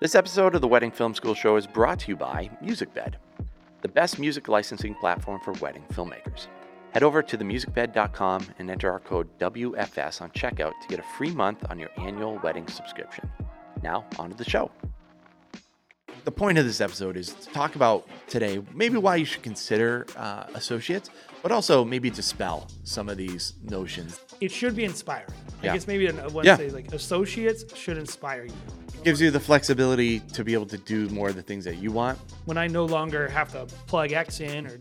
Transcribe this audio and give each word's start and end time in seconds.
This 0.00 0.14
episode 0.14 0.54
of 0.54 0.62
the 0.62 0.66
Wedding 0.66 0.90
Film 0.90 1.14
School 1.14 1.34
Show 1.34 1.56
is 1.56 1.66
brought 1.66 1.98
to 1.98 2.08
you 2.08 2.16
by 2.16 2.48
MusicBed, 2.64 3.16
the 3.82 3.88
best 3.88 4.18
music 4.18 4.48
licensing 4.48 4.94
platform 4.94 5.42
for 5.44 5.52
wedding 5.60 5.84
filmmakers. 5.92 6.46
Head 6.94 7.02
over 7.02 7.22
to 7.22 7.36
themusicbed.com 7.36 8.46
and 8.58 8.70
enter 8.70 8.90
our 8.90 9.00
code 9.00 9.28
WFS 9.38 10.22
on 10.22 10.30
checkout 10.30 10.72
to 10.80 10.88
get 10.88 11.00
a 11.00 11.04
free 11.18 11.32
month 11.32 11.66
on 11.68 11.78
your 11.78 11.90
annual 11.98 12.40
wedding 12.42 12.66
subscription. 12.66 13.30
Now, 13.82 14.06
on 14.18 14.30
to 14.30 14.36
the 14.38 14.48
show. 14.48 14.70
The 16.24 16.32
point 16.32 16.56
of 16.56 16.64
this 16.64 16.80
episode 16.80 17.18
is 17.18 17.34
to 17.34 17.50
talk 17.50 17.76
about 17.76 18.08
today 18.26 18.62
maybe 18.72 18.96
why 18.96 19.16
you 19.16 19.26
should 19.26 19.42
consider 19.42 20.06
uh, 20.16 20.44
associates, 20.54 21.10
but 21.42 21.52
also 21.52 21.84
maybe 21.84 22.08
dispel 22.08 22.68
some 22.84 23.10
of 23.10 23.18
these 23.18 23.52
notions. 23.64 24.18
It 24.40 24.50
should 24.50 24.74
be 24.74 24.84
inspiring. 24.84 25.28
Yeah. 25.62 25.70
I 25.70 25.74
guess 25.74 25.86
maybe 25.86 26.08
I 26.08 26.26
want 26.28 26.46
to 26.46 26.56
say 26.56 26.70
like 26.70 26.92
associates 26.92 27.76
should 27.76 27.98
inspire 27.98 28.44
you. 28.44 28.52
gives 29.04 29.20
you 29.20 29.30
the 29.30 29.40
flexibility 29.40 30.20
to 30.20 30.44
be 30.44 30.54
able 30.54 30.66
to 30.66 30.78
do 30.78 31.08
more 31.10 31.28
of 31.28 31.36
the 31.36 31.42
things 31.42 31.64
that 31.64 31.76
you 31.76 31.92
want. 31.92 32.18
When 32.46 32.56
I 32.56 32.66
no 32.66 32.84
longer 32.84 33.28
have 33.28 33.52
to 33.52 33.66
plug 33.86 34.12
X 34.12 34.40
in 34.40 34.66
or 34.66 34.80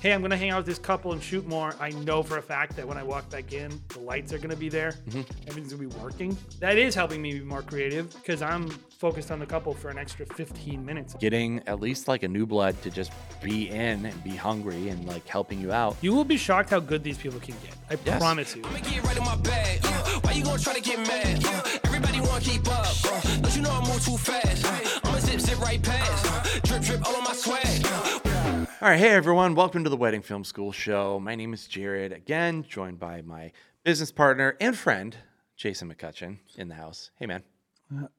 hey, 0.00 0.12
I'm 0.12 0.20
gonna 0.20 0.36
hang 0.36 0.50
out 0.50 0.58
with 0.58 0.66
this 0.66 0.80
couple 0.80 1.12
and 1.12 1.22
shoot 1.22 1.46
more. 1.46 1.74
I 1.78 1.90
know 1.90 2.24
for 2.24 2.38
a 2.38 2.42
fact 2.42 2.74
that 2.76 2.86
when 2.86 2.98
I 2.98 3.04
walk 3.04 3.30
back 3.30 3.52
in, 3.52 3.80
the 3.90 4.00
lights 4.00 4.32
are 4.32 4.38
gonna 4.38 4.56
be 4.56 4.68
there. 4.68 4.92
Mm-hmm. 5.08 5.48
Everything's 5.48 5.72
gonna 5.72 5.88
be 5.88 5.96
working. 5.96 6.36
That 6.58 6.76
is 6.76 6.94
helping 6.94 7.22
me 7.22 7.34
be 7.34 7.44
more 7.44 7.62
creative 7.62 8.12
because 8.14 8.42
I'm 8.42 8.68
focused 9.02 9.32
on 9.32 9.40
the 9.40 9.46
couple 9.46 9.74
for 9.74 9.88
an 9.88 9.98
extra 9.98 10.24
15 10.24 10.86
minutes. 10.86 11.14
Getting 11.14 11.60
at 11.66 11.80
least 11.80 12.06
like 12.06 12.22
a 12.22 12.28
new 12.28 12.46
blood 12.46 12.80
to 12.82 12.88
just 12.88 13.10
be 13.42 13.68
in 13.68 14.06
and 14.06 14.22
be 14.22 14.30
hungry 14.30 14.90
and 14.90 15.04
like 15.08 15.26
helping 15.26 15.60
you 15.60 15.72
out. 15.72 15.96
You 16.00 16.12
will 16.14 16.22
be 16.24 16.36
shocked 16.36 16.70
how 16.70 16.78
good 16.78 17.02
these 17.02 17.18
people 17.18 17.40
can 17.40 17.56
get. 17.64 17.74
I 17.90 17.98
Yes. 18.06 18.20
promise 18.20 18.54
you. 18.54 18.62
Get 18.62 19.02
right 19.02 19.16
in 19.16 19.24
my 19.24 19.34
bag. 19.38 19.80
Uh, 19.82 20.20
why 20.20 20.30
you 20.30 20.44
gonna 20.44 20.56
try 20.62 20.74
to 20.74 20.80
get 20.80 21.00
mad? 21.00 21.44
Uh, 21.44 21.78
everybody 21.82 22.20
wanna 22.20 22.40
keep 22.44 22.64
up. 22.68 22.86
Uh, 23.04 23.20
don't 23.40 23.56
you 23.56 23.62
know 23.62 23.72
I 23.72 23.80
move 23.88 24.04
too 24.04 24.16
fast? 24.16 24.64
Uh, 24.64 25.00
I'ma 25.08 25.18
zip 25.18 25.40
zip 25.40 25.58
right 25.60 25.82
past. 25.82 26.24
Uh, 26.24 26.60
drip 26.62 26.82
drip 26.82 27.04
all 27.04 27.16
on 27.16 27.24
my 27.24 27.32
swag. 27.34 27.84
Uh, 27.84 28.66
All 28.82 28.88
right, 28.88 29.00
hey 29.00 29.10
everyone, 29.10 29.56
welcome 29.56 29.82
to 29.82 29.90
the 29.90 29.96
Wedding 29.96 30.22
Film 30.22 30.44
School 30.44 30.70
Show. 30.70 31.18
My 31.18 31.34
name 31.34 31.52
is 31.52 31.66
Jared, 31.66 32.12
again, 32.12 32.64
joined 32.68 33.00
by 33.00 33.22
my 33.22 33.50
business 33.82 34.12
partner 34.12 34.56
and 34.60 34.78
friend, 34.78 35.16
Jason 35.56 35.92
McCutcheon, 35.92 36.38
in 36.56 36.68
the 36.68 36.76
house. 36.76 37.10
Hey 37.18 37.26
man. 37.26 37.42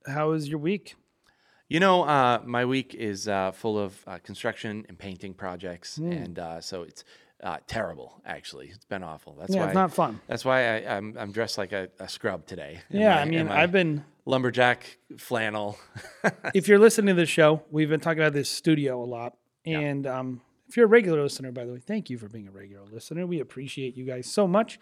How 0.08 0.30
was 0.30 0.48
your 0.50 0.60
week? 0.60 0.96
You 1.70 1.80
know, 1.80 2.04
uh, 2.04 2.42
my 2.46 2.66
week 2.66 2.94
is 2.94 3.28
uh, 3.28 3.52
full 3.52 3.80
of 3.80 4.04
uh, 4.06 4.20
construction 4.20 4.86
and 4.90 4.98
painting 5.00 5.34
projects, 5.34 5.96
Hmm. 5.98 6.12
and 6.12 6.40
uh, 6.40 6.62
so 6.62 6.84
it's 6.84 7.04
uh, 7.44 7.58
terrible. 7.68 8.22
Actually, 8.26 8.68
it's 8.68 8.86
been 8.86 9.04
awful. 9.04 9.36
That's 9.40 9.54
Yeah, 9.54 9.62
why 9.62 9.66
it's 9.68 9.76
not 9.76 9.92
fun. 9.94 10.20
That's 10.28 10.46
why 10.46 10.78
I, 10.78 10.96
I'm 10.98 11.16
I'm 11.18 11.32
dressed 11.32 11.58
like 11.58 11.72
a, 11.72 11.90
a 12.00 12.08
scrub 12.08 12.46
today. 12.46 12.82
Yeah, 12.90 13.16
my- 13.16 13.22
I 13.22 13.26
mean, 13.26 13.48
I've 13.50 13.72
been 13.72 14.04
lumberjack 14.26 14.98
flannel. 15.18 15.78
if 16.54 16.68
you're 16.68 16.80
listening 16.80 17.16
to 17.16 17.20
the 17.22 17.26
show, 17.26 17.64
we've 17.72 17.90
been 17.90 18.00
talking 18.00 18.22
about 18.22 18.34
this 18.34 18.50
studio 18.50 19.02
a 19.02 19.06
lot. 19.06 19.36
And 19.66 20.06
um, 20.06 20.42
if 20.68 20.76
you're 20.78 20.86
a 20.86 20.90
regular 20.90 21.24
listener, 21.24 21.52
by 21.54 21.64
the 21.66 21.74
way, 21.74 21.80
thank 21.80 22.10
you 22.10 22.18
for 22.18 22.28
being 22.28 22.48
a 22.48 22.52
regular 22.52 22.84
listener. 22.92 23.26
We 23.26 23.40
appreciate 23.40 23.96
you 23.98 24.06
guys 24.06 24.28
so 24.28 24.48
much. 24.48 24.78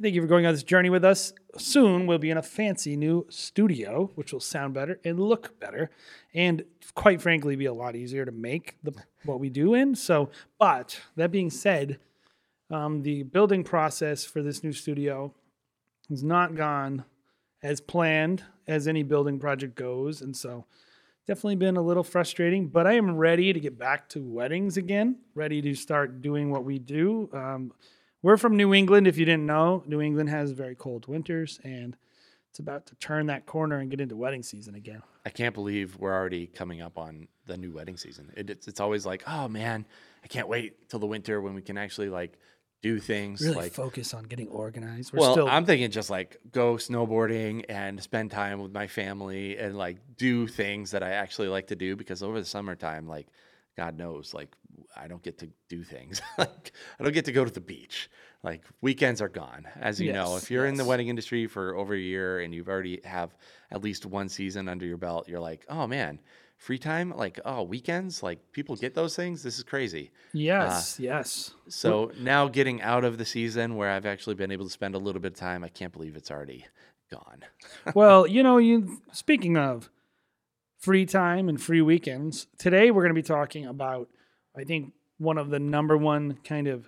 Thank 0.00 0.14
you 0.14 0.22
for 0.22 0.26
going 0.26 0.46
on 0.46 0.54
this 0.54 0.62
journey 0.62 0.88
with 0.88 1.04
us. 1.04 1.32
Soon 1.58 2.06
we'll 2.06 2.18
be 2.18 2.30
in 2.30 2.38
a 2.38 2.42
fancy 2.42 2.96
new 2.96 3.26
studio, 3.28 4.10
which 4.14 4.32
will 4.32 4.40
sound 4.40 4.72
better 4.72 4.98
and 5.04 5.20
look 5.20 5.60
better, 5.60 5.90
and 6.34 6.64
quite 6.94 7.20
frankly, 7.20 7.56
be 7.56 7.66
a 7.66 7.74
lot 7.74 7.94
easier 7.94 8.24
to 8.24 8.32
make 8.32 8.76
the, 8.82 8.92
what 9.24 9.38
we 9.38 9.50
do 9.50 9.74
in. 9.74 9.94
So, 9.94 10.30
but 10.58 10.98
that 11.16 11.30
being 11.30 11.50
said, 11.50 11.98
um, 12.70 13.02
the 13.02 13.22
building 13.22 13.64
process 13.64 14.24
for 14.24 14.42
this 14.42 14.64
new 14.64 14.72
studio 14.72 15.34
has 16.08 16.24
not 16.24 16.54
gone 16.54 17.04
as 17.62 17.80
planned 17.80 18.42
as 18.66 18.88
any 18.88 19.02
building 19.02 19.38
project 19.38 19.76
goes, 19.76 20.22
and 20.22 20.34
so 20.34 20.64
definitely 21.26 21.56
been 21.56 21.76
a 21.76 21.82
little 21.82 22.02
frustrating, 22.02 22.66
but 22.66 22.86
I 22.86 22.94
am 22.94 23.16
ready 23.16 23.52
to 23.52 23.60
get 23.60 23.78
back 23.78 24.08
to 24.08 24.24
weddings 24.24 24.78
again, 24.78 25.18
ready 25.34 25.60
to 25.62 25.74
start 25.74 26.22
doing 26.22 26.50
what 26.50 26.64
we 26.64 26.78
do. 26.78 27.28
Um, 27.32 27.72
we're 28.22 28.36
from 28.36 28.56
New 28.56 28.72
England, 28.72 29.06
if 29.06 29.18
you 29.18 29.24
didn't 29.24 29.46
know. 29.46 29.82
New 29.86 30.00
England 30.00 30.30
has 30.30 30.52
very 30.52 30.74
cold 30.74 31.06
winters, 31.06 31.60
and 31.64 31.96
it's 32.50 32.58
about 32.58 32.86
to 32.86 32.94
turn 32.96 33.26
that 33.26 33.46
corner 33.46 33.78
and 33.78 33.90
get 33.90 34.00
into 34.00 34.16
wedding 34.16 34.42
season 34.42 34.74
again. 34.74 35.02
I 35.26 35.30
can't 35.30 35.54
believe 35.54 35.96
we're 35.98 36.14
already 36.14 36.46
coming 36.46 36.80
up 36.80 36.98
on 36.98 37.28
the 37.46 37.56
new 37.56 37.72
wedding 37.72 37.96
season. 37.96 38.32
It, 38.36 38.50
it's, 38.50 38.68
it's 38.68 38.80
always 38.80 39.04
like, 39.04 39.22
oh 39.26 39.48
man, 39.48 39.86
I 40.24 40.28
can't 40.28 40.48
wait 40.48 40.88
till 40.88 41.00
the 41.00 41.06
winter 41.06 41.40
when 41.40 41.54
we 41.54 41.62
can 41.62 41.76
actually 41.76 42.08
like 42.08 42.38
do 42.82 42.98
things 42.98 43.40
Really 43.40 43.54
like. 43.54 43.72
focus 43.72 44.12
on 44.12 44.24
getting 44.24 44.48
organized. 44.48 45.12
We're 45.12 45.20
well, 45.20 45.32
still 45.32 45.48
I'm 45.48 45.64
thinking 45.64 45.90
just 45.90 46.10
like 46.10 46.38
go 46.50 46.74
snowboarding 46.74 47.64
and 47.68 48.02
spend 48.02 48.32
time 48.32 48.60
with 48.60 48.72
my 48.72 48.88
family 48.88 49.56
and 49.56 49.78
like 49.78 49.98
do 50.16 50.48
things 50.48 50.90
that 50.90 51.02
I 51.02 51.12
actually 51.12 51.48
like 51.48 51.68
to 51.68 51.76
do 51.76 51.94
because 51.94 52.22
over 52.22 52.38
the 52.40 52.44
summertime, 52.46 53.06
like 53.06 53.28
God 53.76 53.96
knows, 53.96 54.34
like 54.34 54.54
I 54.96 55.08
don't 55.08 55.22
get 55.22 55.38
to 55.38 55.48
do 55.68 55.82
things. 55.82 56.20
like 56.38 56.72
I 56.98 57.04
don't 57.04 57.12
get 57.12 57.24
to 57.26 57.32
go 57.32 57.44
to 57.44 57.50
the 57.50 57.60
beach. 57.60 58.10
Like 58.42 58.64
weekends 58.80 59.20
are 59.20 59.28
gone, 59.28 59.66
as 59.80 60.00
you 60.00 60.12
know. 60.12 60.36
If 60.36 60.50
you're 60.50 60.66
in 60.66 60.74
the 60.74 60.84
wedding 60.84 61.08
industry 61.08 61.46
for 61.46 61.76
over 61.76 61.94
a 61.94 61.98
year 61.98 62.40
and 62.40 62.54
you've 62.54 62.68
already 62.68 63.00
have 63.04 63.34
at 63.70 63.82
least 63.82 64.04
one 64.04 64.28
season 64.28 64.68
under 64.68 64.84
your 64.84 64.96
belt, 64.96 65.28
you're 65.28 65.40
like, 65.40 65.64
oh 65.68 65.86
man, 65.86 66.18
free 66.56 66.78
time, 66.78 67.14
like 67.16 67.38
oh 67.44 67.62
weekends, 67.62 68.22
like 68.22 68.40
people 68.52 68.76
get 68.76 68.94
those 68.94 69.14
things. 69.14 69.42
This 69.42 69.58
is 69.58 69.64
crazy. 69.64 70.10
Uh, 70.10 70.28
yes, 70.32 70.98
yes. 70.98 71.54
So 71.68 72.10
now 72.18 72.48
getting 72.48 72.82
out 72.82 73.04
of 73.04 73.16
the 73.16 73.24
season 73.24 73.76
where 73.76 73.90
I've 73.90 74.06
actually 74.06 74.34
been 74.34 74.50
able 74.50 74.64
to 74.64 74.72
spend 74.72 74.94
a 74.94 74.98
little 74.98 75.20
bit 75.20 75.32
of 75.32 75.38
time, 75.38 75.62
I 75.62 75.68
can't 75.68 75.92
believe 75.92 76.16
it's 76.16 76.30
already 76.30 76.66
gone. 77.10 77.44
well, 77.94 78.26
you 78.26 78.42
know, 78.42 78.58
you 78.58 79.00
speaking 79.12 79.56
of 79.56 79.88
free 80.82 81.06
time 81.06 81.48
and 81.48 81.60
free 81.60 81.80
weekends, 81.80 82.46
today 82.58 82.90
we're 82.90 83.02
going 83.02 83.14
to 83.14 83.18
be 83.18 83.22
talking 83.22 83.66
about 83.66 84.08
I 84.56 84.64
think 84.64 84.92
one 85.18 85.38
of 85.38 85.48
the 85.48 85.58
number 85.58 85.96
one 85.96 86.38
kind 86.44 86.66
of 86.66 86.86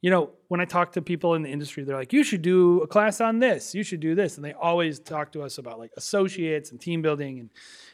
you 0.00 0.10
know, 0.10 0.30
when 0.46 0.60
I 0.60 0.64
talk 0.64 0.92
to 0.92 1.02
people 1.02 1.34
in 1.34 1.42
the 1.42 1.50
industry, 1.50 1.82
they're 1.82 1.96
like, 1.96 2.12
"You 2.12 2.22
should 2.22 2.40
do 2.40 2.82
a 2.82 2.86
class 2.86 3.20
on 3.20 3.40
this. 3.40 3.74
You 3.74 3.82
should 3.82 3.98
do 3.98 4.14
this." 4.14 4.36
And 4.36 4.44
they 4.44 4.52
always 4.52 5.00
talk 5.00 5.32
to 5.32 5.42
us 5.42 5.58
about 5.58 5.80
like 5.80 5.90
associates 5.96 6.70
and 6.70 6.80
team 6.80 7.02
building 7.02 7.40
and 7.40 7.50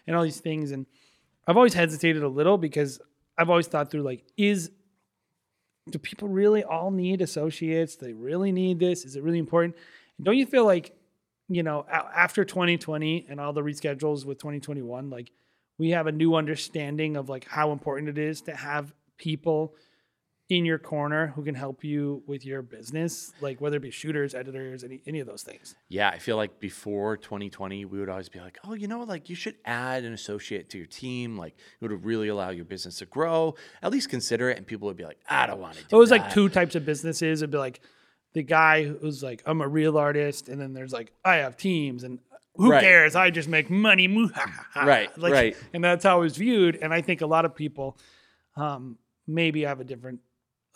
and 0.06 0.14
all 0.14 0.22
these 0.22 0.40
things 0.40 0.70
and 0.70 0.86
I've 1.46 1.56
always 1.56 1.74
hesitated 1.74 2.22
a 2.22 2.28
little 2.28 2.58
because 2.58 3.00
I've 3.36 3.50
always 3.50 3.66
thought 3.66 3.90
through 3.90 4.02
like 4.02 4.24
is 4.36 4.70
do 5.90 5.98
people 5.98 6.28
really 6.28 6.64
all 6.64 6.90
need 6.90 7.20
associates? 7.20 7.96
Do 7.96 8.06
they 8.06 8.12
really 8.12 8.52
need 8.52 8.78
this? 8.78 9.04
Is 9.04 9.16
it 9.16 9.22
really 9.22 9.38
important? 9.38 9.76
And 10.16 10.24
don't 10.24 10.36
you 10.36 10.46
feel 10.46 10.64
like, 10.64 10.96
you 11.54 11.62
know, 11.62 11.86
after 11.88 12.44
2020 12.44 13.26
and 13.28 13.40
all 13.40 13.52
the 13.52 13.62
reschedules 13.62 14.24
with 14.24 14.38
2021, 14.38 15.08
like 15.08 15.30
we 15.78 15.90
have 15.90 16.06
a 16.08 16.12
new 16.12 16.34
understanding 16.34 17.16
of 17.16 17.28
like 17.28 17.46
how 17.48 17.70
important 17.70 18.08
it 18.08 18.18
is 18.18 18.40
to 18.42 18.54
have 18.56 18.92
people 19.18 19.74
in 20.50 20.64
your 20.64 20.78
corner 20.78 21.28
who 21.28 21.42
can 21.44 21.54
help 21.54 21.82
you 21.84 22.22
with 22.26 22.44
your 22.44 22.60
business, 22.60 23.32
like 23.40 23.60
whether 23.60 23.76
it 23.76 23.82
be 23.82 23.90
shooters, 23.90 24.34
editors, 24.34 24.82
any 24.84 25.00
any 25.06 25.20
of 25.20 25.26
those 25.28 25.42
things. 25.42 25.74
Yeah, 25.88 26.08
I 26.10 26.18
feel 26.18 26.36
like 26.36 26.58
before 26.60 27.16
2020, 27.16 27.84
we 27.86 27.98
would 28.00 28.08
always 28.10 28.28
be 28.28 28.40
like, 28.40 28.58
oh, 28.64 28.74
you 28.74 28.88
know, 28.88 29.04
like 29.04 29.30
you 29.30 29.36
should 29.36 29.54
add 29.64 30.04
an 30.04 30.12
associate 30.12 30.68
to 30.70 30.76
your 30.78 30.86
team. 30.88 31.38
Like 31.38 31.54
it 31.80 31.88
would 31.88 32.04
really 32.04 32.28
allow 32.28 32.50
your 32.50 32.64
business 32.66 32.98
to 32.98 33.06
grow. 33.06 33.54
At 33.80 33.92
least 33.92 34.10
consider 34.10 34.50
it. 34.50 34.58
And 34.58 34.66
people 34.66 34.86
would 34.88 34.96
be 34.96 35.04
like, 35.04 35.18
I 35.28 35.46
don't 35.46 35.60
want 35.60 35.76
to 35.76 35.84
do 35.84 35.96
It 35.96 35.98
was 35.98 36.10
that. 36.10 36.20
like 36.20 36.34
two 36.34 36.48
types 36.48 36.74
of 36.74 36.84
businesses. 36.84 37.40
It'd 37.40 37.50
be 37.52 37.58
like 37.58 37.80
the 38.34 38.42
guy 38.42 38.84
who's 38.84 39.22
like, 39.22 39.42
I'm 39.46 39.60
a 39.60 39.68
real 39.68 39.96
artist, 39.96 40.48
and 40.48 40.60
then 40.60 40.74
there's 40.74 40.92
like, 40.92 41.12
I 41.24 41.36
have 41.36 41.56
teams, 41.56 42.04
and 42.04 42.18
who 42.56 42.70
Right. 42.70 42.82
cares? 42.82 43.16
I 43.16 43.30
just 43.30 43.48
make 43.48 43.68
money. 43.70 44.06
Right, 44.76 45.16
like, 45.18 45.32
right. 45.32 45.56
And 45.72 45.82
that's 45.82 46.04
how 46.04 46.18
it 46.18 46.20
was 46.24 46.36
viewed. 46.36 46.76
And 46.76 46.92
I 46.94 47.00
think 47.00 47.20
a 47.20 47.26
lot 47.26 47.44
of 47.44 47.54
people 47.54 47.96
um, 48.56 48.98
maybe 49.26 49.62
have 49.62 49.80
a 49.80 49.84
different 49.84 50.20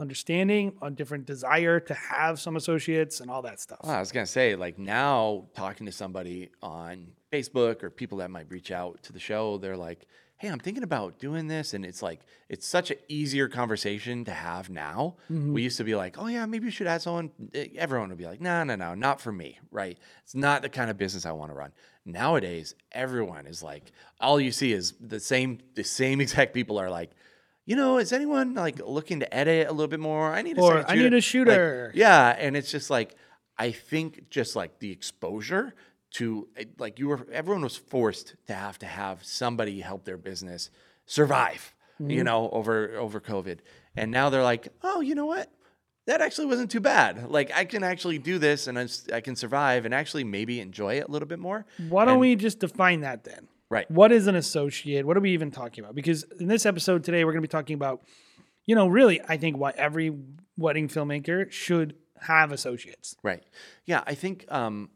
understanding, 0.00 0.72
a 0.82 0.90
different 0.90 1.26
desire 1.26 1.80
to 1.80 1.94
have 1.94 2.38
some 2.40 2.56
associates 2.56 3.20
and 3.20 3.30
all 3.30 3.42
that 3.42 3.60
stuff. 3.60 3.80
Well, 3.82 3.92
I 3.92 4.00
was 4.00 4.12
gonna 4.12 4.26
say, 4.26 4.54
like 4.54 4.78
now 4.78 5.46
talking 5.54 5.86
to 5.86 5.92
somebody 5.92 6.50
on 6.62 7.08
Facebook 7.32 7.82
or 7.82 7.90
people 7.90 8.18
that 8.18 8.30
might 8.30 8.46
reach 8.50 8.70
out 8.70 9.02
to 9.04 9.12
the 9.12 9.18
show, 9.18 9.58
they're 9.58 9.76
like, 9.76 10.06
"Hey, 10.38 10.48
I'm 10.48 10.58
thinking 10.58 10.82
about 10.82 11.18
doing 11.18 11.48
this," 11.48 11.74
and 11.74 11.84
it's 11.84 12.02
like 12.02 12.20
it's 12.48 12.66
such 12.66 12.90
an 12.90 12.96
easier 13.08 13.48
conversation 13.48 14.24
to 14.24 14.32
have 14.32 14.70
now. 14.70 15.16
We 15.28 15.62
used 15.62 15.76
to 15.78 15.84
be 15.84 15.94
like, 15.94 16.16
"Oh 16.18 16.26
yeah, 16.26 16.46
maybe 16.46 16.64
you 16.66 16.70
should 16.70 16.86
add 16.86 17.02
someone." 17.02 17.30
Eh, 17.54 17.68
Everyone 17.76 18.08
would 18.08 18.18
be 18.18 18.26
like, 18.26 18.40
"No, 18.40 18.64
no, 18.64 18.74
no, 18.76 18.94
not 18.94 19.20
for 19.20 19.32
me." 19.32 19.58
Right? 19.70 19.98
It's 20.24 20.34
not 20.34 20.62
the 20.62 20.68
kind 20.68 20.90
of 20.90 20.96
business 20.96 21.26
I 21.26 21.32
want 21.32 21.50
to 21.50 21.54
run. 21.56 21.72
Nowadays, 22.04 22.74
everyone 22.92 23.46
is 23.46 23.62
like, 23.62 23.92
all 24.20 24.40
you 24.40 24.50
see 24.52 24.72
is 24.72 24.94
the 25.00 25.20
same. 25.20 25.58
The 25.74 25.84
same 25.84 26.20
exact 26.26 26.54
people 26.54 26.78
are 26.78 26.90
like. 26.90 27.10
You 27.66 27.76
know, 27.76 27.98
is 27.98 28.14
anyone 28.14 28.54
like 28.54 28.80
looking 28.82 29.20
to 29.20 29.34
edit 29.34 29.68
a 29.68 29.72
little 29.72 29.88
bit 29.88 30.00
more? 30.00 30.32
I 30.32 30.40
need 30.40 30.56
a 30.56 30.60
Or, 30.62 30.88
"I 30.90 30.94
need 30.94 31.12
a 31.12 31.16
Like, 31.16 31.22
shooter." 31.22 31.92
yeah, 31.94 32.34
and 32.38 32.56
it's 32.56 32.70
just 32.70 32.88
like 32.88 33.14
I 33.58 33.72
think 33.72 34.30
just 34.30 34.56
like 34.56 34.78
the 34.78 34.90
exposure 34.90 35.74
to 36.14 36.48
eh, 36.56 36.64
like 36.78 36.98
you 36.98 37.08
were 37.08 37.26
everyone 37.32 37.62
was 37.62 37.76
forced 37.76 38.34
to 38.46 38.54
have 38.54 38.78
to 38.80 38.86
have 38.86 39.24
somebody 39.24 39.80
help 39.80 40.04
their 40.04 40.16
business 40.16 40.70
survive, 41.06 41.74
you 41.98 42.24
know, 42.24 42.48
over 42.50 42.96
over 42.96 43.20
COVID. 43.20 43.58
And 43.96 44.10
now 44.10 44.30
they're 44.30 44.42
like, 44.42 44.68
"Oh, 44.82 45.00
you 45.00 45.14
know 45.14 45.26
what? 45.26 45.50
That 46.06 46.20
actually 46.22 46.46
wasn't 46.46 46.70
too 46.70 46.80
bad. 46.80 47.30
Like 47.30 47.50
I 47.54 47.64
can 47.64 47.82
actually 47.84 48.18
do 48.18 48.38
this 48.38 48.66
and 48.66 48.78
i 49.12 49.20
can 49.20 49.36
survive 49.36 49.84
and 49.84 49.92
actually 49.92 50.24
maybe 50.24 50.60
enjoy 50.60 50.94
it 50.98 51.08
a 51.08 51.10
little 51.10 51.28
bit 51.28 51.38
more." 51.38 51.66
Why 51.88 52.04
don't 52.04 52.12
And- 52.14 52.20
we 52.20 52.36
just 52.36 52.60
define 52.60 53.00
that 53.02 53.24
then? 53.24 53.48
Right. 53.70 53.90
What 53.90 54.12
is 54.12 54.26
an 54.28 54.34
associate? 54.34 55.06
What 55.06 55.16
are 55.18 55.20
we 55.20 55.32
even 55.32 55.50
talking 55.50 55.84
about? 55.84 55.94
Because 55.94 56.22
in 56.40 56.48
this 56.48 56.64
episode 56.64 57.04
today, 57.04 57.24
we're 57.26 57.32
going 57.32 57.42
to 57.42 57.46
be 57.48 57.52
talking 57.52 57.74
about, 57.74 58.02
you 58.64 58.74
know, 58.74 58.88
really, 58.88 59.20
I 59.28 59.36
think 59.36 59.58
why 59.58 59.72
every 59.76 60.10
wedding 60.56 60.88
filmmaker 60.88 61.52
should 61.52 61.94
have 62.22 62.50
associates. 62.50 63.14
Right. 63.22 63.42
Yeah, 63.84 64.02
I 64.06 64.14
think 64.14 64.46
um, 64.50 64.88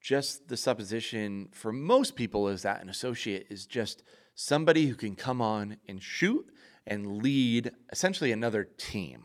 just 0.00 0.48
the 0.48 0.56
supposition 0.56 1.48
for 1.52 1.72
most 1.72 2.16
people 2.16 2.48
is 2.48 2.62
that 2.62 2.82
an 2.82 2.88
associate 2.88 3.46
is 3.50 3.66
just 3.66 4.02
somebody 4.34 4.86
who 4.86 4.94
can 4.94 5.14
come 5.14 5.42
on 5.42 5.76
and 5.88 6.02
shoot 6.02 6.46
and 6.86 7.22
lead 7.22 7.70
essentially 7.92 8.32
another 8.32 8.64
team 8.64 9.24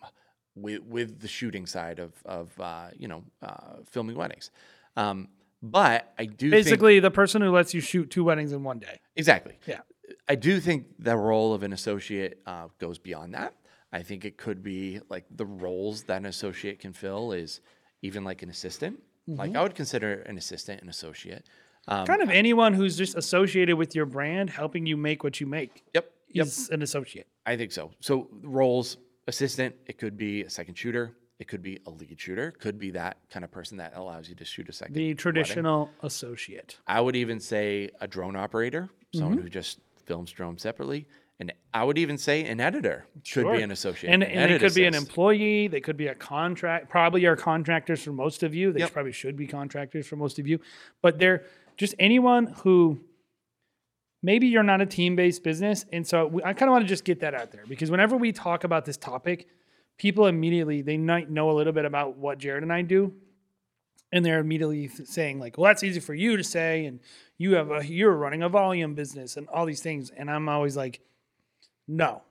with 0.56 0.82
with 0.84 1.20
the 1.22 1.28
shooting 1.28 1.66
side 1.66 2.00
of 2.00 2.14
of 2.26 2.60
uh, 2.60 2.88
you 2.98 3.08
know 3.08 3.24
uh, 3.42 3.78
filming 3.90 4.16
weddings. 4.16 4.52
Um, 4.96 5.30
but 5.62 6.14
I 6.20 6.26
do 6.26 6.52
think, 6.52 6.66
Basically, 6.66 7.00
the 7.00 7.12
person 7.12 7.42
who 7.42 7.50
lets 7.50 7.74
you 7.74 7.82
shoot 7.82 8.12
two 8.12 8.24
weddings 8.24 8.52
in 8.52 8.64
one 8.64 8.80
day. 8.80 9.00
exactly. 9.16 9.58
Yeah. 9.66 9.80
I 10.30 10.36
do 10.36 10.60
think 10.60 10.86
the 11.00 11.18
role 11.18 11.54
of 11.54 11.64
an 11.64 11.74
associate 11.74 12.40
uh, 12.46 12.68
goes 12.78 13.00
beyond 13.00 13.34
that. 13.34 13.56
I 13.92 14.04
think 14.04 14.26
it 14.26 14.38
could 14.38 14.62
be 14.62 15.00
like 15.10 15.26
the 15.32 15.46
roles 15.46 16.04
that 16.04 16.18
an 16.18 16.28
associate 16.28 16.80
can 16.80 16.94
fill 16.94 17.32
is 17.32 17.62
even 18.04 18.24
like 18.24 18.44
an 18.44 18.50
assistant. 18.50 19.02
Like 19.28 19.56
I 19.56 19.62
would 19.64 19.76
consider 19.76 20.14
an 20.24 20.38
assistant 20.38 20.82
an 20.82 20.90
associate. 20.90 21.46
Um, 21.88 22.06
Kind 22.06 22.22
of 22.22 22.30
anyone 22.30 22.74
who's 22.74 22.98
just 22.98 23.16
associated 23.16 23.76
with 23.76 23.96
your 23.96 24.06
brand, 24.06 24.50
helping 24.50 24.86
you 24.86 24.98
make 24.98 25.24
what 25.24 25.40
you 25.40 25.46
make, 25.48 25.84
yep. 25.94 26.12
Yep. 26.32 26.46
is 26.48 26.70
an 26.70 26.82
associate. 26.82 27.28
I 27.46 27.56
think 27.58 27.72
so. 27.72 27.92
So 28.00 28.28
roles 28.42 28.98
assistant, 29.28 29.76
it 29.86 29.98
could 29.98 30.18
be 30.18 30.42
a 30.44 30.50
second 30.50 30.76
shooter, 30.78 31.16
it 31.40 31.48
could 31.48 31.62
be 31.62 31.80
a 31.86 31.90
lead 31.92 32.20
shooter, 32.20 32.52
could 32.52 32.80
be 32.80 32.92
that 32.92 33.18
kind 33.30 33.44
of 33.46 33.52
person 33.52 33.78
that 33.78 33.94
allows 33.96 34.30
you 34.30 34.36
to 34.36 34.46
shoot 34.46 34.68
a 34.70 34.74
second. 34.74 34.96
The 34.96 35.02
wedding. 35.04 35.18
traditional 35.18 35.90
associate. 36.02 36.78
I 36.88 37.02
would 37.02 37.16
even 37.16 37.40
say 37.40 37.90
a 38.02 38.08
drone 38.08 38.36
operator, 38.36 38.90
someone 39.14 39.34
Mm-hmm. 39.38 39.44
who 39.44 39.50
just 39.50 39.80
films 40.06 40.32
drones 40.32 40.62
separately. 40.62 41.08
And 41.40 41.52
I 41.74 41.84
would 41.84 41.98
even 41.98 42.18
say 42.18 42.46
an 42.46 42.62
editor 42.62 43.06
should 43.24 43.42
Sure. 43.44 43.58
be 43.58 43.62
an 43.62 43.72
associate. 43.72 44.10
And, 44.10 44.24
an 44.24 44.32
and 44.32 44.52
they 44.54 44.60
could 44.60 44.74
be 44.74 44.86
an 44.86 44.96
employee. 44.96 45.68
They 45.68 45.82
could 45.82 45.98
be 45.98 46.08
a 46.08 46.16
contract. 46.16 46.90
Probably 46.90 47.26
are 47.26 47.36
contractors 47.36 48.02
for 48.02 48.14
most 48.14 48.42
of 48.44 48.56
you. 48.56 48.72
They 48.72 48.80
Yep. 48.82 48.92
probably 48.94 49.12
should 49.12 49.36
be 49.36 49.46
contractors 49.46 50.08
for 50.08 50.16
most 50.16 50.40
of 50.40 50.48
you. 50.48 50.60
But 51.02 51.20
they're 51.20 51.44
just 51.76 51.94
anyone 52.00 52.48
who 52.64 53.02
maybe 54.24 54.48
you're 54.48 54.64
not 54.64 54.80
a 54.82 54.86
team 54.86 55.16
based 55.18 55.44
business. 55.44 55.86
And 55.92 56.08
so 56.08 56.28
we, 56.28 56.42
I 56.44 56.54
kind 56.54 56.70
of 56.70 56.72
want 56.74 56.86
to 56.86 56.90
just 56.90 57.04
get 57.04 57.20
that 57.20 57.34
out 57.34 57.52
there 57.52 57.64
because 57.68 57.92
whenever 57.92 58.16
we 58.16 58.32
talk 58.32 58.64
about 58.64 58.86
this 58.86 58.96
topic, 58.98 59.48
people 59.98 60.28
immediately 60.28 60.82
they 60.82 60.98
might 60.98 61.30
know 61.30 61.52
a 61.52 61.54
little 61.54 61.74
bit 61.74 61.84
about 61.86 62.18
what 62.18 62.38
Jared 62.38 62.64
and 62.64 62.72
I 62.72 62.82
do. 62.82 63.14
And 64.14 64.24
they're 64.26 64.40
immediately 64.40 64.88
saying 64.88 65.40
like, 65.40 65.58
"Well, 65.58 65.66
that's 65.70 65.84
easy 65.84 66.00
for 66.00 66.14
you 66.14 66.38
to 66.38 66.44
say, 66.44 66.86
and 66.86 67.02
you 67.38 67.56
have 67.56 67.72
a 67.72 67.86
you're 67.86 68.14
running 68.16 68.44
a 68.44 68.48
volume 68.48 68.94
business 68.96 69.36
and 69.36 69.48
all 69.50 69.66
these 69.66 69.82
things." 69.82 70.12
And 70.12 70.32
I'm 70.32 70.48
always 70.48 70.78
like, 70.78 71.02
"No, 71.88 72.22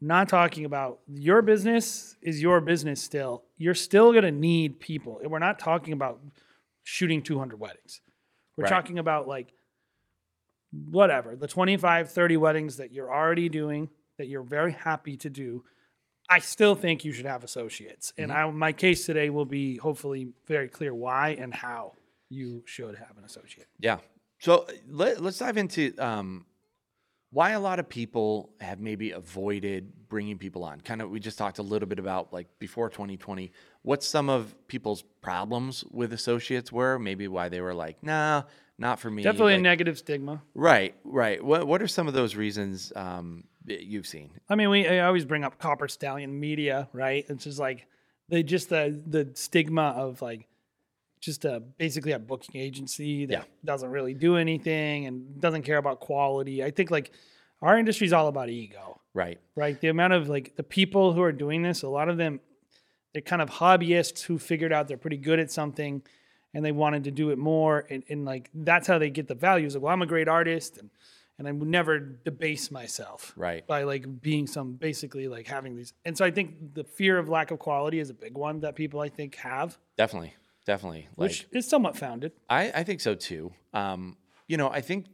not 0.00 0.28
talking 0.28 0.64
about 0.64 1.00
your 1.06 1.42
business 1.42 2.16
is 2.22 2.40
your 2.40 2.60
business 2.60 3.02
still. 3.02 3.44
You're 3.58 3.74
still 3.74 4.12
going 4.12 4.24
to 4.24 4.30
need 4.30 4.80
people. 4.80 5.20
We're 5.22 5.38
not 5.38 5.58
talking 5.58 5.92
about 5.92 6.20
shooting 6.82 7.22
200 7.22 7.58
weddings. 7.60 8.00
We're 8.56 8.64
Right. 8.64 8.70
talking 8.70 8.98
about 8.98 9.28
like 9.28 9.52
whatever, 10.90 11.36
the 11.36 11.48
25, 11.48 12.10
30 12.10 12.36
weddings 12.36 12.76
that 12.76 12.92
you're 12.92 13.12
already 13.12 13.48
doing 13.48 13.88
that 14.18 14.26
you're 14.28 14.42
very 14.42 14.72
happy 14.72 15.16
to 15.18 15.30
do. 15.30 15.64
I 16.28 16.38
still 16.38 16.74
think 16.74 17.04
you 17.04 17.12
should 17.12 17.26
have 17.26 17.42
associates. 17.42 18.12
And 18.16 18.30
I, 18.30 18.48
my 18.50 18.72
case 18.72 19.04
today 19.04 19.30
will 19.30 19.44
be 19.46 19.76
hopefully 19.78 20.28
very 20.46 20.68
clear 20.68 20.94
why 20.94 21.30
and 21.30 21.52
how 21.52 21.94
you 22.28 22.62
should 22.66 22.96
have 22.96 23.18
an 23.18 23.24
associate. 23.24 23.66
Yeah. 23.80 23.98
So 24.38 24.66
let, 24.88 25.20
let's 25.20 25.38
dive 25.38 25.56
into 25.56 25.92
um, 25.98 26.46
why 27.30 27.50
a 27.50 27.60
lot 27.60 27.78
of 27.78 27.88
people 27.88 28.50
have 28.60 28.80
maybe 28.80 29.12
avoided 29.12 29.92
bringing 30.08 30.36
people 30.36 30.64
on. 30.64 30.80
Kind 30.80 31.00
of, 31.00 31.10
we 31.10 31.20
just 31.20 31.38
talked 31.38 31.58
a 31.58 31.62
little 31.62 31.88
bit 31.88 31.98
about 31.98 32.32
like 32.32 32.48
before 32.58 32.90
2020, 32.90 33.52
what 33.82 34.02
some 34.02 34.28
of 34.28 34.54
people's 34.66 35.02
problems 35.22 35.84
with 35.90 36.12
associates 36.12 36.72
were, 36.72 36.98
maybe 36.98 37.28
why 37.28 37.48
they 37.48 37.60
were 37.60 37.74
like, 37.74 38.02
nah, 38.02 38.42
not 38.78 38.98
for 38.98 39.10
me. 39.10 39.22
Definitely 39.22 39.54
a 39.54 39.58
negative 39.58 39.98
stigma. 39.98 40.42
Right, 40.54 40.94
right. 41.04 41.42
What 41.44 41.66
What 41.66 41.82
are 41.82 41.88
some 41.88 42.08
of 42.08 42.14
those 42.14 42.34
reasons 42.34 42.92
um, 42.96 43.44
you've 43.66 44.06
seen? 44.06 44.30
I 44.48 44.56
mean, 44.56 44.70
we 44.70 44.88
I 44.88 45.06
always 45.06 45.24
bring 45.24 45.44
up 45.44 45.58
Copper 45.58 45.86
Stallion 45.86 46.40
Media, 46.40 46.88
right? 46.92 47.24
It's 47.28 47.44
just 47.44 47.58
like 47.58 47.86
they 48.28 48.42
just 48.42 48.70
the 48.70 49.00
the 49.06 49.30
stigma 49.34 49.94
of 49.96 50.22
like 50.22 50.48
just 51.20 51.44
a 51.44 51.60
basically 51.78 52.12
a 52.12 52.18
booking 52.18 52.60
agency 52.60 53.26
that 53.26 53.32
Yeah. 53.32 53.42
doesn't 53.64 53.90
really 53.90 54.14
do 54.14 54.36
anything 54.36 55.06
and 55.06 55.40
doesn't 55.40 55.62
care 55.62 55.76
about 55.78 56.00
quality. 56.00 56.64
I 56.64 56.70
think 56.70 56.90
like 56.90 57.12
our 57.62 57.78
industry 57.78 58.06
is 58.06 58.12
all 58.12 58.28
about 58.28 58.48
ego, 58.48 59.00
Right, 59.12 59.38
right? 59.54 59.78
The 59.80 59.88
amount 59.88 60.14
of 60.14 60.28
like 60.28 60.56
the 60.56 60.62
people 60.62 61.12
who 61.12 61.22
are 61.22 61.32
doing 61.32 61.62
this, 61.62 61.82
a 61.82 61.88
lot 61.88 62.08
of 62.08 62.16
them, 62.16 62.40
they're 63.12 63.22
kind 63.22 63.42
of 63.42 63.50
hobbyists 63.50 64.22
who 64.22 64.38
figured 64.38 64.72
out 64.72 64.88
they're 64.88 64.96
pretty 64.96 65.16
good 65.18 65.38
at 65.40 65.50
something 65.50 66.02
and 66.54 66.64
they 66.64 66.72
wanted 66.72 67.04
to 67.04 67.10
do 67.10 67.30
it 67.30 67.38
more. 67.38 67.86
And, 67.90 68.02
and 68.08 68.24
like 68.24 68.50
that's 68.54 68.86
how 68.86 68.98
they 68.98 69.10
get 69.10 69.28
the 69.28 69.34
values. 69.34 69.74
Like, 69.74 69.82
well, 69.82 69.92
I'm 69.92 70.02
a 70.02 70.06
great 70.06 70.28
artist 70.28 70.78
and 70.78 70.90
and 71.38 71.48
I 71.48 71.52
would 71.52 71.68
never 71.68 71.98
debase 71.98 72.70
myself 72.70 73.32
right. 73.34 73.66
by 73.66 73.84
like 73.84 74.20
being 74.20 74.46
some 74.46 74.74
basically 74.74 75.26
like 75.26 75.46
having 75.46 75.74
these. 75.74 75.94
And 76.04 76.16
so 76.16 76.22
I 76.22 76.30
think 76.30 76.74
the 76.74 76.84
fear 76.84 77.18
of 77.18 77.30
lack 77.30 77.50
of 77.50 77.58
quality 77.58 77.98
is 77.98 78.10
a 78.10 78.14
big 78.14 78.36
one 78.36 78.60
that 78.60 78.74
people 78.74 79.00
I 79.00 79.08
think 79.08 79.36
have, 79.36 79.78
Definitely, 79.96 80.34
definitely. 80.70 81.08
Like, 81.16 81.30
which 81.30 81.48
is 81.52 81.68
somewhat 81.68 81.96
founded. 81.96 82.32
I, 82.48 82.70
I 82.72 82.84
think 82.84 83.00
so 83.00 83.14
too. 83.14 83.52
Um, 83.74 84.16
you 84.46 84.56
know, 84.56 84.68
I 84.68 84.80
think 84.80 85.06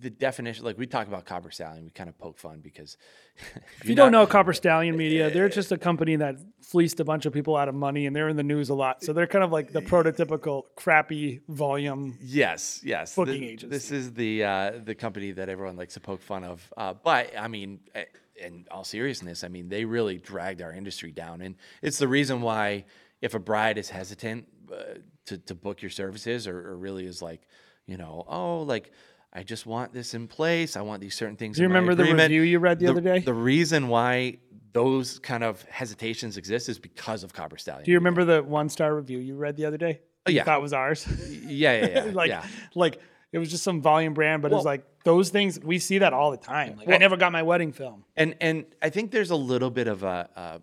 the 0.00 0.10
definition, 0.10 0.64
like 0.64 0.76
we 0.78 0.86
talk 0.86 1.06
about 1.06 1.24
Copper 1.24 1.50
Stallion, 1.50 1.84
we 1.84 1.90
kind 1.90 2.08
of 2.08 2.18
poke 2.18 2.38
fun 2.38 2.60
because 2.60 2.96
If 3.80 3.88
you 3.88 3.94
don't 3.94 4.10
know 4.10 4.26
Copper 4.26 4.52
Stallion 4.52 4.96
Media, 4.96 5.30
they're 5.30 5.48
just 5.48 5.70
a 5.70 5.78
company 5.78 6.16
that 6.16 6.36
fleeced 6.62 6.98
a 6.98 7.04
bunch 7.04 7.26
of 7.26 7.32
people 7.32 7.56
out 7.56 7.68
of 7.68 7.74
money 7.74 8.06
and 8.06 8.14
they're 8.14 8.28
in 8.28 8.36
the 8.36 8.42
news 8.42 8.68
a 8.70 8.74
lot. 8.74 9.04
So 9.04 9.12
they're 9.12 9.28
kind 9.28 9.44
of 9.44 9.52
like 9.52 9.72
the 9.72 9.80
prototypical 9.80 10.64
crappy 10.76 11.40
volume. 11.48 12.18
Yes, 12.20 12.80
yes. 12.84 13.14
Booking 13.14 13.34
Th- 13.34 13.52
agency. 13.52 13.68
This 13.68 13.90
is 13.92 14.12
the 14.14 14.44
uh, 14.44 14.72
the 14.84 14.96
company 14.96 15.30
that 15.32 15.48
everyone 15.48 15.76
likes 15.76 15.94
to 15.94 16.00
poke 16.00 16.22
fun 16.22 16.42
of. 16.42 16.72
Uh, 16.76 16.94
but 16.94 17.38
I 17.38 17.46
mean, 17.46 17.80
eh, 17.94 18.04
in 18.36 18.66
all 18.70 18.84
seriousness, 18.84 19.44
I 19.44 19.48
mean, 19.48 19.68
they 19.68 19.84
really 19.84 20.18
dragged 20.18 20.60
our 20.60 20.72
industry 20.72 21.12
down, 21.12 21.40
and 21.40 21.54
it's 21.82 21.98
the 21.98 22.08
reason 22.08 22.40
why 22.40 22.84
if 23.20 23.34
a 23.34 23.38
bride 23.38 23.78
is 23.78 23.90
hesitant 23.90 24.46
uh, 24.72 24.98
to 25.26 25.38
to 25.38 25.54
book 25.54 25.82
your 25.82 25.90
services, 25.90 26.46
or, 26.46 26.70
or 26.70 26.76
really 26.76 27.06
is 27.06 27.22
like, 27.22 27.42
you 27.86 27.96
know, 27.96 28.24
oh, 28.28 28.62
like. 28.62 28.92
I 29.30 29.42
just 29.42 29.66
want 29.66 29.92
this 29.92 30.14
in 30.14 30.26
place. 30.26 30.74
I 30.74 30.80
want 30.80 31.02
these 31.02 31.14
certain 31.14 31.36
things. 31.36 31.56
Do 31.58 31.62
you 31.62 31.68
remember 31.68 31.94
the 31.94 32.04
review 32.04 32.40
you 32.40 32.58
read 32.58 32.78
the 32.78 32.86
other 32.86 33.02
day? 33.02 33.18
The 33.18 33.34
reason 33.34 33.88
why 33.88 34.38
those 34.72 35.18
kind 35.18 35.44
of 35.44 35.62
hesitations 35.64 36.36
exist 36.36 36.68
is 36.68 36.78
because 36.78 37.24
of 37.24 37.32
Copper 37.32 37.58
Stallion. 37.58 37.84
Do 37.84 37.90
you 37.90 37.98
remember 37.98 38.24
the 38.24 38.42
one 38.42 38.70
star 38.70 38.94
review 38.94 39.18
you 39.18 39.36
read 39.36 39.56
the 39.56 39.66
other 39.66 39.76
day? 39.76 40.00
Oh, 40.26 40.30
yeah. 40.30 40.44
thought 40.44 40.62
was 40.62 40.72
ours. 40.72 41.06
Yeah, 41.30 41.86
yeah, 41.86 41.86
yeah. 41.86 42.10
like, 42.14 42.28
yeah. 42.28 42.44
like 42.74 43.00
it 43.32 43.38
was 43.38 43.50
just 43.50 43.64
some 43.64 43.80
volume 43.82 44.14
brand, 44.14 44.42
but 44.42 44.48
it's 44.48 44.56
Well- 44.56 44.64
like 44.64 44.84
those 45.04 45.30
things 45.30 45.58
we 45.60 45.78
see 45.78 45.98
that 45.98 46.12
all 46.12 46.30
the 46.30 46.36
time. 46.36 46.76
Like 46.76 46.88
I 46.88 46.98
never 46.98 47.16
got 47.16 47.32
my 47.32 47.42
wedding 47.42 47.72
film. 47.72 48.04
And 48.16 48.34
and 48.40 48.66
I 48.82 48.90
think 48.90 49.10
there's 49.10 49.30
a 49.30 49.36
little 49.36 49.70
bit 49.70 49.88
of 49.88 50.02
a, 50.02 50.28
a, 50.36 50.60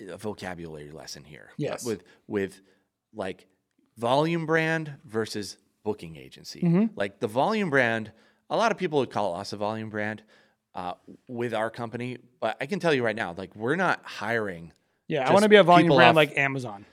a 0.00 0.16
vocabulary 0.16 0.90
lesson 0.90 1.24
here. 1.24 1.50
Yes. 1.56 1.84
With 1.84 2.02
with 2.26 2.60
like 3.14 3.46
volume 3.96 4.46
brand 4.46 4.94
versus 5.04 5.56
booking 5.84 6.16
agency. 6.16 6.60
Mm-hmm. 6.60 6.86
Like 6.96 7.20
the 7.20 7.26
volume 7.26 7.70
brand, 7.70 8.12
a 8.50 8.56
lot 8.56 8.72
of 8.72 8.78
people 8.78 8.98
would 9.00 9.10
call 9.10 9.34
us 9.36 9.52
a 9.52 9.56
volume 9.56 9.90
brand 9.90 10.22
uh, 10.74 10.94
with 11.26 11.54
our 11.54 11.70
company, 11.70 12.18
but 12.40 12.56
I 12.60 12.66
can 12.66 12.78
tell 12.78 12.94
you 12.94 13.04
right 13.04 13.16
now, 13.16 13.34
like 13.36 13.54
we're 13.56 13.76
not 13.76 14.00
hiring. 14.04 14.72
Yeah, 15.08 15.28
I 15.28 15.32
want 15.32 15.42
to 15.42 15.48
be 15.48 15.56
a 15.56 15.62
volume 15.62 15.88
brand 15.88 16.10
off- 16.10 16.16
like 16.16 16.36
Amazon. 16.36 16.84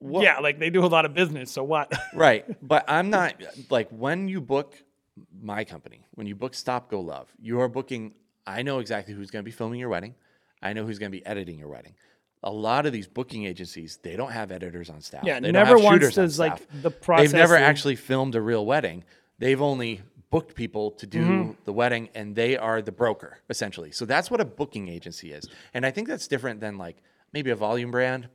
Yeah, 0.00 0.38
like 0.38 0.58
they 0.58 0.70
do 0.70 0.84
a 0.84 0.86
lot 0.86 1.04
of 1.04 1.12
business. 1.12 1.50
So 1.50 1.64
what? 1.64 1.92
right. 2.14 2.44
But 2.66 2.84
I'm 2.88 3.10
not 3.10 3.34
like 3.68 3.88
when 3.90 4.28
you 4.28 4.40
book 4.40 4.74
my 5.40 5.64
company, 5.64 6.06
when 6.14 6.26
you 6.26 6.34
book 6.34 6.54
Stop 6.54 6.90
Go 6.90 7.00
Love, 7.00 7.28
you 7.40 7.60
are 7.60 7.68
booking. 7.68 8.14
I 8.46 8.62
know 8.62 8.78
exactly 8.78 9.14
who's 9.14 9.30
going 9.30 9.42
to 9.42 9.44
be 9.44 9.52
filming 9.52 9.78
your 9.78 9.88
wedding. 9.88 10.14
I 10.62 10.72
know 10.72 10.84
who's 10.86 10.98
going 10.98 11.10
to 11.12 11.16
be 11.18 11.24
editing 11.26 11.58
your 11.58 11.68
wedding. 11.68 11.94
A 12.44 12.50
lot 12.52 12.86
of 12.86 12.92
these 12.92 13.06
booking 13.06 13.44
agencies, 13.44 13.98
they 14.02 14.16
don't 14.16 14.32
have 14.32 14.50
editors 14.50 14.90
on 14.90 15.00
staff. 15.00 15.22
Yeah, 15.24 15.38
they 15.40 15.52
never 15.52 15.78
once 15.78 16.02
shooters 16.02 16.18
on 16.18 16.44
like, 16.44 16.66
the 16.82 16.90
They've 17.16 17.32
never 17.32 17.56
actually 17.56 17.96
filmed 17.96 18.34
a 18.34 18.40
real 18.40 18.66
wedding. 18.66 19.04
They've 19.38 19.62
only 19.62 20.02
booked 20.30 20.54
people 20.54 20.90
to 20.92 21.06
do 21.06 21.20
Mm-hmm. 21.22 21.50
the 21.66 21.72
wedding, 21.72 22.08
and 22.14 22.34
they 22.34 22.56
are 22.56 22.82
the 22.82 22.90
broker 22.92 23.38
essentially. 23.50 23.92
So 23.92 24.04
that's 24.06 24.30
what 24.30 24.40
a 24.40 24.44
booking 24.44 24.88
agency 24.88 25.32
is, 25.32 25.44
and 25.74 25.84
I 25.86 25.90
think 25.92 26.08
that's 26.08 26.26
different 26.26 26.60
than 26.60 26.78
like 26.78 26.96
maybe 27.32 27.50
a 27.50 27.56
volume 27.56 27.90
brand. 27.90 28.28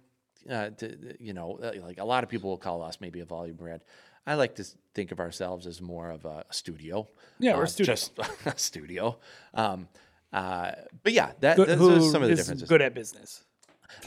Uh, 0.49 0.69
to, 0.69 0.95
you 1.19 1.33
know, 1.33 1.59
uh, 1.61 1.73
like 1.81 1.97
a 1.99 2.05
lot 2.05 2.23
of 2.23 2.29
people 2.29 2.49
will 2.49 2.57
call 2.57 2.81
us 2.81 2.99
maybe 3.01 3.19
a 3.19 3.25
volume 3.25 3.57
brand. 3.57 3.81
I 4.25 4.35
like 4.35 4.55
to 4.55 4.65
think 4.93 5.11
of 5.11 5.19
ourselves 5.19 5.67
as 5.67 5.81
more 5.81 6.09
of 6.09 6.23
a 6.23 6.45
studio. 6.51 7.09
Yeah, 7.39 7.55
we're 7.55 7.61
a 7.61 7.63
Uh, 7.63 7.67
studio. 7.67 7.93
Just 7.93 8.19
a 8.45 8.57
studio. 8.57 9.17
Um, 9.53 9.89
uh, 10.33 10.71
but 11.03 11.13
yeah, 11.13 11.31
that, 11.39 11.55
Good- 11.57 11.69
those 11.79 12.07
are 12.07 12.11
some 12.11 12.23
of 12.23 12.29
the 12.29 12.35
differences. 12.35 12.67
good 12.69 12.81
at 12.81 12.93
business. 12.93 13.43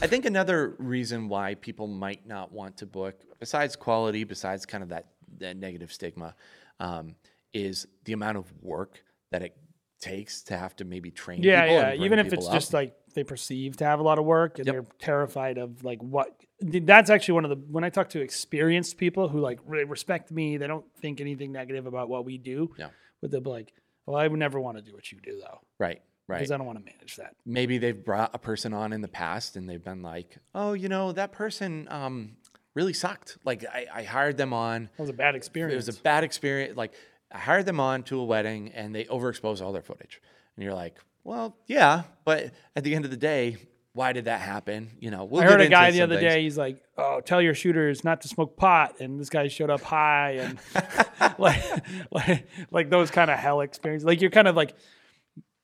I 0.01 0.07
think 0.07 0.25
another 0.25 0.75
reason 0.77 1.27
why 1.27 1.55
people 1.55 1.87
might 1.87 2.27
not 2.27 2.51
want 2.51 2.77
to 2.77 2.85
book, 2.85 3.15
besides 3.39 3.75
quality, 3.75 4.23
besides 4.23 4.65
kind 4.65 4.83
of 4.83 4.89
that, 4.89 5.07
that 5.39 5.57
negative 5.57 5.91
stigma, 5.91 6.35
um, 6.79 7.15
is 7.53 7.87
the 8.05 8.13
amount 8.13 8.37
of 8.37 8.45
work 8.61 9.03
that 9.31 9.41
it 9.41 9.57
takes 9.99 10.43
to 10.43 10.57
have 10.57 10.75
to 10.75 10.85
maybe 10.85 11.09
train 11.11 11.41
Yeah, 11.41 11.63
people. 11.63 11.75
yeah. 11.77 11.93
Even 12.05 12.19
if 12.19 12.31
it's 12.31 12.45
up. 12.47 12.53
just 12.53 12.73
like 12.73 12.95
they 13.15 13.23
perceive 13.23 13.77
to 13.77 13.85
have 13.85 13.99
a 13.99 14.03
lot 14.03 14.19
of 14.19 14.25
work 14.25 14.57
and 14.59 14.65
Yep. 14.67 14.73
they're 14.75 14.85
terrified 14.99 15.57
of 15.57 15.83
like 15.83 15.99
what. 16.01 16.29
That's 16.59 17.09
actually 17.09 17.33
one 17.33 17.45
of 17.45 17.49
the 17.49 17.55
when 17.71 17.83
I 17.83 17.89
talk 17.89 18.09
to 18.09 18.21
experienced 18.21 18.97
people 18.97 19.27
who 19.29 19.39
like 19.39 19.59
really 19.65 19.83
respect 19.85 20.31
me, 20.31 20.57
they 20.57 20.67
don't 20.67 20.85
think 21.01 21.19
anything 21.21 21.51
negative 21.51 21.87
about 21.87 22.07
what 22.07 22.23
we 22.23 22.37
do. 22.37 22.69
Yeah. 22.77 22.89
But 23.21 23.31
they'll 23.31 23.41
be 23.41 23.49
like, 23.49 23.73
"Well, 24.05 24.15
I 24.15 24.27
would 24.27 24.39
never 24.39 24.59
want 24.59 24.77
to 24.77 24.83
do 24.83 24.93
what 24.93 25.11
you 25.11 25.19
do 25.23 25.39
though, 25.39 25.59
right, 25.79 26.01
right. 26.31 26.39
because 26.39 26.51
I 26.51 26.57
don't 26.57 26.65
want 26.65 26.79
to 26.79 26.85
manage 26.85 27.15
that." 27.17 27.35
maybe 27.45 27.77
they've 27.77 28.03
brought 28.03 28.31
a 28.33 28.39
person 28.39 28.73
on 28.73 28.93
in 28.93 29.01
the 29.01 29.07
past 29.07 29.55
and 29.55 29.69
they've 29.69 29.83
been 29.83 30.01
like, 30.01 30.37
oh, 30.55 30.73
you 30.73 30.89
know, 30.89 31.11
that 31.11 31.31
person 31.31 31.87
um, 31.89 32.37
really 32.73 32.93
sucked. 32.93 33.37
Like 33.45 33.65
I, 33.65 33.87
I 33.93 34.03
hired 34.03 34.37
them 34.37 34.53
on. 34.53 34.89
That 34.97 35.03
was 35.03 35.09
a 35.09 35.13
bad 35.13 35.35
experience. 35.35 35.73
It 35.73 35.87
was 35.87 35.97
a 35.97 36.01
bad 36.01 36.23
experience. 36.23 36.77
Like 36.77 36.93
I 37.31 37.37
hired 37.37 37.65
them 37.65 37.79
on 37.79 38.03
to 38.03 38.19
a 38.19 38.23
wedding 38.23 38.71
and 38.73 38.93
they 38.93 39.05
overexposed 39.05 39.61
all 39.61 39.71
their 39.71 39.81
footage. 39.81 40.21
And 40.55 40.63
you're 40.63 40.73
like, 40.73 40.97
well, 41.23 41.55
yeah, 41.67 42.03
but 42.25 42.51
at 42.75 42.83
the 42.83 42.95
end 42.95 43.05
of 43.05 43.11
the 43.11 43.17
day, 43.17 43.57
why 43.93 44.13
did 44.13 44.25
that 44.25 44.39
happen? 44.39 44.91
You 44.99 45.11
know, 45.11 45.25
we'll 45.25 45.41
I 45.41 45.45
heard 45.45 45.61
a 45.61 45.67
guy 45.67 45.91
the 45.91 46.01
other 46.01 46.15
things. 46.15 46.33
day. 46.33 46.43
He's 46.43 46.57
like, 46.57 46.81
"Oh, 46.97 47.19
tell 47.19 47.41
your 47.41 47.53
shooters 47.53 48.05
not 48.05 48.21
to 48.21 48.29
smoke 48.29 48.55
pot," 48.55 48.95
and 49.01 49.19
this 49.19 49.29
guy 49.29 49.49
showed 49.49 49.69
up 49.69 49.81
high, 49.81 50.31
and 50.31 50.57
like, 51.37 51.61
like, 52.09 52.47
like 52.71 52.89
those 52.89 53.11
kind 53.11 53.29
of 53.29 53.37
hell 53.37 53.59
experiences. 53.59 54.05
Like 54.05 54.21
you're 54.21 54.31
kind 54.31 54.47
of 54.47 54.55
like 54.55 54.75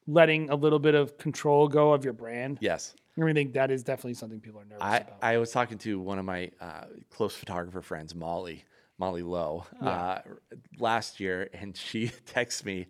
letting 0.08 0.50
a 0.50 0.56
little 0.56 0.80
bit 0.80 0.96
of 0.96 1.18
control 1.18 1.68
go 1.68 1.94
of 1.94 2.04
your 2.04 2.14
brand. 2.14 2.58
Yes. 2.62 2.96
I 3.22 3.34
think 3.34 3.54
that 3.54 3.72
is 3.72 3.84
definitely 3.84 4.14
something 4.14 4.40
people 4.40 4.62
are 4.62 4.66
nervous 4.66 4.84
I, 4.84 4.98
about. 4.98 5.18
I 5.22 5.38
was 5.38 5.52
talking 5.52 5.78
to 5.80 6.00
one 6.00 6.20
of 6.20 6.26
my 6.26 6.52
uh, 6.62 6.86
close 7.10 7.36
photographer 7.36 7.82
friends, 7.82 8.14
Molly, 8.14 8.64
Molly 9.00 9.24
Lowe, 9.24 9.66
uh, 9.82 10.20
last 10.80 11.20
year, 11.20 11.50
and 11.54 11.76
she 11.76 12.08
texted 12.26 12.66
me 12.66 12.88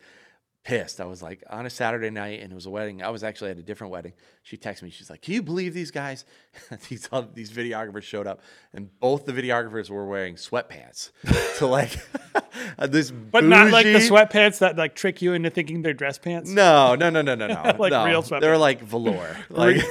pissed. 0.67 0.99
I 0.99 1.05
was 1.05 1.23
like 1.23 1.43
on 1.49 1.65
a 1.65 1.69
Saturday 1.69 2.09
night, 2.09 2.41
and 2.41 2.51
it 2.51 2.55
was 2.55 2.65
a 2.65 2.69
wedding. 2.69 3.01
I 3.01 3.09
was 3.09 3.23
actually 3.23 3.51
at 3.51 3.57
a 3.57 3.63
different 3.63 3.91
wedding. 3.93 4.11
She 4.43 4.57
texted 4.57 4.83
me. 4.83 4.89
She's 4.89 5.09
like, 5.09 5.21
"Can 5.21 5.33
you 5.33 5.41
believe 5.41 5.73
these 5.73 5.91
guys? 5.91 6.25
these 6.89 7.07
all, 7.09 7.23
these 7.33 7.51
videographers 7.51 8.03
showed 8.03 8.27
up, 8.27 8.41
and 8.73 8.89
both 8.99 9.25
the 9.25 9.31
videographers 9.31 9.89
were 9.89 10.05
wearing 10.05 10.35
sweatpants 10.35 11.11
to 11.57 11.67
like 11.67 11.97
uh, 12.77 12.85
this, 12.85 13.09
but 13.11 13.45
not 13.45 13.71
like 13.71 13.85
the 13.85 13.99
sweatpants 13.99 14.59
that 14.59 14.75
like 14.75 14.93
trick 14.93 15.21
you 15.21 15.31
into 15.33 15.49
thinking 15.49 15.83
they're 15.83 15.93
dress 15.93 16.17
pants. 16.17 16.49
No, 16.49 16.95
no, 16.95 17.09
no, 17.09 17.21
no, 17.21 17.33
no, 17.33 17.47
no. 17.47 17.75
Like 17.79 17.91
no. 17.91 18.05
real 18.05 18.21
sweatpants. 18.21 18.41
They're 18.41 18.57
like 18.57 18.81
velour. 18.81 19.37
Like. 19.49 19.81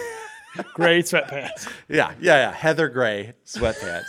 Gray 0.73 1.03
sweatpants. 1.03 1.71
Yeah, 1.87 2.15
yeah, 2.19 2.37
yeah. 2.37 2.53
Heather 2.53 2.89
Gray 2.89 3.35
sweatpants. 3.45 4.07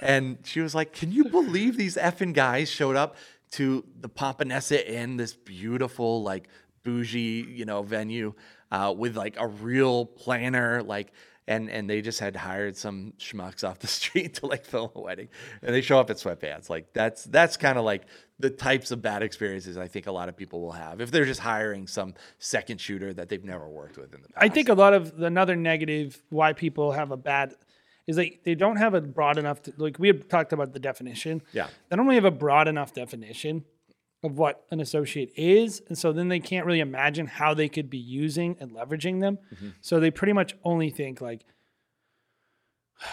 and 0.00 0.36
she 0.44 0.60
was 0.60 0.74
like, 0.74 0.92
Can 0.92 1.10
you 1.10 1.24
believe 1.24 1.78
these 1.78 1.96
effing 1.96 2.34
guys 2.34 2.70
showed 2.70 2.96
up 2.96 3.16
to 3.52 3.84
the 4.00 4.08
Pomponessa 4.08 4.84
Inn, 4.86 5.16
this 5.16 5.34
beautiful, 5.34 6.22
like 6.22 6.48
bougie, 6.82 7.46
you 7.48 7.64
know, 7.64 7.82
venue, 7.82 8.34
uh, 8.70 8.94
with 8.96 9.16
like 9.16 9.36
a 9.38 9.46
real 9.46 10.06
planner, 10.06 10.82
like 10.82 11.12
and 11.50 11.68
and 11.68 11.90
they 11.90 12.00
just 12.00 12.20
had 12.20 12.36
hired 12.36 12.76
some 12.76 13.12
schmucks 13.18 13.68
off 13.68 13.80
the 13.80 13.86
street 13.98 14.34
to 14.34 14.46
like 14.46 14.64
film 14.64 14.90
a 14.94 15.00
wedding. 15.00 15.28
And 15.62 15.74
they 15.74 15.80
show 15.80 15.98
up 15.98 16.08
in 16.08 16.16
sweatpants. 16.16 16.70
Like 16.70 16.92
that's 16.92 17.24
that's 17.24 17.56
kind 17.56 17.76
of 17.76 17.84
like 17.84 18.04
the 18.38 18.50
types 18.50 18.90
of 18.90 19.02
bad 19.02 19.22
experiences 19.22 19.76
I 19.76 19.88
think 19.88 20.06
a 20.06 20.12
lot 20.12 20.30
of 20.30 20.36
people 20.36 20.62
will 20.62 20.72
have 20.72 21.00
if 21.00 21.10
they're 21.10 21.26
just 21.26 21.40
hiring 21.40 21.86
some 21.86 22.14
second 22.38 22.80
shooter 22.80 23.12
that 23.12 23.28
they've 23.28 23.44
never 23.44 23.68
worked 23.68 23.98
with 23.98 24.14
in 24.14 24.22
the 24.22 24.28
past. 24.28 24.42
I 24.42 24.48
think 24.48 24.68
a 24.68 24.74
lot 24.74 24.94
of 24.94 25.20
another 25.20 25.56
negative 25.56 26.22
why 26.30 26.52
people 26.52 26.92
have 26.92 27.10
a 27.10 27.16
bad 27.16 27.54
is 28.10 28.18
like 28.18 28.40
they 28.44 28.54
don't 28.54 28.76
have 28.76 28.94
a 28.94 29.00
broad 29.00 29.38
enough 29.38 29.60
like 29.76 29.98
we 29.98 30.08
had 30.08 30.28
talked 30.28 30.52
about 30.52 30.72
the 30.72 30.80
definition. 30.80 31.42
Yeah. 31.52 31.68
They 31.88 31.96
don't 31.96 32.06
really 32.06 32.16
have 32.16 32.24
a 32.24 32.30
broad 32.30 32.68
enough 32.68 32.92
definition 32.92 33.64
of 34.22 34.36
what 34.36 34.66
an 34.70 34.80
associate 34.80 35.32
is. 35.36 35.80
And 35.88 35.96
so 35.96 36.12
then 36.12 36.28
they 36.28 36.40
can't 36.40 36.66
really 36.66 36.80
imagine 36.80 37.26
how 37.26 37.54
they 37.54 37.68
could 37.68 37.88
be 37.88 37.98
using 37.98 38.56
and 38.60 38.72
leveraging 38.72 39.20
them. 39.20 39.38
Mm-hmm. 39.54 39.68
So 39.80 39.98
they 39.98 40.10
pretty 40.10 40.34
much 40.34 40.54
only 40.64 40.90
think 40.90 41.20
like 41.20 41.44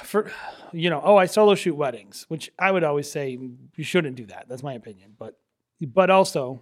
for 0.03 0.31
you 0.73 0.89
know, 0.89 1.01
oh, 1.03 1.15
I 1.15 1.27
solo 1.27 1.55
shoot 1.55 1.75
weddings, 1.75 2.25
which 2.27 2.51
I 2.59 2.71
would 2.71 2.83
always 2.83 3.09
say 3.09 3.37
you 3.75 3.83
shouldn't 3.83 4.17
do 4.17 4.25
that. 4.25 4.47
That's 4.49 4.63
my 4.63 4.73
opinion. 4.73 5.13
But 5.17 5.37
but 5.81 6.09
also 6.09 6.61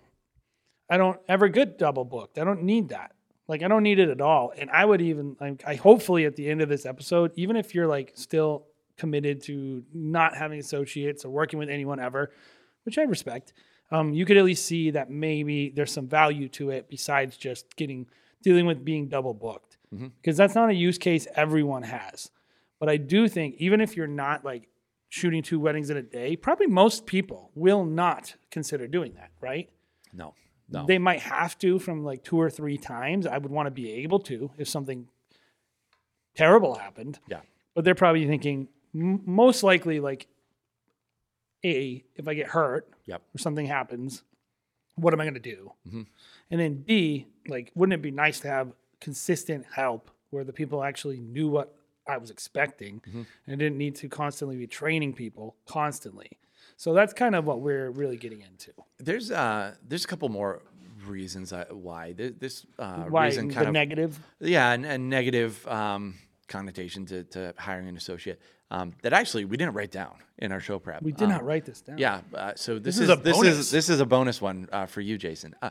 I 0.90 0.98
don't 0.98 1.20
ever 1.28 1.48
get 1.48 1.80
double 1.80 2.06
booked. 2.06 2.38
I 2.38 2.44
don't 2.44 2.64
need 2.64 2.90
that. 2.90 3.15
Like 3.48 3.62
I 3.64 3.68
don't 3.68 3.84
need 3.84 4.00
it 4.00 4.10
at 4.10 4.22
all. 4.22 4.54
And 4.58 4.70
I 4.70 4.86
would 4.86 5.02
even 5.02 5.36
like 5.40 5.64
I 5.66 5.76
hopefully 5.76 6.26
at 6.26 6.36
the 6.36 6.50
end 6.50 6.62
of 6.62 6.70
this 6.70 6.86
episode, 6.86 7.32
even 7.36 7.56
if 7.56 7.76
you're 7.76 7.88
like 7.88 8.14
still 8.16 8.66
committed 8.98 9.42
to 9.44 9.84
not 9.94 10.36
having 10.36 10.60
associates 10.60 11.26
or 11.26 11.30
working 11.30 11.60
with 11.60 11.70
anyone 11.70 12.00
ever, 12.00 12.32
which 12.84 12.98
I 12.98 13.04
respect, 13.04 13.54
um, 13.92 14.14
you 14.14 14.26
could 14.26 14.38
at 14.38 14.46
least 14.46 14.66
see 14.66 14.92
that 14.92 15.10
maybe 15.10 15.70
there's 15.70 15.92
some 15.92 16.08
value 16.08 16.48
to 16.50 16.72
it 16.72 16.90
besides 16.90 17.38
just 17.38 17.76
getting 17.76 18.08
dealing 18.42 18.66
with 18.66 18.84
being 18.86 19.08
double 19.08 19.34
booked. 19.34 19.78
Because 20.22 20.36
that's 20.36 20.56
not 20.56 20.70
a 20.70 20.74
use 20.74 20.98
case 20.98 21.26
everyone 21.36 21.84
has. 21.84 22.30
But 22.80 22.90
I 22.90 22.98
do 22.98 23.30
think 23.30 23.56
even 23.60 23.80
if 23.80 23.96
you're 23.96 24.08
not 24.08 24.44
like 24.44 24.68
shooting 25.10 25.42
two 25.42 25.60
weddings 25.60 25.90
in 25.90 25.98
a 25.98 26.02
day, 26.02 26.36
probably 26.36 26.68
most 26.68 27.06
people 27.06 27.52
will 27.56 27.86
not 27.86 28.36
consider 28.52 28.88
doing 28.88 29.14
that, 29.14 29.32
right? 29.40 29.70
no. 30.14 30.34
No. 30.70 30.86
They 30.86 30.98
might 30.98 31.20
have 31.22 31.58
to 31.60 31.78
from 31.80 32.04
like 32.04 32.24
two 32.24 32.40
or 32.40 32.50
three 32.50 32.78
times. 32.78 33.28
I 33.28 33.38
would 33.38 33.52
want 33.52 33.68
to 33.68 33.72
be 33.72 33.92
able 34.04 34.20
to 34.22 34.50
if 34.58 34.68
something 34.68 35.08
terrible 36.36 36.76
happened. 36.76 37.20
yeah. 37.28 37.42
But 37.76 37.86
they're 37.86 37.96
probably 37.96 38.26
thinking 38.26 38.70
m- 38.94 39.22
most 39.26 39.64
likely 39.64 40.00
like, 40.00 40.28
a 41.64 42.04
if 42.16 42.28
I 42.28 42.34
get 42.36 42.48
hurt 42.48 42.88
Yep. 43.06 43.22
or 43.36 43.38
something 43.40 43.66
happens, 43.66 44.24
what 44.96 45.14
am 45.14 45.22
I 45.22 45.26
going 45.26 45.34
to 45.36 45.40
do? 45.40 45.72
Mm-hmm. 45.88 46.02
And 46.52 46.60
then 46.60 46.76
B, 46.76 47.28
like, 47.48 47.72
wouldn't 47.76 47.94
it 47.94 48.02
be 48.02 48.12
nice 48.12 48.40
to 48.42 48.48
have 48.48 48.74
consistent 49.02 49.66
help 49.76 50.10
where 50.30 50.44
the 50.44 50.54
people 50.54 50.84
actually 50.84 51.20
knew 51.20 51.50
what 51.50 51.74
I 52.08 52.18
was 52.18 52.30
expecting 52.30 53.02
mm-hmm. 53.08 53.24
and 53.48 53.60
didn't 53.60 53.78
need 53.78 53.96
to 53.98 54.10
constantly 54.10 54.58
be 54.58 54.68
training 54.68 55.14
people 55.14 55.56
constantly? 55.68 56.38
So 56.78 56.94
that's 56.94 57.14
kind 57.14 57.36
of 57.36 57.46
what 57.46 57.62
we're 57.62 57.90
really 57.92 58.18
getting 58.18 58.42
into. 58.42 58.72
There's 59.00 59.32
uh 59.32 59.76
there's 59.88 60.06
a 60.06 60.08
couple 60.08 60.30
more 60.30 60.62
reasons 61.08 61.54
uh, 61.54 61.66
why 61.72 62.14
this 62.14 62.66
uh, 62.80 63.04
Why 63.04 63.26
reason 63.26 63.52
kind 63.52 63.68
of 63.68 63.74
negative? 63.74 64.20
yeah 64.40 64.72
and, 64.72 64.86
and 64.86 65.08
negative 65.10 65.66
um, 65.68 66.16
connotation 66.48 67.06
to, 67.06 67.24
to 67.26 67.54
hiring 67.58 67.88
an 67.88 67.96
associate 67.96 68.42
um, 68.72 68.94
that 69.04 69.14
actually 69.14 69.46
we 69.46 69.56
didn't 69.56 69.76
write 69.76 69.92
down 69.92 70.16
in 70.40 70.52
our 70.52 70.60
show 70.60 70.80
prep. 70.80 71.04
We 71.04 71.12
did 71.12 71.26
Um, 71.26 71.30
not 71.30 71.46
write 71.46 71.66
this 71.66 71.82
down. 71.82 71.98
Yeah, 72.00 72.22
uh, 72.34 72.54
so 72.56 72.80
this, 72.80 72.96
is 72.96 73.02
is, 73.04 73.10
a 73.10 73.16
this 73.18 73.38
bonus. 73.38 73.58
is 73.58 73.72
this 73.72 73.90
is 73.90 74.00
a 74.00 74.06
bonus 74.06 74.42
one 74.42 74.68
uh, 74.72 74.88
for 74.88 75.02
you, 75.02 75.18
Jason. 75.18 75.54
Uh, 75.62 75.70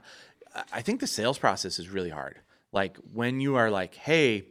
I- 0.55 0.63
I 0.73 0.83
think 0.83 1.01
the 1.01 1.09
sales 1.09 1.37
process 1.39 1.81
is 1.81 1.89
really 1.91 2.11
hard. 2.11 2.37
Like 2.71 2.97
when 3.13 3.41
you 3.41 3.57
are 3.57 3.71
like, 3.73 3.95
hey, 3.97 4.45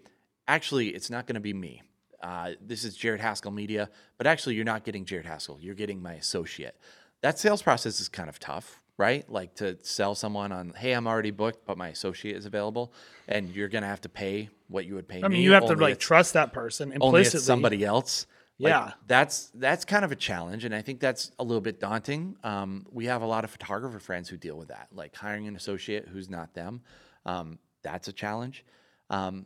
actually, 0.50 0.89
it's 0.89 1.10
not 1.10 1.27
going 1.27 1.36
to 1.36 1.39
be 1.41 1.53
me. 1.53 1.81
Uh, 2.24 2.51
this 2.62 2.84
is 2.86 2.96
Jared 2.96 3.20
Haskell 3.22 3.51
Media, 3.51 3.89
but 4.18 4.25
actually, 4.25 4.56
you're 4.56 4.63
not 4.65 4.84
getting 4.86 5.03
Jared 5.06 5.25
Haskell. 5.25 5.60
You're 5.60 5.75
getting 5.75 6.01
my 6.01 6.13
associate. 6.13 6.75
That 7.22 7.38
sales 7.38 7.62
process 7.62 8.00
is 8.00 8.08
kind 8.10 8.30
of 8.30 8.39
tough, 8.39 8.82
right? 8.98 9.30
Like 9.30 9.56
to 9.56 9.77
sell 9.82 10.15
someone 10.15 10.51
on, 10.51 10.74
hey, 10.75 10.94
I'm 10.94 11.06
already 11.08 11.32
booked, 11.32 11.65
but 11.65 11.77
my 11.77 11.89
associate 11.89 12.36
is 12.38 12.46
available, 12.46 12.94
and 13.27 13.50
you're 13.50 13.68
going 13.68 13.82
to 13.84 13.88
have 13.89 14.01
to 14.01 14.10
pay 14.10 14.50
what 14.70 14.86
you 14.86 14.96
would 14.96 15.08
pay 15.08 15.20
I 15.20 15.27
mean, 15.27 15.34
me. 15.39 15.42
you 15.44 15.51
have 15.51 15.65
to 15.68 15.75
like 15.75 16.00
trust 16.00 16.34
that 16.34 16.53
person 16.53 16.92
implicitly. 16.94 17.42
somebody 17.42 17.84
else. 17.86 18.25
Like, 18.60 18.72
Yeah. 18.72 18.92
that's 19.08 19.51
that's 19.56 19.84
kind 19.84 20.06
of 20.06 20.12
a 20.12 20.15
challenge, 20.15 20.63
and 20.63 20.74
I 20.74 20.82
think 20.82 21.00
that's 21.01 21.32
a 21.39 21.44
little 21.44 21.62
bit 21.62 21.80
daunting. 21.80 22.38
Um, 22.44 22.86
we 22.92 23.06
have 23.08 23.22
a 23.22 23.25
lot 23.25 23.44
of 23.44 23.50
photographer 23.51 24.00
friends 24.00 24.30
who 24.30 24.38
deal 24.38 24.58
with 24.58 24.70
that, 24.70 24.88
like 24.94 25.15
hiring 25.15 25.48
an 25.48 25.56
associate 25.56 26.08
who's 26.08 26.30
not 26.30 26.53
them. 26.53 26.82
Um, 27.25 27.60
that's 27.84 28.08
a 28.08 28.13
challenge. 28.13 28.63
Um, 29.10 29.46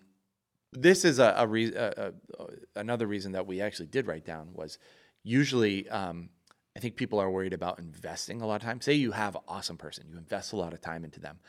this 0.73 1.05
is 1.05 1.19
a, 1.19 1.33
a, 1.37 1.47
re- 1.47 1.73
a, 1.73 2.13
a 2.39 2.45
another 2.75 3.07
reason 3.07 3.31
that 3.33 3.47
we 3.47 3.61
actually 3.61 3.87
did 3.87 4.07
write 4.07 4.25
down 4.25 4.49
was 4.53 4.77
usually 5.23 5.87
um, 5.89 6.29
I 6.75 6.79
think 6.79 6.95
people 6.95 7.19
are 7.19 7.29
worried 7.31 7.53
about 7.53 7.79
investing 7.79 8.41
a 8.41 8.45
lot 8.47 8.55
of 8.57 8.61
time. 8.61 8.81
Say 8.81 8.93
you 8.93 9.11
have 9.11 9.35
an 9.35 9.41
awesome 9.47 9.77
person, 9.77 10.05
you 10.09 10.17
invest 10.17 10.53
a 10.53 10.57
lot 10.57 10.73
of 10.73 10.81
time 10.81 11.03
into 11.03 11.19
them. 11.19 11.39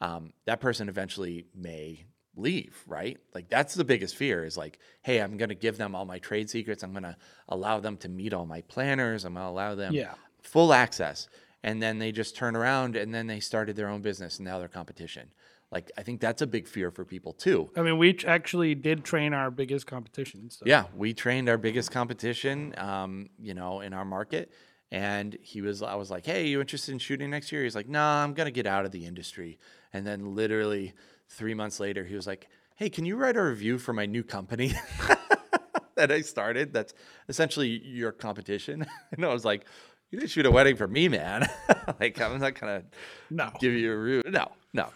Um, 0.00 0.32
that 0.46 0.60
person 0.60 0.88
eventually 0.88 1.46
may 1.54 2.04
leave, 2.34 2.82
right? 2.86 3.18
Like 3.34 3.48
that's 3.48 3.74
the 3.74 3.84
biggest 3.84 4.16
fear 4.16 4.44
is 4.44 4.56
like, 4.56 4.78
hey, 5.02 5.20
I'm 5.20 5.36
going 5.36 5.50
to 5.50 5.54
give 5.54 5.76
them 5.76 5.94
all 5.94 6.04
my 6.04 6.18
trade 6.18 6.50
secrets. 6.50 6.82
I'm 6.82 6.92
going 6.92 7.02
to 7.04 7.16
allow 7.48 7.78
them 7.78 7.96
to 7.98 8.08
meet 8.08 8.32
all 8.32 8.46
my 8.46 8.62
planners. 8.62 9.24
I'm 9.24 9.34
going 9.34 9.44
to 9.46 9.50
allow 9.50 9.74
them 9.74 9.92
Yeah. 9.94 10.14
full 10.42 10.72
access. 10.72 11.28
And 11.62 11.80
then 11.80 11.98
they 12.00 12.10
just 12.10 12.34
turn 12.34 12.56
around 12.56 12.96
and 12.96 13.14
then 13.14 13.28
they 13.28 13.38
started 13.38 13.76
their 13.76 13.88
own 13.88 14.02
business 14.02 14.38
and 14.38 14.46
now 14.46 14.58
they're 14.58 14.66
competition. 14.66 15.30
Like 15.72 15.90
I 15.96 16.02
think 16.02 16.20
that's 16.20 16.42
a 16.42 16.46
big 16.46 16.68
fear 16.68 16.90
for 16.90 17.04
people 17.04 17.32
too. 17.32 17.70
I 17.76 17.82
mean, 17.82 17.96
we 17.98 18.18
actually 18.26 18.74
did 18.74 19.04
train 19.04 19.32
our 19.32 19.50
biggest 19.50 19.86
competition. 19.86 20.50
So. 20.50 20.64
Yeah, 20.66 20.84
we 20.94 21.14
trained 21.14 21.48
our 21.48 21.56
biggest 21.58 21.90
competition, 21.90 22.74
um, 22.76 23.30
you 23.40 23.54
know, 23.54 23.80
in 23.80 23.92
our 23.94 24.04
market. 24.04 24.52
And 24.90 25.38
he 25.40 25.62
was, 25.62 25.82
I 25.82 25.94
was 25.94 26.10
like, 26.10 26.26
hey, 26.26 26.46
you 26.48 26.60
interested 26.60 26.92
in 26.92 26.98
shooting 26.98 27.30
next 27.30 27.50
year? 27.50 27.62
He's 27.62 27.74
like, 27.74 27.88
nah, 27.88 28.22
I'm 28.22 28.34
going 28.34 28.44
to 28.44 28.50
get 28.52 28.66
out 28.66 28.84
of 28.84 28.90
the 28.92 29.06
industry. 29.06 29.58
And 29.94 30.06
then 30.06 30.34
literally 30.34 30.92
three 31.30 31.54
months 31.54 31.80
later, 31.80 32.04
he 32.04 32.14
was 32.14 32.26
like, 32.26 32.48
hey, 32.76 32.90
can 32.90 33.06
you 33.06 33.16
write 33.16 33.38
a 33.38 33.42
review 33.42 33.78
for 33.78 33.94
my 33.94 34.04
new 34.04 34.22
company 34.22 34.74
that 35.96 36.10
I 36.12 36.20
started? 36.20 36.72
That's 36.72 36.92
essentially 37.28 37.68
your 37.84 38.12
competition. 38.12 38.86
And 39.12 39.24
I 39.24 39.32
was 39.32 39.44
like, 39.46 39.64
you 40.10 40.18
didn't 40.18 40.30
shoot 40.30 40.44
a 40.44 40.50
wedding 40.50 40.76
for 40.76 40.86
me, 40.88 41.08
man. 41.08 41.48
like 42.00 42.20
I'm 42.20 42.38
not 42.38 42.58
gonna 42.60 42.82
No. 43.30 43.50
give 43.60 43.72
you 43.72 43.92
a 43.92 43.96
review. 43.96 44.30
No, 44.30 44.52
no. 44.74 44.88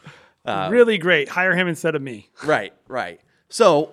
Uh, 0.46 0.68
really 0.70 0.98
great. 0.98 1.28
Hire 1.28 1.54
him 1.54 1.68
instead 1.68 1.94
of 1.94 2.02
me. 2.02 2.28
Right, 2.44 2.72
right. 2.88 3.20
So 3.48 3.92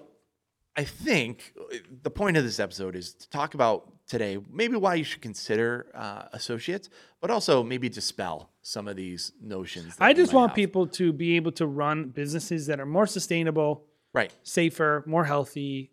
I 0.76 0.84
think 0.84 1.54
uh, 1.60 1.78
the 2.02 2.10
point 2.10 2.38
of 2.38 2.44
this 2.44 2.60
episode 2.60 2.96
is 2.96 3.14
to 3.14 3.30
talk 3.30 3.54
about 3.54 3.90
today 4.08 4.38
maybe 4.52 4.76
why 4.76 4.96
you 4.96 5.04
should 5.04 5.22
consider 5.22 5.88
uh, 5.96 6.24
associates, 6.34 6.90
but 7.22 7.32
also 7.32 7.64
maybe 7.64 7.90
dispel 7.90 8.50
some 8.62 8.88
of 8.88 8.96
these 8.96 9.32
notions. 9.42 9.96
I 10.00 10.14
just 10.14 10.34
want 10.34 10.52
have. 10.52 10.56
people 10.56 10.88
to 10.88 11.12
be 11.14 11.36
able 11.36 11.52
to 11.54 11.66
run 11.68 12.10
businesses 12.10 12.68
that 12.68 12.80
are 12.80 12.86
more 12.86 13.08
sustainable, 13.08 13.86
Right, 14.14 14.32
safer, 14.44 15.04
more 15.08 15.26
healthy, 15.26 15.90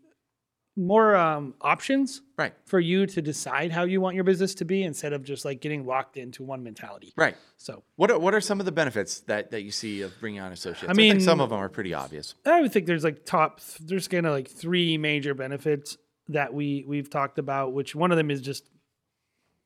more 0.80 1.14
um, 1.14 1.54
options 1.60 2.22
right, 2.36 2.52
for 2.64 2.80
you 2.80 3.06
to 3.06 3.22
decide 3.22 3.70
how 3.70 3.84
you 3.84 4.00
want 4.00 4.14
your 4.14 4.24
business 4.24 4.54
to 4.56 4.64
be 4.64 4.82
instead 4.82 5.12
of 5.12 5.22
just 5.22 5.44
like 5.44 5.60
getting 5.60 5.86
locked 5.86 6.16
into 6.16 6.42
one 6.42 6.62
mentality. 6.62 7.12
right. 7.16 7.36
So 7.58 7.82
What 7.96 8.10
are, 8.10 8.18
what 8.18 8.34
are 8.34 8.40
some 8.40 8.58
of 8.58 8.66
the 8.66 8.72
benefits 8.72 9.20
that, 9.20 9.50
that 9.50 9.62
you 9.62 9.70
see 9.70 10.00
of 10.00 10.18
bringing 10.18 10.40
on 10.40 10.50
associates? 10.50 10.88
I, 10.88 10.94
mean- 10.94 11.12
think 11.12 11.24
some 11.24 11.40
of 11.40 11.50
them 11.50 11.58
are 11.58 11.68
pretty 11.68 11.92
obvious. 11.92 12.34
I 12.46 12.62
would 12.62 12.72
think 12.72 12.86
there's 12.86 13.04
like 13.04 13.26
top, 13.26 13.60
there's 13.80 14.08
kind 14.08 14.26
of 14.26 14.32
like 14.32 14.48
three 14.48 14.96
major 14.96 15.34
benefits 15.34 15.98
that 16.28 16.54
we 16.54 16.84
we've 16.86 17.10
talked 17.10 17.38
about. 17.38 17.72
Which 17.72 17.94
one 17.94 18.10
of 18.10 18.16
them 18.16 18.30
is 18.30 18.40
just, 18.40 18.64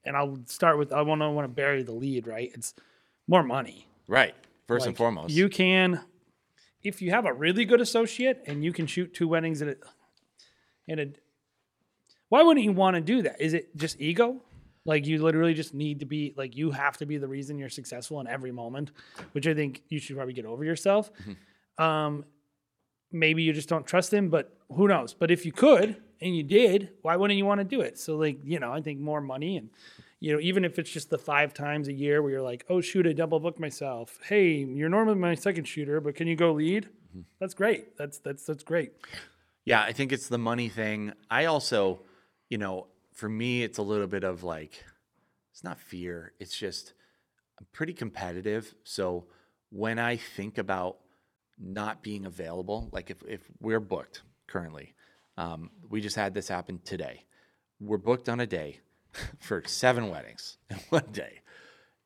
and 0.04 0.16
I'll 0.16 0.38
start 0.46 0.78
with 0.78 0.92
I 0.92 1.02
want 1.02 1.20
to 1.20 1.30
want 1.30 1.44
to 1.44 1.54
bury 1.54 1.82
the 1.82 1.92
lead. 1.92 2.26
Right, 2.26 2.50
it's 2.54 2.74
more 3.28 3.42
money. 3.42 3.86
Right, 4.08 4.34
first 4.66 4.86
and 4.86 4.96
foremost. 4.96 5.32
You 5.32 5.48
can, 5.48 6.00
if 6.82 7.00
you 7.00 7.10
have 7.10 7.26
a 7.26 7.32
really 7.32 7.64
good 7.64 7.80
associate 7.80 8.42
and 8.46 8.64
you 8.64 8.72
can 8.72 8.86
shoot 8.86 9.14
two 9.14 9.28
weddings 9.28 9.62
at 9.62 9.68
a, 9.68 9.76
in 10.88 10.98
a, 10.98 11.06
why 12.28 12.42
wouldn't 12.42 12.64
you 12.64 12.72
want 12.72 12.94
to 12.96 13.00
do 13.00 13.22
that? 13.22 13.40
Is 13.40 13.54
it 13.54 13.76
just 13.76 14.00
ego? 14.00 14.40
Like 14.86 15.06
you 15.06 15.22
literally 15.22 15.54
just 15.54 15.72
need 15.72 16.00
to 16.00 16.06
be 16.06 16.34
like 16.36 16.56
you 16.56 16.70
have 16.70 16.96
to 16.98 17.06
be 17.06 17.16
the 17.16 17.26
reason 17.28 17.58
you're 17.58 17.70
successful 17.70 18.20
in 18.20 18.26
every 18.26 18.52
moment, 18.52 18.90
which 19.32 19.46
I 19.46 19.54
think 19.54 19.82
you 19.88 19.98
should 19.98 20.16
probably 20.16 20.34
get 20.34 20.44
over 20.44 20.62
yourself. 20.64 21.10
Um, 21.78 22.24
maybe 23.10 23.42
you 23.42 23.52
just 23.52 23.68
don't 23.68 23.86
trust 23.86 24.12
him, 24.12 24.28
but 24.28 24.56
who 24.70 24.86
knows? 24.88 25.14
But 25.14 25.30
if 25.30 25.46
you 25.46 25.52
could 25.52 25.96
and 26.20 26.36
you 26.36 26.42
did, 26.42 26.90
why 27.02 27.16
wouldn't 27.16 27.38
you 27.38 27.46
want 27.46 27.60
to 27.60 27.64
do 27.64 27.80
it? 27.80 27.98
So 27.98 28.16
like 28.16 28.38
you 28.44 28.58
know, 28.60 28.72
I 28.72 28.82
think 28.82 29.00
more 29.00 29.22
money 29.22 29.56
and 29.56 29.70
you 30.20 30.32
know, 30.34 30.40
even 30.40 30.64
if 30.64 30.78
it's 30.78 30.90
just 30.90 31.08
the 31.10 31.18
five 31.18 31.54
times 31.54 31.88
a 31.88 31.92
year 31.92 32.20
where 32.22 32.32
you're 32.32 32.42
like, 32.42 32.64
oh 32.68 32.80
shoot, 32.82 33.06
I 33.06 33.12
double 33.12 33.40
booked 33.40 33.60
myself. 33.60 34.18
Hey, 34.24 34.52
you're 34.52 34.88
normally 34.90 35.18
my 35.18 35.34
second 35.34 35.64
shooter, 35.64 36.00
but 36.00 36.14
can 36.14 36.26
you 36.26 36.36
go 36.36 36.52
lead? 36.52 36.88
That's 37.40 37.54
great. 37.54 37.96
That's 37.96 38.18
that's 38.18 38.44
that's 38.44 38.64
great. 38.64 38.92
Yeah, 39.64 39.82
I 39.82 39.92
think 39.92 40.12
it's 40.12 40.28
the 40.28 40.38
money 40.38 40.68
thing. 40.68 41.12
I 41.30 41.46
also, 41.46 42.02
you 42.50 42.58
know, 42.58 42.88
for 43.14 43.28
me, 43.28 43.62
it's 43.62 43.78
a 43.78 43.82
little 43.82 44.06
bit 44.06 44.24
of 44.24 44.44
like, 44.44 44.84
it's 45.52 45.64
not 45.64 45.78
fear. 45.78 46.32
It's 46.38 46.56
just, 46.56 46.92
I'm 47.58 47.66
pretty 47.72 47.94
competitive. 47.94 48.74
So 48.84 49.26
when 49.70 49.98
I 49.98 50.16
think 50.16 50.58
about 50.58 50.98
not 51.58 52.02
being 52.02 52.26
available, 52.26 52.90
like 52.92 53.10
if, 53.10 53.22
if 53.26 53.40
we're 53.60 53.80
booked 53.80 54.22
currently, 54.46 54.94
um, 55.38 55.70
we 55.88 56.00
just 56.00 56.16
had 56.16 56.34
this 56.34 56.48
happen 56.48 56.80
today. 56.84 57.24
We're 57.80 57.98
booked 57.98 58.28
on 58.28 58.40
a 58.40 58.46
day 58.46 58.80
for 59.40 59.62
seven 59.66 60.10
weddings 60.10 60.58
in 60.68 60.76
one 60.90 61.10
day. 61.12 61.40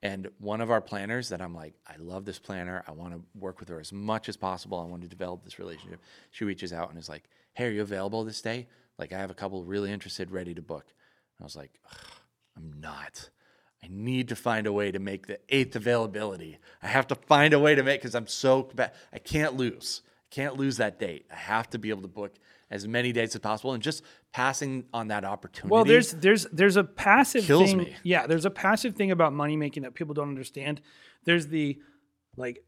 And 0.02 0.28
one 0.38 0.60
of 0.60 0.70
our 0.70 0.80
planners 0.80 1.30
that 1.30 1.40
I'm 1.40 1.54
like, 1.54 1.74
I 1.86 1.96
love 1.98 2.24
this 2.24 2.38
planner. 2.38 2.84
I 2.86 2.92
want 2.92 3.14
to 3.14 3.20
work 3.34 3.58
with 3.58 3.68
her 3.68 3.80
as 3.80 3.92
much 3.92 4.28
as 4.28 4.36
possible. 4.36 4.78
I 4.78 4.84
want 4.84 5.02
to 5.02 5.08
develop 5.08 5.44
this 5.44 5.58
relationship. 5.58 6.00
She 6.30 6.44
reaches 6.44 6.72
out 6.72 6.90
and 6.90 6.98
is 6.98 7.08
like, 7.08 7.24
Hey, 7.54 7.66
are 7.66 7.70
you 7.70 7.82
available 7.82 8.24
this 8.24 8.40
day? 8.40 8.68
Like, 8.98 9.12
I 9.12 9.18
have 9.18 9.30
a 9.30 9.34
couple 9.34 9.64
really 9.64 9.90
interested, 9.90 10.30
ready 10.30 10.54
to 10.54 10.62
book. 10.62 10.84
And 10.86 11.42
I 11.42 11.44
was 11.44 11.56
like, 11.56 11.72
I'm 12.56 12.74
not. 12.80 13.30
I 13.82 13.86
need 13.90 14.28
to 14.28 14.36
find 14.36 14.66
a 14.66 14.72
way 14.72 14.90
to 14.90 14.98
make 14.98 15.26
the 15.26 15.38
eighth 15.48 15.76
availability. 15.76 16.58
I 16.82 16.88
have 16.88 17.06
to 17.08 17.14
find 17.14 17.54
a 17.54 17.58
way 17.58 17.74
to 17.74 17.82
make 17.82 18.00
because 18.00 18.14
I'm 18.14 18.26
so 18.26 18.64
compa- 18.64 18.92
I 19.12 19.18
can't 19.18 19.56
lose. 19.56 20.02
I 20.30 20.34
can't 20.34 20.56
lose 20.56 20.76
that 20.78 20.98
date. 20.98 21.26
I 21.30 21.36
have 21.36 21.70
to 21.70 21.78
be 21.78 21.90
able 21.90 22.02
to 22.02 22.08
book 22.08 22.34
as 22.70 22.86
many 22.86 23.12
dates 23.12 23.34
as 23.34 23.40
possible 23.40 23.72
and 23.72 23.82
just 23.82 24.02
passing 24.32 24.84
on 24.92 25.08
that 25.08 25.24
opportunity. 25.24 25.72
Well, 25.72 25.84
there's 25.84 26.12
there's 26.12 26.46
there's 26.52 26.76
a 26.76 26.84
passive 26.84 27.44
Kills 27.44 27.70
thing. 27.70 27.78
me. 27.78 27.96
Yeah, 28.02 28.26
there's 28.26 28.44
a 28.44 28.50
passive 28.50 28.94
thing 28.94 29.10
about 29.10 29.32
money 29.32 29.56
making 29.56 29.82
that 29.84 29.94
people 29.94 30.14
don't 30.14 30.28
understand. 30.28 30.80
There's 31.24 31.46
the 31.48 31.78
like 32.36 32.64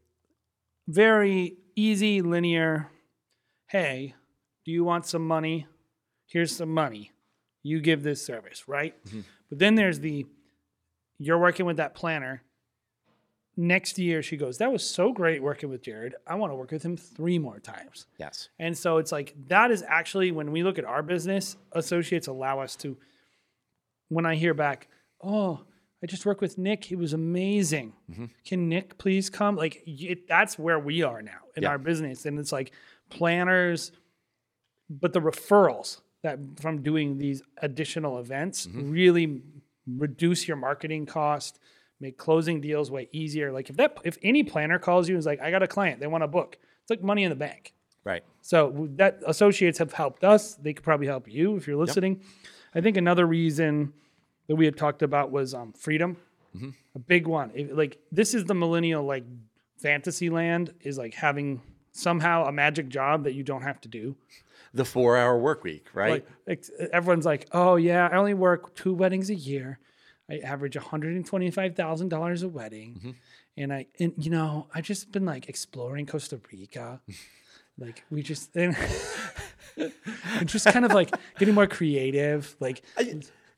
very 0.87 1.57
easy 1.75 2.21
linear. 2.21 2.89
Hey, 3.67 4.15
do 4.65 4.71
you 4.71 4.83
want 4.83 5.05
some 5.05 5.25
money? 5.27 5.67
Here's 6.27 6.55
some 6.55 6.73
money. 6.73 7.11
You 7.63 7.79
give 7.79 8.03
this 8.03 8.25
service, 8.25 8.67
right? 8.67 8.95
Mm-hmm. 9.05 9.21
But 9.49 9.59
then 9.59 9.75
there's 9.75 9.99
the 9.99 10.25
you're 11.19 11.39
working 11.39 11.65
with 11.65 11.77
that 11.77 11.93
planner. 11.95 12.41
Next 13.57 13.99
year, 13.99 14.23
she 14.23 14.37
goes, 14.37 14.57
That 14.59 14.71
was 14.71 14.87
so 14.87 15.11
great 15.11 15.43
working 15.43 15.69
with 15.69 15.81
Jared. 15.83 16.15
I 16.25 16.35
want 16.35 16.51
to 16.51 16.55
work 16.55 16.71
with 16.71 16.83
him 16.83 16.95
three 16.95 17.37
more 17.37 17.59
times. 17.59 18.05
yes. 18.17 18.49
And 18.59 18.77
so 18.77 18.97
it's 18.97 19.11
like 19.11 19.35
that 19.47 19.71
is 19.71 19.83
actually 19.87 20.31
when 20.31 20.51
we 20.51 20.63
look 20.63 20.79
at 20.79 20.85
our 20.85 21.03
business, 21.03 21.57
associates 21.73 22.27
allow 22.27 22.59
us 22.59 22.75
to. 22.77 22.97
When 24.09 24.25
I 24.25 24.35
hear 24.35 24.53
back, 24.53 24.87
oh, 25.21 25.61
I 26.03 26.07
just 26.07 26.25
worked 26.25 26.41
with 26.41 26.57
Nick. 26.57 26.83
He 26.85 26.95
was 26.95 27.13
amazing. 27.13 27.93
Mm-hmm. 28.09 28.25
Can 28.45 28.67
Nick 28.69 28.97
please 28.97 29.29
come? 29.29 29.55
Like 29.55 29.83
it, 29.85 30.27
that's 30.27 30.57
where 30.57 30.79
we 30.79 31.03
are 31.03 31.21
now 31.21 31.39
in 31.55 31.63
Yeah. 31.63 31.69
our 31.69 31.77
business, 31.77 32.25
and 32.25 32.39
it's 32.39 32.51
like 32.51 32.71
planners, 33.09 33.91
but 34.89 35.13
the 35.13 35.21
referrals 35.21 36.01
that 36.23 36.39
from 36.59 36.81
doing 36.81 37.17
these 37.17 37.41
additional 37.61 38.19
events 38.19 38.67
mm-hmm. 38.67 38.91
really 38.91 39.41
reduce 39.87 40.47
your 40.47 40.57
marketing 40.57 41.05
cost, 41.05 41.59
make 42.01 42.17
closing 42.17 42.59
deals 42.59 42.89
way 42.91 43.07
easier. 43.11 43.51
Like 43.51 43.69
if 43.69 43.77
that 43.77 43.97
if 44.03 44.17
any 44.23 44.43
planner 44.43 44.79
calls 44.79 45.07
you 45.07 45.15
and 45.15 45.19
is 45.19 45.25
like, 45.25 45.39
I 45.41 45.51
got 45.51 45.63
a 45.63 45.67
client, 45.67 45.99
they 45.99 46.07
want 46.07 46.23
to 46.23 46.27
book, 46.27 46.57
it's 46.81 46.89
like 46.89 47.01
money 47.03 47.23
in 47.23 47.29
the 47.29 47.35
bank. 47.35 47.73
Right. 48.03 48.23
So 48.41 48.87
that 48.95 49.19
associates 49.27 49.77
have 49.77 49.93
helped 49.93 50.23
us. 50.23 50.55
They 50.55 50.73
could 50.73 50.83
probably 50.83 51.05
help 51.07 51.27
you 51.31 51.55
if 51.55 51.67
you're 51.67 51.77
listening. 51.77 52.21
I 52.73 52.81
think 52.81 52.97
another 52.97 53.27
reason 53.27 53.93
that 54.47 54.55
we 54.55 54.65
had 54.65 54.75
talked 54.75 55.03
about 55.03 55.29
was 55.31 55.53
um, 55.53 55.71
freedom, 55.73 56.17
a 56.95 56.99
big 56.99 57.27
one. 57.27 57.51
If- 57.53 57.71
like 57.77 57.99
this 58.11 58.33
is 58.33 58.45
the 58.45 58.55
millennial 58.55 59.03
like 59.03 59.23
fantasy 59.77 60.29
land 60.29 60.73
is 60.81 60.97
like 60.97 61.13
having 61.13 61.61
somehow 61.91 62.45
a 62.45 62.51
magic 62.51 62.89
job 62.89 63.23
that 63.25 63.33
you 63.33 63.43
don't 63.43 63.61
have 63.63 63.79
to 63.81 63.87
do. 63.87 64.15
The 64.73 64.85
four 64.85 65.17
hour 65.17 65.37
work 65.37 65.63
week, 65.63 65.87
right? 65.93 66.25
Like 66.47 66.65
everyone's 66.93 67.25
like, 67.25 67.47
oh 67.51 67.75
yeah, 67.75 68.07
I 68.11 68.15
only 68.17 68.33
work 68.33 68.73
two 68.73 68.93
weddings 68.93 69.29
a 69.29 69.35
year. 69.35 69.79
I 70.31 70.37
average 70.37 70.77
one 70.77 70.85
hundred 70.85 71.15
and 71.15 71.25
twenty 71.25 71.51
five 71.51 71.75
thousand 71.75 72.09
dollars 72.09 72.41
a 72.41 72.47
wedding, 72.47 72.95
mm-hmm. 72.97 73.11
and 73.57 73.73
I 73.73 73.87
and 73.99 74.13
you 74.17 74.31
know 74.31 74.67
I 74.73 74.81
just 74.81 75.11
been 75.11 75.25
like 75.25 75.49
exploring 75.49 76.05
Costa 76.05 76.39
Rica, 76.51 77.01
like 77.77 78.03
we 78.09 78.23
just 78.23 78.55
and, 78.55 78.75
and 79.77 80.47
just 80.47 80.65
kind 80.67 80.85
of 80.85 80.93
like 80.93 81.13
getting 81.37 81.53
more 81.53 81.67
creative, 81.67 82.55
like 82.61 82.81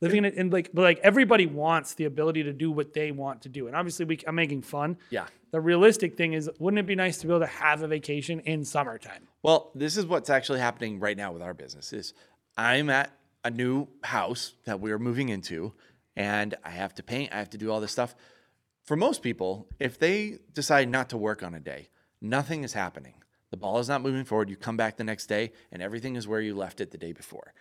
living 0.00 0.18
in 0.18 0.24
it 0.24 0.34
and 0.36 0.52
like 0.52 0.70
but 0.74 0.82
like 0.82 0.98
everybody 0.98 1.46
wants 1.46 1.94
the 1.94 2.06
ability 2.06 2.42
to 2.42 2.52
do 2.52 2.72
what 2.72 2.92
they 2.92 3.12
want 3.12 3.42
to 3.42 3.48
do, 3.48 3.68
and 3.68 3.76
obviously 3.76 4.04
we 4.04 4.18
I'm 4.26 4.34
making 4.34 4.62
fun. 4.62 4.98
yeah. 5.10 5.26
The 5.52 5.60
realistic 5.60 6.16
thing 6.16 6.32
is, 6.32 6.50
wouldn't 6.58 6.80
it 6.80 6.86
be 6.86 6.96
nice 6.96 7.18
to 7.18 7.28
be 7.28 7.32
able 7.32 7.38
to 7.38 7.46
have 7.46 7.82
a 7.82 7.86
vacation 7.86 8.40
in 8.40 8.64
summertime? 8.64 9.28
Well, 9.44 9.70
this 9.76 9.96
is 9.96 10.04
what's 10.04 10.28
actually 10.28 10.58
happening 10.58 10.98
right 10.98 11.16
now 11.16 11.30
with 11.30 11.42
our 11.42 11.54
business 11.54 11.92
is 11.92 12.12
I'm 12.56 12.90
at 12.90 13.12
a 13.44 13.50
new 13.50 13.86
house 14.02 14.54
that 14.64 14.80
we're 14.80 14.98
moving 14.98 15.28
into 15.28 15.72
and 16.16 16.54
I 16.64 16.70
have 16.70 16.94
to 16.94 17.02
paint, 17.02 17.32
I 17.32 17.38
have 17.38 17.50
to 17.50 17.58
do 17.58 17.70
all 17.70 17.80
this 17.80 17.92
stuff. 17.92 18.14
For 18.84 18.96
most 18.96 19.22
people, 19.22 19.68
if 19.80 19.98
they 19.98 20.38
decide 20.52 20.88
not 20.88 21.08
to 21.10 21.16
work 21.16 21.42
on 21.42 21.54
a 21.54 21.60
day, 21.60 21.88
nothing 22.20 22.64
is 22.64 22.72
happening. 22.72 23.14
The 23.50 23.56
ball 23.56 23.78
is 23.78 23.88
not 23.88 24.02
moving 24.02 24.24
forward. 24.24 24.50
You 24.50 24.56
come 24.56 24.76
back 24.76 24.96
the 24.96 25.04
next 25.04 25.26
day 25.26 25.52
and 25.72 25.80
everything 25.80 26.16
is 26.16 26.28
where 26.28 26.40
you 26.40 26.54
left 26.54 26.80
it 26.80 26.90
the 26.90 26.98
day 26.98 27.12
before. 27.12 27.54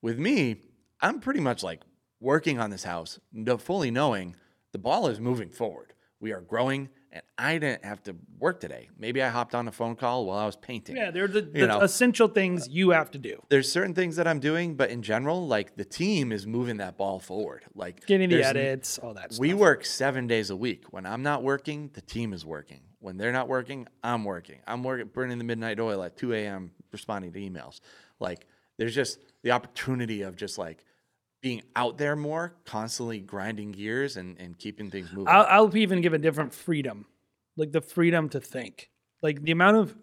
With 0.00 0.18
me, 0.18 0.62
I'm 1.00 1.20
pretty 1.20 1.40
much 1.40 1.62
like 1.62 1.82
working 2.20 2.58
on 2.58 2.70
this 2.70 2.84
house, 2.84 3.18
fully 3.58 3.90
knowing 3.90 4.36
the 4.72 4.78
ball 4.78 5.08
is 5.08 5.18
moving 5.18 5.50
forward. 5.50 5.92
We 6.20 6.32
are 6.32 6.40
growing 6.40 6.90
and 7.12 7.22
I 7.38 7.58
didn't 7.58 7.84
have 7.84 8.02
to 8.04 8.14
work 8.38 8.60
today. 8.60 8.88
Maybe 8.98 9.22
I 9.22 9.28
hopped 9.28 9.54
on 9.54 9.66
a 9.66 9.72
phone 9.72 9.96
call 9.96 10.26
while 10.26 10.38
I 10.38 10.46
was 10.46 10.56
painting. 10.56 10.96
Yeah, 10.96 11.10
they're 11.10 11.28
the, 11.28 11.42
the 11.42 11.82
essential 11.82 12.28
things 12.28 12.68
you 12.68 12.90
have 12.90 13.10
to 13.12 13.18
do. 13.18 13.42
there's 13.48 13.70
certain 13.70 13.94
things 13.94 14.16
that 14.16 14.28
I'm 14.28 14.38
doing, 14.40 14.76
but 14.76 14.90
in 14.90 15.02
general, 15.02 15.46
like 15.46 15.76
the 15.76 15.84
team 15.84 16.30
is 16.32 16.46
moving 16.46 16.76
that 16.76 16.96
ball 16.96 17.18
forward. 17.18 17.64
Like 17.74 18.06
Getting 18.06 18.30
the 18.30 18.44
edits, 18.44 18.98
all 18.98 19.14
that 19.14 19.32
stuff. 19.32 19.40
We 19.40 19.54
work 19.54 19.84
seven 19.84 20.26
days 20.26 20.50
a 20.50 20.56
week. 20.56 20.84
When 20.92 21.06
I'm 21.06 21.22
not 21.22 21.42
working, 21.42 21.90
the 21.94 22.00
team 22.00 22.32
is 22.32 22.44
working. 22.46 22.80
When 23.00 23.16
they're 23.16 23.32
not 23.32 23.48
working, 23.48 23.88
I'm 24.04 24.24
working. 24.24 24.60
I'm 24.66 24.82
working, 24.84 25.06
burning 25.08 25.38
the 25.38 25.44
midnight 25.44 25.80
oil 25.80 26.02
at 26.02 26.16
2 26.16 26.34
a.m. 26.34 26.70
responding 26.92 27.32
to 27.32 27.40
emails. 27.40 27.80
Like 28.20 28.46
there's 28.76 28.94
just 28.94 29.18
the 29.42 29.50
opportunity 29.52 30.22
of 30.22 30.36
just 30.36 30.58
like 30.58 30.84
being 31.40 31.62
out 31.74 31.98
there 31.98 32.16
more, 32.16 32.54
constantly 32.64 33.18
grinding 33.20 33.72
gears 33.72 34.16
and, 34.16 34.38
and 34.38 34.58
keeping 34.58 34.90
things 34.90 35.10
moving. 35.12 35.28
I'll, 35.28 35.46
I'll 35.48 35.76
even 35.76 36.00
give 36.00 36.12
a 36.12 36.18
different 36.18 36.52
freedom, 36.52 37.06
like 37.56 37.72
the 37.72 37.80
freedom 37.80 38.28
to 38.30 38.40
think. 38.40 38.90
Like 39.22 39.42
the 39.42 39.52
amount 39.52 39.76
of, 39.76 39.96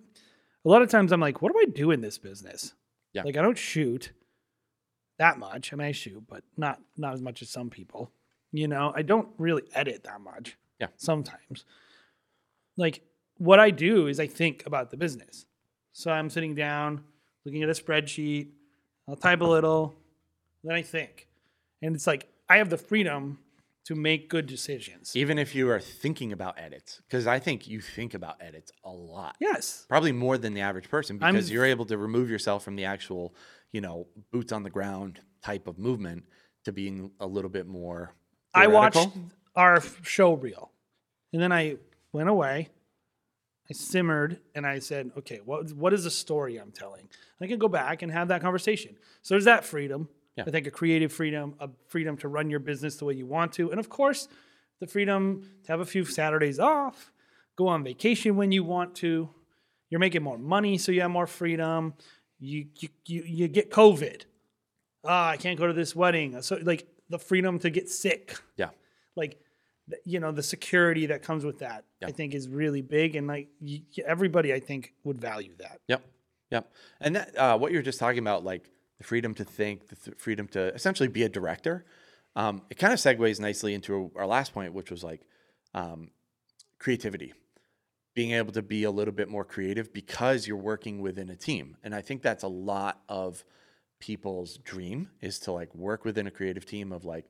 a 0.66 0.70
lot 0.70 0.82
of 0.82 0.90
times 0.90 1.12
I'm 1.12 1.20
like, 1.20 1.42
what 1.42 1.54
do 1.54 1.60
I 1.60 1.66
do 1.66 1.92
in 1.92 2.02
this 2.02 2.18
business? 2.18 2.74
Yeah. 3.14 3.24
Like 3.24 3.38
I 3.38 3.42
don't 3.42 3.58
shoot 3.58 4.12
that 5.18 5.40
much. 5.40 5.74
I 5.74 5.76
mean, 5.76 5.88
I 5.88 5.92
shoot, 5.92 6.24
but 6.28 6.44
not 6.56 6.80
not 6.98 7.14
as 7.14 7.22
much 7.22 7.42
as 7.42 7.50
some 7.50 7.70
people. 7.70 8.12
You 8.52 8.68
know, 8.68 8.94
I 8.96 9.02
don't 9.02 9.30
really 9.38 9.64
edit 9.74 10.04
that 10.04 10.22
much. 10.22 10.58
Yeah. 10.80 10.88
Sometimes. 10.98 11.66
Like 12.78 13.02
what 13.38 13.60
I 13.60 13.72
do 13.72 14.08
is 14.08 14.20
I 14.20 14.28
think 14.28 14.66
about 14.66 14.92
the 14.92 14.98
business. 14.98 15.46
So 15.94 16.12
I'm 16.12 16.30
sitting 16.30 16.54
down, 16.54 17.04
looking 17.46 17.64
at 17.64 17.70
a 17.70 17.74
spreadsheet, 17.74 18.50
I'll 19.08 19.16
type 19.16 19.42
a 19.42 19.46
little, 19.46 19.96
then 20.64 20.76
I 20.76 20.82
think. 20.82 21.27
And 21.82 21.96
it's 21.96 22.08
like 22.08 22.28
I 22.50 22.58
have 22.58 22.70
the 22.70 22.78
freedom 22.78 23.40
to 23.86 23.96
make 23.96 24.30
good 24.30 24.48
decisions. 24.48 25.16
Even 25.16 25.40
if 25.40 25.56
you 25.56 25.70
are 25.70 25.80
thinking 25.80 26.34
about 26.34 26.60
edits, 26.60 27.02
because 27.08 27.26
I 27.26 27.40
think 27.40 27.68
you 27.68 27.80
think 27.80 28.14
about 28.14 28.36
edits 28.42 28.72
a 28.84 28.90
lot. 28.90 29.38
Yes. 29.40 29.86
Probably 29.88 30.12
more 30.12 30.38
than 30.38 30.54
the 30.54 30.62
average 30.62 30.90
person 30.90 31.18
I'm- 31.22 31.34
because 31.34 31.50
you're 31.50 31.66
able 31.66 31.86
to 31.86 31.98
remove 31.98 32.30
yourself 32.30 32.64
from 32.64 32.76
the 32.76 32.86
actual, 32.86 33.34
you 33.72 33.80
know, 33.82 34.08
boots 34.32 34.52
on 34.52 34.64
the 34.64 34.70
ground 34.70 35.22
type 35.42 35.68
of 35.68 35.78
movement 35.78 36.26
to 36.66 36.72
being 36.74 37.12
a 37.22 37.28
little 37.28 37.50
bit 37.50 37.66
more. 37.66 38.14
I 38.54 38.68
watched 38.68 39.08
our 39.56 39.82
show 40.04 40.34
reel, 40.34 40.72
and 41.32 41.42
then 41.42 41.52
I 41.54 41.78
went 42.12 42.28
away. 42.28 42.70
I 43.70 43.74
simmered 43.74 44.40
and 44.56 44.66
I 44.66 44.80
said, 44.80 45.12
"Okay, 45.18 45.40
what 45.44 45.72
what 45.74 45.94
is 45.94 46.04
the 46.04 46.12
story 46.12 46.58
I'm 46.58 46.72
telling?" 46.72 47.10
I 47.40 47.48
can 47.48 47.60
go 47.60 47.68
back 47.68 48.02
and 48.02 48.12
have 48.12 48.30
that 48.30 48.42
conversation. 48.42 48.98
So 49.22 49.34
there's 49.36 49.46
that 49.46 49.64
freedom. 49.66 50.10
Yeah. 50.38 50.44
I 50.48 50.52
think 50.52 50.68
a 50.68 50.72
creative 50.72 51.12
freedom, 51.12 51.56
a 51.60 51.70
freedom 51.88 52.16
to 52.18 52.28
run 52.28 52.50
your 52.50 52.60
business 52.60 52.96
the 52.98 53.06
way 53.06 53.16
you 53.16 53.26
want 53.26 53.54
to, 53.54 53.72
and 53.72 53.80
of 53.80 53.90
course, 53.90 54.28
the 54.80 54.88
freedom 54.88 55.42
to 55.64 55.72
have 55.72 55.80
a 55.80 55.86
few 55.86 56.06
Saturdays 56.06 56.60
off, 56.60 57.12
go 57.56 57.68
on 57.68 57.84
vacation 57.84 58.36
when 58.36 58.52
you 58.52 58.64
want 58.64 58.94
to. 58.98 59.30
You're 59.90 60.00
making 60.00 60.22
more 60.22 60.38
money, 60.38 60.78
so 60.78 60.92
you 60.92 61.02
have 61.02 61.12
more 61.12 61.28
freedom. 61.28 61.94
You 62.40 62.68
you 62.76 62.90
you, 63.06 63.24
you 63.26 63.48
get 63.48 63.72
COVID. 63.72 64.24
Ah, 65.04 65.30
I 65.30 65.38
can't 65.38 65.58
go 65.58 65.66
to 65.68 65.74
this 65.74 65.96
wedding. 65.96 66.40
So 66.42 66.60
like 66.62 66.86
the 67.10 67.18
freedom 67.18 67.58
to 67.60 67.70
get 67.70 67.90
sick 67.90 68.36
Yeah. 68.58 68.70
like 69.16 69.40
you 70.04 70.20
know 70.20 70.34
the 70.34 70.44
security 70.44 71.06
that 71.06 71.22
comes 71.24 71.46
with 71.46 71.60
that 71.60 71.86
i 72.04 72.12
think 72.12 72.34
is 72.36 72.50
really 72.50 72.82
big 72.82 73.16
and 73.16 73.26
like 73.26 73.48
everybody 74.06 74.54
i 74.54 74.60
think 74.60 74.92
would 75.06 75.18
value 75.18 75.54
that 75.60 75.80
Yep. 75.88 76.04
Yep. 76.52 76.72
And 77.00 77.16
that, 77.16 77.38
uh, 77.38 77.58
what 77.58 77.72
you're 77.72 77.82
just 77.82 77.98
talking 78.00 78.20
about, 78.20 78.44
like 78.44 78.70
the 78.98 79.04
freedom 79.04 79.34
to 79.36 79.44
think, 79.44 79.88
the 79.90 79.96
th- 79.96 80.18
freedom 80.18 80.48
to 80.50 80.74
essentially 80.74 81.10
be 81.10 81.24
a 81.24 81.30
director, 81.30 81.86
um, 82.36 82.62
it 82.70 82.76
kind 82.76 82.94
of 82.94 83.00
segues 83.00 83.40
nicely 83.40 83.74
into 83.74 84.12
our 84.16 84.28
last 84.28 84.54
point, 84.54 84.74
which 84.74 84.92
was 84.92 85.04
like 85.04 85.22
um, 85.74 86.12
creativity, 86.80 87.34
being 88.16 88.32
able 88.32 88.52
to 88.54 88.62
be 88.62 88.84
a 88.84 88.92
little 88.92 89.14
bit 89.14 89.30
more 89.30 89.44
creative 89.44 89.94
because 89.94 90.48
you're 90.48 90.58
working 90.58 91.02
within 91.02 91.30
a 91.30 91.36
team. 91.36 91.78
And 91.84 91.96
I 91.96 92.02
think 92.02 92.22
that's 92.22 92.44
a 92.44 92.48
lot 92.48 93.02
of 93.10 93.44
people's 94.00 94.58
dream 94.58 95.10
is 95.22 95.40
to 95.40 95.52
like 95.52 95.74
work 95.74 96.06
within 96.06 96.28
a 96.28 96.32
creative 96.32 96.66
team 96.66 96.92
of 96.92 97.06
like, 97.06 97.26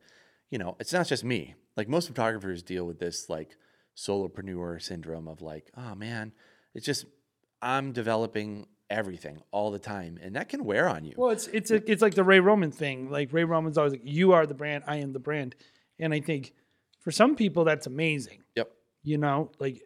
you 0.49 0.57
know, 0.57 0.75
it's 0.79 0.93
not 0.93 1.07
just 1.07 1.23
me. 1.23 1.55
Like 1.75 1.87
most 1.87 2.07
photographers 2.07 2.63
deal 2.63 2.85
with 2.85 2.99
this 2.99 3.29
like 3.29 3.55
solopreneur 3.95 4.81
syndrome 4.81 5.27
of 5.27 5.41
like, 5.41 5.71
oh 5.77 5.95
man, 5.95 6.33
it's 6.73 6.85
just 6.85 7.05
I'm 7.61 7.91
developing 7.91 8.67
everything 8.89 9.41
all 9.51 9.71
the 9.71 9.79
time, 9.79 10.17
and 10.21 10.35
that 10.35 10.49
can 10.49 10.63
wear 10.63 10.87
on 10.87 11.03
you. 11.05 11.13
well 11.17 11.31
it's 11.31 11.47
it's 11.47 11.71
a, 11.71 11.91
it's 11.91 12.01
like 12.01 12.15
the 12.15 12.23
ray 12.23 12.39
roman 12.39 12.71
thing 12.71 13.09
like 13.09 13.33
ray 13.33 13.43
roman's 13.43 13.77
always 13.77 13.93
like 13.93 14.01
you 14.03 14.31
are 14.31 14.45
the 14.45 14.53
brand 14.53 14.83
i 14.87 14.97
am 14.97 15.11
the 15.13 15.19
brand 15.19 15.55
and 15.99 16.13
i 16.13 16.19
think 16.19 16.53
for 17.01 17.11
some 17.11 17.35
people 17.35 17.65
that's 17.65 17.85
amazing 17.87 18.41
yep. 18.55 18.71
you 19.03 19.17
know 19.17 19.51
like 19.59 19.81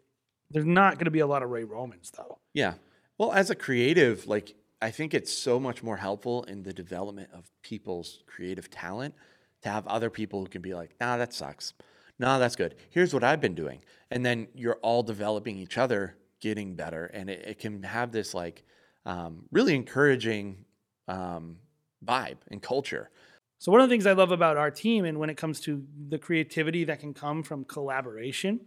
there's 0.50 0.66
not 0.66 0.94
going 0.94 1.06
to 1.06 1.10
be 1.10 1.20
a 1.20 1.26
lot 1.26 1.42
of 1.42 1.50
ray 1.50 1.64
romans 1.64 2.12
though 2.16 2.38
Yeah. 2.54 2.74
Well, 3.18 3.32
as 3.32 3.50
a 3.50 3.54
creative, 3.54 4.26
like 4.26 4.54
I 4.80 4.90
think 4.90 5.14
it's 5.14 5.32
so 5.32 5.60
much 5.60 5.82
more 5.82 5.96
helpful 5.96 6.42
in 6.44 6.62
the 6.62 6.72
development 6.72 7.30
of 7.32 7.50
people's 7.62 8.22
creative 8.26 8.70
talent 8.70 9.14
to 9.62 9.68
have 9.68 9.86
other 9.86 10.10
people 10.10 10.40
who 10.40 10.46
can 10.46 10.60
be 10.60 10.74
like, 10.74 10.94
nah, 11.00 11.16
that 11.16 11.32
sucks. 11.32 11.72
Nah, 12.18 12.38
that's 12.38 12.56
good. 12.56 12.74
Here's 12.90 13.14
what 13.14 13.22
I've 13.22 13.40
been 13.40 13.54
doing. 13.54 13.80
And 14.10 14.26
then 14.26 14.48
you're 14.54 14.78
all 14.82 15.02
developing 15.02 15.56
each 15.56 15.78
other, 15.78 16.16
getting 16.40 16.74
better. 16.74 17.06
And 17.06 17.30
it, 17.30 17.44
it 17.46 17.58
can 17.58 17.84
have 17.84 18.10
this 18.10 18.34
like 18.34 18.64
um, 19.06 19.44
really 19.50 19.74
encouraging 19.74 20.64
um, 21.08 21.56
vibe 22.04 22.38
and 22.50 22.62
culture. 22.62 23.10
So 23.58 23.70
one 23.70 23.80
of 23.80 23.88
the 23.88 23.92
things 23.92 24.06
I 24.06 24.12
love 24.12 24.32
about 24.32 24.56
our 24.56 24.70
team 24.70 25.04
and 25.04 25.18
when 25.18 25.30
it 25.30 25.36
comes 25.36 25.60
to 25.60 25.84
the 26.08 26.18
creativity 26.18 26.84
that 26.84 27.00
can 27.00 27.14
come 27.14 27.42
from 27.42 27.64
collaboration 27.64 28.60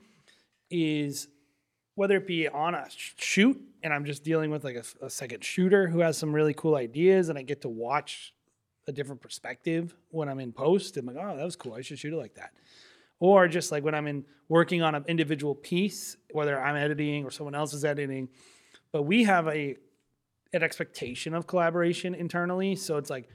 is 0.70 1.28
whether 1.96 2.18
it 2.18 2.28
be 2.28 2.48
on 2.48 2.76
a 2.76 2.86
shoot 2.90 3.62
and 3.84 3.94
I'm 3.94 4.06
just 4.06 4.24
dealing 4.24 4.52
with 4.52 4.64
like 4.64 4.76
a, 4.76 5.06
a 5.06 5.10
second 5.10 5.44
shooter 5.44 5.88
who 5.88 6.00
has 6.00 6.18
some 6.18 6.34
really 6.34 6.54
cool 6.54 6.76
ideas 6.76 7.30
and 7.30 7.38
I 7.38 7.42
get 7.42 7.62
to 7.62 7.70
watch 7.70 8.34
a 8.88 8.92
different 8.92 9.22
perspective 9.22 9.96
when 10.10 10.30
I'm 10.30 10.40
in 10.40 10.52
post. 10.52 10.98
I'm 10.98 11.06
like, 11.06 11.18
oh, 11.20 11.36
that 11.36 11.44
was 11.44 11.56
cool. 11.56 11.74
I 11.74 11.82
should 11.82 12.00
shoot 12.00 12.14
it 12.14 12.18
like 12.18 12.36
that. 12.36 12.52
Or 13.20 13.48
just 13.48 13.72
like 13.72 13.84
when 13.84 13.96
I'm 13.96 14.08
in 14.08 14.26
working 14.50 14.82
on 14.82 14.96
an 14.96 15.06
individual 15.08 15.56
piece, 15.56 16.18
whether 16.32 16.62
I'm 16.62 16.76
editing 16.76 17.26
or 17.26 17.32
someone 17.32 17.56
else 17.56 17.74
is 17.74 17.86
editing, 17.86 18.30
but 18.92 19.04
we 19.04 19.24
have 19.24 19.48
a 19.48 19.78
an 20.54 20.64
expectation 20.64 21.34
of 21.34 21.48
collaboration 21.48 22.16
internally. 22.16 22.76
So 22.76 22.98
it's 22.98 23.10
like 23.10 23.28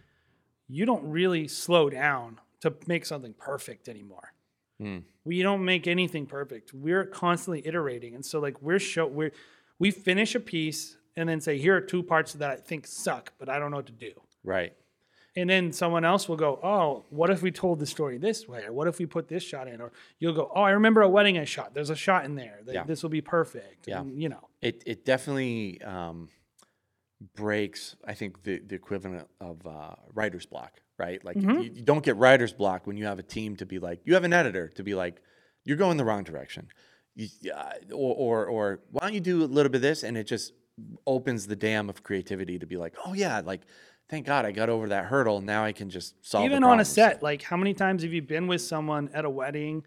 you 0.69 0.87
don't 0.87 1.05
really 1.05 1.49
slow 1.49 1.91
down 1.91 2.41
to 2.61 2.75
make 2.87 3.05
something 3.07 3.35
perfect 3.35 3.89
anymore. 3.89 4.33
We 5.25 5.43
don't 5.43 5.63
make 5.63 5.87
anything 5.87 6.25
perfect. 6.25 6.73
We're 6.73 7.05
constantly 7.05 7.67
iterating, 7.67 8.15
and 8.15 8.25
so 8.25 8.41
like 8.41 8.63
we're 8.63 8.79
show 8.79 9.07
we're 9.07 9.33
we 9.79 9.91
finish 9.91 10.35
a 10.35 10.41
piece 10.41 10.97
and 11.17 11.29
then 11.29 11.43
say 11.43 11.59
here 11.59 11.77
are 11.77 11.83
two 11.83 12.03
parts 12.03 12.33
that 12.33 12.51
I 12.51 12.57
think 12.57 12.87
suck, 12.87 13.35
but 13.39 13.51
I 13.51 13.59
don't 13.59 13.71
know 13.71 13.77
what 13.77 13.87
to 13.87 13.93
do. 13.93 14.13
Right. 14.43 14.73
And 15.37 15.51
then 15.51 15.73
someone 15.73 16.05
else 16.05 16.29
will 16.29 16.37
go, 16.37 16.59
oh, 16.63 17.05
what 17.11 17.31
if 17.31 17.43
we 17.43 17.51
told 17.51 17.79
the 17.79 17.87
story 17.87 18.17
this 18.17 18.49
way, 18.49 18.65
or 18.65 18.73
what 18.73 18.89
if 18.89 18.99
we 18.99 19.07
put 19.07 19.29
this 19.29 19.43
shot 19.43 19.69
in, 19.69 19.81
or 19.83 19.93
you'll 20.19 20.33
go, 20.33 20.51
oh, 20.55 20.63
I 20.63 20.71
remember 20.71 21.03
a 21.03 21.09
wedding 21.09 21.39
I 21.39 21.45
shot. 21.45 21.75
There's 21.75 21.91
a 21.91 21.95
shot 21.97 22.25
in 22.25 22.35
there. 22.35 22.61
That 22.65 22.75
Yeah. 22.75 22.85
This 22.85 23.03
will 23.03 23.11
be 23.11 23.21
perfect. 23.21 23.87
Yeah. 23.87 24.01
And, 24.01 24.21
you 24.21 24.29
know, 24.31 24.49
It 24.63 24.83
it 24.87 25.05
definitely 25.05 25.81
um, 25.83 26.31
breaks. 27.35 27.97
I 28.07 28.15
think 28.15 28.43
the 28.43 28.61
the 28.61 28.75
equivalent 28.75 29.29
of 29.41 29.67
uh, 29.67 29.95
writer's 30.15 30.47
block, 30.47 30.81
right? 30.99 31.25
Like 31.25 31.37
you, 31.37 31.61
you 31.63 31.83
don't 31.83 32.05
get 32.05 32.17
writer's 32.17 32.53
block 32.53 32.87
when 32.87 32.97
you 32.97 33.05
have 33.05 33.19
a 33.19 33.23
team 33.23 33.57
to 33.57 33.67
be 33.67 33.79
like 33.79 34.01
you 34.05 34.15
have 34.15 34.25
an 34.25 34.33
editor 34.33 34.69
to 34.69 34.83
be 34.83 34.95
like 34.95 35.21
you're 35.65 35.77
going 35.77 35.97
the 35.97 36.05
wrong 36.05 36.25
direction, 36.25 36.69
you, 37.15 37.29
uh, 37.55 37.73
or, 37.93 38.15
or 38.15 38.47
or 38.47 38.81
why 38.91 39.03
don't 39.03 39.15
you 39.15 39.21
do 39.21 39.45
a 39.45 39.47
little 39.47 39.71
bit 39.71 39.79
of 39.79 39.83
this, 39.83 40.03
and 40.03 40.17
it 40.17 40.25
just 40.25 40.53
opens 41.07 41.47
the 41.47 41.57
dam 41.57 41.91
of 41.91 42.03
creativity 42.03 42.59
to 42.59 42.67
be 42.67 42.77
like, 42.77 42.95
oh 43.05 43.13
yeah, 43.13 43.41
like 43.45 43.63
thank 44.09 44.27
God 44.27 44.45
I 44.45 44.53
got 44.53 44.69
over 44.69 44.89
that 44.89 45.05
hurdle. 45.05 45.41
Now 45.41 45.65
I 45.65 45.73
can 45.73 45.91
just 45.91 46.15
solve. 46.27 46.45
even 46.45 46.65
on 46.65 46.81
a 46.81 46.85
set, 46.85 47.23
like 47.23 47.43
how 47.43 47.57
many 47.57 47.75
times 47.75 48.03
have 48.03 48.13
you 48.13 48.23
been 48.23 48.47
with 48.47 48.63
someone 48.63 49.11
at 49.13 49.25
a 49.25 49.31
wedding 49.31 49.85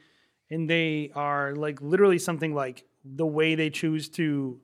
and 0.50 0.70
they 0.70 1.12
are 1.16 1.56
like 1.56 1.82
literally 1.82 2.20
something 2.20 2.54
like 2.54 2.86
the 3.04 3.26
way 3.26 3.56
they 3.56 3.70
choose 3.70 4.08
to 4.10 4.60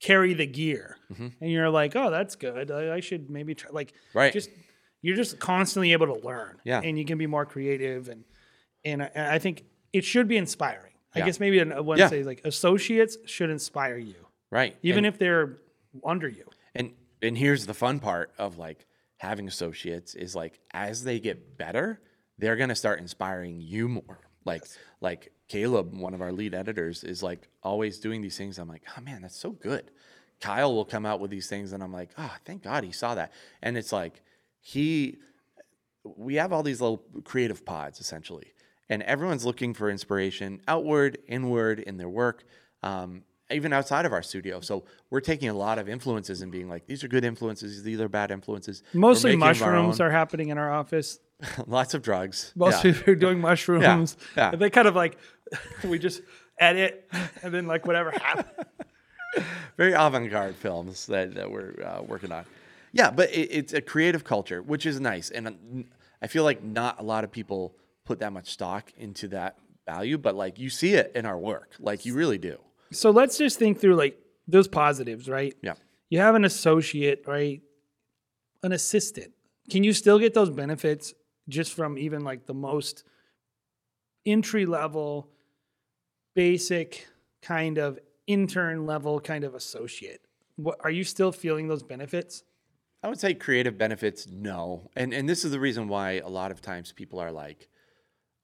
carry 0.00 0.34
the 0.34 0.46
gear, 0.46 0.96
mm-hmm. 1.12 1.28
and 1.40 1.50
you're 1.50 1.70
like, 1.70 1.96
oh, 1.96 2.10
that's 2.10 2.36
good. 2.36 2.70
I, 2.70 2.96
I 2.96 3.00
should 3.00 3.30
maybe 3.30 3.54
try. 3.54 3.70
Like, 3.70 3.92
Right. 4.14 4.32
Just 4.32 4.50
you're 5.02 5.16
just 5.16 5.38
constantly 5.38 5.92
able 5.92 6.06
to 6.06 6.26
learn, 6.26 6.58
Yeah. 6.64 6.80
and 6.82 6.98
you 6.98 7.04
can 7.04 7.18
be 7.18 7.26
more 7.26 7.46
creative, 7.46 8.08
and 8.08 8.24
and 8.84 9.02
I, 9.02 9.10
I 9.34 9.38
think 9.38 9.64
it 9.92 10.04
should 10.04 10.28
be 10.28 10.36
inspiring. 10.36 10.92
I 11.14 11.20
guess 11.22 11.40
maybe 11.40 11.60
I 11.60 11.80
want 11.80 11.98
Yeah. 11.98 12.08
say 12.08 12.22
like 12.24 12.42
associates 12.44 13.16
should 13.24 13.48
inspire 13.48 13.96
you, 13.96 14.26
right? 14.50 14.76
even 14.82 15.04
And- 15.04 15.14
if 15.14 15.18
they're 15.18 15.56
under 16.04 16.28
you. 16.28 16.44
And 16.74 16.92
and 17.22 17.38
here's 17.38 17.64
the 17.64 17.72
fun 17.72 18.00
part 18.00 18.32
of 18.36 18.58
like 18.58 18.84
having 19.18 19.48
associates 19.48 20.14
is 20.14 20.34
like 20.34 20.60
as 20.74 21.04
they 21.04 21.18
get 21.20 21.56
better, 21.56 22.02
they're 22.38 22.56
gonna 22.56 22.74
start 22.76 22.98
inspiring 23.00 23.62
you 23.62 23.88
more. 23.88 24.18
Like 24.44 24.64
like 25.00 25.32
Caleb, 25.48 25.96
one 25.96 26.14
of 26.14 26.20
our 26.20 26.32
lead 26.32 26.54
editors, 26.54 27.04
is 27.04 27.22
like 27.22 27.48
always 27.62 27.98
doing 27.98 28.20
these 28.20 28.36
things. 28.36 28.58
I'm 28.58 28.68
like, 28.68 28.82
oh 28.96 29.00
man, 29.00 29.22
that's 29.22 29.36
so 29.36 29.50
good. 29.50 29.90
Kyle 30.40 30.74
will 30.74 30.84
come 30.84 31.06
out 31.06 31.20
with 31.20 31.30
these 31.30 31.48
things, 31.48 31.72
and 31.72 31.82
I'm 31.82 31.92
like, 31.92 32.10
oh, 32.18 32.34
thank 32.44 32.62
God 32.62 32.84
he 32.84 32.92
saw 32.92 33.14
that. 33.14 33.32
And 33.62 33.76
it's 33.76 33.92
like 33.92 34.22
he 34.60 35.18
we 36.04 36.36
have 36.36 36.52
all 36.52 36.62
these 36.62 36.80
little 36.80 37.02
creative 37.24 37.64
pods 37.64 38.00
essentially, 38.00 38.52
and 38.88 39.02
everyone's 39.02 39.44
looking 39.44 39.74
for 39.74 39.90
inspiration 39.90 40.60
outward, 40.68 41.18
inward 41.26 41.80
in 41.80 41.96
their 41.96 42.08
work, 42.08 42.44
um, 42.82 43.22
even 43.50 43.72
outside 43.72 44.04
of 44.06 44.12
our 44.12 44.22
studio. 44.22 44.60
So 44.60 44.84
we're 45.10 45.20
taking 45.20 45.48
a 45.48 45.54
lot 45.54 45.78
of 45.78 45.88
influences 45.88 46.42
and 46.42 46.50
being 46.50 46.68
like, 46.68 46.86
these 46.86 47.04
are 47.04 47.08
good 47.08 47.24
influences, 47.24 47.82
these 47.82 48.00
are 48.00 48.08
bad 48.08 48.30
influences. 48.30 48.82
Mostly 48.92 49.36
mushrooms 49.36 50.00
are 50.00 50.10
happening 50.10 50.48
in 50.48 50.58
our 50.58 50.72
office. 50.72 51.18
lots 51.66 51.94
of 51.94 52.02
drugs. 52.02 52.52
Most 52.56 52.84
Yeah. 52.84 52.92
people 52.92 53.12
are 53.12 53.16
doing 53.16 53.40
mushrooms. 53.40 54.16
yeah. 54.36 54.50
And 54.52 54.60
they 54.60 54.70
kind 54.70 54.88
of 54.88 54.94
like 54.96 55.18
we 55.84 55.98
just 55.98 56.22
edit 56.58 57.08
and 57.42 57.52
then 57.52 57.66
like 57.66 57.86
whatever 57.86 58.10
happens. 58.10 58.48
very 59.76 59.92
avant-garde 59.92 60.56
films 60.56 61.06
that, 61.06 61.34
that 61.34 61.50
we're 61.50 61.74
uh, 61.84 62.02
working 62.02 62.32
on. 62.32 62.44
Yeah, 62.92 63.10
but 63.10 63.30
it, 63.30 63.48
it's 63.50 63.72
a 63.74 63.80
creative 63.82 64.24
culture, 64.24 64.62
which 64.62 64.86
is 64.86 64.98
nice, 65.00 65.30
and 65.30 65.48
uh, 65.48 65.52
I 66.22 66.28
feel 66.28 66.44
like 66.44 66.62
not 66.62 66.98
a 66.98 67.02
lot 67.02 67.24
of 67.24 67.30
people 67.30 67.76
put 68.06 68.20
that 68.20 68.32
much 68.32 68.48
stock 68.50 68.90
into 68.96 69.28
that 69.28 69.58
value, 69.86 70.16
but 70.16 70.34
like 70.34 70.58
you 70.58 70.70
see 70.70 70.94
it 70.94 71.12
in 71.14 71.26
our 71.26 71.36
work, 71.38 71.72
like 71.78 72.06
you 72.06 72.14
really 72.14 72.38
do. 72.38 72.58
So 72.92 73.10
let's 73.10 73.36
just 73.36 73.58
think 73.58 73.80
through 73.80 73.96
like 73.96 74.18
those 74.48 74.68
positives, 74.68 75.28
right? 75.28 75.54
Yeah. 75.60 75.74
You 76.08 76.20
have 76.20 76.34
an 76.36 76.44
associate, 76.44 77.24
right? 77.26 77.60
An 78.62 78.72
assistant. 78.72 79.32
Can 79.70 79.84
you 79.84 79.92
still 79.92 80.18
get 80.18 80.32
those 80.34 80.50
benefits 80.50 81.12
just 81.48 81.74
from 81.74 81.98
even 81.98 82.24
like 82.24 82.46
the 82.46 82.54
most 82.54 83.04
entry 84.24 84.66
level, 84.66 85.30
basic 86.34 87.06
kind 87.42 87.78
of 87.78 87.98
intern 88.26 88.86
level 88.86 89.20
kind 89.20 89.44
of 89.44 89.54
associate. 89.54 90.20
What 90.56 90.78
are 90.80 90.90
you 90.90 91.04
still 91.04 91.32
feeling 91.32 91.68
those 91.68 91.82
benefits? 91.82 92.42
I 93.02 93.08
would 93.08 93.20
say 93.20 93.34
creative 93.34 93.78
benefits, 93.78 94.26
no. 94.26 94.90
And 94.96 95.12
and 95.12 95.28
this 95.28 95.44
is 95.44 95.52
the 95.52 95.60
reason 95.60 95.86
why 95.86 96.12
a 96.12 96.28
lot 96.28 96.50
of 96.50 96.60
times 96.60 96.92
people 96.92 97.20
are 97.20 97.30
like, 97.30 97.68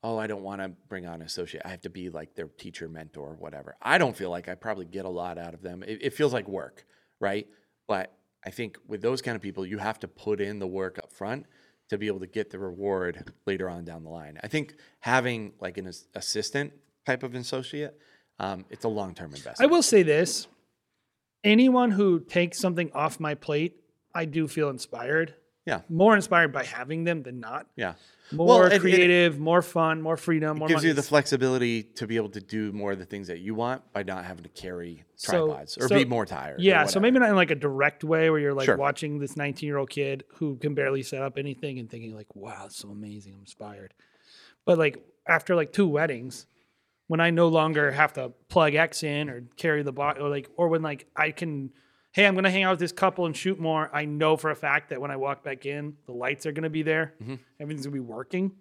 oh, 0.04 0.18
I 0.18 0.26
don't 0.26 0.42
want 0.42 0.60
to 0.60 0.68
bring 0.88 1.06
on 1.06 1.16
an 1.16 1.22
associate. 1.22 1.62
I 1.64 1.68
have 1.68 1.80
to 1.82 1.90
be 1.90 2.10
like 2.10 2.34
their 2.34 2.48
teacher, 2.48 2.88
mentor, 2.88 3.36
whatever. 3.38 3.76
I 3.82 3.98
don't 3.98 4.16
feel 4.16 4.30
like 4.30 4.48
I 4.48 4.54
probably 4.54 4.84
get 4.84 5.04
a 5.04 5.08
lot 5.08 5.38
out 5.38 5.54
of 5.54 5.62
them. 5.62 5.82
It, 5.82 5.98
it 6.02 6.14
feels 6.14 6.32
like 6.32 6.48
work, 6.48 6.84
right? 7.18 7.46
But 7.88 8.14
I 8.44 8.50
think 8.50 8.78
with 8.86 9.02
those 9.02 9.22
kind 9.22 9.36
of 9.36 9.42
people, 9.42 9.64
you 9.64 9.78
have 9.78 9.98
to 10.00 10.08
put 10.08 10.40
in 10.40 10.58
the 10.58 10.66
work 10.66 10.98
up 10.98 11.12
front 11.12 11.46
to 11.92 11.98
be 11.98 12.06
able 12.06 12.20
to 12.20 12.26
get 12.26 12.50
the 12.50 12.58
reward 12.58 13.32
later 13.46 13.68
on 13.68 13.84
down 13.84 14.02
the 14.02 14.10
line. 14.10 14.38
I 14.42 14.48
think 14.48 14.74
having 15.00 15.52
like 15.60 15.76
an 15.78 15.90
assistant 16.14 16.72
type 17.04 17.22
of 17.22 17.34
associate, 17.34 17.98
um, 18.38 18.64
it's 18.70 18.84
a 18.84 18.88
long 18.88 19.14
term 19.14 19.30
investment. 19.30 19.60
I 19.60 19.66
will 19.66 19.82
say 19.82 20.02
this 20.02 20.48
anyone 21.44 21.90
who 21.90 22.20
takes 22.20 22.58
something 22.58 22.90
off 22.92 23.20
my 23.20 23.34
plate, 23.34 23.76
I 24.14 24.24
do 24.24 24.48
feel 24.48 24.70
inspired. 24.70 25.34
Yeah. 25.64 25.82
More 25.88 26.16
inspired 26.16 26.52
by 26.52 26.64
having 26.64 27.04
them 27.04 27.22
than 27.22 27.38
not. 27.38 27.66
Yeah. 27.76 27.94
More 28.32 28.66
it- 28.68 28.80
creative, 28.80 29.38
more 29.38 29.62
fun, 29.62 30.02
more 30.02 30.16
freedom, 30.16 30.58
more 30.58 30.66
gives 30.66 30.78
money. 30.78 30.88
you 30.88 30.94
the 30.94 31.02
flexibility 31.02 31.82
to 31.84 32.06
be 32.06 32.16
able 32.16 32.30
to 32.30 32.40
do 32.40 32.72
more 32.72 32.92
of 32.92 32.98
the 32.98 33.04
things 33.04 33.28
that 33.28 33.38
you 33.40 33.54
want 33.54 33.82
by 33.92 34.02
not 34.02 34.24
having 34.24 34.42
to 34.42 34.48
carry 34.48 35.04
So- 35.14 35.46
tripods 35.46 35.78
or 35.78 35.86
so- 35.88 35.94
be 35.96 36.04
more 36.04 36.26
tired. 36.26 36.60
Yeah, 36.60 36.86
so 36.86 36.98
maybe 36.98 37.18
not 37.18 37.28
in 37.28 37.36
like 37.36 37.50
a 37.50 37.54
direct 37.56 38.02
way 38.02 38.30
where 38.30 38.40
you're 38.40 38.54
like 38.54 38.64
Sure. 38.64 38.76
watching 38.76 39.18
this 39.18 39.36
19 39.36 39.66
year 39.66 39.76
old 39.76 39.90
kid 39.90 40.24
who 40.36 40.56
can 40.56 40.74
barely 40.74 41.02
set 41.02 41.22
up 41.22 41.38
anything 41.38 41.78
and 41.78 41.88
thinking 41.90 42.14
like, 42.14 42.34
wow, 42.34 42.64
it's 42.66 42.76
so 42.76 42.88
amazing, 42.90 43.34
I'm 43.34 43.40
inspired. 43.40 43.94
But 44.64 44.78
like 44.78 45.04
after 45.28 45.54
like 45.54 45.72
two 45.72 45.86
weddings, 45.86 46.46
when 47.06 47.20
I 47.20 47.30
no 47.30 47.48
longer 47.48 47.90
have 47.92 48.14
to 48.14 48.30
plug 48.48 48.74
X 48.74 49.02
in 49.02 49.28
or 49.28 49.42
carry 49.56 49.82
the 49.82 49.92
box 49.92 50.18
or 50.18 50.28
like, 50.30 50.48
or 50.56 50.68
when 50.68 50.82
like 50.82 51.06
I 51.14 51.30
can, 51.30 51.70
hey, 52.12 52.26
I'm 52.26 52.34
gonna 52.34 52.50
hang 52.50 52.62
out 52.64 52.72
with 52.72 52.80
this 52.80 52.92
couple 52.92 53.26
and 53.26 53.36
shoot 53.36 53.58
more. 53.58 53.90
I 53.92 54.04
know 54.04 54.36
for 54.36 54.50
a 54.50 54.56
fact 54.56 54.90
that 54.90 55.00
when 55.00 55.10
I 55.10 55.16
walk 55.16 55.42
back 55.42 55.66
in, 55.66 55.96
the 56.06 56.12
lights 56.12 56.46
are 56.46 56.52
gonna 56.52 56.70
be 56.70 56.82
there, 56.82 57.14
Mm-hmm. 57.22 57.34
everything's 57.60 57.86
gonna 57.86 57.94
be 57.94 58.00
working. 58.00 58.52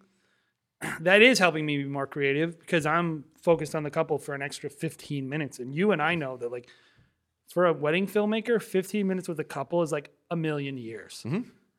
That 1.02 1.22
is 1.22 1.38
helping 1.38 1.66
me 1.66 1.78
be 1.78 1.84
more 1.86 2.08
creative 2.08 2.60
because 2.60 2.88
I'm 2.88 3.24
focused 3.42 3.76
on 3.76 3.84
the 3.84 3.92
couple 3.92 4.18
for 4.18 4.34
an 4.34 4.42
extra 4.42 4.68
15 4.70 5.30
minutes. 5.30 5.60
And 5.60 5.76
you 5.76 5.92
and 5.92 6.02
I 6.02 6.16
know 6.16 6.38
that 6.38 6.52
like 6.52 6.70
for 7.54 7.68
a 7.68 7.74
wedding 7.74 8.08
filmmaker, 8.08 8.60
15 8.60 9.06
minutes 9.08 9.28
with 9.28 9.40
a 9.40 9.44
couple 9.44 9.84
is 9.84 9.92
like 9.92 10.10
a 10.32 10.36
million 10.36 10.78
years. 10.78 11.24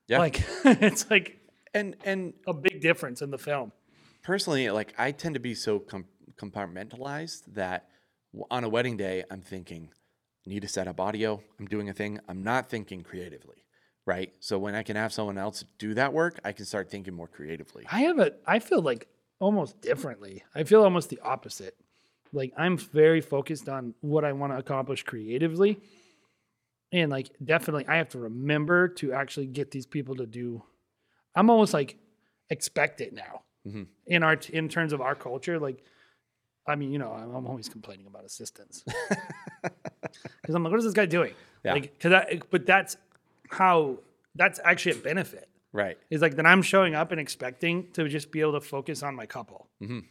Yeah. 0.07 0.19
Like 0.19 0.43
it's 0.65 1.11
like 1.11 1.39
and 1.75 1.97
and 2.05 2.35
a 2.47 2.53
big 2.53 2.81
difference 2.81 3.23
in 3.23 3.31
the 3.33 3.39
film. 3.39 3.73
personally, 4.23 4.71
like 4.71 4.95
I 4.99 5.11
tend 5.11 5.35
to 5.35 5.41
be 5.41 5.55
so 5.57 5.81
com- 5.81 6.05
compartmentalized 6.37 7.43
that 7.55 7.89
on 8.53 8.63
a 8.65 8.69
wedding 8.69 8.97
day, 8.97 9.25
I'm 9.31 9.41
thinking, 9.41 9.91
need 10.47 10.63
to 10.63 10.69
set 10.69 10.89
up 10.89 11.01
audio. 11.01 11.43
I'm 11.59 11.67
doing 11.67 11.89
a 11.89 11.93
thing. 11.93 12.19
I'm 12.29 12.43
not 12.43 12.69
thinking 12.69 13.03
creatively, 13.03 13.65
right? 14.07 14.33
So 14.41 14.59
when 14.59 14.75
I 14.75 14.83
can 14.83 14.97
have 14.97 15.13
someone 15.13 15.39
else 15.39 15.65
do 15.79 15.95
that 15.95 16.13
work, 16.13 16.41
I 16.45 16.53
can 16.53 16.65
start 16.67 16.91
thinking 16.91 17.15
more 17.15 17.29
creatively. 17.29 17.85
I 17.91 18.01
have 18.03 18.19
a 18.19 18.33
I 18.47 18.59
feel 18.59 18.83
like 18.83 19.09
almost 19.39 19.81
differently. 19.81 20.45
I 20.55 20.65
feel 20.65 20.83
almost 20.83 21.11
the 21.11 21.21
opposite. 21.21 21.77
Like 22.33 22.53
I'm 22.57 22.77
very 22.79 23.21
focused 23.21 23.69
on 23.69 23.95
what 24.01 24.25
I 24.25 24.33
want 24.33 24.53
to 24.53 24.59
accomplish 24.59 25.03
creatively. 25.05 25.81
And 26.93 27.11
like 27.11 27.31
definitely 27.43 27.87
I 27.87 27.97
have 27.97 28.11
to 28.11 28.19
remember 28.19 28.89
to 28.89 29.13
actually 29.13 29.47
get 29.47 29.71
these 29.71 29.87
people 29.87 30.17
to 30.17 30.27
do 30.27 30.63
I'm 31.35 31.49
almost 31.49 31.73
like 31.73 31.97
expect 32.51 33.01
it 33.01 33.15
now. 33.15 33.43
Mhm. 33.67 33.87
In 34.07 34.23
our 34.23 34.37
in 34.53 34.69
terms 34.69 34.93
of 34.93 35.01
our 35.01 35.15
culture 35.15 35.59
like 35.59 35.83
I 36.67 36.77
mean, 36.77 36.93
you 36.93 36.99
know, 36.99 37.13
I'm, 37.13 37.35
I'm 37.35 37.47
always 37.47 37.69
complaining 37.69 38.07
about 38.07 38.25
assistants. 38.25 38.85
Cuz 40.45 40.55
I'm 40.55 40.63
like 40.65 40.71
what 40.71 40.79
is 40.79 40.85
this 40.85 40.95
guy 40.95 41.07
doing? 41.07 41.35
Yeah. 41.65 41.75
Like 41.75 41.99
cuz 42.01 42.13
I 42.13 42.41
but 42.51 42.67
that's 42.67 42.97
how 43.51 43.99
that's 44.35 44.61
actually 44.65 44.93
a 44.99 45.03
benefit 45.03 45.49
Right. 45.75 45.97
is 46.11 46.21
like 46.21 46.37
that 46.37 46.47
I'm 46.47 46.63
showing 46.63 46.95
up 46.95 47.13
and 47.13 47.21
expecting 47.21 47.91
to 47.93 48.07
just 48.09 48.31
be 48.31 48.41
able 48.41 48.53
to 48.53 48.61
focus 48.61 49.03
on 49.03 49.15
my 49.15 49.27
couple. 49.27 49.69
Mhm. 49.83 50.05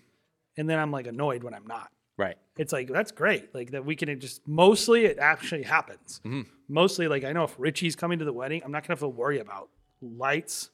And 0.57 0.69
then 0.69 0.79
I'm 0.79 0.91
like 0.91 1.07
annoyed 1.07 1.43
when 1.43 1.53
I'm 1.53 1.67
not. 1.67 1.91
Right. 2.17 2.37
It's 2.57 2.73
like, 2.73 2.87
that's 2.89 3.11
great. 3.11 3.53
Like 3.55 3.71
that 3.71 3.83
we 3.85 3.95
can 3.95 4.19
just, 4.19 4.47
mostly 4.47 5.05
it 5.05 5.17
actually 5.19 5.63
happens. 5.63 6.19
Mostly, 6.67 7.07
like 7.07 7.23
I 7.23 7.31
know 7.31 7.43
if 7.45 7.55
Richie's 7.59 7.95
coming 7.95 8.19
to 8.19 8.25
the 8.25 8.33
wedding, 8.33 8.61
I'm 8.63 8.71
not 8.71 8.79
going 8.83 8.95
to 8.97 9.01
have 9.01 9.09
to 9.11 9.15
worry 9.23 9.39
about 9.39 9.69
lights, 10.01 10.69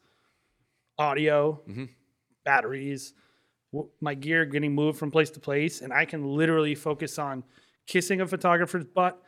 audio, 0.98 1.62
batteries, 2.44 3.14
w- 3.14 3.20
my 4.02 4.14
gear 4.14 4.46
getting 4.46 4.74
moved 4.74 4.98
from 4.98 5.12
place 5.12 5.30
to 5.32 5.40
place. 5.40 5.82
And 5.82 5.94
I 5.94 6.06
can 6.06 6.24
literally 6.24 6.76
focus 6.76 7.20
on 7.20 7.44
kissing 7.86 8.22
a 8.22 8.28
photographer's 8.28 8.86
butt, 8.86 9.22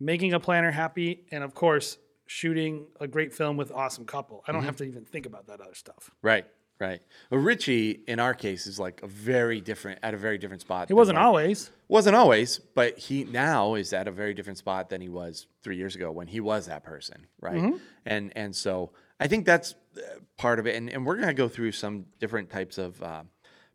making 0.00 0.32
a 0.32 0.40
planner 0.40 0.70
happy, 0.70 1.24
and 1.30 1.44
of 1.44 1.54
course, 1.54 1.98
shooting 2.26 2.86
a 3.00 3.06
great 3.06 3.32
film 3.32 3.56
with 3.56 3.70
awesome 3.70 4.04
couple. 4.06 4.42
I 4.46 4.52
don't 4.52 4.64
have 4.64 4.76
to 4.76 4.84
even 4.84 5.04
think 5.04 5.26
about 5.26 5.46
that 5.48 5.60
other 5.60 5.74
stuff. 5.74 6.10
Right. 6.22 6.46
Right. 6.80 7.00
Well, 7.30 7.40
Richie, 7.40 8.00
in 8.08 8.18
our 8.18 8.34
case, 8.34 8.66
is 8.66 8.80
like 8.80 9.02
a 9.04 9.06
very 9.06 9.60
different 9.60 10.00
at 10.02 10.14
a 10.14 10.16
very 10.16 10.36
different 10.36 10.62
spot. 10.62 10.90
It 10.90 10.94
wasn't 10.94 11.18
always. 11.18 11.70
wasn't 11.86 12.16
always, 12.16 12.58
but 12.58 12.98
he 12.98 13.22
now 13.22 13.74
is 13.74 13.92
at 13.92 14.08
a 14.08 14.10
very 14.10 14.34
different 14.34 14.58
spot 14.58 14.88
than 14.88 15.00
he 15.00 15.08
was 15.08 15.46
three 15.62 15.76
years 15.76 15.94
ago 15.94 16.10
when 16.10 16.26
he 16.26 16.40
was 16.40 16.66
that 16.66 16.82
person, 16.82 17.28
right? 17.40 17.62
Mm-hmm. 17.62 17.76
And 18.04 18.32
and 18.34 18.56
so 18.56 18.90
I 19.20 19.28
think 19.28 19.46
that's 19.46 19.76
uh, 19.96 20.18
part 20.36 20.58
of 20.58 20.66
it. 20.66 20.74
And 20.74 20.90
and 20.90 21.06
we're 21.06 21.18
gonna 21.18 21.34
go 21.34 21.46
through 21.46 21.70
some 21.70 22.06
different 22.18 22.50
types 22.50 22.78
of 22.78 23.00
uh, 23.00 23.22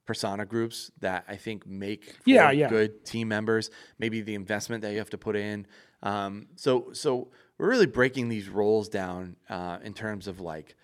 persona 0.08 0.46
groups 0.46 0.89
that 1.02 1.26
I 1.28 1.36
think 1.36 1.67
make 1.67 2.06
for 2.06 2.30
Yeah, 2.30 2.52
yeah. 2.52 2.70
good 2.70 3.06
team 3.06 3.28
members. 3.28 3.70
Maybe 4.00 4.22
the 4.22 4.34
investment 4.34 4.82
that 4.82 4.91
you 4.91 4.98
have 4.98 5.10
to 5.12 5.17
put 5.17 5.36
in. 5.36 5.67
Um, 6.02 6.48
so 6.56 6.91
so 6.93 7.30
we're 7.58 7.70
really 7.70 7.86
breaking 7.86 8.30
these 8.30 8.50
roles 8.50 8.89
down 8.89 9.36
uh, 9.50 9.80
in 9.84 9.93
terms 9.93 10.28
of 10.28 10.39
like 10.39 10.76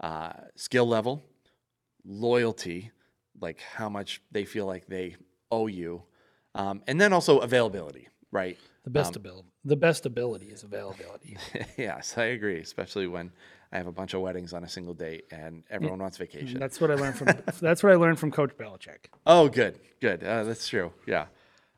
uh, 0.00 0.32
skill 0.56 0.86
level, 0.86 1.22
loyalty, 2.04 2.90
like 3.40 3.60
how 3.60 3.88
much 3.88 4.20
they 4.30 4.44
feel 4.44 4.66
like 4.66 4.86
they 4.86 5.16
owe 5.50 5.66
you, 5.66 6.02
um, 6.54 6.82
and 6.86 7.00
then 7.00 7.12
also 7.12 7.38
availability, 7.38 8.08
right? 8.30 8.58
The 8.84 8.90
best 8.90 9.14
ability. 9.14 9.48
The 9.64 9.76
best 9.76 10.06
ability 10.06 10.46
is 10.46 10.64
availability. 10.64 11.36
yes, 11.78 12.18
I 12.18 12.24
agree, 12.24 12.58
especially 12.60 13.06
when 13.06 13.30
I 13.72 13.78
have 13.78 13.86
a 13.86 13.92
bunch 13.92 14.12
of 14.12 14.20
weddings 14.20 14.52
on 14.52 14.64
a 14.64 14.68
single 14.68 14.92
date 14.92 15.24
and 15.30 15.64
everyone 15.70 15.98
wants 15.98 16.18
vacation. 16.18 16.60
That's 16.60 16.80
what 16.80 16.90
I 16.90 16.94
learned 16.94 17.16
from. 17.16 17.28
that's 17.60 17.82
what 17.82 17.92
I 17.92 17.96
learned 17.96 18.18
from 18.18 18.30
Coach 18.30 18.50
Belichick. 18.58 19.06
Oh, 19.26 19.48
good, 19.48 19.78
good. 20.00 20.22
Uh, 20.22 20.44
that's 20.44 20.68
true. 20.68 20.92
Yeah. 21.06 21.26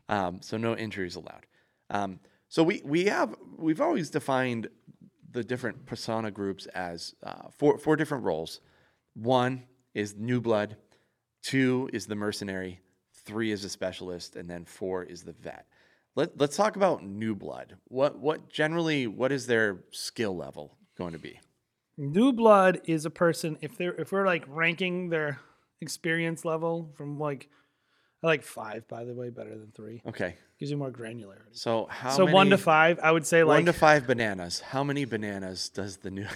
Um, 0.08 0.40
so 0.42 0.56
no 0.56 0.76
injuries 0.76 1.14
allowed. 1.14 1.46
Um, 1.90 2.18
so 2.48 2.62
we 2.62 2.82
we 2.84 3.04
have 3.06 3.34
we've 3.56 3.80
always 3.80 4.10
defined 4.10 4.68
the 5.30 5.44
different 5.44 5.86
persona 5.86 6.30
groups 6.30 6.66
as 6.66 7.14
uh, 7.22 7.48
four 7.56 7.78
four 7.78 7.96
different 7.96 8.24
roles. 8.24 8.60
One 9.14 9.64
is 9.94 10.16
new 10.16 10.40
blood, 10.40 10.76
two 11.42 11.88
is 11.92 12.06
the 12.06 12.16
mercenary, 12.16 12.80
three 13.24 13.52
is 13.52 13.64
a 13.64 13.68
specialist, 13.68 14.36
and 14.36 14.50
then 14.50 14.64
four 14.64 15.04
is 15.04 15.22
the 15.22 15.32
vet. 15.32 15.66
Let, 16.16 16.38
let's 16.38 16.56
talk 16.56 16.76
about 16.76 17.04
new 17.04 17.34
blood. 17.34 17.76
What 17.88 18.18
what 18.18 18.48
generally 18.48 19.06
what 19.06 19.32
is 19.32 19.46
their 19.46 19.84
skill 19.90 20.36
level 20.36 20.76
going 20.96 21.12
to 21.12 21.18
be? 21.18 21.40
New 21.96 22.32
blood 22.32 22.80
is 22.86 23.04
a 23.06 23.10
person 23.10 23.56
if 23.60 23.76
they're 23.78 23.94
if 23.94 24.10
we're 24.12 24.26
like 24.26 24.44
ranking 24.48 25.10
their 25.10 25.38
experience 25.80 26.44
level 26.44 26.90
from 26.96 27.18
like 27.18 27.48
I 28.22 28.26
like 28.28 28.42
five 28.42 28.88
by 28.88 29.04
the 29.04 29.14
way 29.14 29.30
better 29.30 29.50
than 29.50 29.70
three 29.76 30.02
Okay, 30.06 30.34
gives 30.58 30.70
you 30.70 30.76
more 30.76 30.90
granularity. 30.90 31.52
so 31.52 31.86
how 31.90 32.10
so 32.10 32.24
one 32.24 32.50
to 32.50 32.58
five, 32.58 32.98
I 33.02 33.12
would 33.12 33.26
say 33.26 33.44
like 33.44 33.58
one 33.58 33.66
to 33.66 33.72
five 33.72 34.06
bananas. 34.06 34.60
How 34.60 34.82
many 34.82 35.04
bananas 35.04 35.68
does 35.68 35.98
the 35.98 36.10
new? 36.10 36.26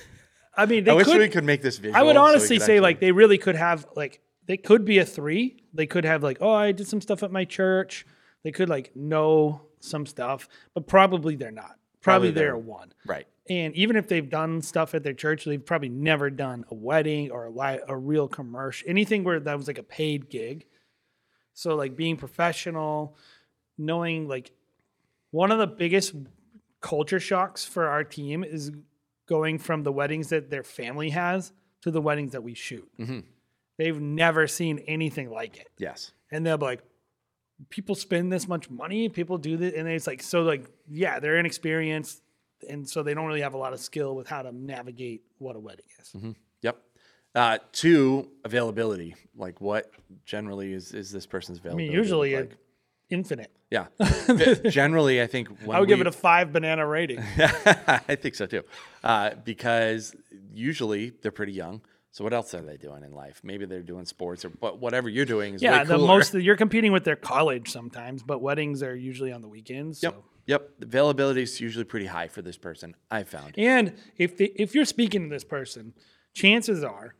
I 0.57 0.66
mean 0.66 0.85
they 0.85 0.90
I 0.92 0.94
wish 0.94 1.07
could. 1.07 1.18
we 1.18 1.29
could 1.29 1.44
make 1.44 1.62
this 1.62 1.79
visual. 1.79 1.97
I 1.99 2.03
would 2.03 2.16
honestly 2.16 2.59
could 2.59 2.66
say 2.66 2.75
actually- 2.75 2.81
like 2.81 3.01
they 3.01 3.11
really 3.12 3.38
could 3.38 3.57
have 3.57 3.87
like 3.97 4.21
they 4.47 4.57
could 4.59 4.85
be 4.85 4.99
a 4.99 5.05
three. 5.05 5.64
They 5.75 5.87
could 5.87 6.05
have 6.05 6.23
like 6.23 6.38
oh 6.40 6.53
I 6.53 6.73
did 6.73 6.87
some 6.87 7.01
stuff 7.01 7.23
at 7.23 7.33
my 7.33 7.44
church. 7.44 8.07
They 8.44 8.53
could 8.53 8.68
like 8.68 8.94
know 8.94 9.62
some 9.81 10.07
stuff, 10.07 10.49
but 10.75 10.87
probably 10.87 11.35
they're 11.37 11.51
not. 11.51 11.77
Probably, 12.01 12.29
Probably 12.29 12.31
they're 12.31 12.44
they're- 12.49 12.55
a 12.55 12.59
one. 12.59 12.92
right. 13.07 13.27
And 13.50 13.74
even 13.74 13.96
if 13.96 14.08
they've 14.08 14.28
done 14.28 14.61
stuff 14.62 14.94
at 14.94 15.02
their 15.02 15.14
church, 15.14 15.44
they've 15.44 15.64
probably 15.64 15.88
never 15.88 16.28
done 16.30 16.64
a 16.70 16.74
wedding 16.74 17.30
or 17.30 17.46
a, 17.46 17.50
li- 17.50 17.80
a 17.88 17.96
real 17.96 18.28
commercial, 18.28 18.88
anything 18.88 19.24
where 19.24 19.40
that 19.40 19.56
was 19.56 19.66
like 19.66 19.78
a 19.78 19.82
paid 19.82 20.28
gig. 20.28 20.66
So, 21.54 21.74
like 21.74 21.96
being 21.96 22.16
professional, 22.16 23.16
knowing 23.78 24.28
like 24.28 24.52
one 25.30 25.50
of 25.50 25.58
the 25.58 25.66
biggest 25.66 26.14
culture 26.80 27.18
shocks 27.20 27.64
for 27.64 27.88
our 27.88 28.04
team 28.04 28.44
is 28.44 28.70
going 29.26 29.58
from 29.58 29.82
the 29.82 29.92
weddings 29.92 30.28
that 30.28 30.50
their 30.50 30.62
family 30.62 31.11
has 31.11 31.52
to 31.82 31.90
the 31.90 32.00
weddings 32.00 32.32
that 32.32 32.42
we 32.42 32.54
shoot. 32.54 32.88
Mm-hmm. 32.98 33.20
They've 33.76 34.00
never 34.00 34.46
seen 34.46 34.80
anything 34.87 35.30
like 35.30 35.56
it 35.58 35.68
Yes. 35.78 36.12
and 36.32 36.44
they'll 36.46 36.58
be 36.58 36.64
like 36.66 36.82
people 37.70 37.94
spend 37.96 38.32
this 38.32 38.46
much 38.46 38.70
money 38.70 39.08
people 39.08 39.37
do 39.38 39.56
this 39.56 39.74
and 39.76 39.88
it's 39.88 40.06
like 40.06 40.22
so 40.22 40.42
like 40.42 40.64
yeah 40.88 41.18
they're 41.18 41.38
inexperienced 41.38 42.22
and 42.68 42.88
so 42.88 43.03
they 43.03 43.14
don't 43.14 43.27
really 43.27 43.40
have 43.42 43.55
a 43.55 43.59
lot 43.59 43.73
of 43.73 43.81
skill 43.81 44.14
with 44.16 44.29
how 44.29 44.42
to 44.42 44.53
navigate 44.53 45.23
what 45.38 45.57
a 45.57 45.61
wedding 45.61 45.85
is 46.01 46.14
Yep. 46.62 46.83
Uh, 47.35 47.59
two, 47.73 48.31
availability. 48.44 49.14
Like, 49.37 49.61
what 49.61 49.90
generally 50.25 50.73
is 50.73 50.92
is 50.92 51.12
this 51.12 51.27
person's 51.27 51.59
I 51.59 51.61
availability? 51.61 51.88
mean, 51.90 51.97
usually 51.97 52.37
like? 52.37 52.57
infinite. 53.11 53.53
yeah. 53.71 53.87
generally, 54.71 55.23
I 55.23 55.27
think 55.27 55.49
when 55.64 55.77
I 55.77 55.81
would 55.81 55.88
give 55.88 56.01
it 56.01 56.07
a 56.07 56.12
five 56.12 56.53
banana 56.53 56.87
rating. 56.87 57.21
I 57.38 58.16
think 58.16 58.35
so 58.35 58.47
too, 58.47 58.64
uh, 59.05 59.33
because 59.44 60.16
usually 60.53 61.11
they're 61.23 61.31
pretty 61.31 61.53
young. 61.53 61.83
So 62.11 62.25
what 62.25 62.33
else 62.33 62.55
are 62.55 62.62
they 62.62 62.79
doing 62.79 63.05
in 63.05 63.12
life? 63.12 63.40
Maybe 63.44 63.66
they're 63.66 63.83
doing 63.83 64.07
sports 64.07 64.44
or 64.44 64.49
but 64.49 64.81
whatever 64.81 65.09
you're 65.09 65.27
doing 65.27 65.55
is 65.55 65.62
yeah, 65.62 65.85
the 65.85 65.99
most 65.99 66.35
you're 66.35 66.57
competing 66.57 66.90
with 66.90 67.05
their 67.05 67.14
college 67.16 67.71
sometimes, 67.71 68.23
but 68.23 68.40
weddings 68.40 68.83
are 68.83 68.97
usually 68.97 69.31
on 69.31 69.42
the 69.42 69.49
weekends. 69.49 70.03
Yep. 70.03 70.14
So. 70.14 70.25
Yep. 70.48 70.70
Availability 70.82 71.42
is 71.42 71.61
usually 71.61 71.84
pretty 71.84 72.06
high 72.06 72.26
for 72.28 72.42
this 72.42 72.56
person. 72.58 72.96
I 73.11 73.22
found. 73.22 73.54
And 73.56 73.94
if 74.16 74.37
they, 74.37 74.46
if 74.56 74.74
you're 74.74 74.84
speaking 74.84 75.22
to 75.22 75.28
this 75.28 75.44
person, 75.44 75.94
chances 76.34 76.82
are 76.82 77.14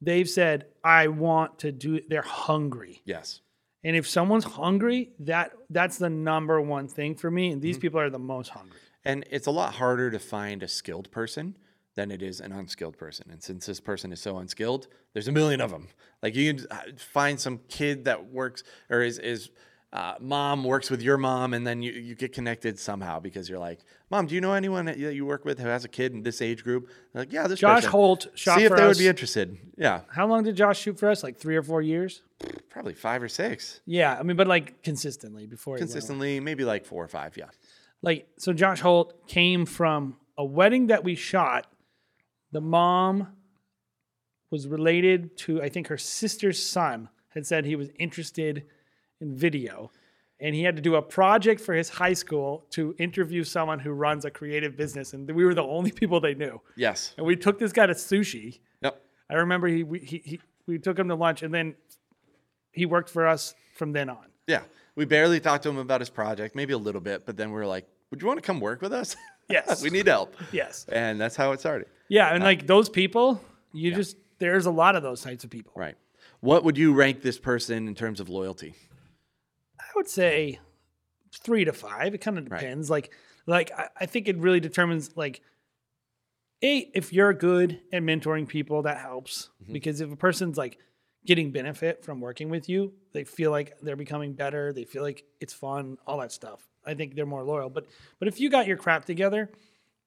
they've 0.00 0.28
said, 0.28 0.66
"I 0.82 1.06
want 1.08 1.58
to 1.60 1.70
do." 1.72 1.94
it." 1.94 2.08
They're 2.10 2.22
hungry, 2.22 3.02
Yes. 3.04 3.42
and 3.84 3.94
if 3.96 4.08
someone's 4.08 4.44
hungry, 4.44 5.10
that 5.20 5.52
that's 5.68 5.98
the 5.98 6.10
number 6.10 6.60
one 6.60 6.88
thing 6.88 7.14
for 7.14 7.30
me. 7.30 7.50
And 7.52 7.60
these 7.62 7.76
Mm-hmm. 7.76 7.80
people 7.82 8.00
are 8.00 8.10
the 8.10 8.18
most 8.18 8.48
hungry. 8.48 8.78
And 9.04 9.24
it's 9.30 9.46
a 9.46 9.50
lot 9.50 9.74
harder 9.74 10.10
to 10.10 10.18
find 10.18 10.62
a 10.62 10.68
skilled 10.68 11.10
person 11.10 11.56
than 11.96 12.10
it 12.10 12.22
is 12.22 12.40
an 12.40 12.52
unskilled 12.52 12.96
person. 12.98 13.28
And 13.30 13.42
since 13.42 13.66
this 13.66 13.80
person 13.80 14.12
is 14.12 14.20
so 14.20 14.38
unskilled, 14.38 14.88
there's 15.12 15.28
a 15.28 15.32
million 15.32 15.60
of 15.60 15.70
them. 15.70 15.88
Like 16.22 16.34
you 16.34 16.54
can 16.54 16.66
uh, 16.70 16.80
find 16.98 17.38
some 17.40 17.60
kid 17.68 18.04
that 18.06 18.26
works 18.32 18.62
or 18.88 19.02
is 19.02 19.18
is 19.18 19.50
uh, 19.92 20.14
mom 20.20 20.62
works 20.62 20.88
with 20.88 21.02
your 21.02 21.16
mom, 21.16 21.52
and 21.52 21.66
then 21.66 21.82
you, 21.82 21.90
you 21.92 22.14
get 22.14 22.32
connected 22.32 22.78
somehow 22.78 23.18
because 23.18 23.48
you're 23.48 23.58
like, 23.58 23.80
Mom, 24.08 24.26
do 24.26 24.34
you 24.36 24.40
know 24.40 24.52
anyone 24.52 24.84
that 24.84 24.98
you 24.98 25.26
work 25.26 25.44
with 25.44 25.58
who 25.58 25.66
has 25.66 25.84
a 25.84 25.88
kid 25.88 26.12
in 26.12 26.22
this 26.22 26.40
age 26.40 26.62
group? 26.62 26.88
They're 27.12 27.22
like, 27.22 27.32
yeah, 27.32 27.48
this 27.48 27.58
Josh 27.58 27.78
person. 27.78 27.90
Holt 27.90 28.26
shot 28.34 28.58
See 28.58 28.64
if 28.64 28.70
for 28.70 28.76
they 28.76 28.84
us. 28.84 28.88
would 28.96 29.02
be 29.02 29.08
interested. 29.08 29.58
Yeah, 29.76 30.02
How 30.12 30.26
long 30.28 30.44
did 30.44 30.54
Josh 30.56 30.78
shoot 30.80 30.98
for 30.98 31.08
us? 31.10 31.22
Like 31.24 31.38
three 31.38 31.56
or 31.56 31.62
four 31.62 31.82
years. 31.82 32.22
probably 32.68 32.94
five 32.94 33.20
or 33.22 33.28
six. 33.28 33.80
Yeah, 33.84 34.16
I 34.18 34.22
mean, 34.22 34.36
but 34.36 34.46
like 34.46 34.82
consistently 34.84 35.46
before 35.46 35.74
he 35.76 35.80
went. 35.80 35.90
Consistently, 35.90 36.38
maybe 36.38 36.64
like 36.64 36.84
four 36.86 37.02
or 37.02 37.08
five. 37.08 37.36
Yeah. 37.36 37.46
like 38.02 38.28
so 38.36 38.52
Josh 38.52 38.80
Holt 38.80 39.26
came 39.26 39.66
from 39.66 40.16
a 40.38 40.44
wedding 40.44 40.86
that 40.86 41.02
we 41.02 41.16
shot. 41.16 41.66
The 42.52 42.60
mom 42.60 43.28
was 44.50 44.66
related 44.68 45.36
to 45.38 45.62
I 45.62 45.68
think 45.68 45.88
her 45.88 45.98
sister's 45.98 46.62
son 46.62 47.08
had 47.30 47.46
said 47.46 47.64
he 47.64 47.76
was 47.76 47.88
interested 47.98 48.64
in 49.20 49.34
video 49.34 49.90
and 50.40 50.54
he 50.54 50.62
had 50.62 50.76
to 50.76 50.82
do 50.82 50.94
a 50.96 51.02
project 51.02 51.60
for 51.60 51.74
his 51.74 51.88
high 51.88 52.14
school 52.14 52.64
to 52.70 52.94
interview 52.98 53.44
someone 53.44 53.78
who 53.78 53.90
runs 53.90 54.24
a 54.24 54.30
creative 54.30 54.76
business 54.76 55.12
and 55.12 55.30
we 55.30 55.44
were 55.44 55.54
the 55.54 55.62
only 55.62 55.92
people 55.92 56.20
they 56.20 56.34
knew. 56.34 56.60
Yes. 56.76 57.14
And 57.16 57.26
we 57.26 57.36
took 57.36 57.58
this 57.58 57.72
guy 57.72 57.86
to 57.86 57.94
sushi. 57.94 58.60
Yep. 58.82 59.00
I 59.28 59.34
remember 59.34 59.68
he 59.68 59.84
we, 59.84 59.98
he, 60.00 60.22
he 60.24 60.40
we 60.66 60.78
took 60.78 60.98
him 60.98 61.08
to 61.08 61.14
lunch 61.14 61.42
and 61.42 61.52
then 61.52 61.74
he 62.72 62.86
worked 62.86 63.10
for 63.10 63.26
us 63.26 63.54
from 63.74 63.92
then 63.92 64.08
on. 64.08 64.26
Yeah. 64.46 64.62
We 64.96 65.04
barely 65.04 65.40
talked 65.40 65.62
to 65.64 65.68
him 65.68 65.78
about 65.78 66.00
his 66.00 66.10
project, 66.10 66.54
maybe 66.56 66.72
a 66.72 66.78
little 66.78 67.00
bit, 67.00 67.24
but 67.26 67.36
then 67.36 67.50
we 67.50 67.54
were 67.54 67.66
like, 67.66 67.86
"Would 68.10 68.20
you 68.20 68.26
want 68.26 68.38
to 68.38 68.42
come 68.42 68.60
work 68.60 68.82
with 68.82 68.92
us? 68.92 69.16
Yes. 69.48 69.82
we 69.84 69.90
need 69.90 70.06
help." 70.06 70.34
Yes. 70.52 70.84
And 70.90 71.20
that's 71.20 71.36
how 71.36 71.52
it 71.52 71.60
started. 71.60 71.86
Yeah, 72.08 72.34
and 72.34 72.42
uh, 72.42 72.46
like 72.46 72.66
those 72.66 72.88
people, 72.88 73.40
you 73.72 73.94
just 73.94 74.16
there's 74.38 74.66
a 74.66 74.70
lot 74.70 74.96
of 74.96 75.02
those 75.02 75.22
types 75.22 75.44
of 75.44 75.50
people. 75.50 75.72
Right. 75.76 75.94
What 76.40 76.64
would 76.64 76.76
you 76.76 76.92
rank 76.92 77.22
this 77.22 77.38
person 77.38 77.86
in 77.86 77.94
terms 77.94 78.20
of 78.20 78.28
loyalty? 78.28 78.74
I 79.90 79.92
would 79.96 80.08
say 80.08 80.60
three 81.34 81.64
to 81.64 81.72
five. 81.72 82.14
It 82.14 82.18
kind 82.18 82.38
of 82.38 82.44
depends. 82.44 82.88
Like, 82.88 83.12
like 83.46 83.70
I, 83.76 83.88
I 84.00 84.06
think 84.06 84.28
it 84.28 84.38
really 84.38 84.60
determines 84.60 85.16
like, 85.16 85.42
a 86.62 86.90
if 86.94 87.12
you're 87.12 87.32
good 87.32 87.80
at 87.92 88.02
mentoring 88.02 88.46
people, 88.46 88.82
that 88.82 88.98
helps 88.98 89.48
mm-hmm. 89.62 89.72
because 89.72 90.00
if 90.00 90.12
a 90.12 90.16
person's 90.16 90.58
like 90.58 90.78
getting 91.26 91.50
benefit 91.52 92.04
from 92.04 92.20
working 92.20 92.50
with 92.50 92.68
you, 92.68 92.92
they 93.12 93.24
feel 93.24 93.50
like 93.50 93.72
they're 93.80 93.96
becoming 93.96 94.34
better. 94.34 94.72
They 94.72 94.84
feel 94.84 95.02
like 95.02 95.24
it's 95.40 95.54
fun, 95.54 95.96
all 96.06 96.18
that 96.18 96.32
stuff. 96.32 96.68
I 96.84 96.94
think 96.94 97.14
they're 97.14 97.26
more 97.26 97.44
loyal. 97.44 97.70
But 97.70 97.86
but 98.18 98.28
if 98.28 98.40
you 98.40 98.50
got 98.50 98.66
your 98.66 98.76
crap 98.76 99.06
together, 99.06 99.50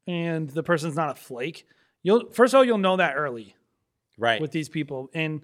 and 0.08 0.50
the 0.50 0.64
person's 0.64 0.96
not 0.96 1.10
a 1.10 1.16
flake, 1.16 1.66
you'll 2.04 2.30
first 2.32 2.54
of 2.54 2.60
all 2.60 2.64
you'll 2.64 2.78
know 2.78 2.98
that 2.98 3.16
early. 3.16 3.56
Right. 4.16 4.40
with 4.40 4.52
these 4.52 4.70
people 4.70 5.10
and 5.16 5.42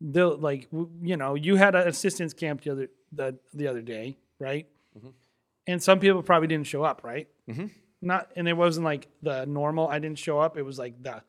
they'll 0.00 0.36
like 0.36 0.68
you 1.02 1.16
know 1.16 1.34
you 1.34 1.56
had 1.56 1.74
an 1.74 1.88
assistance 1.88 2.32
camp 2.32 2.60
the 2.62 2.70
other 2.70 2.88
the, 3.12 3.36
the 3.54 3.66
other 3.68 3.82
day 3.82 4.16
right 4.38 4.66
Mm-hmm. 4.98 5.08
and 5.66 5.82
some 5.82 6.00
people 6.00 6.22
probably 6.22 6.48
didn't 6.48 6.66
show 6.66 6.82
up 6.82 7.02
right 7.02 7.26
mm-hmm. 7.48 7.66
not 8.02 8.30
and 8.36 8.46
it 8.46 8.52
wasn't 8.54 8.84
like 8.84 9.08
the 9.22 9.46
normal 9.46 9.88
i 9.88 9.98
didn't 9.98 10.18
show 10.18 10.38
up 10.38 10.58
it 10.58 10.62
was 10.62 10.78
like 10.78 11.02
the 11.02 11.22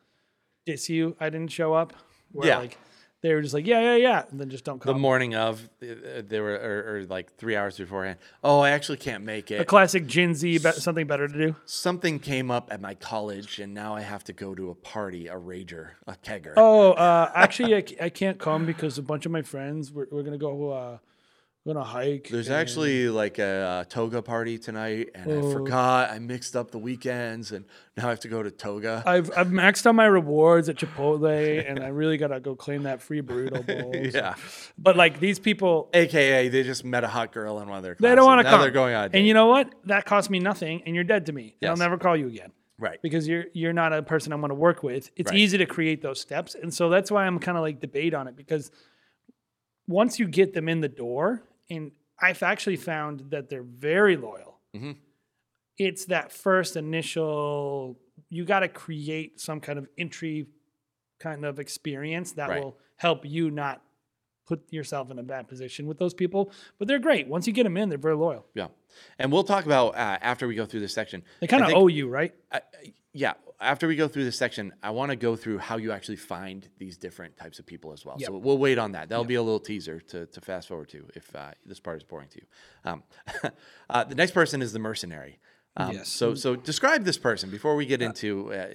diss 0.66 0.90
you 0.90 1.16
i 1.18 1.30
didn't 1.30 1.50
show 1.50 1.72
up 1.72 1.94
where 2.32 2.48
Yeah. 2.48 2.58
like 2.58 2.76
they 3.22 3.32
were 3.32 3.40
just 3.40 3.54
like 3.54 3.66
yeah 3.66 3.80
yeah 3.80 3.96
yeah 3.96 4.24
and 4.30 4.38
then 4.38 4.50
just 4.50 4.64
don't 4.66 4.80
come. 4.82 4.92
the 4.92 4.98
morning 4.98 5.34
of, 5.34 5.66
uh, 5.82 6.20
they 6.28 6.40
were, 6.40 6.52
or, 6.52 6.96
or 6.98 7.04
like 7.06 7.34
three 7.38 7.56
hours 7.56 7.78
beforehand. 7.78 8.18
Oh, 8.42 8.60
I 8.60 8.68
actually 8.72 8.98
can't 8.98 9.24
make 9.24 9.50
it. 9.50 9.62
a 9.62 9.64
classic 9.64 10.06
gen 10.06 10.34
z 10.34 10.58
be- 10.58 10.72
something 10.72 11.06
better 11.06 11.26
to 11.26 11.32
do 11.46 11.56
Something 11.64 12.18
came 12.18 12.50
up 12.50 12.68
at 12.70 12.82
my 12.82 12.94
college, 12.94 13.60
and 13.60 13.72
now 13.72 13.94
I 13.96 14.02
have 14.02 14.24
to 14.24 14.34
go 14.34 14.54
to 14.54 14.68
a 14.68 14.74
party, 14.74 15.28
a 15.28 15.36
rager, 15.36 15.92
a 16.06 16.16
kegger. 16.16 16.52
oh 16.58 16.92
uh 16.92 17.32
actually 17.34 17.74
I 17.98 18.10
can't 18.10 18.38
come 18.38 18.66
because 18.66 18.98
a 18.98 19.02
bunch 19.02 19.24
of 19.24 19.32
my 19.32 19.40
friends 19.40 19.90
we're, 19.90 20.06
we're 20.10 20.22
gonna 20.22 20.36
go 20.36 20.70
uh 20.70 20.98
we're 21.64 21.72
gonna 21.74 21.84
hike 21.84 22.28
There's 22.28 22.48
and- 22.48 22.56
actually 22.56 23.08
like 23.08 23.38
a, 23.38 23.44
uh 23.44 23.84
toga 23.84 24.20
party 24.20 24.58
tonight, 24.58 25.08
and 25.14 25.30
Oh. 25.30 25.48
I 25.48 25.52
forgot. 25.52 26.10
I 26.10 26.18
mixed 26.18 26.54
up 26.56 26.70
the 26.70 26.78
weekends, 26.78 27.52
and 27.52 27.64
now 27.96 28.06
I 28.06 28.10
have 28.10 28.20
to 28.20 28.28
go 28.28 28.42
to 28.42 28.50
toga. 28.50 29.02
I've 29.06 29.30
I've 29.36 29.46
maxed 29.48 29.86
out 29.86 29.94
my 29.94 30.04
rewards 30.04 30.68
at 30.68 30.76
Chipotle, 30.76 31.64
and 31.68 31.80
I 31.80 31.88
really 31.88 32.16
gotta 32.18 32.38
go 32.40 32.54
claim 32.54 32.82
that 32.82 33.00
free 33.00 33.22
burrito 33.22 33.64
bowl. 33.66 33.94
yeah. 33.96 34.34
But 34.76 34.96
like 34.96 35.20
these 35.20 35.38
people, 35.38 35.88
AKA, 35.94 36.48
they 36.50 36.62
just 36.64 36.84
met 36.84 37.02
a 37.02 37.08
hot 37.08 37.32
girl 37.32 37.58
in 37.60 37.68
one 37.68 37.78
of 37.78 37.82
their. 37.84 37.96
they 37.98 38.14
don't 38.14 38.26
want 38.26 38.44
to 38.44 38.50
come. 38.50 38.60
They're 38.60 38.70
going 38.70 38.94
on. 38.94 39.10
and 39.14 39.26
you 39.26 39.32
know 39.32 39.46
what? 39.46 39.72
That 39.86 40.04
cost 40.04 40.28
me 40.28 40.40
nothing, 40.40 40.82
and 40.84 40.94
you're 40.94 41.04
dead 41.04 41.26
to 41.26 41.32
me. 41.32 41.56
And 41.62 41.70
I'll 41.70 41.76
never 41.78 41.96
call 41.96 42.14
you 42.16 42.26
again 42.26 42.52
right? 42.78 43.00
because 43.02 43.26
you're 43.26 43.44
you're 43.54 43.72
not 43.72 43.92
a 43.94 44.02
person 44.02 44.32
I'm 44.34 44.40
going 44.40 44.50
to 44.50 44.54
work 44.54 44.82
with. 44.82 45.10
It's 45.16 45.30
Right. 45.30 45.38
easy 45.40 45.56
to 45.58 45.66
create 45.66 46.02
those 46.02 46.20
steps, 46.20 46.54
and 46.54 46.74
so 46.74 46.90
that's 46.90 47.10
why 47.10 47.24
I'm 47.26 47.38
kind 47.38 47.56
of 47.56 47.62
like 47.62 47.80
debate 47.80 48.12
on 48.12 48.28
it 48.28 48.36
because 48.36 48.70
once 49.86 50.18
you 50.18 50.26
get 50.28 50.52
them 50.54 50.68
in 50.68 50.80
the 50.80 50.88
door, 50.88 51.42
and 51.70 51.92
I've 52.20 52.42
actually 52.42 52.76
found 52.76 53.30
that 53.30 53.48
they're 53.48 53.62
very 53.62 54.16
loyal. 54.16 54.60
Mm-hmm. 54.74 54.92
It's 55.78 56.04
that 56.06 56.30
first 56.32 56.76
initial. 56.76 57.98
You 58.28 58.44
got 58.44 58.60
to 58.60 58.68
create 58.68 59.40
some 59.40 59.60
kind 59.60 59.78
of 59.78 59.88
entry 59.98 60.46
kind 61.18 61.44
of 61.44 61.58
experience 61.58 62.32
that 62.32 62.48
Right. 62.50 62.62
will 62.62 62.78
help 62.96 63.24
you 63.24 63.50
not 63.50 63.82
put 64.46 64.62
yourself 64.72 65.10
in 65.10 65.18
a 65.18 65.22
bad 65.22 65.48
position 65.48 65.86
with 65.86 65.98
those 65.98 66.14
people. 66.14 66.52
But 66.78 66.88
they're 66.88 66.98
great. 66.98 67.28
Once 67.28 67.46
you 67.46 67.52
get 67.52 67.64
them 67.64 67.76
in, 67.76 67.88
they're 67.88 67.98
very 67.98 68.16
loyal. 68.16 68.46
Yeah, 68.54 68.68
and 69.18 69.32
we'll 69.32 69.44
talk 69.44 69.64
about 69.66 69.94
uh, 69.94 70.18
after 70.20 70.46
we 70.46 70.54
go 70.54 70.66
through 70.66 70.80
this 70.80 70.94
section. 70.94 71.22
They 71.40 71.46
kind 71.46 71.64
of 71.64 71.72
owe 71.74 71.88
you, 71.88 72.08
right? 72.08 72.34
I- 72.52 72.62
yeah, 73.16 73.34
after 73.60 73.86
we 73.86 73.94
go 73.94 74.08
through 74.08 74.24
this 74.24 74.36
section, 74.36 74.72
I 74.82 74.90
want 74.90 75.10
to 75.10 75.16
go 75.16 75.36
through 75.36 75.58
how 75.58 75.76
you 75.76 75.92
actually 75.92 76.16
find 76.16 76.68
these 76.78 76.96
different 76.96 77.36
types 77.36 77.60
of 77.60 77.64
people 77.64 77.92
as 77.92 78.04
well. 78.04 78.18
So 78.18 78.36
we'll 78.36 78.58
wait 78.58 78.76
on 78.76 78.92
that. 78.92 79.08
That'll 79.08 79.24
be 79.24 79.36
a 79.36 79.42
little 79.42 79.60
teaser 79.60 80.00
to, 80.00 80.26
to 80.26 80.40
fast 80.40 80.66
forward 80.66 80.88
to 80.90 81.06
if 81.14 81.34
uh, 81.34 81.52
this 81.64 81.78
part 81.78 81.98
is 81.98 82.02
boring 82.02 82.28
to 82.30 82.40
you. 82.40 82.90
Um, 82.90 83.02
uh, 83.90 84.02
the 84.04 84.16
next 84.16 84.32
person 84.32 84.60
is 84.62 84.72
the 84.72 84.80
mercenary. 84.80 85.38
Um, 85.76 85.92
Yes. 85.92 86.08
So 86.08 86.34
so 86.36 86.54
describe 86.56 87.04
this 87.04 87.18
person 87.18 87.50
before 87.50 87.74
we 87.74 87.84
get 87.86 88.00
into 88.00 88.52
uh, 88.52 88.66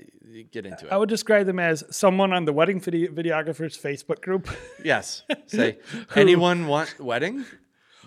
get 0.51 0.65
into 0.65 0.85
it. 0.85 0.91
I 0.91 0.97
would 0.97 1.09
describe 1.09 1.45
them 1.45 1.59
as 1.59 1.83
someone 1.91 2.33
on 2.33 2.43
the 2.45 2.51
wedding 2.53 2.79
video- 2.81 3.12
videographer's 3.12 3.77
Facebook 3.77 4.21
group, 4.21 4.49
yes. 4.83 5.23
Say 5.47 5.77
anyone 6.15 6.67
want 6.67 6.99
wedding? 6.99 7.45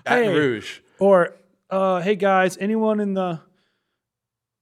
Baton 0.04 0.24
Hey. 0.24 0.34
Rouge. 0.38 0.80
or 0.98 1.34
uh, 1.70 2.00
hey 2.02 2.16
guys, 2.16 2.58
anyone 2.58 3.00
in 3.00 3.14
the 3.14 3.40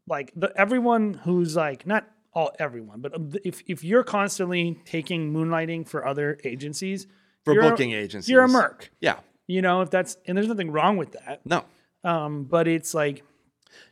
like 0.06 0.32
the 0.36 0.52
everyone 0.56 1.14
who's 1.14 1.56
like 1.56 1.86
not 1.86 2.06
all 2.32 2.52
everyone, 2.58 3.00
but 3.00 3.12
if 3.44 3.62
if 3.66 3.82
you're 3.82 4.04
constantly 4.04 4.80
taking 4.84 5.32
moonlighting 5.32 5.88
for 5.88 6.06
other 6.06 6.38
agencies, 6.44 7.06
For 7.44 7.54
you're 7.54 7.64
a- 7.64 7.70
booking 7.70 7.92
agencies. 7.92 8.28
you're 8.28 8.44
a 8.44 8.48
merc. 8.48 8.90
Yeah. 9.00 9.18
You 9.48 9.62
know, 9.62 9.80
if 9.82 9.90
that's 9.90 10.16
and 10.26 10.36
there's 10.36 10.46
nothing 10.48 10.70
wrong 10.70 10.96
with 10.96 11.12
that. 11.12 11.40
No. 11.44 11.64
Um, 12.04 12.44
but 12.44 12.68
it's 12.68 12.94
like 12.94 13.24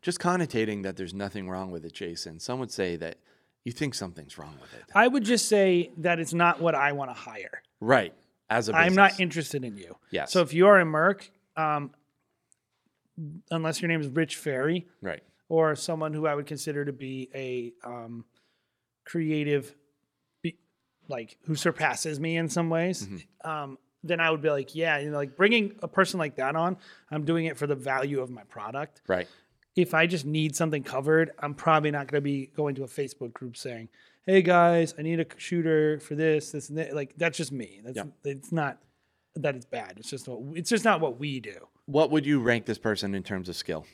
Just 0.03 0.20
connotating 0.20 0.83
that 0.83 0.97
there's 0.97 1.14
nothing 1.14 1.49
wrong 1.49 1.70
with 1.70 1.85
it, 1.85 1.93
Jason. 1.93 2.41
Some 2.41 2.59
would 2.61 2.70
say 2.70 2.97
that 2.97 3.18
you 3.64 3.72
think 3.72 3.95
something's 3.95 4.39
wrong 4.39 4.57
with 4.61 4.72
it. 4.74 4.85
I 4.95 5.09
would 5.09 5.24
just 5.24 5.49
say 5.49 5.91
that 5.99 6.18
it's 6.18 6.33
not 6.33 6.61
what 6.61 6.74
I 6.74 6.93
want 6.93 7.11
to 7.11 7.14
hire. 7.14 7.62
Right. 7.81 8.14
As 8.51 8.68
a 8.68 8.74
I'm 8.74 8.95
not 8.95 9.20
interested 9.20 9.64
in 9.64 9.76
you. 9.76 9.97
Yes. 10.11 10.33
So 10.33 10.41
if 10.41 10.55
you 10.55 10.66
are 10.68 10.79
a 10.79 10.85
merc, 10.85 11.31
um, 11.57 11.91
unless 13.51 13.83
your 13.83 13.89
name 13.89 14.01
is 14.01 14.09
Rich 14.09 14.37
Ferry 14.37 14.87
right. 15.03 15.22
or 15.49 15.74
someone 15.76 16.14
who 16.14 16.26
I 16.26 16.35
would 16.35 16.47
consider 16.47 16.85
to 16.85 16.93
be 16.93 17.29
a 17.35 17.72
um, 17.87 18.24
creative, 19.05 19.74
be, 20.43 20.57
like 21.09 21.37
who 21.45 21.55
surpasses 21.55 22.18
me 22.20 22.37
in 22.37 22.49
some 22.49 22.70
ways, 22.70 23.07
Mm-hmm. 23.07 23.51
um, 23.51 23.79
then 24.05 24.20
I 24.20 24.31
would 24.31 24.41
be 24.41 24.49
like, 24.51 24.76
yeah, 24.76 24.99
you 24.99 25.11
know, 25.11 25.16
like 25.16 25.37
bringing 25.37 25.74
a 25.83 25.89
person 25.89 26.18
like 26.20 26.37
that 26.37 26.55
on, 26.55 26.76
I'm 27.11 27.24
doing 27.24 27.47
it 27.47 27.57
for 27.57 27.66
the 27.66 27.74
value 27.74 28.20
of 28.20 28.31
my 28.31 28.45
product. 28.45 29.03
Right. 29.09 29.26
If 29.79 29.95
I 29.95 30.09
just 30.09 30.26
need 30.26 30.57
something 30.57 30.83
covered, 30.83 31.31
I'm 31.39 31.55
probably 31.55 31.93
not 31.93 32.09
going 32.09 32.18
to 32.18 32.20
be 32.24 32.47
going 32.47 32.74
to 32.74 32.83
a 32.83 32.89
Facebook 32.89 33.33
group 33.33 33.57
saying, 33.57 33.89
"Hey 34.26 34.43
guys, 34.43 34.93
I 34.99 35.03
need 35.03 35.20
a 35.20 35.26
shooter 35.37 36.01
for 36.01 36.16
this, 36.16 36.51
this, 36.51 36.68
and 36.68 36.79
that." 36.79 36.95
Like 36.97 37.14
that's 37.16 37.39
just 37.39 37.53
me. 37.53 37.81
That's 37.85 37.97
Yeah. 37.97 38.05
it's 38.24 38.51
not 38.51 38.79
that 39.37 39.55
it's 39.55 39.66
bad. 39.66 39.95
It's 39.99 40.11
just 40.11 40.26
what, 40.26 40.41
it's 40.59 40.68
just 40.68 40.85
not 40.85 41.01
what 41.01 41.20
we 41.20 41.39
do. 41.39 41.68
What 41.87 42.11
would 42.11 42.26
you 42.26 42.41
rank 42.41 42.66
this 42.66 42.76
person 42.76 43.14
in 43.14 43.22
terms 43.22 43.49
of 43.49 43.55
skill? 43.55 43.87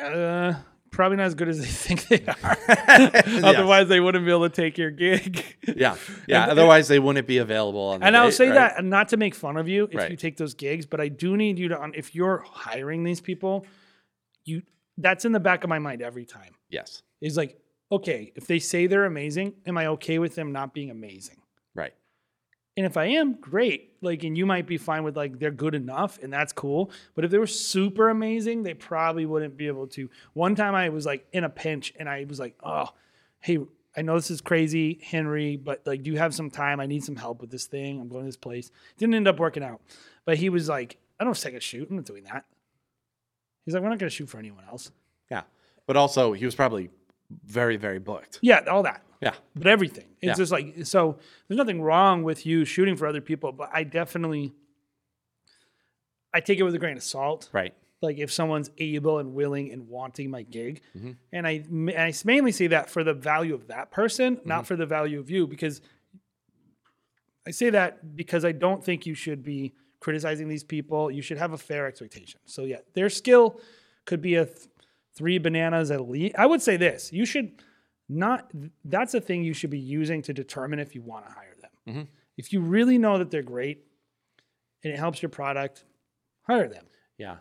Uh, 0.00 0.54
probably 0.92 1.16
not 1.16 1.26
as 1.26 1.34
good 1.34 1.48
as 1.48 1.58
they 1.58 1.66
think 1.66 2.06
they 2.06 2.24
are. 2.44 3.44
Otherwise, 3.44 3.88
they 3.88 3.98
wouldn't 3.98 4.24
be 4.24 4.30
able 4.30 4.48
to 4.48 4.54
take 4.54 4.78
your 4.78 4.92
gig. 4.92 5.44
Yeah, 5.76 5.96
yeah. 6.28 6.46
Otherwise, 6.46 6.86
they 6.86 7.00
wouldn't 7.00 7.26
be 7.26 7.38
available. 7.38 7.80
On 7.88 7.98
the 8.00 8.06
And 8.06 8.16
I'll 8.16 8.30
say 8.30 8.50
right? 8.50 8.54
that 8.76 8.84
not 8.84 9.08
to 9.08 9.16
make 9.16 9.34
fun 9.34 9.56
of 9.56 9.66
you 9.68 9.88
if 9.90 10.08
you 10.10 10.16
take 10.16 10.36
those 10.36 10.54
gigs, 10.54 10.86
but 10.86 11.00
I 11.00 11.08
do 11.08 11.36
need 11.36 11.58
you 11.58 11.66
to 11.68 11.90
if 11.92 12.14
you're 12.14 12.44
hiring 12.46 13.02
these 13.02 13.20
people, 13.20 13.66
you 14.44 14.62
that's 14.98 15.24
in 15.24 15.32
the 15.32 15.40
back 15.40 15.64
of 15.64 15.70
my 15.70 15.78
mind 15.78 16.02
every 16.02 16.24
time. 16.24 16.54
Yes, 16.70 17.02
Is 17.20 17.36
like, 17.36 17.58
okay, 17.90 18.32
if 18.34 18.46
they 18.46 18.58
say 18.58 18.86
they're 18.86 19.04
amazing, 19.04 19.54
am 19.66 19.76
I 19.78 19.86
okay 19.88 20.18
with 20.18 20.34
them 20.34 20.52
not 20.52 20.74
being 20.74 20.90
amazing? 20.90 21.36
right. 21.74 21.94
And 22.74 22.86
if 22.86 22.96
I 22.96 23.04
am, 23.04 23.34
great. 23.34 23.96
Like, 24.00 24.24
and 24.24 24.36
you 24.36 24.46
might 24.46 24.66
be 24.66 24.78
fine 24.78 25.02
with 25.04 25.14
like 25.14 25.38
they're 25.38 25.50
good 25.50 25.74
enough, 25.74 26.18
and 26.22 26.32
that's 26.32 26.54
cool. 26.54 26.90
But 27.14 27.26
if 27.26 27.30
they 27.30 27.36
were 27.36 27.46
super 27.46 28.08
amazing, 28.08 28.62
they 28.62 28.72
probably 28.72 29.26
wouldn't 29.26 29.58
be 29.58 29.66
able 29.66 29.86
to. 29.88 30.08
One 30.32 30.54
time 30.54 30.74
I 30.74 30.88
was 30.88 31.04
like 31.04 31.26
in 31.34 31.44
a 31.44 31.50
pinch, 31.50 31.92
and 31.98 32.08
I 32.08 32.24
was 32.26 32.40
like, 32.40 32.56
oh, 32.64 32.88
hey, 33.40 33.58
I 33.94 34.00
know 34.00 34.14
this 34.14 34.30
is 34.30 34.40
crazy, 34.40 35.00
Henry, 35.02 35.56
but 35.56 35.82
like, 35.84 36.02
do 36.02 36.10
you 36.10 36.16
have 36.16 36.34
some 36.34 36.48
time? 36.50 36.80
I 36.80 36.86
need 36.86 37.04
some 37.04 37.16
help 37.16 37.42
with 37.42 37.50
this 37.50 37.66
thing. 37.66 38.00
I'm 38.00 38.08
going 38.08 38.22
to 38.22 38.26
this 38.26 38.38
place. 38.38 38.70
Didn't 38.96 39.16
end 39.16 39.28
up 39.28 39.38
working 39.38 39.62
out, 39.62 39.82
but 40.24 40.38
he 40.38 40.48
was 40.48 40.66
like, 40.70 40.96
I 41.20 41.24
don't 41.24 41.36
second 41.36 41.62
shoot. 41.62 41.90
I'm 41.90 41.96
not 41.96 42.06
doing 42.06 42.24
that. 42.24 42.46
He's 43.64 43.74
like, 43.74 43.82
we're 43.82 43.88
not 43.90 43.98
going 43.98 44.10
to 44.10 44.14
shoot 44.14 44.28
for 44.28 44.38
anyone 44.38 44.64
else. 44.68 44.90
Yeah, 45.30 45.42
but 45.86 45.96
also 45.96 46.32
he 46.32 46.44
was 46.44 46.54
probably 46.54 46.90
very, 47.44 47.76
very 47.76 47.98
booked. 47.98 48.38
Yeah, 48.42 48.60
all 48.70 48.82
that. 48.82 49.02
Yeah, 49.20 49.34
but 49.54 49.68
everything. 49.68 50.06
It's 50.20 50.30
Yeah. 50.30 50.34
just 50.34 50.50
like 50.52 50.84
so. 50.84 51.18
There's 51.46 51.56
nothing 51.58 51.80
wrong 51.80 52.22
with 52.24 52.44
you 52.44 52.64
shooting 52.64 52.96
for 52.96 53.06
other 53.06 53.20
people, 53.20 53.52
but 53.52 53.70
I 53.72 53.84
definitely 53.84 54.52
I 56.34 56.40
take 56.40 56.58
it 56.58 56.62
with 56.62 56.74
a 56.74 56.78
grain 56.78 56.96
of 56.96 57.02
salt. 57.02 57.48
right. 57.52 57.74
Like 58.00 58.18
if 58.18 58.32
someone's 58.32 58.68
able 58.78 59.18
and 59.18 59.32
willing 59.32 59.70
and 59.70 59.88
wanting 59.88 60.28
my 60.28 60.42
gig, 60.42 60.82
Mm-hmm. 60.96 61.12
and 61.32 61.46
I 61.46 61.50
and 61.70 61.90
I 61.90 62.12
mainly 62.24 62.50
say 62.50 62.66
that 62.66 62.90
for 62.90 63.04
the 63.04 63.14
value 63.14 63.54
of 63.54 63.68
that 63.68 63.92
person, 63.92 64.36
Mm-hmm. 64.38 64.48
not 64.48 64.66
for 64.66 64.74
the 64.74 64.86
value 64.86 65.20
of 65.20 65.30
you, 65.30 65.46
because 65.46 65.80
I 67.46 67.52
say 67.52 67.70
that 67.70 68.16
because 68.16 68.44
I 68.44 68.50
don't 68.52 68.84
think 68.84 69.06
you 69.06 69.14
should 69.14 69.44
be 69.44 69.74
criticizing 70.02 70.48
these 70.48 70.64
people. 70.64 71.10
You 71.10 71.22
should 71.22 71.38
have 71.38 71.52
a 71.52 71.58
fair 71.58 71.86
expectation. 71.86 72.40
So 72.44 72.64
yeah, 72.64 72.78
their 72.94 73.08
skill 73.08 73.60
could 74.04 74.20
be 74.20 74.34
a 74.34 74.46
th- 74.46 74.68
three 75.14 75.38
bananas 75.38 75.90
at 75.90 76.08
least. 76.08 76.34
I 76.36 76.46
would 76.46 76.60
say 76.60 76.76
this: 76.76 77.12
you 77.12 77.24
should 77.24 77.62
not. 78.08 78.50
That's 78.84 79.14
a 79.14 79.20
thing 79.20 79.44
you 79.44 79.54
should 79.54 79.70
be 79.70 79.78
using 79.78 80.20
to 80.22 80.34
determine 80.34 80.80
if 80.80 80.94
you 80.94 81.02
want 81.02 81.26
to 81.26 81.32
hire 81.32 81.54
them. 81.62 81.70
If 82.36 82.52
you 82.52 82.60
really 82.60 82.98
know 82.98 83.18
that 83.18 83.30
they're 83.30 83.42
great 83.42 83.84
and 84.82 84.92
it 84.92 84.98
helps 84.98 85.22
your 85.22 85.28
product, 85.28 85.84
hire 86.42 86.68
them. 86.68 86.86
Yeah. 87.16 87.36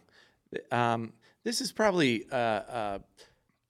Um, 0.71 1.13
this 1.43 1.61
is 1.61 1.71
probably 1.71 2.25
uh, 2.31 2.35
uh, 2.35 2.99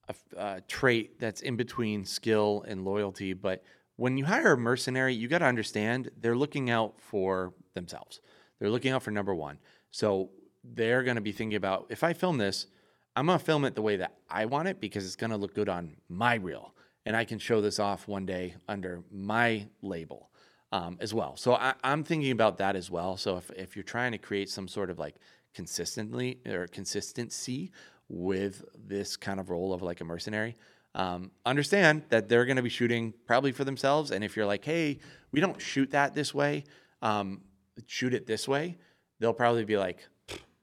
a, 0.10 0.16
a 0.36 0.62
trait 0.68 1.20
that's 1.20 1.42
in 1.42 1.56
between 1.56 2.04
skill 2.04 2.66
and 2.68 2.84
loyalty. 2.84 3.34
But 3.34 3.64
when 3.96 4.18
you 4.18 4.26
hire 4.26 4.54
a 4.54 4.58
mercenary, 4.58 5.14
you 5.14 5.28
got 5.28 5.39
to 5.39 5.46
understand 5.46 6.10
they're 6.20 6.36
looking 6.36 6.70
out 6.70 7.00
for 7.00 7.54
themselves. 7.76 8.20
They're 8.62 8.70
looking 8.70 8.91
out 8.91 9.01
for 9.01 9.09
number 9.09 9.34
one. 9.34 9.57
So 9.89 10.30
they're 10.64 11.01
going 11.01 11.16
to 11.16 11.22
be 11.22 11.32
thinking 11.32 11.57
about 11.57 11.88
if 11.89 12.03
I 12.03 12.14
film 12.14 12.38
this, 12.38 12.68
I'm 13.16 13.26
going 13.26 13.39
to 13.39 13.43
film 13.43 13.66
it 13.66 13.74
the 13.74 13.82
way 13.82 13.95
that 13.97 14.14
I 14.30 14.45
want 14.45 14.68
it 14.68 14.80
because 14.80 15.03
it's 15.03 15.16
going 15.16 15.32
to 15.32 15.38
look 15.38 15.55
good 15.55 15.68
on 15.68 15.97
my 16.07 16.36
reel. 16.36 16.76
And 17.07 17.16
I 17.18 17.26
can 17.26 17.39
show 17.39 17.59
this 17.59 17.80
off 17.80 18.07
one 18.07 18.28
day 18.28 18.53
under 18.68 19.03
my 19.12 19.66
label 19.82 20.30
um, 20.72 20.97
as 21.01 21.12
well. 21.12 21.36
So 21.38 21.55
I, 21.55 21.74
I'm 21.84 22.03
thinking 22.03 22.30
about 22.30 22.59
that 22.59 22.76
as 22.76 22.91
well. 22.91 23.18
So 23.18 23.38
if, 23.38 23.49
if 23.55 23.76
you're 23.76 23.82
trying 23.82 24.12
to 24.12 24.20
create 24.20 24.47
some 24.47 24.68
sort 24.68 24.91
of 24.91 24.99
like 24.99 25.16
consistently 25.55 26.39
or 26.47 26.68
consistency 26.68 27.72
with 28.09 28.64
this 28.78 29.18
kind 29.18 29.39
of 29.39 29.49
role 29.49 29.74
of 29.74 29.82
like 29.82 30.01
a 30.01 30.05
mercenary, 30.05 30.55
um, 30.93 31.32
understand 31.47 32.03
that 32.09 32.30
they're 32.30 32.45
going 32.45 32.57
to 32.57 32.62
be 32.62 32.70
shooting 32.70 33.16
probably 33.26 33.53
for 33.53 33.64
themselves. 33.64 34.12
And 34.12 34.24
if 34.24 34.36
you're 34.36 34.45
like, 34.45 34.64
hey, 34.64 34.99
we 35.32 35.39
don't 35.39 35.59
shoot 35.59 35.89
that 35.91 36.14
this 36.14 36.32
way, 36.32 36.66
um, 37.01 37.41
shoot 37.88 38.13
it 38.13 38.26
this 38.28 38.47
way, 38.47 38.78
they'll 39.19 39.34
probably 39.34 39.65
be 39.65 39.78
like, 39.78 39.99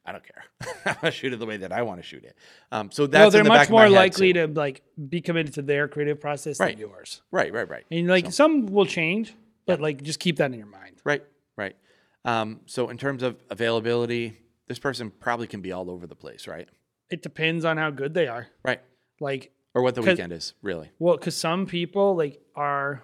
I 0.04 0.12
don't 0.12 0.24
care. 0.24 0.96
I'll 1.02 1.10
shoot 1.10 1.32
it 1.34 1.38
the 1.38 1.44
way 1.46 1.58
that 1.58 1.70
I 1.72 1.82
want 1.82 2.00
to 2.00 2.02
shoot 2.02 2.24
it. 2.24 2.34
Um, 2.72 2.90
so 2.90 3.06
that's 3.06 3.18
well, 3.20 3.26
in 3.26 3.32
they're 3.32 3.42
the 3.44 3.48
much 3.50 3.68
more 3.70 3.88
likely 3.90 4.32
too. 4.32 4.46
to 4.46 4.52
like 4.52 4.82
be 5.08 5.20
committed 5.20 5.54
to 5.54 5.62
their 5.62 5.86
creative 5.86 6.18
process 6.20 6.58
Right. 6.58 6.70
than 6.78 6.80
yours. 6.88 7.20
Right, 7.30 7.52
right, 7.52 7.68
right. 7.68 7.84
And 7.90 8.08
like 8.08 8.32
some 8.32 8.66
will 8.66 8.86
change, 8.86 9.34
but 9.66 9.80
like 9.80 10.02
just 10.02 10.18
keep 10.18 10.36
that 10.38 10.50
in 10.52 10.58
your 10.58 10.66
mind. 10.66 10.96
Right, 11.04 11.22
right. 11.56 11.76
Um, 12.24 12.60
so 12.66 12.88
in 12.88 12.96
terms 12.96 13.22
of 13.22 13.36
availability, 13.50 14.38
this 14.66 14.78
person 14.78 15.10
probably 15.10 15.46
can 15.46 15.60
be 15.60 15.72
all 15.72 15.90
over 15.90 16.06
the 16.06 16.16
place, 16.16 16.46
right? 16.46 16.68
It 17.10 17.22
depends 17.22 17.64
on 17.66 17.76
how 17.76 17.90
good 17.90 18.14
they 18.14 18.28
are. 18.28 18.46
Right. 18.64 18.80
Like, 19.20 19.50
Or 19.74 19.82
what 19.82 19.94
the 19.94 20.02
weekend 20.02 20.32
is, 20.32 20.54
really. 20.62 20.90
well, 20.98 21.16
because 21.16 21.36
some 21.36 21.66
people 21.66 22.16
like 22.16 22.40
are 22.56 23.02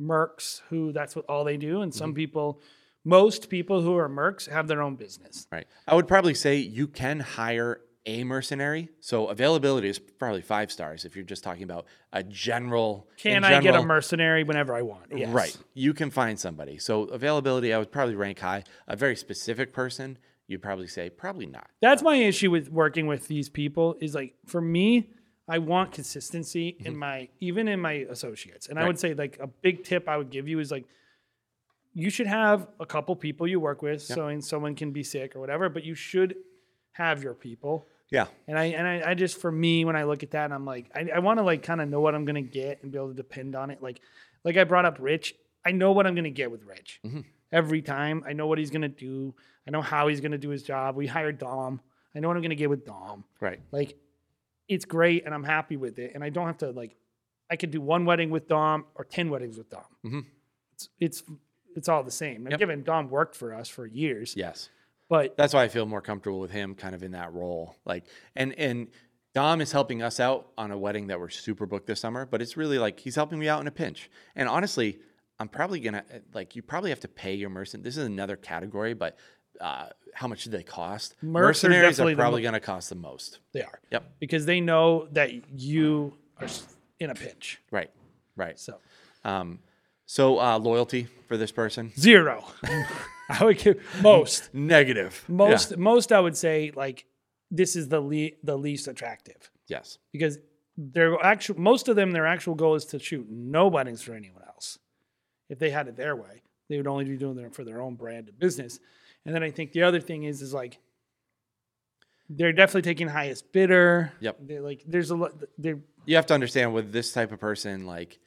mercs 0.00 0.60
who 0.68 0.92
that's 0.92 1.14
what 1.16 1.24
all 1.26 1.44
they 1.44 1.56
do, 1.56 1.80
and 1.82 1.92
Mm-hmm. 1.92 1.98
some 1.98 2.14
people, 2.14 2.60
most 3.04 3.48
people 3.48 3.80
who 3.82 3.96
are 3.96 4.08
mercs 4.08 4.48
have 4.48 4.68
their 4.68 4.82
own 4.82 4.96
business. 4.96 5.46
Right. 5.50 5.66
I 5.86 5.94
would 5.94 6.08
probably 6.08 6.34
say 6.34 6.56
you 6.56 6.86
can 6.86 7.20
hire 7.20 7.80
a 8.06 8.24
mercenary. 8.24 8.88
So 9.00 9.26
availability 9.26 9.88
is 9.88 9.98
probably 9.98 10.42
five 10.42 10.72
stars 10.72 11.04
if 11.04 11.14
you're 11.14 11.24
just 11.24 11.44
talking 11.44 11.62
about 11.62 11.86
a 12.12 12.22
general. 12.22 13.08
Can 13.18 13.44
I 13.44 13.60
get 13.60 13.74
a 13.74 13.82
mercenary 13.82 14.42
whenever 14.42 14.74
I 14.74 14.82
want? 14.82 15.06
Yes. 15.14 15.28
Right. 15.28 15.56
You 15.74 15.92
can 15.92 16.10
find 16.10 16.38
somebody. 16.38 16.78
So 16.78 17.04
availability, 17.04 17.72
I 17.74 17.78
would 17.78 17.92
probably 17.92 18.14
rank 18.16 18.38
high. 18.38 18.64
A 18.88 18.96
very 18.96 19.16
specific 19.16 19.72
person, 19.72 20.18
you'd 20.46 20.62
probably 20.62 20.86
say 20.86 21.10
probably 21.10 21.46
not. 21.46 21.68
That's 21.80 22.02
my 22.02 22.16
issue 22.16 22.50
with 22.50 22.70
working 22.70 23.06
with 23.06 23.28
these 23.28 23.48
people 23.48 23.96
is 24.00 24.14
like 24.14 24.34
for 24.46 24.60
me, 24.60 25.10
I 25.46 25.58
want 25.58 25.92
consistency 25.92 26.76
in 26.80 26.96
my 26.96 27.28
even 27.40 27.68
in 27.68 27.80
my 27.80 28.06
associates. 28.08 28.68
And 28.68 28.78
I 28.78 28.82
Mm-hmm. 28.82 28.88
Would 28.88 28.98
say 28.98 29.14
like 29.14 29.38
a 29.40 29.46
big 29.46 29.84
tip 29.84 30.08
I 30.08 30.16
would 30.16 30.30
give 30.30 30.48
you 30.48 30.58
is 30.60 30.70
like 30.70 30.86
you 31.92 32.10
should 32.10 32.26
have 32.26 32.68
a 32.78 32.86
couple 32.86 33.14
people 33.16 33.46
you 33.48 33.58
work 33.60 33.82
with 33.82 34.00
so 34.02 34.28
and 34.28 34.44
someone 34.44 34.74
can 34.74 34.92
be 34.92 35.02
sick 35.02 35.34
or 35.34 35.40
whatever, 35.40 35.68
but 35.68 35.84
you 35.84 35.94
should 35.94 36.36
have 36.92 37.22
your 37.22 37.34
people. 37.34 37.86
Yeah. 38.10 38.26
And 38.48 38.58
I 38.58 38.64
and 38.66 38.86
I, 38.86 39.10
I 39.10 39.14
just 39.14 39.40
for 39.40 39.50
me 39.52 39.84
when 39.84 39.96
I 39.96 40.02
look 40.04 40.22
at 40.22 40.32
that 40.32 40.50
I'm 40.52 40.64
like 40.64 40.90
I, 40.94 41.08
I 41.16 41.18
want 41.20 41.38
to 41.38 41.42
like 41.44 41.62
kind 41.62 41.80
of 41.80 41.88
know 41.88 42.00
what 42.00 42.14
I'm 42.14 42.24
gonna 42.24 42.42
get 42.42 42.82
and 42.82 42.90
be 42.92 42.98
able 42.98 43.08
to 43.08 43.14
depend 43.14 43.54
on 43.54 43.70
it. 43.70 43.82
Like 43.82 44.00
like 44.44 44.56
I 44.56 44.64
brought 44.64 44.84
up 44.84 44.96
Rich, 45.00 45.34
I 45.64 45.72
know 45.72 45.92
what 45.92 46.06
I'm 46.06 46.14
gonna 46.14 46.30
get 46.30 46.50
with 46.50 46.64
Rich 46.64 47.00
Mm-hmm. 47.04 47.20
every 47.52 47.82
time. 47.82 48.24
I 48.26 48.32
know 48.32 48.46
what 48.46 48.58
he's 48.58 48.70
gonna 48.70 48.88
do. 48.88 49.34
I 49.66 49.70
know 49.70 49.82
how 49.82 50.08
he's 50.08 50.20
gonna 50.20 50.38
do 50.38 50.48
his 50.50 50.62
job. 50.62 50.96
We 50.96 51.06
hired 51.06 51.38
Dom. 51.38 51.80
I 52.14 52.20
know 52.20 52.28
what 52.28 52.36
I'm 52.36 52.42
gonna 52.42 52.54
get 52.56 52.70
with 52.70 52.84
Dom. 52.84 53.24
Right. 53.40 53.60
Like 53.72 53.96
it's 54.68 54.84
great 54.84 55.24
and 55.24 55.34
I'm 55.34 55.44
happy 55.44 55.76
with 55.76 55.98
it. 55.98 56.12
And 56.14 56.22
I 56.24 56.30
don't 56.30 56.46
have 56.46 56.58
to 56.58 56.70
like 56.70 56.96
I 57.50 57.56
could 57.56 57.70
do 57.72 57.80
one 57.80 58.04
wedding 58.04 58.30
with 58.30 58.46
Dom 58.48 58.86
or 58.96 59.04
ten 59.04 59.30
weddings 59.30 59.56
with 59.58 59.70
Dom. 59.70 59.84
Mhm. 60.04 60.24
It's 60.72 60.88
it's 60.98 61.22
it's 61.76 61.88
all 61.88 62.02
the 62.02 62.10
same. 62.10 62.46
Yep. 62.48 62.58
given 62.58 62.82
Dom 62.82 63.10
worked 63.10 63.34
for 63.36 63.54
us 63.54 63.68
for 63.68 63.86
years, 63.86 64.34
Yes. 64.36 64.68
but 65.08 65.36
that's 65.36 65.54
why 65.54 65.62
I 65.64 65.68
feel 65.68 65.86
more 65.86 66.00
comfortable 66.02 66.40
with 66.40 66.50
him 66.50 66.74
kind 66.74 66.94
of 66.94 67.02
in 67.02 67.12
that 67.12 67.32
role. 67.32 67.76
Like 67.84 68.04
and 68.36 68.52
and 68.58 68.88
Dom 69.34 69.60
is 69.60 69.70
helping 69.70 70.02
us 70.02 70.18
out 70.18 70.48
on 70.58 70.70
a 70.72 70.78
wedding 70.78 71.06
that 71.06 71.20
we're 71.20 71.28
super 71.28 71.64
booked 71.66 71.86
this 71.86 72.00
summer, 72.00 72.26
but 72.26 72.42
it's 72.42 72.56
really 72.56 72.78
like 72.78 72.98
he's 72.98 73.14
helping 73.14 73.38
me 73.38 73.48
out 73.48 73.60
in 73.60 73.66
a 73.68 73.70
pinch. 73.70 74.10
And 74.34 74.48
honestly, 74.48 74.98
I'm 75.38 75.48
probably 75.48 75.80
gonna 75.80 76.04
like 76.34 76.56
you 76.56 76.62
probably 76.62 76.90
have 76.90 77.00
to 77.00 77.08
pay 77.08 77.34
your 77.34 77.48
mercenary. 77.50 77.84
This 77.84 77.96
is 77.96 78.06
another 78.06 78.36
category, 78.36 78.92
but 78.94 79.16
uh, 79.60 79.86
how 80.14 80.26
much 80.26 80.44
do 80.44 80.50
they 80.50 80.62
cost? 80.62 81.14
Mercs 81.22 81.26
are 81.28 81.30
Mercenaries 81.42 81.90
definitely 81.96 82.14
are 82.14 82.16
probably 82.16 82.42
mo- 82.42 82.48
gonna 82.48 82.60
cost 82.60 82.88
the 82.88 82.94
most. 82.96 83.38
they 83.52 83.62
are. 83.62 83.78
Yep. 83.92 84.04
Because 84.18 84.46
they 84.46 84.60
know 84.60 85.06
that 85.12 85.30
you 85.58 86.16
are 86.38 86.48
in 86.98 87.10
a 87.10 87.14
pinch. 87.14 87.60
Right. 87.70 87.90
Right. 88.36 88.58
So 88.58 88.78
Um, 89.24 89.58
so 90.10 90.40
uh, 90.40 90.58
loyalty 90.58 91.06
for 91.28 91.36
this 91.36 91.52
person 91.52 91.92
zero. 91.96 92.44
I 93.28 93.44
would 93.44 93.58
give 93.58 93.80
most. 94.02 94.52
negative. 94.52 95.24
Yeah. 95.28 95.34
Most 95.36 95.76
most 95.76 96.10
I 96.10 96.18
would 96.18 96.36
say 96.36 96.72
like 96.74 97.06
this 97.48 97.76
is 97.76 97.88
the 97.88 98.00
le- 98.00 98.36
the 98.42 98.58
least 98.58 98.88
attractive. 98.88 99.52
Yes. 99.68 99.98
because 100.10 100.38
their 100.76 101.14
actual 101.24 101.60
most 101.60 101.86
of 101.86 101.94
them 101.94 102.10
their 102.10 102.26
actual 102.26 102.56
goal 102.56 102.74
is 102.74 102.86
to 102.86 102.98
shoot 102.98 103.24
no 103.30 103.68
weddings 103.68 104.02
for 104.02 104.14
anyone 104.14 104.42
else. 104.48 104.80
If 105.48 105.60
they 105.60 105.70
had 105.70 105.86
it 105.86 105.96
their 105.96 106.16
way, 106.16 106.42
they 106.68 106.76
would 106.76 106.88
only 106.88 107.04
be 107.04 107.16
doing 107.16 107.38
it 107.38 107.54
for 107.54 107.62
their 107.62 107.80
own 107.80 107.94
brand 107.94 108.28
of 108.28 108.36
business. 108.36 108.80
And 109.24 109.32
then 109.32 109.44
I 109.44 109.52
think 109.52 109.70
the 109.70 109.84
other 109.84 110.00
thing 110.00 110.24
is 110.24 110.42
is 110.42 110.52
like 110.52 110.80
they're 112.28 112.52
definitely 112.52 112.82
taking 112.82 113.06
highest 113.06 113.52
bidder. 113.52 114.12
Yep. 114.18 114.38
They're 114.40 114.60
like 114.60 114.82
there's 114.88 115.10
a 115.10 115.14
lot. 115.14 115.34
They're 115.56 115.78
you 116.04 116.16
have 116.16 116.26
to 116.26 116.34
understand 116.34 116.74
with 116.74 116.90
this 116.90 117.12
type 117.12 117.30
of 117.30 117.38
person 117.38 117.86
like 117.86 118.18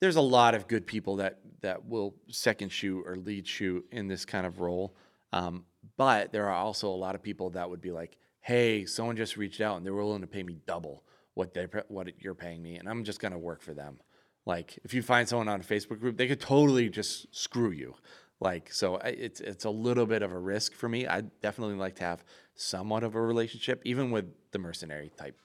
there's 0.00 0.16
a 0.16 0.20
lot 0.20 0.54
of 0.54 0.68
good 0.68 0.86
people 0.86 1.16
that 1.16 1.38
that 1.62 1.86
will 1.86 2.14
second 2.28 2.70
shoot 2.70 3.02
or 3.06 3.16
lead 3.16 3.46
shoot 3.46 3.84
in 3.90 4.08
this 4.08 4.24
kind 4.24 4.46
of 4.46 4.60
role 4.60 4.94
um, 5.32 5.64
but 5.96 6.32
there 6.32 6.46
are 6.46 6.54
also 6.54 6.88
a 6.88 6.94
lot 6.96 7.14
of 7.14 7.22
people 7.22 7.50
that 7.50 7.68
would 7.68 7.80
be 7.80 7.90
like 7.92 8.16
hey, 8.40 8.84
someone 8.86 9.16
just 9.16 9.36
reached 9.36 9.60
out 9.60 9.76
and 9.76 9.84
they're 9.84 9.92
willing 9.92 10.20
to 10.20 10.26
pay 10.28 10.40
me 10.44 10.56
double 10.68 11.02
what 11.34 11.52
they 11.52 11.66
what 11.88 12.08
you're 12.22 12.32
paying 12.32 12.62
me, 12.62 12.76
and 12.76 12.88
I'm 12.88 13.02
just 13.02 13.18
gonna 13.18 13.36
work 13.38 13.60
for 13.60 13.74
them. 13.74 13.98
Like 14.44 14.78
if 14.84 14.94
you 14.94 15.02
find 15.02 15.28
someone 15.28 15.48
on 15.48 15.58
a 15.58 15.64
Facebook 15.64 15.98
group, 15.98 16.16
they 16.16 16.28
could 16.28 16.40
totally 16.40 16.88
just 16.88 17.26
screw 17.34 17.72
you. 17.72 17.96
Like 18.38 18.72
so, 18.72 18.98
I- 18.98 19.08
it's 19.08 19.40
it's 19.40 19.64
a 19.64 19.70
little 19.70 20.06
bit 20.06 20.22
of 20.22 20.30
a 20.30 20.38
risk 20.38 20.74
for 20.74 20.88
me. 20.88 21.08
I 21.08 21.22
definitely 21.42 21.74
like 21.74 21.96
to 21.96 22.04
have 22.04 22.24
somewhat 22.54 23.02
of 23.02 23.16
a 23.16 23.20
relationship, 23.20 23.82
even 23.84 24.12
with 24.12 24.26
the 24.52 24.58
mercenary 24.60 25.10
type. 25.16 25.40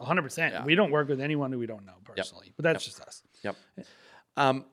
100%. 0.00 0.64
We 0.64 0.74
don't 0.76 0.92
work 0.92 1.08
with 1.08 1.20
anyone 1.20 1.50
who 1.50 1.58
we 1.58 1.66
don't 1.66 1.84
know 1.84 1.94
personally, 2.04 2.52
but 2.56 2.62
that's 2.62 2.84
just 2.84 3.00
us. 3.00 3.22
Yep. 3.46 3.86
Um, 4.36 4.64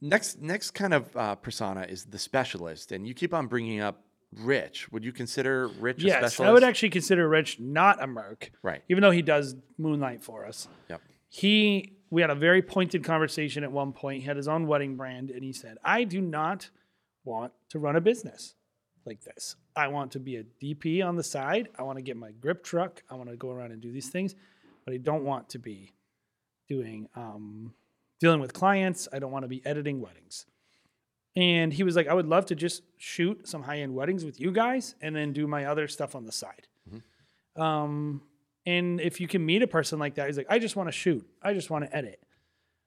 next, 0.00 0.40
next 0.40 0.72
kind 0.72 0.94
of 0.94 1.16
uh, 1.16 1.34
persona 1.36 1.86
is 1.88 2.04
the 2.04 2.18
specialist, 2.18 2.92
and 2.92 3.06
you 3.06 3.14
keep 3.14 3.32
on 3.32 3.46
bringing 3.46 3.80
up 3.80 4.02
Rich. 4.34 4.90
Would 4.92 5.04
you 5.04 5.12
consider 5.12 5.68
Rich 5.68 6.02
a 6.02 6.06
Yes, 6.06 6.16
specialist? 6.18 6.40
I 6.48 6.52
would 6.52 6.64
actually 6.64 6.90
consider 6.90 7.28
Rich 7.28 7.60
not 7.60 8.02
a 8.02 8.06
merc. 8.06 8.50
Right. 8.62 8.82
Even 8.88 9.02
though 9.02 9.10
he 9.10 9.22
does 9.22 9.54
moonlight 9.78 10.22
for 10.22 10.46
us. 10.46 10.68
Yep. 10.88 11.00
He 11.28 11.96
we 12.10 12.20
had 12.20 12.30
a 12.30 12.34
very 12.34 12.60
pointed 12.62 13.04
conversation 13.04 13.64
at 13.64 13.72
one 13.72 13.92
point. 13.92 14.20
He 14.20 14.26
had 14.26 14.36
his 14.36 14.48
own 14.48 14.66
wedding 14.66 14.96
brand 14.96 15.30
and 15.30 15.42
he 15.42 15.52
said, 15.52 15.78
"I 15.84 16.04
do 16.04 16.20
not 16.20 16.70
want 17.24 17.52
to 17.70 17.78
run 17.78 17.96
a 17.96 18.00
business 18.00 18.54
like 19.04 19.22
this. 19.22 19.56
I 19.74 19.88
want 19.88 20.12
to 20.12 20.20
be 20.20 20.36
a 20.36 20.44
DP 20.44 21.02
on 21.06 21.16
the 21.16 21.22
side. 21.22 21.68
I 21.78 21.82
want 21.82 21.98
to 21.98 22.02
get 22.02 22.16
my 22.16 22.30
grip 22.32 22.62
truck. 22.62 23.02
I 23.10 23.14
want 23.14 23.30
to 23.30 23.36
go 23.36 23.50
around 23.50 23.72
and 23.72 23.80
do 23.80 23.92
these 23.92 24.08
things, 24.08 24.34
but 24.84 24.94
I 24.94 24.98
don't 24.98 25.24
want 25.24 25.48
to 25.50 25.58
be 25.58 25.92
doing 26.68 27.08
um, 27.16 27.74
dealing 28.22 28.40
with 28.40 28.52
clients. 28.54 29.08
I 29.12 29.18
don't 29.18 29.32
want 29.32 29.44
to 29.44 29.48
be 29.48 29.60
editing 29.66 30.00
weddings." 30.00 30.46
And 31.36 31.72
he 31.72 31.82
was 31.82 31.96
like, 31.96 32.08
"I 32.08 32.14
would 32.14 32.26
love 32.26 32.46
to 32.46 32.54
just 32.54 32.82
shoot 32.96 33.46
some 33.46 33.62
high-end 33.64 33.94
weddings 33.94 34.24
with 34.24 34.40
you 34.40 34.50
guys 34.52 34.94
and 35.02 35.14
then 35.14 35.32
do 35.32 35.46
my 35.46 35.66
other 35.66 35.88
stuff 35.88 36.14
on 36.14 36.24
the 36.24 36.32
side." 36.32 36.66
Um, 37.56 38.22
and 38.64 39.00
if 39.00 39.20
you 39.20 39.28
can 39.28 39.44
meet 39.44 39.62
a 39.62 39.66
person 39.66 39.98
like 39.98 40.14
that, 40.14 40.26
he's 40.26 40.36
like, 40.36 40.46
I 40.48 40.58
just 40.58 40.76
want 40.76 40.88
to 40.88 40.92
shoot. 40.92 41.26
I 41.42 41.52
just 41.52 41.70
want 41.70 41.84
to 41.84 41.94
edit. 41.96 42.20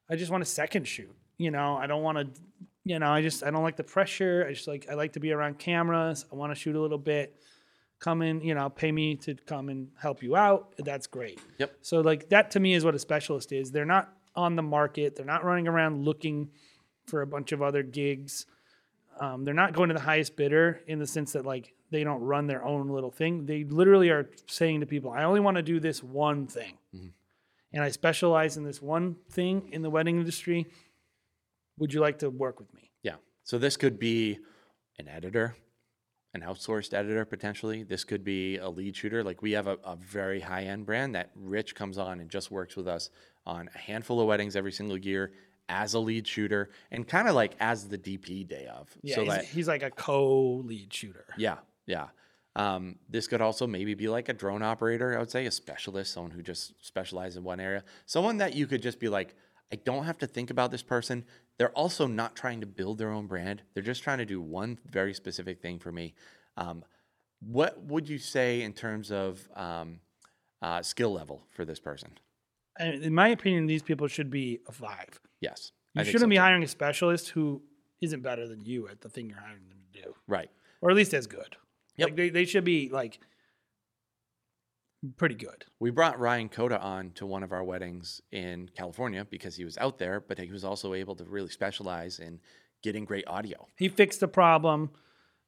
I 0.09 0.15
just 0.15 0.31
want 0.31 0.41
a 0.41 0.45
second 0.45 0.88
shoot. 0.88 1.13
You 1.38 1.51
know, 1.51 1.75
I 1.75 1.88
don't 1.88 2.01
want 2.01 2.17
to, 2.17 2.41
you 2.83 2.97
know, 2.99 3.09
I 3.11 3.21
just, 3.21 3.43
I 3.43 3.51
don't 3.51 3.63
like 3.63 3.75
the 3.75 3.83
pressure. 3.83 4.45
I 4.47 4.53
just 4.53 4.67
like, 4.67 4.88
I 4.89 4.93
like 4.93 5.13
to 5.13 5.19
be 5.19 5.31
around 5.31 5.59
cameras. 5.59 6.25
I 6.31 6.36
want 6.36 6.51
to 6.51 6.55
shoot 6.55 6.75
a 6.75 6.79
little 6.79 6.97
bit. 6.97 7.36
Come 7.99 8.21
in, 8.21 8.41
you 8.41 8.55
know, 8.55 8.69
pay 8.69 8.91
me 8.91 9.15
to 9.17 9.36
come 9.36 9.69
and 9.69 9.89
help 9.99 10.23
you 10.23 10.36
out. 10.36 10.73
That's 10.77 11.07
great. 11.07 11.39
Yep. 11.57 11.77
So, 11.81 12.01
like, 12.01 12.29
that 12.29 12.51
to 12.51 12.59
me 12.59 12.73
is 12.73 12.83
what 12.86 12.95
a 12.95 12.99
specialist 12.99 13.51
is. 13.51 13.71
They're 13.71 13.86
not 13.86 14.13
on 14.36 14.55
the 14.55 14.61
market, 14.61 15.15
they're 15.15 15.25
not 15.25 15.43
running 15.43 15.67
around 15.67 16.03
looking 16.03 16.49
for 17.05 17.21
a 17.21 17.27
bunch 17.27 17.51
of 17.51 17.61
other 17.61 17.83
gigs. 17.83 18.45
Um, 19.19 19.45
they're 19.45 19.53
not 19.53 19.73
going 19.73 19.89
to 19.89 19.93
the 19.93 20.01
highest 20.01 20.36
bidder 20.36 20.81
in 20.88 20.99
the 20.99 21.07
sense 21.07 21.33
that 21.33 21.45
like 21.45 21.73
they 21.91 22.03
don't 22.03 22.21
run 22.21 22.47
their 22.47 22.63
own 22.65 22.89
little 22.89 23.11
thing. 23.11 23.45
They 23.45 23.63
literally 23.63 24.09
are 24.09 24.29
saying 24.47 24.81
to 24.81 24.86
people, 24.86 25.11
"I 25.11 25.23
only 25.23 25.39
want 25.39 25.55
to 25.57 25.63
do 25.63 25.79
this 25.79 26.03
one 26.03 26.47
thing, 26.47 26.77
and 27.71 27.83
I 27.83 27.89
specialize 27.89 28.57
in 28.57 28.63
this 28.63 28.81
one 28.81 29.15
thing 29.29 29.69
in 29.71 29.81
the 29.81 29.89
wedding 29.89 30.17
industry. 30.17 30.65
Would 31.77 31.93
you 31.93 32.01
like 32.01 32.19
to 32.19 32.29
work 32.29 32.59
with 32.59 32.73
me?" 32.73 32.91
Yeah. 33.03 33.15
So 33.43 33.57
this 33.57 33.77
could 33.77 33.99
be 33.99 34.39
an 34.99 35.07
editor, 35.07 35.55
an 36.33 36.41
outsourced 36.41 36.93
editor 36.93 37.23
potentially. 37.23 37.83
This 37.83 38.03
could 38.03 38.23
be 38.23 38.57
a 38.57 38.67
lead 38.67 38.97
shooter. 38.97 39.23
Like 39.23 39.41
we 39.41 39.53
have 39.53 39.67
a, 39.67 39.77
a 39.86 39.95
very 39.95 40.41
high 40.41 40.63
end 40.63 40.86
brand 40.86 41.15
that 41.15 41.31
Rich 41.36 41.75
comes 41.75 41.97
on 41.97 42.19
and 42.19 42.29
just 42.29 42.51
works 42.51 42.75
with 42.75 42.88
us 42.88 43.09
on 43.45 43.69
a 43.73 43.77
handful 43.77 44.19
of 44.19 44.27
weddings 44.27 44.55
every 44.55 44.71
single 44.71 44.97
year 44.97 45.33
as 45.67 45.93
a 45.93 45.99
lead 45.99 46.27
shooter 46.27 46.69
and 46.91 47.07
kind 47.07 47.27
of 47.27 47.35
like 47.35 47.53
as 47.59 47.87
the 47.87 47.97
DP 47.97 48.47
day 48.47 48.67
of. 48.67 48.89
Yeah, 49.01 49.15
so 49.15 49.23
he's, 49.23 49.33
that 49.33 49.45
he's 49.45 49.67
like 49.67 49.83
a 49.83 49.91
co-lead 49.91 50.93
shooter. 50.93 51.25
yeah, 51.37 51.57
yeah. 51.85 52.07
Um, 52.57 52.95
this 53.09 53.27
could 53.27 53.41
also 53.41 53.67
maybe 53.67 53.95
be 53.95 54.07
like 54.07 54.29
a 54.29 54.33
drone 54.33 54.63
operator, 54.63 55.15
I 55.15 55.19
would 55.19 55.29
say, 55.29 55.45
a 55.45 55.51
specialist, 55.51 56.13
someone 56.13 56.31
who 56.31 56.41
just 56.41 56.73
specializes 56.85 57.37
in 57.37 57.43
one 57.43 57.59
area. 57.59 57.83
Someone 58.05 58.37
that 58.37 58.55
you 58.55 58.65
could 58.65 58.81
just 58.81 58.99
be 58.99 59.09
like, 59.09 59.35
I 59.73 59.75
don't 59.75 60.05
have 60.05 60.17
to 60.19 60.27
think 60.27 60.51
about 60.51 60.71
this 60.71 60.83
person. 60.83 61.25
They're 61.57 61.71
also 61.71 62.07
not 62.07 62.35
trying 62.35 62.61
to 62.61 62.65
build 62.65 62.97
their 62.97 63.11
own 63.11 63.27
brand. 63.27 63.63
They're 63.73 63.83
just 63.83 64.03
trying 64.03 64.19
to 64.19 64.25
do 64.25 64.39
one 64.39 64.79
very 64.89 65.13
specific 65.13 65.61
thing 65.61 65.79
for 65.79 65.91
me. 65.91 66.13
Um, 66.55 66.85
what 67.41 67.83
would 67.83 68.07
you 68.07 68.19
say 68.19 68.61
in 68.61 68.71
terms 68.71 69.11
of 69.11 69.47
um, 69.55 69.99
uh, 70.61 70.81
skill 70.81 71.11
level 71.11 71.43
for 71.49 71.65
this 71.65 71.79
person? 71.79 72.11
In 72.80 73.13
my 73.13 73.30
opinion, 73.30 73.67
these 73.67 73.84
people 73.84 74.07
should 74.07 74.30
be 74.30 74.59
a 74.67 74.71
five. 74.71 75.19
Yes. 75.39 75.71
You 75.93 76.01
I 76.01 76.03
think 76.03 76.11
shouldn't 76.11 76.28
so 76.28 76.30
be 76.30 76.36
too. 76.36 76.41
hiring 76.41 76.63
a 76.63 76.67
specialist 76.67 77.30
who 77.30 77.61
isn't 78.01 78.21
better 78.21 78.47
than 78.47 78.65
you 78.65 78.88
at 78.89 78.99
the 79.01 79.09
thing 79.09 79.30
you're 79.30 79.39
hiring 79.39 79.67
them 79.69 79.78
to 79.93 80.01
do, 80.01 80.13
Right. 80.28 80.49
or 80.82 80.89
at 80.89 80.95
least 80.95 81.13
as 81.13 81.26
good. 81.28 81.55
Yep. 81.97 82.07
Like 82.09 82.15
they, 82.17 82.30
they 82.30 82.45
should 82.45 82.65
be 82.65 82.89
like 82.89 83.19
pretty 85.17 85.36
good. 85.36 85.65
We 85.80 85.91
brought 85.91 86.19
Ryan 86.19 86.49
Coda 86.49 86.80
on 86.82 87.11
to 87.11 87.26
one 87.26 87.43
of 87.43 87.51
our 87.53 87.63
weddings 87.63 88.21
in 88.32 88.69
California 88.76 89.26
because 89.30 89.55
he 89.55 89.63
was 89.63 89.78
out 89.78 89.97
there, 89.97 90.19
but 90.19 90.38
he 90.38 90.51
was 90.51 90.65
also 90.65 90.93
able 90.93 91.15
to 91.15 91.23
really 91.23 91.49
specialize 91.49 92.19
in 92.19 92.39
getting 92.84 93.05
great 93.05 93.26
audio. 93.28 93.67
He 93.78 93.88
fixed 93.88 94.19
the 94.19 94.28
problem, 94.28 94.89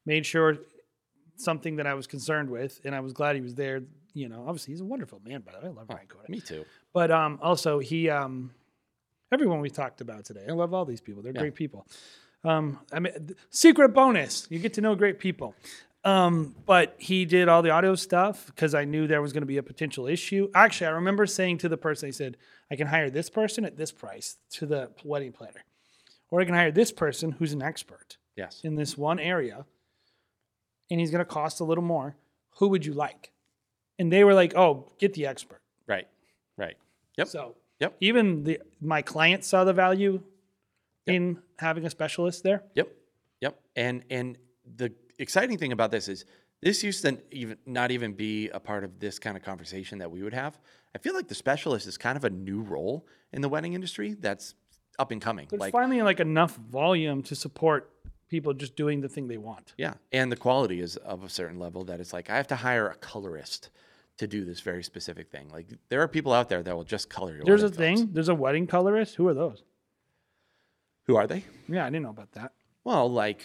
made 0.06 0.24
sure 0.24 0.56
something 1.36 1.76
that 1.76 1.86
I 1.86 1.94
was 1.94 2.06
concerned 2.06 2.50
with, 2.50 2.80
and 2.84 2.94
I 2.94 3.00
was 3.00 3.12
glad 3.12 3.36
he 3.36 3.42
was 3.42 3.54
there. 3.54 3.82
You 4.14 4.28
know, 4.28 4.44
obviously 4.46 4.72
he's 4.72 4.80
a 4.80 4.84
wonderful 4.84 5.20
man, 5.24 5.40
by 5.42 5.52
the 5.52 5.58
way. 5.58 5.66
I 5.66 5.70
love 5.70 5.86
Ryan 5.88 6.06
Coda. 6.08 6.24
Me 6.30 6.40
too. 6.40 6.64
But 6.92 7.10
um, 7.10 7.38
also 7.42 7.78
he 7.78 8.08
um, 8.10 8.52
everyone 9.32 9.60
we 9.60 9.70
talked 9.70 10.00
about 10.00 10.24
today. 10.24 10.44
I 10.48 10.52
love 10.52 10.72
all 10.74 10.84
these 10.84 11.00
people. 11.00 11.22
They're 11.22 11.32
great 11.32 11.54
people. 11.54 11.86
Um, 12.44 12.78
I 12.92 13.00
mean, 13.00 13.12
th- 13.14 13.38
secret 13.50 13.90
bonus: 13.90 14.46
you 14.50 14.58
get 14.58 14.74
to 14.74 14.80
know 14.80 14.94
great 14.94 15.18
people. 15.18 15.54
Um, 16.04 16.54
but 16.64 16.94
he 16.98 17.24
did 17.24 17.48
all 17.48 17.60
the 17.60 17.70
audio 17.70 17.94
stuff 17.96 18.46
because 18.46 18.72
I 18.74 18.84
knew 18.84 19.06
there 19.08 19.20
was 19.20 19.32
going 19.32 19.42
to 19.42 19.46
be 19.46 19.58
a 19.58 19.62
potential 19.64 20.06
issue. 20.06 20.48
Actually, 20.54 20.86
I 20.86 20.90
remember 20.90 21.26
saying 21.26 21.58
to 21.58 21.68
the 21.68 21.76
person, 21.76 22.06
I 22.08 22.12
said, 22.12 22.36
I 22.70 22.76
can 22.76 22.86
hire 22.86 23.10
this 23.10 23.28
person 23.28 23.64
at 23.64 23.76
this 23.76 23.90
price 23.90 24.36
to 24.52 24.64
the 24.64 24.90
wedding 25.04 25.32
planner, 25.32 25.64
or 26.30 26.40
I 26.40 26.44
can 26.44 26.54
hire 26.54 26.70
this 26.70 26.92
person 26.92 27.32
who's 27.32 27.52
an 27.52 27.62
expert 27.62 28.16
Yes. 28.36 28.60
in 28.62 28.76
this 28.76 28.96
one 28.96 29.18
area, 29.18 29.66
and 30.90 31.00
he's 31.00 31.10
going 31.10 31.18
to 31.24 31.30
cost 31.30 31.58
a 31.60 31.64
little 31.64 31.84
more. 31.84 32.14
Who 32.58 32.68
would 32.68 32.86
you 32.86 32.94
like? 32.94 33.32
And 33.98 34.12
they 34.12 34.24
were 34.24 34.34
like, 34.34 34.54
"Oh, 34.56 34.92
get 34.98 35.14
the 35.14 35.26
expert." 35.26 35.60
Right. 35.86 36.06
Right. 36.56 36.76
Yep. 37.16 37.28
So 37.28 37.56
Yep. 37.80 37.96
even 38.00 38.44
the 38.44 38.60
my 38.80 39.02
clients 39.02 39.46
saw 39.46 39.64
the 39.64 39.72
value 39.72 40.20
in 41.06 41.38
having 41.58 41.84
a 41.86 41.90
specialist 41.90 42.42
there. 42.42 42.62
Yep. 42.74 42.88
Yep. 43.40 43.60
And 43.76 44.04
and 44.10 44.38
the 44.76 44.92
exciting 45.18 45.58
thing 45.58 45.72
about 45.72 45.90
this 45.90 46.08
is 46.08 46.24
this 46.60 46.82
used 46.82 47.02
to 47.04 47.18
even 47.30 47.56
not 47.66 47.90
even 47.90 48.12
be 48.14 48.48
a 48.50 48.58
part 48.60 48.82
of 48.84 48.98
this 48.98 49.18
kind 49.18 49.36
of 49.36 49.42
conversation 49.42 49.98
that 49.98 50.10
we 50.10 50.22
would 50.22 50.34
have. 50.34 50.58
I 50.94 50.98
feel 50.98 51.14
like 51.14 51.28
the 51.28 51.34
specialist 51.34 51.86
is 51.86 51.96
kind 51.96 52.16
of 52.16 52.24
a 52.24 52.30
new 52.30 52.62
role 52.62 53.06
in 53.32 53.42
the 53.42 53.48
wedding 53.48 53.74
industry 53.74 54.14
that's 54.14 54.54
up 54.98 55.10
and 55.12 55.20
coming. 55.22 55.46
There's 55.48 55.60
like 55.60 55.72
finally 55.72 56.02
like 56.02 56.18
enough 56.20 56.56
volume 56.56 57.22
to 57.24 57.36
support 57.36 57.92
people 58.28 58.52
just 58.54 58.74
doing 58.76 59.00
the 59.00 59.08
thing 59.08 59.28
they 59.28 59.38
want. 59.38 59.72
yeah, 59.78 59.94
and 60.12 60.30
the 60.32 60.36
quality 60.36 60.80
is 60.80 60.96
of 60.98 61.22
a 61.24 61.28
certain 61.28 61.58
level 61.58 61.84
that 61.84 62.00
it's 62.00 62.12
like 62.12 62.28
I 62.28 62.36
have 62.36 62.48
to 62.48 62.56
hire 62.56 62.88
a 62.88 62.94
colorist 62.96 63.70
to 64.18 64.26
do 64.26 64.44
this 64.44 64.60
very 64.60 64.82
specific 64.82 65.30
thing. 65.30 65.48
Like 65.48 65.66
there 65.88 66.02
are 66.02 66.08
people 66.08 66.32
out 66.32 66.48
there 66.48 66.62
that 66.62 66.76
will 66.76 66.84
just 66.84 67.08
color 67.08 67.34
your 67.34 67.44
There's 67.44 67.62
a 67.62 67.68
films. 67.70 68.00
thing. 68.00 68.10
There's 68.12 68.28
a 68.28 68.34
wedding 68.34 68.66
colorist. 68.66 69.14
Who 69.16 69.26
are 69.28 69.34
those? 69.34 69.62
Who 71.06 71.16
are 71.16 71.26
they? 71.26 71.44
Yeah, 71.68 71.84
I 71.86 71.90
didn't 71.90 72.02
know 72.02 72.10
about 72.10 72.32
that. 72.32 72.52
Well, 72.84 73.10
like 73.10 73.42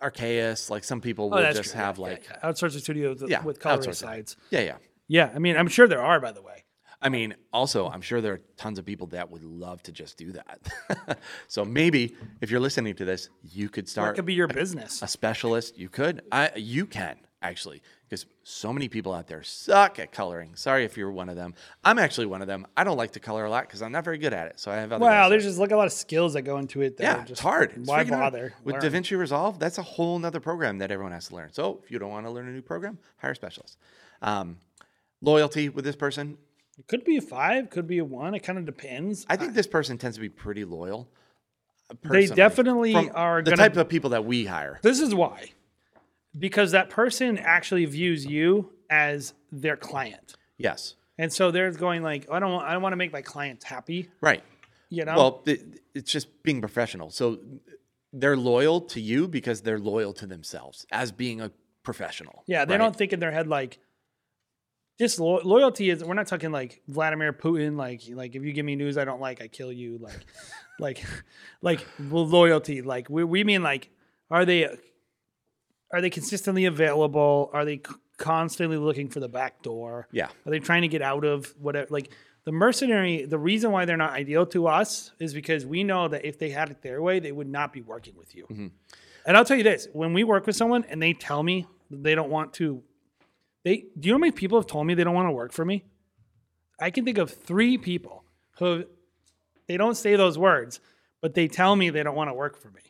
Archaeus, 0.00 0.70
like 0.70 0.84
some 0.84 1.00
people 1.00 1.26
oh, 1.26 1.28
will 1.28 1.38
Oh, 1.38 1.42
that's 1.42 1.58
just 1.58 1.72
true. 1.72 1.80
have 1.80 1.98
Yeah, 1.98 2.02
like 2.04 2.24
yeah, 2.28 2.36
yeah. 2.42 2.50
outsourcing 2.50 2.80
studios 2.80 3.20
with- 3.22 3.30
Yeah, 3.30 3.42
with 3.42 3.60
colorist 3.60 4.00
sides. 4.00 4.36
yeah, 4.50 4.60
yeah. 4.60 4.76
Yeah, 5.10 5.30
I 5.34 5.38
mean, 5.38 5.56
I'm 5.56 5.68
sure 5.68 5.88
there 5.88 6.02
are. 6.02 6.20
By 6.20 6.32
the 6.32 6.42
way, 6.42 6.64
I 7.00 7.08
mean, 7.08 7.34
also, 7.52 7.88
I'm 7.88 8.02
sure 8.02 8.20
there 8.20 8.34
are 8.34 8.40
tons 8.58 8.78
of 8.78 8.84
people 8.84 9.06
that 9.08 9.30
would 9.30 9.42
love 9.42 9.82
to 9.84 9.92
just 9.92 10.18
do 10.18 10.32
that. 10.32 11.18
so 11.48 11.64
maybe 11.64 12.14
if 12.42 12.50
you're 12.50 12.60
listening 12.60 12.94
to 12.96 13.04
this, 13.06 13.30
you 13.42 13.68
could 13.70 13.86
that 13.86 13.90
start 13.90 14.16
could 14.16 14.26
be 14.26 14.34
your 14.34 14.48
business. 14.48 15.00
a 15.00 15.06
specialist. 15.08 15.78
You 15.78 15.88
could. 15.88 16.22
I 16.30 16.50
you 16.56 16.84
can 16.84 17.16
actually 17.40 17.82
because 18.08 18.26
so 18.42 18.72
many 18.72 18.88
people 18.88 19.12
out 19.12 19.26
there 19.28 19.42
suck 19.42 19.98
at 19.98 20.10
coloring. 20.12 20.54
Sorry 20.54 20.84
if 20.84 20.96
you're 20.96 21.10
one 21.10 21.28
of 21.28 21.36
them. 21.36 21.54
I'm 21.84 21.98
actually 21.98 22.26
one 22.26 22.40
of 22.40 22.48
them. 22.48 22.66
I 22.76 22.82
don't 22.84 22.96
like 22.96 23.12
to 23.12 23.20
color 23.20 23.44
a 23.44 23.50
lot 23.50 23.64
because 23.66 23.82
I'm 23.82 23.92
not 23.92 24.04
very 24.04 24.18
good 24.18 24.32
at 24.32 24.48
it. 24.48 24.58
So 24.58 24.70
I 24.70 24.76
have 24.76 24.92
other. 24.92 25.04
Wow, 25.04 25.28
there's 25.28 25.44
just 25.44 25.58
like 25.58 25.70
a 25.70 25.76
lot 25.76 25.86
of 25.86 25.92
skills 25.92 26.32
that 26.32 26.42
go 26.42 26.58
into 26.58 26.80
it. 26.82 26.96
That 26.96 27.02
yeah, 27.04 27.18
just, 27.20 27.30
it's 27.32 27.40
hard. 27.40 27.72
It's 27.76 27.86
why 27.88 28.04
bother? 28.04 28.54
With 28.64 28.82
Learn. 28.82 28.92
DaVinci 28.92 29.16
Resolve? 29.18 29.58
That's 29.58 29.78
a 29.78 29.82
whole 29.82 30.18
nother 30.18 30.40
program 30.40 30.78
that 30.78 30.90
everyone 30.90 31.12
has 31.12 31.28
to 31.28 31.36
learn. 31.36 31.52
So 31.52 31.80
if 31.84 31.90
you 31.90 31.98
don't 31.98 32.10
want 32.10 32.26
to 32.26 32.30
learn 32.30 32.48
a 32.48 32.52
new 32.52 32.62
program, 32.62 32.98
hire 33.18 33.32
a 33.32 33.36
specialist. 33.36 33.76
Um, 34.22 34.56
loyalty 35.20 35.68
with 35.68 35.84
this 35.84 35.96
person, 35.96 36.38
It 36.78 36.86
could 36.88 37.04
be 37.04 37.16
a 37.18 37.20
five, 37.20 37.70
could 37.70 37.86
be 37.86 37.98
a 37.98 38.04
one. 38.04 38.34
It 38.34 38.40
kind 38.40 38.58
of 38.58 38.64
depends. 38.64 39.26
I 39.28 39.36
think 39.36 39.54
this 39.54 39.66
person 39.66 39.98
tends 39.98 40.16
to 40.16 40.20
be 40.20 40.28
pretty 40.28 40.64
loyal. 40.64 41.08
uh, 41.90 41.94
They 42.10 42.26
definitely 42.26 42.92
from 42.92 43.10
are 43.14 43.42
the 43.42 43.50
gonna- 43.50 43.62
type 43.62 43.76
of 43.76 43.88
people 43.88 44.10
that 44.10 44.24
we 44.24 44.46
hire. 44.46 44.78
This 44.82 45.00
is 45.00 45.14
why. 45.14 45.52
Because 46.38 46.72
that 46.72 46.90
person 46.90 47.38
actually 47.38 47.84
views 47.86 48.26
you 48.26 48.70
as 48.90 49.34
their 49.50 49.76
client. 49.76 50.34
Yes, 50.56 50.94
And 51.16 51.32
so 51.32 51.50
they're 51.50 51.70
going 51.72 52.02
like, 52.02 52.28
I 52.30 52.38
don't 52.40 52.52
want, 52.52 52.66
I 52.66 52.72
don't 52.72 52.82
want 52.82 52.92
to 52.92 52.96
make 52.96 53.12
my 53.12 53.22
clients 53.22 53.64
happy, 53.64 54.08
right. 54.20 54.42
you 54.88 55.04
know? 55.04 55.16
Well, 55.16 55.44
it's 55.94 56.10
just 56.10 56.42
being 56.42 56.60
professional. 56.60 57.10
So 57.10 57.38
they're 58.12 58.36
loyal 58.36 58.80
to 58.82 59.00
you 59.00 59.28
because 59.28 59.62
they're 59.62 59.78
loyal 59.78 60.12
to 60.14 60.26
themselves 60.26 60.86
as 60.90 61.12
being 61.12 61.40
a 61.40 61.50
professional. 61.82 62.42
yeah, 62.46 62.64
they 62.64 62.74
right? 62.74 62.78
don't 62.78 62.96
think 62.96 63.12
in 63.12 63.20
their 63.20 63.32
head 63.32 63.46
like 63.46 63.78
dislo- 65.00 65.44
loyalty 65.44 65.90
is 65.90 66.02
we're 66.04 66.14
not 66.14 66.26
talking 66.26 66.50
like 66.50 66.82
Vladimir 66.88 67.32
Putin 67.32 67.76
like 67.76 68.02
like 68.10 68.34
if 68.34 68.42
you 68.42 68.52
give 68.52 68.66
me 68.66 68.76
news 68.76 68.98
I 68.98 69.04
don't 69.04 69.20
like 69.20 69.40
I 69.40 69.48
kill 69.48 69.72
you 69.72 69.98
like 69.98 70.26
like 70.78 71.04
like 71.62 71.86
well, 72.10 72.26
loyalty 72.26 72.82
like 72.82 73.08
we 73.08 73.24
we 73.24 73.44
mean 73.44 73.62
like 73.62 73.90
are 74.30 74.44
they 74.44 74.68
are 75.92 76.00
they 76.00 76.10
consistently 76.10 76.64
available 76.64 77.50
are 77.52 77.64
they 77.64 77.76
c- 77.76 77.94
constantly 78.16 78.76
looking 78.76 79.08
for 79.08 79.20
the 79.20 79.28
back 79.28 79.62
door 79.62 80.08
Yeah. 80.12 80.28
are 80.46 80.50
they 80.50 80.58
trying 80.58 80.82
to 80.82 80.88
get 80.88 81.02
out 81.02 81.24
of 81.24 81.54
whatever 81.58 81.86
like 81.90 82.10
the 82.44 82.52
mercenary 82.52 83.24
the 83.24 83.38
reason 83.38 83.70
why 83.72 83.84
they're 83.84 83.96
not 83.96 84.12
ideal 84.12 84.46
to 84.46 84.66
us 84.68 85.12
is 85.18 85.34
because 85.34 85.64
we 85.66 85.84
know 85.84 86.08
that 86.08 86.24
if 86.24 86.38
they 86.38 86.50
had 86.50 86.70
it 86.70 86.82
their 86.82 87.00
way 87.02 87.20
they 87.20 87.32
would 87.32 87.48
not 87.48 87.72
be 87.72 87.80
working 87.80 88.14
with 88.16 88.34
you 88.34 88.44
mm-hmm. 88.44 88.68
and 89.26 89.36
I'll 89.36 89.44
tell 89.44 89.56
you 89.56 89.62
this: 89.64 89.88
when 89.92 90.12
we 90.14 90.24
work 90.24 90.46
with 90.46 90.56
someone 90.56 90.84
and 90.88 91.02
they 91.02 91.12
tell 91.12 91.42
me 91.42 91.66
they 91.90 92.14
don't 92.14 92.30
want 92.30 92.54
to, 92.54 92.82
they 93.64 93.84
do 93.98 94.08
you 94.08 94.12
know 94.12 94.16
how 94.16 94.20
many 94.20 94.32
people 94.32 94.58
have 94.58 94.66
told 94.66 94.86
me 94.86 94.94
they 94.94 95.04
don't 95.04 95.14
want 95.14 95.28
to 95.28 95.32
work 95.32 95.52
for 95.52 95.64
me? 95.64 95.84
I 96.80 96.90
can 96.90 97.04
think 97.04 97.18
of 97.18 97.30
three 97.30 97.76
people 97.76 98.24
who 98.58 98.84
they 99.66 99.76
don't 99.76 99.96
say 99.96 100.16
those 100.16 100.38
words, 100.38 100.80
but 101.20 101.34
they 101.34 101.48
tell 101.48 101.76
me 101.76 101.90
they 101.90 102.02
don't 102.02 102.14
want 102.14 102.30
to 102.30 102.34
work 102.34 102.56
for 102.56 102.70
me. 102.70 102.80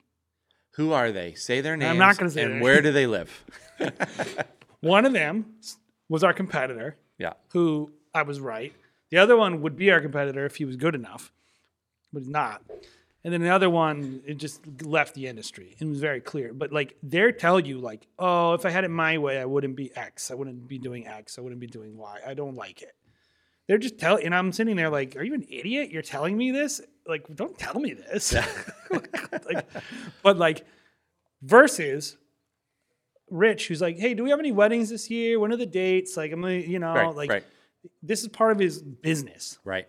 Who 0.78 0.92
are 0.92 1.10
they? 1.10 1.34
Say 1.34 1.60
their 1.60 1.76
names. 1.76 1.90
I'm 1.90 1.98
not 1.98 2.16
gonna 2.16 2.30
say 2.30 2.44
And 2.44 2.60
where 2.60 2.80
do 2.80 2.92
they 2.92 3.06
live? 3.08 3.44
One 4.80 5.04
of 5.04 5.12
them 5.12 5.54
was 6.08 6.22
our 6.22 6.32
competitor, 6.32 6.96
Yeah. 7.18 7.32
who 7.48 7.90
I 8.14 8.22
was 8.22 8.38
right. 8.38 8.72
The 9.10 9.18
other 9.18 9.36
one 9.36 9.60
would 9.62 9.76
be 9.76 9.90
our 9.90 10.00
competitor 10.00 10.46
if 10.46 10.56
he 10.56 10.64
was 10.64 10.76
good 10.76 10.94
enough, 10.94 11.32
but 12.12 12.20
he's 12.20 12.28
not. 12.30 12.62
And 13.24 13.34
then 13.34 13.42
the 13.42 13.48
other 13.48 13.68
one, 13.68 14.22
it 14.24 14.36
just 14.36 14.60
left 14.82 15.14
the 15.14 15.26
industry. 15.26 15.74
It 15.80 15.84
was 15.84 15.98
very 15.98 16.20
clear. 16.20 16.52
But 16.52 16.72
like 16.72 16.96
they're 17.02 17.32
telling 17.32 17.66
you, 17.66 17.78
like, 17.78 18.06
oh, 18.16 18.54
if 18.54 18.64
I 18.64 18.70
had 18.70 18.84
it 18.84 18.90
my 18.90 19.18
way, 19.18 19.40
I 19.40 19.46
wouldn't 19.46 19.74
be 19.74 19.90
X. 19.96 20.30
I 20.30 20.34
wouldn't 20.34 20.68
be 20.68 20.78
doing 20.78 21.08
X. 21.08 21.38
I 21.38 21.40
wouldn't 21.40 21.60
be 21.60 21.66
doing 21.66 21.96
Y. 21.96 22.20
I 22.24 22.34
don't 22.34 22.54
like 22.54 22.82
it. 22.82 22.94
They're 23.66 23.78
just 23.78 23.98
telling, 23.98 24.24
and 24.24 24.34
I'm 24.34 24.52
sitting 24.52 24.76
there 24.76 24.90
like, 24.90 25.16
are 25.16 25.24
you 25.24 25.34
an 25.34 25.44
idiot? 25.50 25.90
You're 25.90 26.02
telling 26.02 26.36
me 26.36 26.52
this? 26.52 26.80
Like, 27.08 27.24
don't 27.34 27.58
tell 27.58 27.80
me 27.80 27.94
this. 27.94 28.34
like, 28.90 29.66
but 30.22 30.36
like, 30.36 30.64
versus 31.42 32.16
Rich, 33.30 33.68
who's 33.68 33.80
like, 33.80 33.98
hey, 33.98 34.14
do 34.14 34.22
we 34.24 34.30
have 34.30 34.38
any 34.38 34.52
weddings 34.52 34.90
this 34.90 35.10
year? 35.10 35.40
When 35.40 35.52
are 35.52 35.56
the 35.56 35.66
dates? 35.66 36.16
Like, 36.16 36.32
I'm, 36.32 36.40
gonna, 36.42 36.54
you 36.54 36.78
know, 36.78 36.94
Right. 36.94 37.14
like 37.16 37.30
right. 37.30 37.44
this 38.02 38.22
is 38.22 38.28
part 38.28 38.52
of 38.52 38.58
his 38.58 38.82
business, 38.82 39.58
Right. 39.64 39.86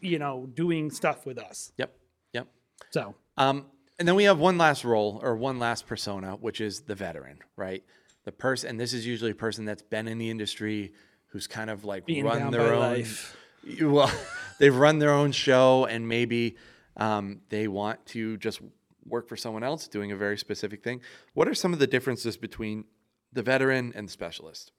you 0.00 0.18
know, 0.18 0.46
doing 0.54 0.90
stuff 0.90 1.26
with 1.26 1.38
us. 1.38 1.72
Yep. 1.78 1.92
Yep. 2.32 2.46
So 2.90 3.14
Um, 3.36 3.66
and 3.98 4.06
then 4.08 4.14
we 4.14 4.24
have 4.24 4.38
one 4.38 4.58
last 4.58 4.84
role 4.84 5.20
or 5.22 5.36
one 5.36 5.58
last 5.58 5.86
persona, 5.86 6.32
which 6.36 6.60
is 6.60 6.82
the 6.82 6.94
veteran, 6.94 7.38
right? 7.56 7.84
The 8.24 8.32
person, 8.32 8.70
and 8.70 8.80
this 8.80 8.92
is 8.92 9.06
usually 9.06 9.30
a 9.32 9.34
person 9.34 9.64
that's 9.64 9.82
been 9.82 10.06
in 10.08 10.18
the 10.18 10.30
industry, 10.30 10.92
who's 11.26 11.46
kind 11.46 11.70
of 11.70 11.84
like 11.84 12.04
being 12.06 12.24
run 12.24 12.50
their 12.50 12.74
own. 12.74 12.78
life. 12.80 13.36
Well, 13.80 14.12
they've 14.58 14.74
run 14.74 14.98
their 14.98 15.12
own 15.12 15.32
show, 15.32 15.86
and 15.86 16.08
maybe 16.08 16.56
um, 16.96 17.40
they 17.48 17.68
want 17.68 18.04
to 18.06 18.36
just 18.38 18.60
work 19.06 19.28
for 19.28 19.36
someone 19.36 19.62
else 19.62 19.88
doing 19.88 20.12
a 20.12 20.16
very 20.16 20.38
specific 20.38 20.82
thing. 20.82 21.00
What 21.34 21.48
are 21.48 21.54
some 21.54 21.72
of 21.72 21.78
the 21.78 21.86
differences 21.86 22.36
between 22.36 22.84
the 23.32 23.42
veteran 23.42 23.92
and 23.94 24.08
the 24.08 24.12
specialist? 24.12 24.72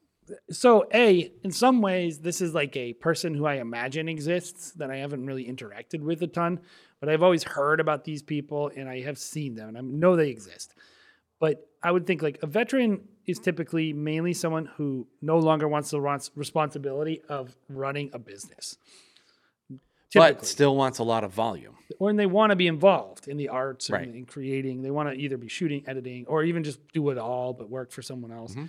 So, 0.50 0.86
A, 0.94 1.30
in 1.42 1.50
some 1.50 1.82
ways, 1.82 2.20
this 2.20 2.40
is 2.40 2.54
like 2.54 2.76
a 2.76 2.94
person 2.94 3.34
who 3.34 3.44
I 3.44 3.54
imagine 3.56 4.08
exists 4.08 4.72
that 4.72 4.90
I 4.90 4.96
haven't 4.96 5.26
really 5.26 5.44
interacted 5.44 6.00
with 6.00 6.22
a 6.22 6.26
ton, 6.26 6.60
but 7.00 7.10
I've 7.10 7.22
always 7.22 7.42
heard 7.42 7.78
about 7.78 8.04
these 8.04 8.22
people 8.22 8.70
and 8.74 8.88
I 8.88 9.02
have 9.02 9.18
seen 9.18 9.54
them 9.54 9.68
and 9.68 9.76
I 9.76 9.82
know 9.82 10.16
they 10.16 10.30
exist. 10.30 10.73
But 11.40 11.66
I 11.82 11.90
would 11.90 12.06
think 12.06 12.22
like 12.22 12.38
a 12.42 12.46
veteran 12.46 13.08
is 13.26 13.38
typically 13.38 13.92
mainly 13.92 14.32
someone 14.34 14.66
who 14.76 15.06
no 15.20 15.38
longer 15.38 15.66
wants 15.68 15.90
the 15.90 16.00
responsibility 16.00 17.22
of 17.28 17.56
running 17.68 18.10
a 18.12 18.18
business. 18.18 18.76
But 20.14 20.46
still 20.46 20.76
wants 20.76 21.00
a 21.00 21.02
lot 21.04 21.24
of 21.24 21.32
volume. 21.32 21.74
or 21.98 22.08
and 22.08 22.18
they 22.18 22.26
want 22.26 22.50
to 22.50 22.56
be 22.56 22.68
involved 22.68 23.26
in 23.26 23.36
the 23.36 23.48
arts 23.48 23.88
and 23.88 23.98
Right. 23.98 24.08
in 24.14 24.26
creating. 24.26 24.82
They 24.82 24.92
want 24.92 25.08
to 25.08 25.14
either 25.16 25.36
be 25.36 25.48
shooting, 25.48 25.82
editing, 25.88 26.24
or 26.28 26.44
even 26.44 26.62
just 26.62 26.78
do 26.92 27.10
it 27.10 27.18
all, 27.18 27.52
but 27.52 27.68
work 27.68 27.90
for 27.90 28.00
someone 28.00 28.30
else. 28.30 28.52
Mm-hmm. 28.52 28.66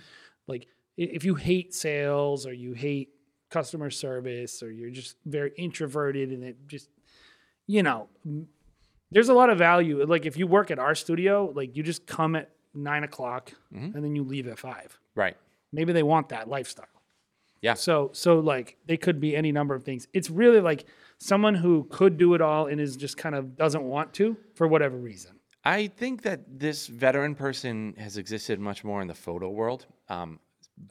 Like 0.48 0.66
if 0.96 1.24
you 1.24 1.36
hate 1.36 1.72
sales 1.72 2.46
or 2.46 2.52
you 2.52 2.72
hate 2.72 3.10
customer 3.50 3.90
service 3.90 4.60
or 4.62 4.72
you're 4.72 4.90
just 4.90 5.16
very 5.24 5.52
introverted 5.56 6.30
and 6.30 6.42
it 6.42 6.56
just, 6.66 6.88
you 7.68 7.82
know, 7.84 8.08
there's 9.12 9.28
a 9.28 9.34
lot 9.34 9.48
of 9.50 9.56
value. 9.58 10.04
Like 10.04 10.26
if 10.26 10.36
you 10.36 10.48
work 10.48 10.72
at 10.72 10.80
our 10.80 10.96
studio, 10.96 11.52
like 11.54 11.76
you 11.76 11.84
just 11.84 12.06
come 12.08 12.34
at 12.34 12.50
nine 12.76 13.02
o'clock 13.04 13.52
Mm-hmm. 13.74 13.96
and 13.96 14.04
then 14.04 14.14
you 14.14 14.22
leave 14.24 14.46
at 14.46 14.58
five. 14.58 14.98
Right. 15.14 15.36
Maybe 15.72 15.92
they 15.92 16.02
want 16.02 16.28
that 16.30 16.48
lifestyle. 16.48 16.86
Yeah. 17.62 17.74
So 17.74 18.10
so 18.12 18.38
like 18.38 18.76
they 18.86 18.96
could 18.96 19.20
be 19.20 19.34
any 19.34 19.50
number 19.52 19.74
of 19.74 19.84
things. 19.84 20.06
It's 20.12 20.30
really 20.30 20.60
like 20.60 20.84
someone 21.18 21.54
who 21.54 21.86
could 21.90 22.18
do 22.18 22.34
it 22.34 22.40
all 22.40 22.66
and 22.66 22.80
is 22.80 22.96
just 22.96 23.16
kind 23.16 23.34
of 23.34 23.56
doesn't 23.56 23.82
want 23.82 24.12
to 24.14 24.36
for 24.54 24.68
whatever 24.68 24.96
reason. 24.96 25.32
I 25.64 25.88
think 25.88 26.22
that 26.22 26.40
this 26.60 26.86
veteran 26.86 27.34
person 27.34 27.94
has 27.98 28.18
existed 28.18 28.60
much 28.60 28.84
more 28.84 29.02
in 29.02 29.08
the 29.08 29.14
photo 29.14 29.50
world. 29.50 29.86
Um, 30.08 30.38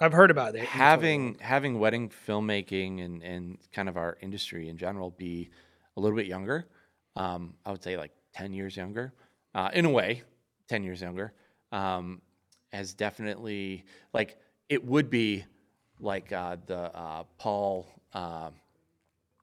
I've 0.01 0.11
heard 0.11 0.31
about 0.31 0.55
it. 0.55 0.65
having 0.65 1.37
having 1.39 1.79
wedding 1.79 2.09
filmmaking 2.27 3.05
and 3.05 3.21
and 3.23 3.57
kind 3.71 3.87
of 3.87 3.95
our 3.97 4.17
industry 4.21 4.67
in 4.67 4.77
general 4.77 5.11
be 5.11 5.49
a 5.95 6.01
little 6.01 6.17
bit 6.17 6.25
younger. 6.25 6.65
Um, 7.15 7.53
I 7.65 7.71
would 7.71 7.83
say 7.83 7.95
like 7.95 8.11
ten 8.33 8.51
years 8.51 8.75
younger, 8.75 9.13
uh, 9.53 9.69
in 9.73 9.85
a 9.85 9.89
way, 9.89 10.23
ten 10.67 10.83
years 10.83 10.99
younger. 11.01 11.31
Um, 11.71 12.21
has 12.71 12.93
definitely 12.93 13.85
like 14.13 14.37
it 14.69 14.83
would 14.83 15.09
be 15.09 15.45
like 15.99 16.31
uh, 16.31 16.57
the 16.65 16.95
uh, 16.95 17.23
Paul, 17.37 17.87
uh, 18.13 18.49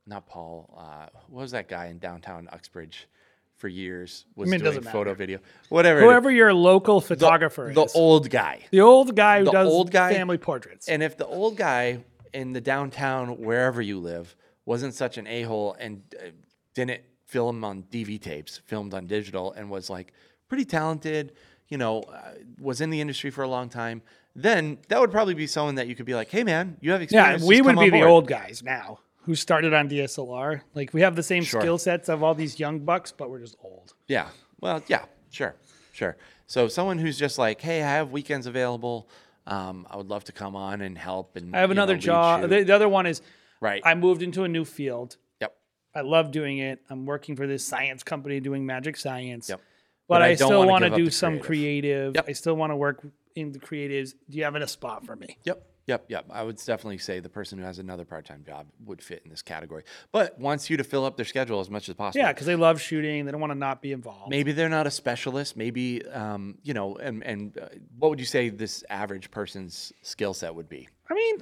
not 0.07 0.27
Paul. 0.27 0.75
Uh, 0.77 1.07
what 1.29 1.43
was 1.43 1.51
that 1.53 1.69
guy 1.69 1.87
in 1.87 1.99
downtown 1.99 2.49
Uxbridge 2.53 3.09
for 3.57 3.69
years? 3.69 4.27
Was 4.37 4.51
mean, 4.51 4.61
it 4.61 4.65
doing 4.65 4.83
photo 4.83 5.11
matter. 5.11 5.15
video, 5.15 5.39
whatever. 5.69 6.01
whoever 6.01 6.31
your 6.31 6.53
local 6.53 7.01
photographer 7.01 7.73
the 7.75 7.85
is. 7.85 7.93
The 7.93 7.99
old 7.99 8.31
guy. 8.31 8.61
the 8.71 8.81
old 8.81 9.17
guy 9.17 9.41
who 9.41 9.45
the 9.47 9.53
does 9.53 9.69
old 9.69 9.91
guy- 9.91 10.13
family 10.13 10.39
portraits. 10.39 10.89
And 10.89 11.03
if 11.03 11.17
the 11.17 11.27
old 11.27 11.57
guy 11.57 12.05
in 12.35 12.53
the 12.53 12.61
downtown, 12.61 13.39
wherever 13.39 13.81
you 13.81 13.99
live, 13.99 14.35
wasn't 14.65 14.95
such 14.95 15.19
an 15.19 15.27
a 15.27 15.43
hole 15.43 15.77
and 15.79 16.03
uh, 16.19 16.27
didn't 16.75 17.03
film 17.27 17.65
on 17.65 17.83
DV 17.85 18.21
tapes, 18.21 18.59
filmed 18.67 18.93
on 18.95 19.07
digital, 19.07 19.53
and 19.53 19.71
was 19.71 19.89
like 19.89 20.13
pretty 20.49 20.65
talented, 20.65 21.33
you 21.73 21.79
know, 21.79 22.03
uh, 22.03 22.33
was 22.61 22.83
in 22.83 22.91
the 22.91 23.01
industry 23.01 23.31
for 23.31 23.43
a 23.43 23.49
long 23.49 23.71
time, 23.71 24.03
then 24.37 24.77
that 24.89 25.01
would 25.01 25.11
probably 25.11 25.33
be 25.33 25.47
someone 25.47 25.77
that 25.77 25.89
you 25.89 25.95
could 25.95 26.05
be 26.05 26.15
like, 26.15 26.29
hey 26.29 26.45
man, 26.45 26.77
you 26.83 26.93
have 26.93 27.01
experience. 27.01 27.41
yeah, 27.43 27.49
we 27.49 27.63
would 27.63 27.79
be 27.79 27.89
the 27.89 28.03
old 28.03 28.27
guys 28.29 28.63
now 28.63 28.99
who 29.25 29.35
started 29.35 29.73
on 29.73 29.89
DSLR. 29.89 30.61
Like 30.75 30.93
we 30.93 31.01
have 31.01 31.17
the 31.17 31.23
same 31.23 31.45
Sure. 31.45 31.63
skill 31.63 31.79
sets 31.79 32.11
of 32.11 32.23
all 32.23 32.35
these 32.35 32.61
young 32.61 32.81
bucks, 32.81 33.11
but 33.11 33.31
we're 33.31 33.39
just 33.41 33.57
old. 33.65 33.95
Yeah. 34.07 34.29
Well, 34.61 34.83
yeah, 34.87 35.07
sure, 35.31 35.55
sure. 35.93 36.19
So 36.47 36.69
someone 36.69 36.99
who's 36.99 37.17
just 37.19 37.39
like, 37.39 37.63
hey, 37.63 37.83
I 37.83 37.89
have 37.93 38.11
weekends 38.11 38.47
available. 38.47 39.09
Um, 39.47 39.87
I 39.91 39.97
would 39.97 40.09
love 40.11 40.25
to 40.25 40.33
come 40.33 40.55
on 40.55 40.83
and 40.83 40.99
help. 40.99 41.37
And 41.37 41.57
I 41.57 41.61
have 41.61 41.71
you 41.71 41.75
know, 41.75 41.83
another 41.85 41.97
job. 41.97 42.43
The, 42.51 42.65
the 42.65 42.75
other 42.75 42.89
one 42.89 43.07
is 43.07 43.23
right. 43.63 43.81
I 43.83 43.95
moved 43.95 44.21
into 44.23 44.45
a 44.45 44.49
new 44.49 44.67
field. 44.67 45.17
yep. 45.41 45.57
I 45.95 46.03
love 46.03 46.33
doing 46.33 46.59
it. 46.59 46.81
I'm 46.91 47.07
working 47.07 47.35
for 47.35 47.47
this 47.47 47.67
science 47.67 48.03
company 48.03 48.41
doing 48.41 48.67
magic 48.67 48.99
science. 48.99 49.49
Yep. 49.49 49.61
But, 50.09 50.17
But 50.17 50.23
I 50.23 50.35
still 50.35 50.67
want 50.67 50.85
to 50.85 50.91
do 50.91 51.11
some 51.11 51.39
creative. 51.39 52.15
Yep. 52.15 52.27
I 52.29 52.33
still 52.33 52.55
want 52.55 52.71
to 52.73 52.77
work 52.77 53.07
in 53.35 53.53
the 53.53 53.59
creatives. 53.59 54.15
Do 54.29 54.37
you 54.39 54.45
have 54.45 54.55
a 54.55 54.67
spot 54.67 55.07
for 55.07 55.17
me? 55.17 55.39
Yep. 55.45 55.67
Yep. 55.87 56.05
Yep. 56.09 56.27
I 56.31 56.43
would 56.43 56.57
definitely 56.57 56.99
say 56.99 57.19
the 57.19 57.29
person 57.29 57.59
who 57.59 57.65
has 57.65 57.79
another 57.79 58.05
part 58.05 58.25
time 58.25 58.45
job 58.47 58.67
would 58.85 59.03
fit 59.03 59.23
in 59.25 59.31
this 59.31 59.43
category, 59.43 59.83
but 60.13 60.39
wants 60.39 60.71
you 60.71 60.77
to 60.77 60.85
fill 60.85 61.05
up 61.05 61.17
their 61.17 61.27
schedule 61.27 61.61
as 61.61 61.69
much 61.69 61.89
as 61.89 61.95
possible. 61.97 62.21
Yeah, 62.23 62.33
because 62.33 62.47
they 62.47 62.55
love 62.55 62.81
shooting. 62.81 63.25
They 63.25 63.33
don't 63.33 63.41
want 63.41 63.53
to 63.53 63.59
not 63.59 63.83
be 63.83 63.93
involved. 63.93 64.31
Maybe 64.31 64.53
they're 64.53 64.69
not 64.69 64.87
a 64.87 64.91
specialist. 64.91 65.57
Maybe, 65.57 66.07
um, 66.09 66.59
you 66.63 66.75
know, 66.75 66.97
and, 66.97 67.25
and 67.25 67.59
uh, 67.59 67.67
what 67.99 68.11
would 68.11 68.21
you 68.21 68.27
say 68.27 68.49
this 68.49 68.85
average 68.91 69.31
person's 69.31 69.93
skill 70.03 70.35
set 70.35 70.55
would 70.55 70.69
be? 70.69 70.89
I 71.11 71.15
mean, 71.15 71.39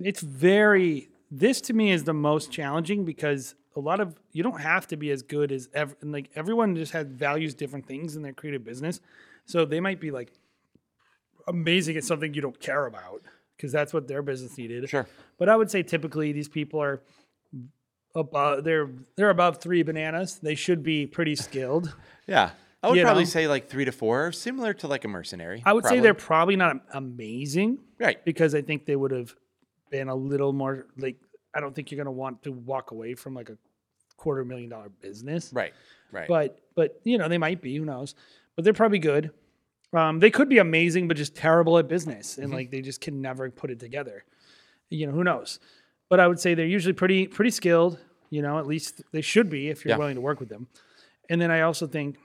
it's 0.00 0.20
very. 0.20 1.08
This 1.30 1.60
to 1.62 1.74
me 1.74 1.92
is 1.92 2.04
the 2.04 2.14
most 2.14 2.50
challenging 2.50 3.04
because 3.04 3.54
a 3.76 3.80
lot 3.80 4.00
of 4.00 4.16
you 4.32 4.42
don't 4.42 4.60
have 4.60 4.86
to 4.88 4.96
be 4.96 5.10
as 5.10 5.22
good 5.22 5.52
as 5.52 5.68
ever. 5.74 5.94
And 6.00 6.12
like 6.12 6.30
everyone 6.34 6.74
just 6.74 6.92
has 6.92 7.06
values 7.06 7.54
different 7.54 7.86
things 7.86 8.16
in 8.16 8.22
their 8.22 8.32
creative 8.32 8.64
business, 8.64 9.00
so 9.44 9.64
they 9.64 9.80
might 9.80 10.00
be 10.00 10.10
like 10.10 10.32
amazing 11.48 11.96
at 11.96 12.04
something 12.04 12.34
you 12.34 12.40
don't 12.42 12.58
care 12.58 12.86
about 12.86 13.22
because 13.56 13.72
that's 13.72 13.92
what 13.92 14.08
their 14.08 14.22
business 14.22 14.58
needed. 14.58 14.88
Sure. 14.88 15.06
But 15.38 15.48
I 15.48 15.56
would 15.56 15.70
say 15.70 15.82
typically 15.82 16.32
these 16.32 16.48
people 16.48 16.82
are 16.82 17.02
above. 18.14 18.64
They're 18.64 18.90
they're 19.16 19.30
above 19.30 19.58
three 19.58 19.82
bananas. 19.82 20.38
They 20.42 20.54
should 20.54 20.82
be 20.82 21.06
pretty 21.06 21.36
skilled. 21.36 21.94
Yeah. 22.28 22.50
I 22.82 22.88
would 22.88 22.98
You 22.98 23.04
probably 23.04 23.22
know? 23.22 23.28
say 23.30 23.46
like 23.46 23.68
three 23.68 23.84
to 23.84 23.92
four, 23.92 24.32
similar 24.32 24.74
to 24.74 24.88
like 24.88 25.04
a 25.04 25.08
mercenary. 25.08 25.62
I 25.64 25.72
would 25.72 25.86
say 25.86 26.00
they're 26.00 26.12
probably 26.12 26.56
not 26.56 26.78
amazing. 26.92 27.78
right. 28.00 28.22
because 28.24 28.52
I 28.52 28.62
think 28.62 28.84
they 28.84 28.96
would 28.96 29.12
have 29.12 29.32
been 29.92 30.08
a 30.08 30.14
little 30.16 30.52
more 30.52 30.86
like 30.98 31.16
I 31.54 31.60
don't 31.60 31.72
think 31.72 31.90
you're 31.92 31.96
going 31.96 32.06
to 32.06 32.10
want 32.10 32.42
to 32.42 32.50
walk 32.52 32.90
away 32.90 33.14
from 33.14 33.32
like 33.34 33.48
a 33.48 33.56
quarter 34.16 34.44
million 34.44 34.70
dollar 34.70 34.88
business. 34.88 35.52
Right. 35.52 35.72
Right. 36.12 36.28
But 36.28 36.60
but 36.74 37.00
you 37.04 37.18
know 37.18 37.28
they 37.28 37.38
might 37.38 37.60
be 37.62 37.76
who 37.76 37.84
knows. 37.84 38.14
But 38.54 38.64
they're 38.64 38.72
probably 38.72 38.98
good. 38.98 39.30
Um, 39.92 40.18
they 40.20 40.30
could 40.30 40.48
be 40.48 40.58
amazing 40.58 41.08
but 41.08 41.16
just 41.16 41.34
terrible 41.36 41.78
at 41.78 41.88
business 41.88 42.32
Mm-hmm. 42.34 42.42
and 42.42 42.52
like 42.52 42.70
they 42.70 42.80
just 42.82 43.00
can 43.00 43.20
never 43.22 43.50
put 43.50 43.70
it 43.70 43.78
together. 43.80 44.24
You 44.90 45.06
know, 45.06 45.12
who 45.12 45.24
knows? 45.24 45.58
But 46.08 46.20
I 46.20 46.26
would 46.28 46.38
say 46.40 46.54
they're 46.54 46.66
usually 46.66 46.92
pretty 46.92 47.26
pretty 47.26 47.50
skilled. 47.50 47.98
You 48.30 48.42
know, 48.42 48.58
at 48.58 48.66
least 48.66 49.02
they 49.12 49.20
should 49.20 49.48
be 49.50 49.68
if 49.68 49.84
you're 49.84 49.92
Yeah. 49.94 49.98
willing 49.98 50.14
to 50.16 50.20
work 50.20 50.40
with 50.40 50.48
them. 50.48 50.66
And 51.30 51.40
then 51.40 51.50
I 51.50 51.60
also 51.62 51.86
think 51.86 52.16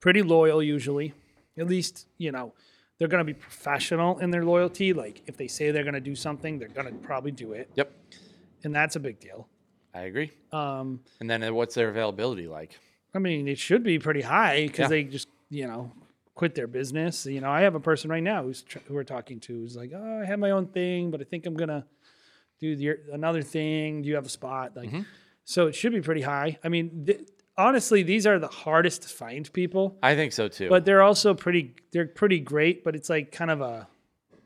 pretty 0.00 0.22
loyal 0.22 0.62
usually. 0.62 1.14
At 1.58 1.68
least 1.68 2.06
you 2.18 2.32
know 2.32 2.52
they're 2.98 3.08
going 3.08 3.24
to 3.26 3.32
be 3.32 3.38
professional 3.38 4.18
in 4.18 4.30
their 4.30 4.44
loyalty. 4.44 4.92
Like 4.92 5.22
if 5.26 5.36
they 5.36 5.48
say 5.48 5.70
they're 5.70 5.82
going 5.84 5.94
to 5.94 6.00
do 6.00 6.14
something, 6.14 6.58
they're 6.58 6.68
going 6.68 6.86
to 6.86 6.94
probably 7.06 7.30
do 7.32 7.52
it, 7.52 7.68
Yep, 7.74 7.92
and 8.64 8.74
that's 8.74 8.94
a 8.96 9.00
big 9.00 9.18
deal. 9.20 9.48
I 9.94 10.02
agree. 10.02 10.32
Um, 10.52 11.00
And 11.20 11.30
then 11.30 11.42
uh, 11.42 11.52
what's 11.52 11.74
their 11.74 11.88
availability 11.88 12.48
like? 12.48 12.78
I 13.14 13.18
mean, 13.20 13.46
it 13.48 13.58
should 13.58 13.82
be 13.84 13.98
pretty 13.98 14.22
high 14.22 14.66
because 14.66 14.84
Yeah. 14.84 14.88
they 14.88 15.04
just, 15.04 15.28
you 15.50 15.66
know, 15.66 15.92
quit 16.34 16.54
their 16.56 16.66
business. 16.66 17.24
You 17.26 17.40
know, 17.40 17.50
I 17.50 17.60
have 17.62 17.74
a 17.76 17.80
person 17.80 18.10
right 18.10 18.22
now 18.22 18.42
who's 18.42 18.62
tr- 18.62 18.80
who 18.88 18.94
we're 18.94 19.04
talking 19.04 19.38
to 19.40 19.52
who's 19.52 19.76
like, 19.76 19.92
oh, 19.94 20.20
I 20.22 20.24
have 20.24 20.38
my 20.40 20.50
own 20.50 20.66
thing, 20.66 21.10
but 21.12 21.20
I 21.20 21.24
think 21.24 21.46
I'm 21.46 21.54
gonna 21.54 21.86
do 22.60 22.74
the, 22.74 22.96
another 23.12 23.42
thing. 23.42 24.02
Do 24.02 24.08
you 24.08 24.16
have 24.16 24.26
a 24.26 24.30
spot? 24.30 24.76
Like, 24.76 24.90
so 25.44 25.68
it 25.68 25.74
should 25.76 25.92
be 25.92 26.00
pretty 26.00 26.22
high. 26.22 26.58
I 26.64 26.68
mean, 26.68 27.04
th- 27.06 27.20
honestly, 27.56 28.02
these 28.02 28.26
are 28.26 28.40
the 28.40 28.48
hardest 28.48 29.02
to 29.02 29.08
find 29.08 29.50
people, 29.52 29.96
I 30.02 30.16
think 30.16 30.32
so 30.32 30.48
too. 30.48 30.68
but 30.68 30.84
they're 30.84 31.02
also 31.02 31.34
pretty. 31.34 31.74
They're 31.92 32.06
pretty 32.08 32.40
great, 32.40 32.82
but 32.82 32.96
it's 32.96 33.08
like 33.08 33.30
kind 33.30 33.50
of 33.52 33.60
a. 33.60 33.86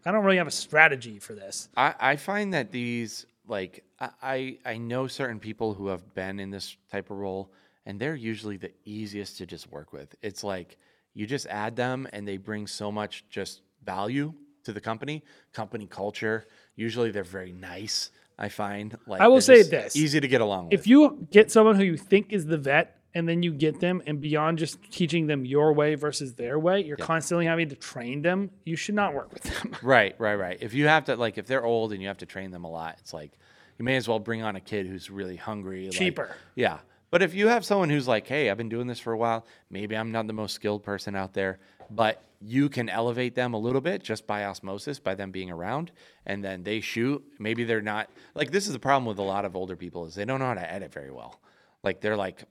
I 0.05 0.13
don't 0.13 0.25
really 0.25 0.37
have 0.39 0.47
a 0.47 0.51
strategy 0.53 1.19
for 1.19 1.35
this. 1.35 1.69
I, 1.77 1.95
I 1.99 2.17
find 2.17 2.53
that 2.55 2.71
these 2.71 3.25
like 3.47 3.85
I, 4.01 4.59
I 4.65 4.79
know 4.79 5.07
certain 5.07 5.41
people 5.41 5.75
who 5.75 5.89
have 5.89 6.15
been 6.15 6.39
in 6.39 6.51
this 6.51 6.77
type 6.91 7.11
of 7.11 7.19
role 7.19 7.53
and 7.85 7.99
they're 7.99 8.15
usually 8.15 8.57
the 8.57 8.71
easiest 8.85 9.39
to 9.39 9.47
just 9.47 9.71
work 9.73 9.93
with. 9.93 10.15
It's 10.23 10.45
like 10.45 10.77
you 11.15 11.27
just 11.27 11.47
add 11.47 11.75
them 11.75 12.07
and 12.13 12.29
they 12.29 12.37
bring 12.37 12.67
so 12.67 12.93
much 12.93 13.25
just 13.29 13.63
value 13.85 14.35
to 14.65 14.73
the 14.73 14.81
company, 14.81 15.25
company 15.53 15.87
culture. 15.87 16.47
Usually 16.77 17.11
they're 17.11 17.25
very 17.25 17.53
nice. 17.53 18.11
I 18.39 18.49
find 18.51 18.97
like 19.07 19.21
I 19.21 19.27
will 19.27 19.41
say 19.41 19.63
this. 19.63 19.97
easy 19.97 20.21
to 20.21 20.29
get 20.29 20.41
along 20.41 20.67
with. 20.67 20.75
If 20.75 20.87
you 20.87 21.27
get 21.33 21.51
someone 21.51 21.75
who 21.75 21.83
you 21.83 21.97
think 21.97 22.33
is 22.33 22.47
the 22.47 22.59
vet 22.59 23.01
and 23.15 23.29
then 23.29 23.43
you 23.43 23.53
get 23.53 23.81
them 23.81 24.01
and 24.07 24.21
beyond 24.21 24.59
just 24.59 24.81
teaching 24.93 25.27
them 25.27 25.45
your 25.45 25.73
way 25.73 25.97
versus 25.97 26.35
their 26.35 26.57
way, 26.59 26.85
you're 26.85 26.97
constantly 26.97 27.47
having 27.47 27.69
to 27.71 27.75
train 27.75 28.23
them, 28.23 28.51
you 28.65 28.77
should 28.77 28.95
not 28.95 29.13
work 29.13 29.33
with 29.33 29.43
them. 29.43 29.75
Right, 29.83 30.15
right, 30.19 30.37
right. 30.37 30.59
If 30.61 30.75
you 30.75 30.87
have 30.87 31.07
to 31.07 31.17
like 31.17 31.37
if 31.37 31.47
they're 31.47 31.65
old 31.65 31.93
and 31.93 32.01
you 32.01 32.07
have 32.09 32.19
to 32.19 32.27
train 32.27 32.53
them 32.53 32.63
a 32.65 32.71
lot, 32.71 32.97
it's 33.01 33.13
like 33.13 33.33
you 33.79 33.85
may 33.85 33.97
as 33.97 34.09
well 34.09 34.19
bring 34.19 34.43
on 34.43 34.57
a 34.57 34.61
kid 34.61 34.87
who's 34.87 35.11
really 35.11 35.37
hungry. 35.37 35.85
like- 35.87 35.93
Cheaper. 35.93 36.37
yeah. 36.55 36.79
But 37.11 37.23
if 37.23 37.33
you 37.35 37.49
have 37.49 37.65
someone 37.65 37.89
who's 37.89 38.07
like, 38.07 38.27
hey, 38.27 38.51
I've 38.51 38.59
been 38.59 38.69
doing 38.69 38.87
this 38.87 39.01
for 39.01 39.15
a 39.15 39.17
while, 39.17 39.47
maybe 39.71 39.97
I'm 39.97 40.13
not 40.13 40.27
the 40.27 40.35
most 40.35 40.53
skilled 40.55 40.83
person 40.83 41.17
out 41.17 41.33
there, 41.33 41.59
but 41.91 42.23
you 42.43 42.69
can 42.69 42.91
elevate 42.91 43.35
them 43.35 43.55
a 43.55 43.59
little 43.59 43.81
bit 43.81 44.03
just 44.03 44.27
by 44.27 44.45
osmosis, 44.45 44.99
by 44.99 45.15
them 45.15 45.31
being 45.31 45.51
around, 45.51 45.91
and 46.27 46.45
then 46.45 46.65
they 46.65 46.81
shoot. 46.81 47.25
Maybe 47.39 47.65
they're 47.65 47.81
not 47.81 48.11
like 48.35 48.51
this 48.51 48.67
is 48.67 48.75
the 48.75 48.79
problem 48.79 49.07
with 49.07 49.19
a 49.19 49.23
lot 49.23 49.47
of 49.47 49.57
older 49.57 49.75
people 49.75 50.05
is 50.05 50.15
they 50.15 50.27
don't 50.27 50.39
know 50.39 50.47
how 50.49 50.55
to 50.55 50.71
edit 50.73 50.93
very 50.93 51.11
well. 51.11 51.41
Like 51.83 52.01
they're 52.03 52.17
like 52.17 52.45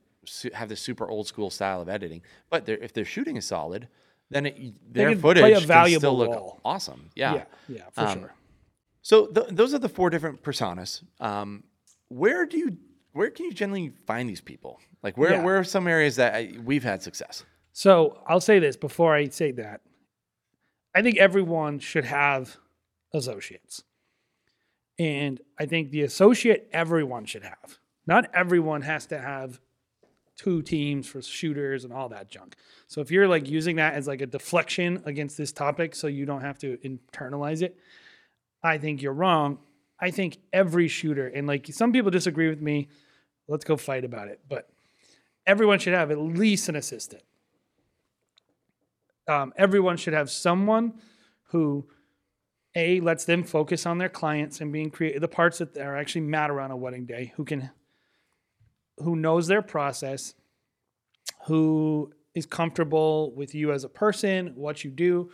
have 0.54 0.70
this 0.70 0.82
super 0.82 1.08
old 1.08 1.28
school 1.28 1.50
style 1.52 1.80
of 1.80 1.88
editing, 1.88 2.22
but 2.50 2.66
they're, 2.66 2.80
if 2.80 2.94
their 2.94 3.06
shooting 3.06 3.38
is 3.38 3.46
solid, 3.46 3.88
then 4.32 4.48
it, 4.48 4.74
their 4.92 5.10
footage 5.22 5.44
can 5.68 6.00
still 6.00 6.18
look 6.18 6.60
awesome. 6.66 7.10
Yeah. 7.16 7.34
yeah, 7.36 7.44
yeah, 7.70 7.82
for 7.92 8.02
Um, 8.02 8.20
sure. 8.22 8.34
So 9.08 9.28
th- 9.28 9.48
those 9.52 9.74
are 9.74 9.80
the 9.80 9.88
four 9.88 10.10
different 10.10 10.44
personas. 10.44 11.02
Um, 11.22 11.64
where 12.10 12.46
do 12.46 12.58
you 12.58 12.78
where 13.14 13.30
can 13.30 13.46
you 13.46 13.54
generally 13.54 13.94
find 14.06 14.30
these 14.30 14.42
people? 14.42 14.82
Like 15.02 15.18
where 15.18 15.32
Yeah. 15.32 15.44
where 15.46 15.58
are 15.58 15.64
some 15.64 15.88
areas 15.88 16.18
that 16.18 16.36
I, 16.36 16.52
we've 16.66 16.84
had 16.84 17.02
success? 17.02 17.46
So 17.72 18.22
I'll 18.28 18.42
say 18.42 18.60
this 18.60 18.76
before 18.76 19.16
I 19.16 19.30
say 19.30 19.52
that. 19.54 19.80
I 20.94 21.02
think 21.02 21.16
everyone 21.20 21.80
should 21.80 22.04
have 22.04 22.58
associates. 23.14 23.82
And 25.00 25.40
I 25.58 25.68
think 25.68 25.92
the 25.92 26.02
associate 26.02 26.68
everyone 26.74 27.24
should 27.24 27.44
have. 27.44 27.78
Not 28.08 28.30
everyone 28.34 28.82
has 28.82 29.06
to 29.06 29.20
have 29.20 29.62
two 30.36 30.62
teams 30.62 31.08
for 31.08 31.22
shooters 31.22 31.86
and 31.86 31.94
all 31.94 32.10
that 32.10 32.30
junk. 32.30 32.58
So 32.88 33.00
if 33.00 33.10
you're 33.10 33.30
like 33.30 33.48
using 33.48 33.78
that 33.78 33.94
as 33.94 34.06
like 34.06 34.20
a 34.20 34.28
deflection 34.28 35.02
against 35.06 35.38
this 35.38 35.54
topic 35.54 35.96
so 35.96 36.08
you 36.08 36.26
don't 36.26 36.42
have 36.42 36.60
to 36.60 36.78
internalize 36.84 37.62
it, 37.62 37.78
I 38.64 38.78
think 38.78 39.02
you're 39.02 39.14
wrong. 39.14 39.60
I 40.00 40.12
think 40.12 40.38
every 40.54 40.88
shooter 40.88 41.28
and 41.28 41.48
like 41.48 41.68
some 41.68 41.92
people 41.92 42.12
disagree 42.12 42.50
with 42.50 42.62
me, 42.62 42.90
let's 43.48 43.66
go 43.66 43.78
fight 43.78 44.06
about 44.06 44.28
it, 44.28 44.42
but 44.48 44.70
everyone 45.46 45.80
should 45.80 45.94
have 45.94 46.12
at 46.12 46.20
least 46.20 46.70
an 46.70 46.76
assistant. 46.76 47.24
Um, 49.28 49.54
everyone 49.58 49.98
should 49.98 50.14
have 50.14 50.30
someone 50.30 50.94
who 51.50 51.88
a 52.76 53.00
lets 53.00 53.26
them 53.26 53.44
focus 53.44 53.86
on 53.86 53.98
their 53.98 54.10
clients 54.10 54.62
and 54.62 54.72
being 54.72 54.92
creative 54.92 55.22
the 55.22 55.28
parts 55.28 55.58
that 55.58 55.78
are 55.78 55.98
actually 55.98 56.22
matter 56.22 56.62
on 56.62 56.70
a 56.70 56.78
wedding 56.78 57.06
day 57.06 57.34
who 57.36 57.44
can 57.44 57.72
who 59.00 59.16
knows 59.16 59.48
their 59.48 59.62
process 59.62 60.34
who 61.46 62.12
is 62.36 62.46
comfortable 62.46 63.32
with 63.36 63.56
you 63.56 63.72
as 63.72 63.84
a 63.84 63.90
person 63.90 64.54
what 64.56 64.84
you 64.84 64.92
do. 64.92 65.32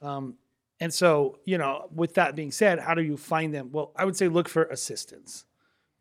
Um, 0.00 0.36
and 0.80 0.92
so 0.92 1.38
you 1.44 1.58
know 1.58 1.88
with 1.94 2.14
that 2.14 2.34
being 2.34 2.50
said 2.50 2.78
how 2.78 2.94
do 2.94 3.02
you 3.02 3.16
find 3.16 3.54
them 3.54 3.70
well 3.72 3.92
i 3.96 4.04
would 4.04 4.16
say 4.16 4.28
look 4.28 4.48
for 4.48 4.64
assistance 4.64 5.44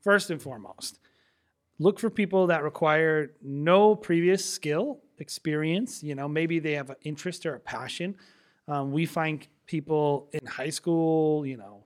first 0.01 0.29
and 0.29 0.41
foremost 0.41 0.99
look 1.79 1.99
for 1.99 2.09
people 2.09 2.47
that 2.47 2.63
require 2.63 3.31
no 3.41 3.95
previous 3.95 4.43
skill 4.43 4.99
experience 5.19 6.03
you 6.03 6.15
know 6.15 6.27
maybe 6.27 6.59
they 6.59 6.73
have 6.73 6.89
an 6.89 6.97
interest 7.03 7.45
or 7.45 7.55
a 7.55 7.59
passion 7.59 8.15
um, 8.67 8.91
we 8.91 9.05
find 9.05 9.47
people 9.67 10.29
in 10.33 10.45
high 10.45 10.69
school 10.69 11.45
you 11.45 11.57
know 11.57 11.83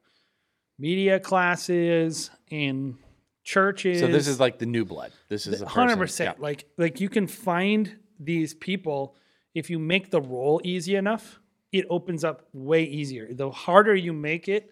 media 0.77 1.19
classes 1.19 2.31
in 2.49 2.97
churches 3.43 3.99
So 3.99 4.07
this 4.07 4.27
is 4.27 4.39
like 4.39 4.59
the 4.59 4.65
new 4.65 4.85
blood. 4.85 5.11
This 5.27 5.47
is 5.47 5.61
a 5.61 5.67
hundred 5.67 5.97
percent. 5.97 6.37
Yeah. 6.37 6.43
Like 6.43 6.65
like 6.77 7.01
you 7.01 7.09
can 7.09 7.27
find 7.27 7.97
these 8.19 8.53
people 8.53 9.15
if 9.55 9.69
you 9.69 9.79
make 9.79 10.11
the 10.11 10.21
role 10.21 10.61
easy 10.63 10.95
enough. 10.95 11.39
It 11.71 11.85
opens 11.89 12.23
up 12.23 12.47
way 12.53 12.83
easier. 12.83 13.33
The 13.33 13.51
harder 13.51 13.95
you 13.95 14.13
make 14.13 14.47
it, 14.47 14.71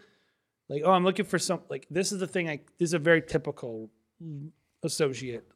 like 0.70 0.82
oh, 0.86 0.92
I'm 0.92 1.04
looking 1.04 1.26
for 1.26 1.40
some. 1.40 1.62
Like 1.70 1.86
this 1.90 2.12
is 2.12 2.20
the 2.20 2.28
thing. 2.28 2.50
I 2.50 2.60
this 2.78 2.90
is 2.90 2.94
a 2.94 3.00
very 3.00 3.22
typical 3.22 3.90
associate 4.84 5.48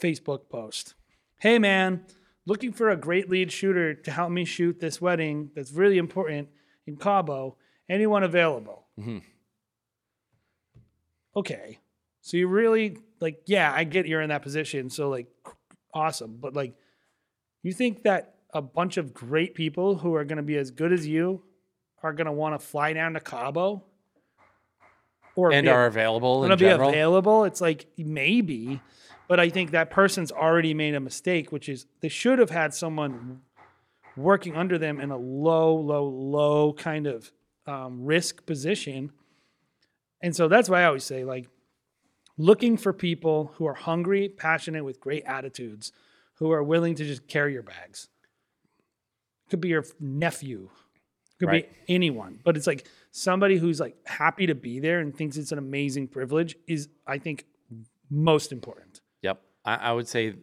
Facebook 0.00 0.48
post. 0.48 0.94
Hey 1.38 1.58
man, 1.58 2.04
looking 2.46 2.72
for 2.72 2.90
a 2.90 2.96
great 2.96 3.30
lead 3.30 3.50
shooter 3.52 3.94
to 3.94 4.10
help 4.10 4.30
me 4.30 4.44
shoot 4.44 4.80
this 4.80 5.00
wedding 5.00 5.50
that's 5.54 5.72
really 5.72 5.98
important 5.98 6.48
in 6.86 6.96
Cabo. 6.96 7.56
Anyone 7.88 8.22
available? 8.24 8.86
Mm-hmm. 8.98 9.18
okay 11.36 11.78
so 12.22 12.36
you 12.36 12.48
really 12.48 12.96
like 13.20 13.42
yeah 13.46 13.70
i 13.74 13.84
get 13.84 14.06
you're 14.06 14.22
in 14.22 14.30
that 14.30 14.42
position 14.42 14.88
so 14.88 15.10
like 15.10 15.26
awesome 15.92 16.38
but 16.40 16.54
like 16.54 16.74
you 17.62 17.72
think 17.72 18.02
that 18.04 18.35
a 18.56 18.62
bunch 18.62 18.96
of 18.96 19.12
great 19.14 19.54
people 19.54 19.98
who 19.98 20.14
are 20.14 20.24
going 20.24 20.38
to 20.38 20.42
be 20.42 20.56
as 20.56 20.70
good 20.70 20.92
as 20.92 21.06
you 21.06 21.42
are 22.02 22.12
going 22.12 22.26
to 22.26 22.32
want 22.32 22.58
to 22.58 22.64
fly 22.64 22.92
down 22.92 23.14
to 23.14 23.20
cabo? 23.20 23.84
Or 25.34 25.52
And 25.52 25.68
are 25.68 25.86
available 25.86 26.44
in 26.44 26.48
going 26.48 26.58
to 26.58 26.64
be 26.64 26.70
available? 26.70 27.44
It's 27.44 27.60
like 27.60 27.86
maybe 27.96 28.80
but 29.28 29.40
i 29.40 29.48
think 29.48 29.72
that 29.72 29.90
person's 29.90 30.30
already 30.30 30.72
made 30.72 30.94
a 30.94 31.00
mistake 31.00 31.50
which 31.50 31.68
is 31.68 31.86
they 32.00 32.08
should 32.08 32.38
have 32.38 32.50
had 32.50 32.72
someone 32.72 33.40
working 34.16 34.56
under 34.56 34.78
them 34.78 35.00
in 35.00 35.10
a 35.10 35.16
low 35.16 35.74
low 35.74 36.04
low 36.04 36.72
kind 36.72 37.08
of 37.08 37.32
um, 37.66 38.04
risk 38.04 38.46
position. 38.46 39.12
And 40.22 40.34
so 40.34 40.48
that's 40.48 40.68
why 40.68 40.82
I 40.82 40.84
always 40.86 41.04
say, 41.04 41.24
like, 41.24 41.48
looking 42.38 42.76
for 42.76 42.92
people 42.92 43.52
who 43.56 43.66
are 43.66 43.74
hungry, 43.74 44.28
passionate, 44.28 44.84
with 44.84 45.00
great 45.00 45.24
attitudes, 45.24 45.92
who 46.34 46.50
are 46.52 46.62
willing 46.62 46.94
to 46.94 47.04
just 47.04 47.26
carry 47.28 47.52
your 47.52 47.62
bags. 47.62 48.08
Could 49.50 49.60
be 49.60 49.68
your 49.68 49.84
nephew, 50.00 50.68
could 51.38 51.48
Right. 51.48 51.86
be 51.86 51.94
anyone, 51.94 52.40
but 52.44 52.56
it's 52.56 52.66
like 52.66 52.86
somebody 53.10 53.58
who's 53.58 53.78
like 53.80 53.96
happy 54.06 54.46
to 54.46 54.54
be 54.54 54.80
there 54.80 55.00
and 55.00 55.14
thinks 55.16 55.36
it's 55.36 55.52
an 55.52 55.58
amazing 55.58 56.08
privilege 56.08 56.56
is, 56.66 56.88
I 57.06 57.18
think, 57.18 57.44
most 58.10 58.52
important. 58.52 59.00
Yep. 59.22 59.40
I, 59.64 59.74
I 59.76 59.92
would 59.92 60.08
say 60.08 60.34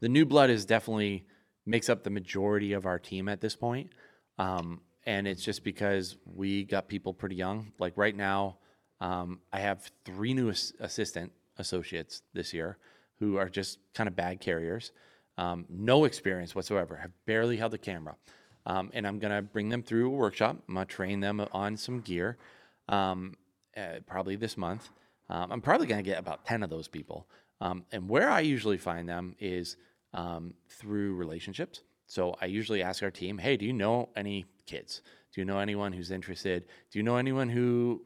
the 0.00 0.08
new 0.08 0.24
blood 0.26 0.50
is 0.50 0.64
definitely 0.64 1.26
makes 1.66 1.88
up 1.88 2.02
the 2.04 2.10
majority 2.10 2.72
of 2.72 2.86
our 2.86 2.98
team 2.98 3.28
at 3.28 3.40
this 3.40 3.54
point. 3.54 3.90
Um, 4.38 4.80
and 5.06 5.26
it's 5.26 5.42
just 5.42 5.64
because 5.64 6.16
we 6.24 6.64
got 6.64 6.88
people 6.88 7.14
pretty 7.14 7.36
young. 7.36 7.72
Like 7.78 7.96
right 7.96 8.16
now, 8.16 8.58
um, 9.00 9.40
I 9.52 9.60
have 9.60 9.90
three 10.04 10.34
new 10.34 10.50
assistant 10.80 11.32
associates 11.58 12.22
this 12.32 12.52
year 12.52 12.78
who 13.18 13.36
are 13.36 13.48
just 13.48 13.78
kind 13.94 14.08
of 14.08 14.16
bag 14.16 14.40
carriers, 14.40 14.92
um, 15.40 15.64
no 15.70 16.04
experience 16.04 16.54
whatsoever, 16.54 16.96
have 16.96 17.12
barely 17.24 17.56
held 17.56 17.72
a 17.72 17.78
camera. 17.78 18.14
Um, 18.66 18.90
and 18.92 19.06
I'm 19.06 19.18
going 19.18 19.34
to 19.34 19.40
bring 19.40 19.70
them 19.70 19.82
through 19.82 20.08
a 20.08 20.10
workshop. 20.10 20.58
I'm 20.68 20.74
going 20.74 20.86
to 20.86 20.94
train 20.94 21.20
them 21.20 21.44
on 21.52 21.78
some 21.78 22.00
gear 22.00 22.36
um, 22.90 23.34
uh, 23.74 24.00
probably 24.06 24.36
this 24.36 24.58
month. 24.58 24.90
Um, 25.30 25.50
I'm 25.50 25.62
probably 25.62 25.86
going 25.86 26.04
to 26.04 26.08
get 26.08 26.18
about 26.18 26.44
10 26.44 26.62
of 26.62 26.68
those 26.68 26.88
people. 26.88 27.26
Um, 27.62 27.84
and 27.90 28.06
where 28.06 28.28
I 28.28 28.40
usually 28.40 28.76
find 28.76 29.08
them 29.08 29.34
is 29.38 29.76
um, 30.12 30.52
through 30.68 31.14
relationships. 31.14 31.80
So 32.06 32.36
I 32.42 32.46
usually 32.46 32.82
ask 32.82 33.02
our 33.02 33.10
team, 33.10 33.38
hey, 33.38 33.56
do 33.56 33.64
you 33.64 33.72
know 33.72 34.10
any 34.14 34.44
kids? 34.66 35.00
Do 35.32 35.40
you 35.40 35.46
know 35.46 35.58
anyone 35.58 35.92
who's 35.92 36.10
interested? 36.10 36.64
Do 36.90 36.98
you 36.98 37.02
know 37.02 37.16
anyone 37.16 37.48
who 37.48 38.02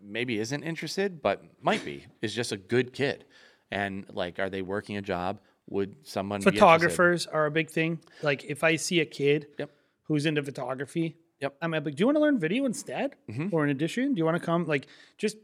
maybe 0.00 0.38
isn't 0.38 0.62
interested 0.62 1.20
but 1.20 1.42
might 1.60 1.84
be? 1.84 2.04
Is 2.22 2.32
just 2.32 2.52
a 2.52 2.56
good 2.56 2.92
kid, 2.92 3.24
and 3.70 4.04
like, 4.12 4.38
are 4.38 4.50
they 4.50 4.62
working 4.62 4.98
a 4.98 5.02
job? 5.02 5.40
Would 5.68 5.96
someone? 6.06 6.40
Photographers 6.40 7.26
are 7.26 7.46
a 7.46 7.50
big 7.50 7.70
thing. 7.70 7.98
Like 8.22 8.44
if 8.44 8.62
I 8.64 8.76
see 8.76 9.00
a 9.00 9.04
kid 9.06 9.46
Yep. 9.58 9.70
who's 10.04 10.26
into 10.26 10.42
photography, 10.42 11.16
Yep. 11.40 11.56
I'm 11.60 11.70
like, 11.72 11.84
do 11.84 11.92
you 11.98 12.06
want 12.06 12.16
to 12.16 12.20
learn 12.22 12.38
video 12.38 12.64
instead, 12.64 13.14
or 13.52 13.64
in 13.64 13.70
addition? 13.70 14.14
Do 14.14 14.18
you 14.18 14.24
want 14.24 14.38
to 14.38 14.44
come? 14.44 14.64
Like 14.64 14.86
just 15.18 15.36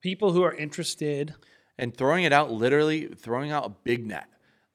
people 0.00 0.32
who 0.32 0.42
are 0.42 0.54
interested. 0.54 1.34
and 1.78 1.96
throwing 1.96 2.24
it 2.24 2.32
out 2.32 2.50
literally 2.52 3.06
throwing 3.08 3.50
out 3.52 3.64
a 3.66 3.70
big 3.84 4.06
net 4.06 4.26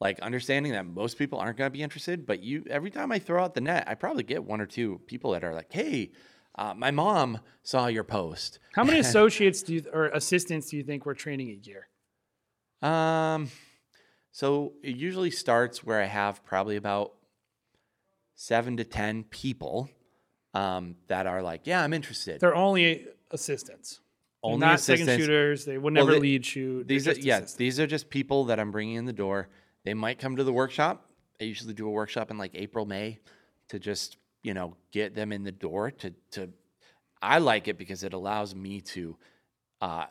like 0.01 0.19
understanding 0.21 0.71
that 0.73 0.85
most 0.85 1.17
people 1.17 1.37
aren't 1.39 1.55
going 1.57 1.67
to 1.71 1.77
be 1.77 1.81
interested 1.83 2.25
but 2.25 2.41
you 2.41 2.63
every 2.69 2.89
time 2.89 3.11
i 3.11 3.19
throw 3.19 3.43
out 3.43 3.53
the 3.53 3.61
net 3.61 3.83
i 3.87 3.93
probably 3.93 4.23
get 4.23 4.43
one 4.43 4.59
or 4.59 4.65
two 4.65 4.99
people 5.05 5.31
that 5.31 5.43
are 5.43 5.53
like 5.53 5.71
hey 5.71 6.11
uh, 6.57 6.73
my 6.75 6.89
mom 6.91 7.39
saw 7.63 7.85
your 7.87 8.03
post 8.03 8.57
How 8.73 8.83
many 8.83 8.99
associates 9.07 9.61
do 9.63 9.75
you 9.75 9.85
or 9.93 10.05
assistants 10.07 10.69
do 10.69 10.77
you 10.77 10.83
think 10.83 11.05
we're 11.05 11.13
training 11.13 11.49
a 11.49 11.59
year? 11.69 11.87
um 12.81 13.49
so 14.37 14.73
it 14.83 14.95
usually 14.97 15.31
starts 15.31 15.83
where 15.85 16.01
i 16.01 16.05
have 16.05 16.43
probably 16.43 16.75
about 16.75 17.13
seven 18.35 18.75
to 18.77 18.83
ten 18.83 19.23
people 19.23 19.89
um, 20.53 20.95
that 21.07 21.25
are 21.27 21.41
like 21.41 21.61
yeah 21.65 21.81
i'm 21.83 21.93
interested 21.93 22.39
They're 22.41 22.55
only 22.55 23.07
assistants. 23.31 23.99
They're 24.43 24.53
Only 24.53 24.67
not 24.67 24.79
second 24.79 25.07
shooters. 25.07 25.65
They 25.65 25.77
would 25.79 25.93
Well, 25.95 26.05
never 26.05 26.11
they- 26.13 26.19
lead 26.19 26.45
shoot. 26.45 26.87
These 26.87 27.07
are 27.07 27.13
yeah, 27.13 27.37
assistants. 27.37 27.53
these 27.55 27.79
are 27.79 27.87
just 27.87 28.11
people 28.11 28.45
that 28.45 28.59
I'm 28.59 28.69
bringing 28.69 28.93
in 28.95 29.05
the 29.05 29.11
door. 29.25 29.49
They 29.83 29.95
might 29.95 30.19
come 30.19 30.35
to 30.35 30.43
the 30.43 30.53
workshop. 30.53 31.09
I 31.41 31.45
usually 31.45 31.73
do 31.73 31.87
a 31.87 31.89
workshop 31.89 32.29
in 32.29 32.37
like 32.37 32.51
April, 32.53 32.85
May, 32.85 33.17
to 33.69 33.79
just 33.79 34.17
you 34.43 34.53
know 34.53 34.75
get 34.91 35.15
them 35.15 35.31
in 35.31 35.41
the 35.43 35.51
door. 35.51 35.89
To 35.89 36.13
to, 36.33 36.49
I 37.23 37.39
like 37.39 37.67
it 37.67 37.77
because 37.79 38.03
it 38.03 38.13
allows 38.13 38.53
me 38.53 38.81
to 38.93 39.17
uh, 39.81 40.05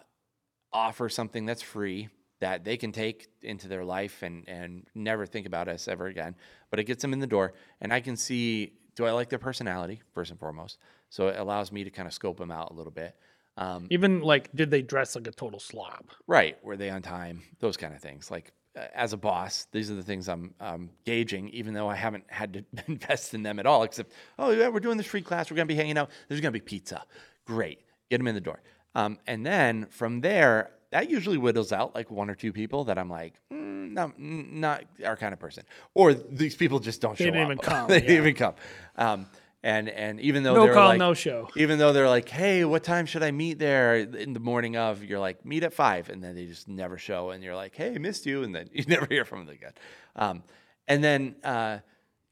offer 0.73 1.09
something 1.09 1.47
that's 1.47 1.63
free 1.63 2.09
that 2.45 2.63
they 2.63 2.77
can 2.77 2.93
take 2.93 3.29
into 3.41 3.69
their 3.69 3.85
life 3.87 4.23
and 4.23 4.47
and 4.47 4.87
never 4.95 5.25
think 5.25 5.47
about 5.47 5.67
us 5.67 5.89
ever 5.89 6.07
again. 6.09 6.37
But 6.71 6.79
it 6.79 6.85
gets 6.85 7.01
them 7.01 7.15
in 7.15 7.19
the 7.19 7.27
door, 7.27 7.55
and 7.81 7.91
I 7.91 8.01
can 8.01 8.17
see 8.17 8.75
do 8.97 9.07
I 9.07 9.13
like 9.13 9.31
their 9.31 9.39
personality 9.39 10.03
first 10.13 10.31
and 10.31 10.39
foremost. 10.39 10.77
So 11.09 11.29
it 11.29 11.39
allows 11.39 11.73
me 11.73 11.85
to 11.85 11.91
kind 11.91 12.07
of 12.07 12.13
scope 12.13 12.37
them 12.39 12.51
out 12.51 12.71
a 12.71 12.75
little 12.75 12.93
bit. 12.93 13.17
Um, 13.57 13.87
Even 13.89 14.21
like, 14.21 14.55
did 14.55 14.71
they 14.71 14.83
dress 14.83 15.17
like 15.17 15.27
a 15.27 15.31
total 15.31 15.59
slob? 15.59 16.11
Right. 16.27 16.63
Were 16.63 16.77
they 16.77 16.91
on 16.91 17.01
time? 17.01 17.43
Those 17.61 17.77
kind 17.79 17.95
of 17.95 18.01
things. 18.01 18.31
Like 18.31 18.53
uh, 18.77 18.83
as 18.95 19.15
a 19.15 19.17
boss, 19.17 19.67
these 19.73 19.91
are 19.91 19.95
the 19.95 20.03
things 20.03 20.29
I'm 20.29 20.55
um, 20.61 20.91
gauging, 21.07 21.49
even 21.49 21.73
though 21.73 21.89
I 21.89 21.95
haven't 21.95 22.25
had 22.29 22.53
to 22.53 22.65
invest 22.89 23.33
in 23.33 23.43
them 23.43 23.59
at 23.59 23.65
all. 23.65 23.85
Except, 23.85 24.13
oh 24.39 24.51
yeah, 24.51 24.69
we're 24.69 24.81
doing 24.81 24.99
this 24.99 25.07
free 25.07 25.23
class. 25.23 25.51
We're 25.51 25.57
gonna 25.57 25.67
be 25.67 25.77
hanging 25.77 25.97
out. 25.97 26.11
There's 26.29 26.43
gonna 26.43 26.53
be 26.53 26.61
pizza. 26.61 27.05
Great. 27.47 27.81
Get 28.11 28.19
them 28.19 28.29
in 28.29 28.35
the 28.35 28.41
door. 28.41 28.61
Um, 28.95 29.19
and 29.27 29.45
then 29.47 29.87
from 29.87 30.21
there, 30.21 30.71
that 30.95 31.11
usually 31.11 31.37
whittles 31.39 31.73
out 31.73 31.93
like 31.93 32.09
one 32.09 32.31
or 32.31 32.37
two 32.37 32.53
people 32.53 32.85
that 32.85 32.99
I'm 32.99 33.11
like, 33.11 33.35
mm, 33.53 33.91
no, 33.91 34.13
mm, 34.17 34.53
not 34.53 34.85
our 35.05 35.17
kind 35.17 35.33
of 35.33 35.41
person. 35.41 35.65
Or 35.93 36.15
these 36.15 36.55
people 36.55 36.79
just 36.79 37.01
don't 37.01 37.19
show 37.19 37.25
up. 37.27 37.33
They 37.33 37.39
didn't 37.39 37.41
up. 37.41 37.47
even 37.47 37.59
come, 37.63 37.89
they 37.89 37.95
yeah. 37.97 38.01
didn't 38.01 38.17
even 38.17 38.35
come. 38.37 38.55
Um, 38.97 39.27
and 39.65 39.89
and 39.89 40.21
even 40.21 40.45
though 40.45 40.55
No 40.55 40.65
they're 40.67 40.75
call, 40.75 40.89
like, 40.91 40.99
no 41.01 41.13
show. 41.13 41.49
even 41.57 41.81
though 41.81 41.93
they're 41.93 42.09
like, 42.09 42.29
"Hey, 42.29 42.65
what 42.65 42.85
time 42.85 43.07
should 43.07 43.25
I 43.25 43.33
meet 43.33 43.59
there?" 43.59 43.97
in 43.97 44.35
the 44.35 44.39
morning 44.41 44.77
of, 44.77 45.03
you're 45.03 45.19
like, 45.19 45.45
"Meet 45.45 45.65
at 45.65 45.73
5. 45.73 46.11
and 46.11 46.23
then 46.23 46.37
they 46.37 46.47
just 46.47 46.69
never 46.69 46.97
show, 46.97 47.31
and 47.31 47.43
you're 47.43 47.57
like, 47.57 47.75
"Hey, 47.75 47.99
missed 47.99 48.25
you," 48.25 48.45
and 48.45 48.55
then 48.55 48.69
you 48.73 48.85
never 48.87 49.07
hear 49.07 49.25
from 49.25 49.47
them 49.47 49.55
again. 49.57 49.73
Um, 50.15 50.43
and 50.87 51.03
then, 51.03 51.35
uh, 51.43 51.79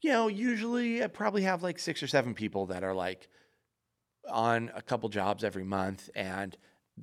you 0.01 0.11
know, 0.11 0.29
usually 0.29 1.03
I 1.03 1.07
probably 1.07 1.41
have 1.41 1.63
like 1.63 1.79
six 1.79 2.01
or 2.01 2.07
seven 2.07 2.33
people 2.33 2.67
that 2.67 2.83
are 2.83 2.93
like 2.93 3.27
on 4.29 4.71
a 4.73 4.81
couple 4.81 5.09
jobs 5.09 5.43
every 5.43 5.63
month, 5.65 6.09
and 6.15 6.55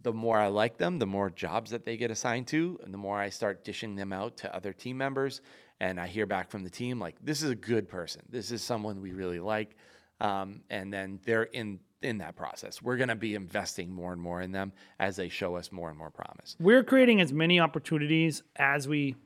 the 0.03 0.13
more 0.13 0.39
I 0.39 0.47
like 0.49 0.79
them, 0.79 0.99
the 0.99 1.07
more 1.07 1.31
jobs 1.31 1.71
that 1.73 1.85
they 1.85 1.97
get 1.97 2.11
assigned 2.11 2.47
to, 2.49 2.79
and 2.85 2.93
the 2.95 2.99
more 2.99 3.19
I 3.19 3.29
start 3.29 3.65
dishing 3.65 3.97
them 3.97 4.13
out 4.13 4.37
to 4.39 4.55
other 4.55 4.73
team 4.73 4.97
members, 4.99 5.41
and 5.81 5.99
I 6.01 6.07
hear 6.07 6.27
back 6.27 6.51
from 6.51 6.63
the 6.63 6.71
team 6.71 6.99
like, 7.01 7.17
"This 7.23 7.43
is 7.43 7.51
a 7.51 7.55
good 7.57 7.89
person. 7.89 8.23
This 8.29 8.51
is 8.51 8.63
someone 8.63 9.01
we 9.01 9.13
really 9.13 9.41
like." 9.41 9.77
um, 10.21 10.61
and 10.69 10.93
then 10.93 11.19
they're 11.25 11.45
in 11.45 11.81
in 12.03 12.19
that 12.19 12.37
process. 12.37 12.81
We're 12.83 12.97
going 12.97 13.09
to 13.09 13.15
be 13.15 13.35
investing 13.35 13.91
more 13.91 14.13
and 14.13 14.21
more 14.21 14.41
in 14.41 14.53
them 14.53 14.73
as 14.99 15.17
they 15.17 15.29
show 15.29 15.57
us 15.57 15.71
more 15.73 15.89
and 15.91 15.99
more 15.99 16.11
promise. 16.11 16.57
We're 16.61 16.83
creating 16.85 17.21
as 17.21 17.33
many 17.33 17.59
opportunities 17.61 18.43
as 18.57 18.87
we. 18.87 19.17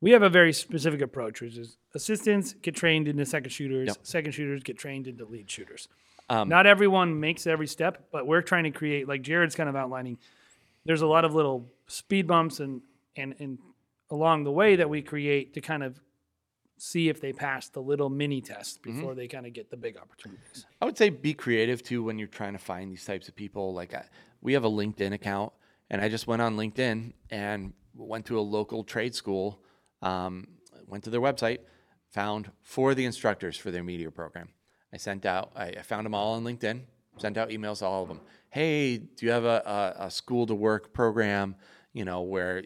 We 0.00 0.10
have 0.10 0.22
a 0.22 0.28
very 0.28 0.52
specific 0.52 1.00
approach, 1.00 1.40
which 1.40 1.56
is 1.56 1.78
assistants 1.94 2.54
get 2.54 2.74
trained 2.74 3.06
into 3.08 3.24
second 3.24 3.50
shooters, 3.50 3.86
Yep. 3.88 3.96
second 4.02 4.32
shooters 4.32 4.62
get 4.64 4.76
trained 4.76 5.06
into 5.06 5.24
lead 5.24 5.48
shooters. 5.50 5.86
Um, 6.32 6.48
Not 6.48 6.66
everyone 6.66 7.20
makes 7.20 7.46
every 7.46 7.66
step, 7.66 8.08
but 8.10 8.26
we're 8.26 8.40
trying 8.42 8.64
to 8.64 8.70
create, 8.70 9.06
like 9.06 9.20
Jared's 9.22 9.54
kind 9.54 9.68
of 9.68 9.76
outlining. 9.76 10.16
There's 10.86 11.02
a 11.02 11.06
lot 11.06 11.24
of 11.26 11.34
little 11.34 11.70
speed 11.86 12.26
bumps 12.26 12.58
and 12.60 12.80
and 13.16 13.34
and 13.38 13.58
along 14.10 14.44
the 14.44 14.50
way 14.52 14.76
that 14.76 14.88
we 14.88 15.02
create 15.02 15.54
to 15.54 15.60
kind 15.60 15.82
of 15.82 16.00
see 16.78 17.08
if 17.08 17.20
they 17.20 17.32
pass 17.32 17.68
the 17.68 17.80
little 17.80 18.08
mini 18.08 18.40
test 18.40 18.82
Mm-hmm. 18.82 18.98
before 18.98 19.14
they 19.14 19.28
kind 19.28 19.46
of 19.46 19.52
get 19.52 19.70
the 19.70 19.76
big 19.76 19.96
opportunities. 19.96 20.66
I 20.80 20.84
would 20.86 20.96
say 20.96 21.10
be 21.10 21.34
creative 21.34 21.82
too 21.82 22.02
when 22.02 22.18
you're 22.18 22.28
trying 22.40 22.54
to 22.54 22.58
find 22.58 22.90
these 22.90 23.04
types 23.04 23.28
of 23.28 23.36
people. 23.36 23.74
Like 23.74 23.92
I, 23.94 24.04
we 24.40 24.54
have 24.54 24.64
a 24.64 24.70
LinkedIn 24.70 25.12
account, 25.12 25.52
and 25.90 26.00
I 26.00 26.08
just 26.08 26.26
went 26.26 26.40
on 26.42 26.56
LinkedIn 26.56 27.12
and 27.30 27.74
went 27.94 28.24
to 28.26 28.38
a 28.38 28.44
local 28.58 28.84
trade 28.84 29.14
school, 29.14 29.60
um, 30.00 30.48
went 30.88 31.04
to 31.04 31.10
their 31.10 31.20
website, 31.20 31.58
found 32.10 32.50
four 32.62 32.90
of 32.92 32.96
the 32.96 33.04
instructors 33.04 33.56
for 33.56 33.70
their 33.70 33.84
media 33.84 34.10
program. 34.10 34.48
I 34.92 34.96
sent 34.96 35.24
out, 35.26 35.52
I, 35.56 35.68
I 35.68 35.82
found 35.82 36.04
them 36.04 36.14
all 36.14 36.34
on 36.34 36.44
LinkedIn, 36.44 36.80
sent 37.16 37.38
out 37.38 37.48
emails 37.48 37.78
to 37.78 37.86
all 37.86 38.02
of 38.02 38.08
them. 38.08 38.20
Hey, 38.50 38.98
do 38.98 39.26
you 39.26 39.32
have 39.32 39.44
a, 39.44 39.94
a, 39.98 40.04
a 40.06 40.10
school 40.10 40.46
to 40.46 40.54
work 40.54 40.92
program? 40.92 41.56
You 41.92 42.04
know 42.04 42.22
where 42.22 42.64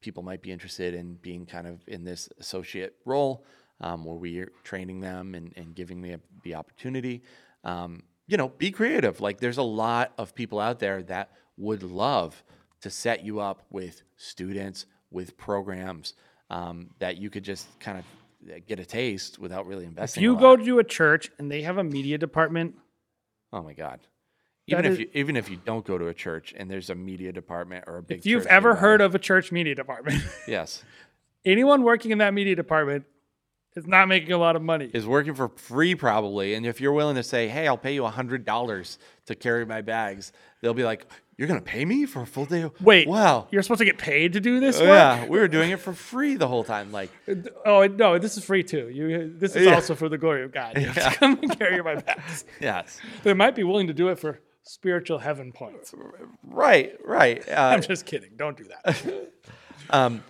people 0.00 0.22
might 0.22 0.42
be 0.42 0.50
interested 0.50 0.94
in 0.94 1.14
being 1.16 1.46
kind 1.46 1.66
of 1.66 1.80
in 1.86 2.04
this 2.04 2.28
associate 2.38 2.96
role 3.04 3.44
um, 3.80 4.04
where 4.04 4.16
we 4.16 4.40
are 4.40 4.52
training 4.64 5.00
them 5.00 5.34
and, 5.34 5.52
and 5.56 5.74
giving 5.74 6.02
them 6.02 6.20
the 6.42 6.54
opportunity. 6.54 7.22
Um, 7.64 8.02
you 8.26 8.36
know, 8.36 8.48
be 8.48 8.70
creative. 8.70 9.20
Like 9.20 9.40
there's 9.40 9.58
a 9.58 9.62
lot 9.62 10.12
of 10.16 10.34
people 10.34 10.60
out 10.60 10.78
there 10.78 11.02
that 11.04 11.32
would 11.56 11.82
love 11.82 12.42
to 12.80 12.90
set 12.90 13.24
you 13.24 13.40
up 13.40 13.64
with 13.70 14.02
students, 14.16 14.86
with 15.10 15.36
programs 15.36 16.14
um, 16.48 16.90
that 16.98 17.18
you 17.18 17.28
could 17.28 17.44
just 17.44 17.66
kind 17.80 17.98
of 17.98 18.04
get 18.66 18.80
a 18.80 18.84
taste 18.84 19.38
without 19.38 19.66
really 19.66 19.84
investing. 19.84 20.20
If 20.20 20.22
you 20.22 20.36
go 20.36 20.56
to 20.56 20.78
a 20.78 20.84
church 20.84 21.30
and 21.38 21.50
they 21.50 21.62
have 21.62 21.78
a 21.78 21.84
media 21.84 22.18
department, 22.18 22.76
oh 23.52 23.62
my 23.62 23.74
god. 23.74 24.00
Even 24.66 24.84
if 24.84 24.92
is- 24.92 24.98
you 25.00 25.10
even 25.14 25.36
if 25.36 25.50
you 25.50 25.58
don't 25.64 25.84
go 25.84 25.98
to 25.98 26.08
a 26.08 26.14
church 26.14 26.54
and 26.56 26.70
there's 26.70 26.90
a 26.90 26.94
media 26.94 27.32
department 27.32 27.84
or 27.86 27.98
a 27.98 28.02
big 28.02 28.18
if 28.18 28.26
you've 28.26 28.46
ever 28.46 28.76
heard 28.76 29.00
of 29.00 29.14
a 29.14 29.18
church 29.18 29.50
media 29.50 29.74
department, 29.74 30.22
yes 30.46 30.84
anyone 31.44 31.82
working 31.82 32.10
in 32.10 32.18
that 32.18 32.34
media 32.34 32.54
department 32.54 33.04
is 33.76 33.86
not 33.86 34.08
making 34.08 34.32
a 34.32 34.38
lot 34.38 34.56
of 34.56 34.62
money. 34.62 34.90
is 34.92 35.06
working 35.06 35.34
for 35.34 35.48
free 35.48 35.94
probably 35.94 36.54
and 36.54 36.66
if 36.66 36.80
you're 36.80 36.92
willing 36.92 37.16
to 37.16 37.22
say 37.22 37.48
hey 37.48 37.66
i'll 37.68 37.78
pay 37.78 37.94
you 37.94 38.04
a 38.04 38.10
hundred 38.10 38.44
dollars 38.44 38.98
to 39.26 39.34
carry 39.34 39.64
my 39.64 39.80
bags 39.80 40.32
they'll 40.60 40.74
be 40.74 40.84
like 40.84 41.06
you're 41.38 41.48
gonna 41.48 41.60
pay 41.62 41.84
me 41.86 42.04
for 42.04 42.20
a 42.22 42.26
full 42.26 42.44
day 42.44 42.62
of-" 42.62 42.72
Wait, 42.82 43.08
wow 43.08 43.46
You're 43.50 43.62
supposed 43.62 43.78
to 43.78 43.84
get 43.86 43.96
paid 43.96 44.34
to 44.34 44.40
do 44.40 44.60
this 44.60 44.78
Oh, 44.80 44.84
yeah 44.84 45.24
we 45.26 45.38
were 45.38 45.48
doing 45.48 45.70
it 45.70 45.80
for 45.80 45.92
free 45.94 46.36
the 46.36 46.48
whole 46.48 46.64
time 46.64 46.92
like 46.92 47.10
Oh 47.64 47.86
no, 47.86 48.18
this 48.18 48.36
is 48.36 48.44
free 48.44 48.62
too. 48.62 48.90
You, 48.90 49.32
this 49.38 49.56
is 49.56 49.64
Yeah. 49.66 49.74
also 49.76 49.94
for 49.94 50.08
the 50.10 50.18
glory 50.18 50.42
of 50.44 50.52
God. 50.52 50.74
To 50.94 51.14
come 51.18 51.38
and 51.40 51.58
carry 51.58 51.82
my 51.82 51.94
bags. 51.94 52.44
yes 52.60 52.98
They 53.22 53.32
might 53.34 53.54
be 53.54 53.64
willing 53.64 53.86
to 53.86 53.94
do 53.94 54.08
it 54.08 54.18
for 54.18 54.40
spiritual 54.64 55.18
heaven 55.18 55.50
points. 55.52 55.94
right 56.44 56.94
right 57.04 57.48
uh, 57.48 57.52
I'm 57.72 57.80
just 57.82 58.04
kidding. 58.04 58.32
Don't 58.36 58.56
do 58.58 58.64
that. 58.64 59.30
Um, 59.88 60.22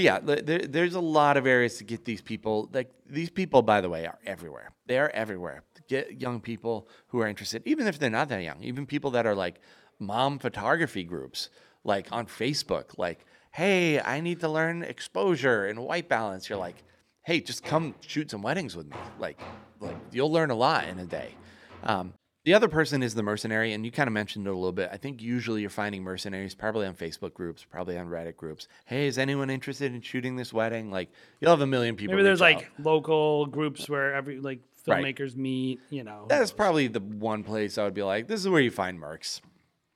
but 0.00 0.26
yeah, 0.26 0.36
there, 0.40 0.60
there's 0.60 0.94
a 0.94 1.00
lot 1.00 1.36
of 1.36 1.46
areas 1.46 1.76
to 1.78 1.84
get 1.84 2.04
these 2.04 2.22
people. 2.22 2.70
Like 2.72 2.90
these 3.06 3.28
people, 3.28 3.60
by 3.60 3.80
the 3.80 3.88
way, 3.90 4.06
are 4.06 4.18
everywhere. 4.24 4.72
They 4.86 4.98
are 4.98 5.10
everywhere. 5.10 5.62
Get 5.88 6.20
young 6.20 6.40
people 6.40 6.88
who 7.08 7.20
are 7.20 7.26
interested, 7.26 7.62
even 7.66 7.86
if 7.86 7.98
they're 7.98 8.10
not 8.10 8.28
that 8.30 8.42
young. 8.42 8.62
Even 8.62 8.86
people 8.86 9.10
that 9.12 9.26
are 9.26 9.34
like 9.34 9.60
mom 9.98 10.38
photography 10.38 11.04
groups, 11.04 11.50
like 11.84 12.08
on 12.12 12.26
Facebook. 12.26 12.96
Like, 12.96 13.26
hey, 13.52 14.00
I 14.00 14.20
need 14.20 14.40
to 14.40 14.48
learn 14.48 14.82
exposure 14.82 15.66
and 15.66 15.80
white 15.80 16.08
balance. 16.08 16.48
You're 16.48 16.58
like, 16.58 16.76
hey, 17.22 17.40
just 17.40 17.62
come 17.62 17.94
shoot 18.00 18.30
some 18.30 18.40
weddings 18.40 18.74
with 18.74 18.88
me. 18.88 18.96
Like, 19.18 19.38
like 19.80 19.96
you'll 20.12 20.32
learn 20.32 20.50
a 20.50 20.54
lot 20.54 20.88
in 20.88 20.98
a 20.98 21.06
day. 21.06 21.34
Um, 21.82 22.14
the 22.50 22.54
other 22.56 22.66
person 22.66 23.00
is 23.00 23.14
the 23.14 23.22
mercenary, 23.22 23.72
and 23.74 23.84
you 23.84 23.92
kind 23.92 24.08
of 24.08 24.12
mentioned 24.12 24.44
it 24.44 24.50
a 24.50 24.54
little 24.54 24.72
bit. 24.72 24.90
I 24.92 24.96
think 24.96 25.22
usually 25.22 25.60
you're 25.60 25.70
finding 25.70 26.02
mercenaries 26.02 26.52
probably 26.52 26.84
on 26.84 26.94
Facebook 26.94 27.32
groups, 27.32 27.64
probably 27.64 27.96
on 27.96 28.08
Reddit 28.08 28.36
groups. 28.36 28.66
Hey, 28.86 29.06
is 29.06 29.18
anyone 29.18 29.50
interested 29.50 29.94
in 29.94 30.00
shooting 30.00 30.34
this 30.34 30.52
wedding? 30.52 30.90
Like, 30.90 31.12
you'll 31.40 31.52
have 31.52 31.60
a 31.60 31.66
million 31.68 31.94
people. 31.94 32.16
Maybe 32.16 32.24
there's 32.24 32.40
reach 32.40 32.56
like 32.56 32.70
local 32.80 33.46
groups 33.46 33.88
where 33.88 34.14
every 34.14 34.40
like 34.40 34.58
Right. 34.88 35.04
filmmakers 35.04 35.36
meet. 35.36 35.78
You 35.90 36.02
know, 36.02 36.24
that's 36.28 36.50
probably 36.50 36.88
the 36.88 36.98
one 36.98 37.44
place 37.44 37.78
I 37.78 37.84
would 37.84 37.94
be 37.94 38.02
like, 38.02 38.26
this 38.26 38.40
is 38.40 38.48
where 38.48 38.60
you 38.60 38.72
find 38.72 38.98
mercs. 38.98 39.40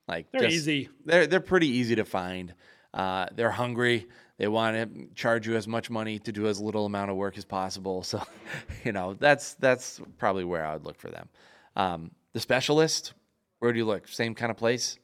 Like 0.06 0.30
They're 0.30 0.42
just- 0.42 0.54
easy. 0.54 0.90
They're 1.04 1.26
they're 1.26 1.40
pretty 1.40 1.66
easy 1.66 1.96
to 1.96 2.04
find. 2.04 2.54
Uh, 2.92 3.26
they're 3.34 3.50
hungry. 3.50 4.06
They 4.38 4.46
want 4.46 4.76
to 4.76 5.08
charge 5.16 5.48
you 5.48 5.56
as 5.56 5.66
much 5.66 5.90
money 5.90 6.20
to 6.20 6.30
do 6.30 6.46
as 6.46 6.60
little 6.60 6.86
amount 6.86 7.10
of 7.10 7.16
work 7.16 7.36
as 7.36 7.44
possible. 7.44 8.04
So, 8.04 8.22
you 8.84 8.92
know, 8.92 9.14
that's 9.14 9.54
that's 9.54 10.00
probably 10.18 10.44
where 10.44 10.64
I 10.64 10.74
would 10.74 10.84
look 10.84 10.98
for 11.00 11.10
them. 11.10 11.28
Um, 11.74 12.10
the 12.34 12.40
specialist, 12.40 13.14
where 13.60 13.72
do 13.72 13.78
you 13.78 13.86
look? 13.86 14.06
Same 14.08 14.34
kind 14.34 14.50
of 14.50 14.58
place. 14.58 14.98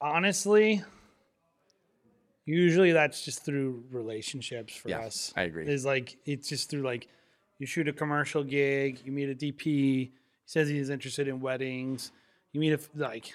Honestly, 0.00 0.84
usually 2.44 2.92
that's 2.92 3.24
just 3.24 3.44
through 3.44 3.84
relationships 3.90 4.76
for 4.76 4.90
Yeah, 4.90 5.00
us. 5.00 5.32
I 5.36 5.42
agree. 5.42 5.66
Is 5.66 5.86
like 5.86 6.18
it's 6.26 6.48
just 6.48 6.68
through 6.68 6.82
like 6.82 7.08
you 7.58 7.66
shoot 7.66 7.88
a 7.88 7.92
commercial 7.92 8.44
gig, 8.44 9.00
you 9.04 9.12
meet 9.12 9.30
a 9.30 9.34
DP, 9.34 9.62
he 9.64 10.12
says 10.44 10.68
he's 10.68 10.90
interested 10.90 11.28
in 11.28 11.40
weddings, 11.40 12.12
you 12.52 12.60
meet 12.60 12.72
a 12.72 12.80
like 12.94 13.34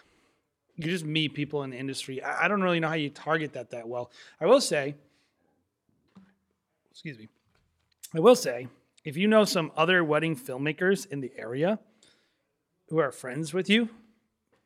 you 0.75 0.83
just 0.85 1.05
meet 1.05 1.33
people 1.33 1.63
in 1.63 1.71
the 1.71 1.77
industry. 1.77 2.21
I, 2.21 2.45
I 2.45 2.47
don't 2.47 2.61
really 2.61 2.79
know 2.79 2.89
how 2.89 2.93
you 2.95 3.09
target 3.09 3.53
that 3.53 3.71
that 3.71 3.87
well. 3.87 4.11
I 4.39 4.45
will 4.45 4.61
say, 4.61 4.95
excuse 6.91 7.17
me, 7.17 7.29
I 8.13 8.19
will 8.19 8.35
say 8.35 8.67
if 9.03 9.17
you 9.17 9.27
know 9.27 9.45
some 9.45 9.71
other 9.75 10.03
wedding 10.03 10.35
filmmakers 10.35 11.07
in 11.11 11.21
the 11.21 11.31
area 11.37 11.79
who 12.91 12.99
are 12.99 13.11
friends 13.11 13.53
with 13.53 13.69
you, 13.69 13.89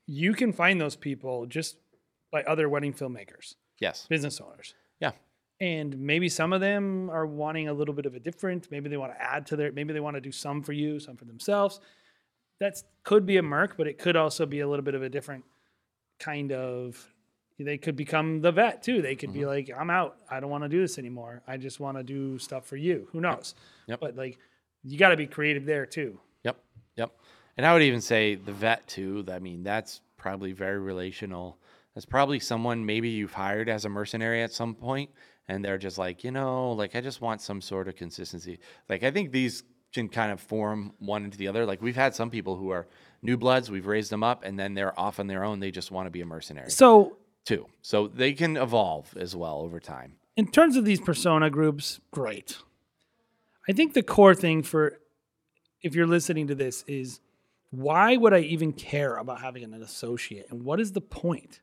you 0.07 0.33
can 0.33 0.51
find 0.51 0.81
those 0.81 0.95
people 0.95 1.45
just 1.45 1.77
by 2.31 2.43
other 2.43 2.67
wedding 2.67 2.91
filmmakers, 2.91 3.55
Yes. 3.79 4.07
business 4.07 4.41
owners. 4.41 4.73
Yeah. 4.99 5.11
And 5.61 5.97
maybe 5.99 6.27
some 6.27 6.51
of 6.51 6.59
them 6.59 7.09
are 7.11 7.25
wanting 7.25 7.69
a 7.69 7.73
little 7.73 7.93
bit 7.93 8.05
of 8.05 8.15
a 8.15 8.19
different, 8.19 8.69
maybe 8.71 8.89
they 8.89 8.97
want 8.97 9.13
to 9.13 9.21
add 9.21 9.45
to 9.47 9.55
their, 9.55 9.71
maybe 9.71 9.93
they 9.93 9.99
want 9.99 10.15
to 10.15 10.21
do 10.21 10.31
some 10.31 10.63
for 10.63 10.73
you, 10.73 10.99
some 10.99 11.15
for 11.15 11.25
themselves. 11.25 11.79
That 12.59 12.81
could 13.03 13.25
be 13.25 13.37
a 13.37 13.43
merc, 13.43 13.77
but 13.77 13.87
it 13.87 13.99
could 13.99 14.15
also 14.15 14.45
be 14.47 14.61
a 14.61 14.67
little 14.67 14.83
bit 14.83 14.95
of 14.95 15.03
a 15.03 15.09
different 15.09 15.45
kind 16.19 16.51
of 16.51 17.13
they 17.57 17.77
could 17.77 17.95
become 17.95 18.41
the 18.41 18.51
vet 18.51 18.83
too. 18.83 19.01
They 19.01 19.15
could 19.15 19.31
be 19.31 19.41
mm-hmm. 19.41 19.47
like, 19.47 19.71
I'm 19.77 19.89
out. 19.89 20.17
I 20.29 20.41
don't 20.41 20.49
want 20.49 20.63
to 20.63 20.69
do 20.69 20.81
this 20.81 20.97
anymore. 20.97 21.41
I 21.47 21.55
just 21.55 21.79
want 21.79 21.95
to 21.95 22.03
do 22.03 22.37
stuff 22.37 22.65
for 22.65 22.75
you. 22.75 23.07
Who 23.13 23.21
knows? 23.21 23.55
Yep. 23.87 23.99
But 24.01 24.15
like 24.17 24.37
you 24.83 24.97
got 24.97 25.09
to 25.09 25.17
be 25.17 25.25
creative 25.25 25.65
there 25.65 25.85
too. 25.85 26.19
Yep. 26.43 26.57
Yep. 26.97 27.11
And 27.57 27.65
I 27.65 27.73
would 27.73 27.81
even 27.83 28.01
say 28.01 28.35
the 28.35 28.51
vet 28.51 28.87
too. 28.87 29.25
I 29.31 29.39
mean, 29.39 29.63
that's 29.63 30.01
probably 30.17 30.51
very 30.51 30.79
relational. 30.79 31.57
That's 31.93 32.05
probably 32.05 32.39
someone 32.39 32.85
maybe 32.85 33.09
you've 33.09 33.33
hired 33.33 33.69
as 33.69 33.85
a 33.85 33.89
mercenary 33.89 34.43
at 34.43 34.51
some 34.51 34.75
point, 34.75 35.09
and 35.47 35.63
they're 35.63 35.77
just 35.77 35.97
like, 35.97 36.23
you 36.23 36.31
know, 36.31 36.71
like 36.73 36.95
I 36.95 37.01
just 37.01 37.21
want 37.21 37.41
some 37.41 37.61
sort 37.61 37.87
of 37.87 37.95
consistency. 37.95 38.59
Like 38.89 39.03
I 39.03 39.11
think 39.11 39.31
these 39.31 39.63
can 39.93 40.09
kind 40.09 40.31
of 40.33 40.41
form 40.41 40.91
one 40.99 41.23
into 41.23 41.37
the 41.37 41.47
other. 41.47 41.65
Like 41.65 41.81
we've 41.81 41.95
had 41.95 42.13
some 42.13 42.29
people 42.29 42.57
who 42.57 42.69
are 42.71 42.87
new 43.21 43.37
bloods, 43.37 43.71
we've 43.71 43.87
raised 43.87 44.11
them 44.11 44.23
up, 44.23 44.43
and 44.43 44.59
then 44.59 44.73
they're 44.73 44.99
off 44.99 45.19
on 45.19 45.27
their 45.27 45.45
own. 45.45 45.61
They 45.61 45.71
just 45.71 45.89
want 45.91 46.07
to 46.07 46.11
be 46.11 46.19
a 46.21 46.25
mercenary 46.25 46.69
So 46.69 47.15
too. 47.45 47.67
So 47.81 48.07
they 48.07 48.33
can 48.33 48.57
evolve 48.57 49.15
as 49.17 49.35
well 49.35 49.59
over 49.59 49.79
time. 49.79 50.15
in 50.35 50.47
terms 50.51 50.75
of 50.75 50.83
these 50.83 50.99
persona 50.99 51.49
groups, 51.49 52.01
great. 52.11 52.57
I 53.69 53.71
think 53.71 53.93
the 53.93 54.03
core 54.03 54.35
thing 54.35 54.63
for 54.63 54.99
if 55.81 55.95
you're 55.95 56.07
listening 56.07 56.47
to 56.47 56.55
this 56.55 56.83
is 56.87 57.21
why 57.77 58.17
would 58.17 58.33
I 58.33 58.39
even 58.39 58.73
care 58.73 59.15
about 59.17 59.41
having 59.41 59.63
an 59.63 59.81
associate 59.81 60.47
and 60.49 60.63
what 60.63 60.79
is 60.79 60.91
the 60.91 61.01
point? 61.01 61.61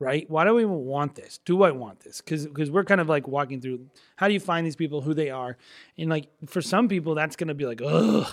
Right? 0.00 0.28
Why 0.28 0.44
do 0.44 0.54
we 0.54 0.62
even 0.62 0.84
want 0.84 1.14
this? 1.14 1.38
Do 1.44 1.62
I 1.62 1.70
want 1.70 2.00
this? 2.00 2.20
Cuz 2.20 2.46
cuz 2.52 2.70
we're 2.70 2.84
kind 2.84 3.00
of 3.00 3.08
like 3.08 3.28
walking 3.28 3.60
through 3.60 3.88
how 4.16 4.26
do 4.28 4.34
you 4.34 4.40
find 4.40 4.66
these 4.66 4.76
people 4.76 5.00
who 5.00 5.14
they 5.14 5.30
are? 5.30 5.56
And 5.96 6.10
like 6.10 6.28
for 6.46 6.60
some 6.60 6.88
people 6.88 7.14
that's 7.14 7.36
to 7.36 7.54
be 7.54 7.64
like, 7.64 7.80
"Ugh, 7.80 8.26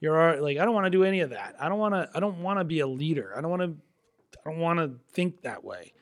you're 0.00 0.40
like 0.40 0.58
I 0.58 0.64
don't 0.64 0.74
want 0.74 0.86
to 0.86 0.90
do 0.90 1.04
any 1.04 1.20
of 1.20 1.30
that. 1.30 1.56
I 1.60 1.68
don't 1.68 1.78
want 1.78 1.94
to 1.94 2.10
I 2.14 2.20
don't 2.20 2.42
want 2.42 2.58
to 2.58 2.64
be 2.64 2.80
a 2.80 2.86
leader. 2.86 3.34
I 3.36 3.40
don't 3.40 3.50
want 3.50 3.62
to 3.62 3.76
I 4.38 4.50
don't 4.50 4.60
want 4.60 4.78
to 4.78 4.98
think 5.12 5.42
that 5.42 5.62
way." 5.62 5.92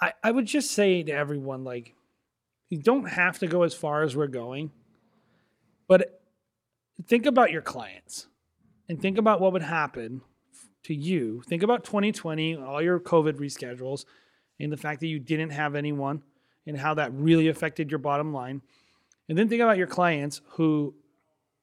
I, 0.00 0.12
I 0.22 0.30
would 0.30 0.46
just 0.46 0.72
say 0.72 1.02
to 1.02 1.12
everyone, 1.12 1.64
like, 1.64 1.94
you 2.68 2.78
don't 2.78 3.08
have 3.08 3.38
to 3.38 3.46
go 3.46 3.62
as 3.62 3.74
far 3.74 4.02
as 4.02 4.14
we're 4.14 4.26
going, 4.26 4.70
but 5.88 6.20
think 7.06 7.26
about 7.26 7.52
your 7.52 7.62
clients 7.62 8.26
and 8.88 9.00
think 9.00 9.18
about 9.18 9.40
what 9.40 9.52
would 9.52 9.62
happen 9.62 10.22
to 10.84 10.94
you. 10.94 11.42
Think 11.48 11.62
about 11.62 11.84
2020, 11.84 12.56
all 12.56 12.82
your 12.82 13.00
COVID 13.00 13.34
reschedules, 13.34 14.04
and 14.60 14.72
the 14.72 14.76
fact 14.76 15.00
that 15.00 15.08
you 15.08 15.18
didn't 15.18 15.50
have 15.50 15.74
anyone 15.74 16.22
and 16.66 16.78
how 16.78 16.94
that 16.94 17.12
really 17.12 17.48
affected 17.48 17.90
your 17.90 17.98
bottom 17.98 18.32
line. 18.32 18.62
And 19.28 19.36
then 19.36 19.48
think 19.48 19.62
about 19.62 19.76
your 19.76 19.86
clients 19.86 20.40
who, 20.50 20.94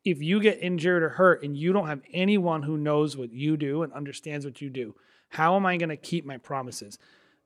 if 0.03 0.21
you 0.21 0.41
get 0.41 0.61
injured 0.61 1.03
or 1.03 1.09
hurt 1.09 1.43
and 1.43 1.55
you 1.55 1.73
don't 1.73 1.87
have 1.87 2.01
anyone 2.11 2.63
who 2.63 2.77
knows 2.77 3.15
what 3.15 3.31
you 3.31 3.57
do 3.57 3.83
and 3.83 3.93
understands 3.93 4.45
what 4.45 4.61
you 4.61 4.69
do, 4.69 4.95
how 5.29 5.55
am 5.55 5.65
I 5.65 5.77
going 5.77 5.89
to 5.89 5.97
keep 5.97 6.25
my 6.25 6.37
promises? 6.37 6.99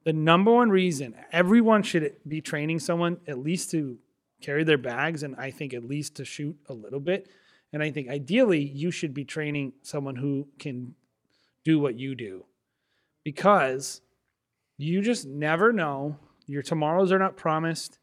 the 0.08 0.14
number 0.14 0.54
one 0.54 0.70
reason 0.70 1.14
everyone 1.34 1.84
should 1.84 2.16
be 2.26 2.40
training 2.40 2.80
someone 2.80 3.18
at 3.28 3.38
least 3.38 3.72
to 3.72 3.98
carry 4.42 4.64
their 4.64 4.78
bags 4.78 5.22
and 5.22 5.36
I 5.36 5.52
think 5.52 5.74
at 5.74 5.84
least 5.84 6.16
to 6.16 6.24
shoot 6.24 6.56
a 6.70 6.74
little 6.74 7.02
bit. 7.02 7.28
And 7.74 7.84
I 7.84 7.92
think 7.92 8.10
ideally 8.10 8.64
you 8.64 8.92
should 8.92 9.14
be 9.14 9.26
training 9.26 9.74
someone 9.82 10.16
who 10.16 10.48
can 10.58 10.96
do 11.66 11.80
what 11.80 12.00
you 12.00 12.16
do 12.16 12.46
because 13.24 14.02
you 14.78 15.02
just 15.02 15.26
never 15.26 15.74
know. 15.74 16.18
Your 16.46 16.62
tomorrows 16.62 17.12
are 17.12 17.20
not 17.20 17.36
promised. 17.36 18.00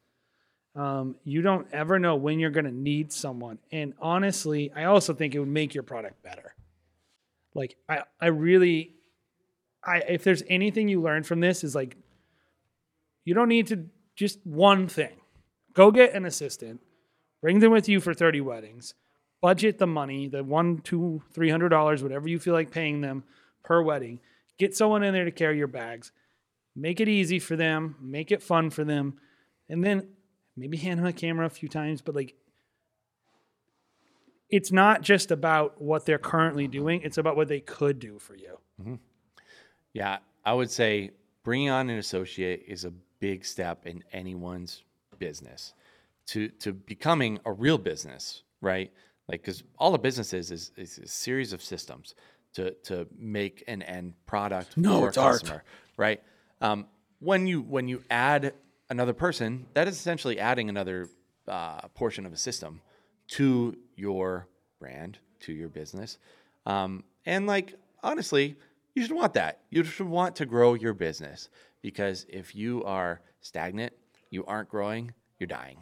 Um, 0.77 1.17
you 1.25 1.41
don't 1.41 1.67
ever 1.73 1.99
know 1.99 2.17
when 2.17 2.39
you're 2.39 2.51
going 2.51 2.65
to 2.67 2.75
need 2.75 3.13
someone. 3.13 3.59
And 3.73 3.95
honestly, 4.01 4.73
I 4.75 4.85
also 4.85 5.15
think 5.15 5.35
it 5.35 5.39
would 5.39 5.49
make 5.49 5.73
your 5.73 5.85
product 5.85 6.23
better. 6.23 6.55
Like 7.55 7.77
I, 7.89 8.03
I 8.21 8.27
really 8.27 8.95
I 9.83 9.99
if 10.09 10.25
there's 10.25 10.43
anything 10.49 10.89
you 10.89 11.01
learn 11.01 11.23
from 11.23 11.41
this 11.41 11.63
is 11.63 11.75
like 11.75 11.97
you 13.25 13.35
don't 13.35 13.49
need 13.49 13.69
to 13.69 13.87
just 14.17 14.45
one 14.45 14.89
thing. 14.89 15.17
Go 15.73 15.91
get 15.91 16.15
an 16.15 16.25
assistant, 16.25 16.81
bring 17.41 17.61
them 17.61 17.73
with 17.73 17.89
you 17.89 18.01
for 18.01 18.15
30 18.15 18.41
weddings, 18.41 18.95
budget 19.45 19.77
the 19.77 19.87
money, 19.87 20.27
the 20.27 20.43
one, 20.43 20.79
two, 20.79 21.23
three 21.35 21.51
hundred 21.51 21.69
dollars, 21.69 22.03
whatever 22.03 22.27
you 22.27 22.39
feel 22.39 22.55
like 22.55 22.71
paying 22.71 23.03
them 23.03 23.23
per 23.63 23.83
wedding. 23.83 24.19
Get 24.59 24.75
someone 24.75 25.03
in 25.03 25.13
there 25.13 25.27
to 25.27 25.31
carry 25.31 25.59
your 25.59 25.67
bags. 25.67 26.13
Make 26.75 26.99
it 26.99 27.09
easy 27.09 27.39
for 27.39 27.55
them, 27.55 27.95
make 28.01 28.33
it 28.33 28.43
fun 28.43 28.71
for 28.71 28.85
them, 28.85 29.19
and 29.69 29.85
then 29.85 30.09
maybe 30.57 30.79
hand 30.79 30.99
them 30.99 31.05
a 31.05 31.13
camera 31.13 31.45
a 31.45 31.51
few 31.51 31.69
times, 31.69 32.01
but 32.01 32.15
like 32.15 32.35
it's 34.49 34.73
not 34.73 35.03
just 35.03 35.31
about 35.31 35.79
what 35.79 36.07
they're 36.07 36.19
currently 36.19 36.67
doing, 36.67 37.03
it's 37.03 37.19
about 37.19 37.37
what 37.37 37.49
they 37.49 37.61
could 37.61 37.99
do 37.99 38.19
for 38.19 38.35
you. 38.35 38.59
Mm-hmm. 38.81 38.95
Yeah, 39.93 40.21
I 40.47 40.55
would 40.55 40.71
say 40.71 41.11
bringing 41.43 41.69
on 41.69 41.91
an 41.91 41.99
associate 41.99 42.65
is 42.67 42.87
a 42.87 42.93
big 43.21 43.45
step 43.45 43.85
in 43.85 44.05
anyone's 44.11 44.85
business 45.19 45.75
to 46.29 46.49
to 46.49 46.73
becoming 46.73 47.41
a 47.45 47.53
real 47.53 47.77
business, 47.77 48.43
right? 48.63 48.91
Like 49.29 49.41
because 49.43 49.63
all 49.79 49.95
a 49.95 49.99
business 49.99 50.33
is, 50.33 50.51
is 50.51 50.73
is 50.77 50.99
a 50.99 51.07
series 51.09 51.53
of 51.53 51.63
systems 51.63 52.15
to 52.55 52.73
to 52.85 53.07
make 53.17 53.65
an 53.67 53.83
end 53.83 54.15
product 54.27 54.77
No, 54.77 55.01
for 55.01 55.09
it's 55.09 55.17
a 55.17 55.21
art. 55.23 55.33
customer, 55.41 55.65
right? 55.97 56.23
Um, 56.61 56.87
when 57.21 57.47
you 57.47 57.63
when 57.63 57.89
you 57.89 58.03
add 58.11 58.53
another 58.91 59.15
person, 59.15 59.67
that 59.75 59.89
is 59.89 59.95
essentially 59.97 60.39
adding 60.39 60.69
another 60.69 61.09
uh, 61.49 61.81
portion 61.95 62.27
of 62.27 62.33
a 62.33 62.37
system 62.37 62.81
to 63.29 63.77
your 63.97 64.47
brand, 64.79 65.19
to 65.41 65.53
your 65.53 65.69
business. 65.69 66.19
Um, 66.67 67.05
and 67.25 67.47
like 67.47 67.75
honestly, 68.03 68.57
you 68.95 69.03
should 69.03 69.17
want 69.17 69.33
that. 69.35 69.61
You 69.71 69.85
should 69.85 70.07
want 70.07 70.37
to 70.37 70.47
grow 70.47 70.75
your 70.75 70.93
business 70.93 71.49
because 71.81 72.27
if 72.29 72.55
you 72.55 72.85
are 72.85 73.23
stagnant, 73.41 73.93
you 74.31 74.45
aren't 74.45 74.69
growing, 74.69 75.13
you're 75.39 75.47
dying 75.47 75.79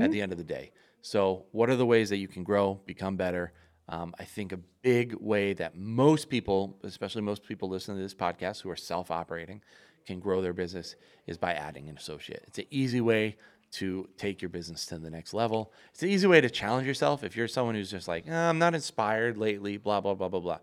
at 0.00 0.12
the 0.12 0.22
end 0.22 0.30
of 0.30 0.38
the 0.38 0.44
day. 0.44 0.70
So, 1.02 1.44
what 1.52 1.68
are 1.68 1.76
the 1.76 1.86
ways 1.86 2.08
that 2.10 2.16
you 2.18 2.28
can 2.28 2.44
grow, 2.44 2.80
become 2.86 3.16
better? 3.16 3.52
Um, 3.88 4.14
I 4.18 4.24
think 4.24 4.52
a 4.52 4.58
big 4.82 5.14
way 5.14 5.52
that 5.54 5.76
most 5.76 6.30
people, 6.30 6.78
especially 6.84 7.22
most 7.22 7.42
people 7.44 7.68
listening 7.68 7.98
to 7.98 8.02
this 8.02 8.14
podcast 8.14 8.62
who 8.62 8.70
are 8.70 8.76
self 8.76 9.10
operating, 9.10 9.60
can 10.06 10.20
grow 10.20 10.40
their 10.40 10.52
business 10.52 10.94
is 11.26 11.36
by 11.36 11.52
adding 11.54 11.88
an 11.88 11.96
associate. 11.96 12.44
It's 12.46 12.58
an 12.58 12.66
easy 12.70 13.00
way 13.00 13.36
to 13.72 14.08
take 14.16 14.40
your 14.42 14.48
business 14.48 14.86
to 14.86 14.98
the 14.98 15.10
next 15.10 15.34
level. 15.34 15.72
It's 15.92 16.02
an 16.02 16.10
easy 16.10 16.26
way 16.26 16.40
to 16.40 16.50
challenge 16.50 16.86
yourself. 16.86 17.24
If 17.24 17.36
you're 17.36 17.48
someone 17.48 17.74
who's 17.74 17.90
just 17.90 18.06
like, 18.06 18.28
"Uh, 18.28 18.32
I'm 18.32 18.58
not 18.58 18.74
inspired 18.74 19.36
lately, 19.38 19.76
blah, 19.78 20.00
blah, 20.00 20.14
blah, 20.14 20.28
blah, 20.28 20.40
blah, 20.40 20.58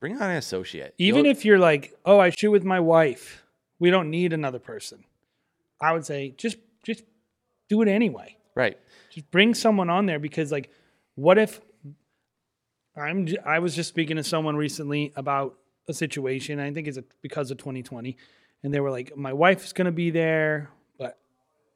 bring 0.00 0.16
on 0.16 0.30
an 0.30 0.36
associate. 0.36 0.94
Even 0.98 1.24
You'll- 1.26 1.30
if 1.32 1.44
you're 1.44 1.58
like, 1.58 1.94
oh, 2.04 2.18
I 2.18 2.30
shoot 2.30 2.50
with 2.50 2.64
my 2.64 2.80
wife, 2.80 3.44
we 3.78 3.90
don't 3.90 4.10
need 4.10 4.32
another 4.32 4.58
person. 4.58 5.04
I 5.80 5.92
would 5.92 6.04
say 6.06 6.34
just 6.36 6.56
just 6.82 7.04
do 7.68 7.82
it 7.82 7.88
anyway. 7.88 8.36
right. 8.54 8.78
Bring 9.30 9.54
someone 9.54 9.90
on 9.90 10.06
there 10.06 10.18
because 10.18 10.52
like, 10.52 10.70
what 11.14 11.38
if 11.38 11.60
I'm 12.96 13.28
I 13.44 13.58
was 13.58 13.74
just 13.74 13.88
speaking 13.88 14.16
to 14.16 14.24
someone 14.24 14.56
recently 14.56 15.12
about 15.16 15.56
a 15.88 15.94
situation. 15.94 16.58
I 16.58 16.72
think 16.72 16.88
it's 16.88 16.98
because 17.22 17.50
of 17.50 17.58
2020, 17.58 18.16
and 18.62 18.74
they 18.74 18.80
were 18.80 18.90
like, 18.90 19.16
my 19.16 19.32
wife's 19.32 19.72
gonna 19.72 19.92
be 19.92 20.10
there, 20.10 20.70
but 20.98 21.18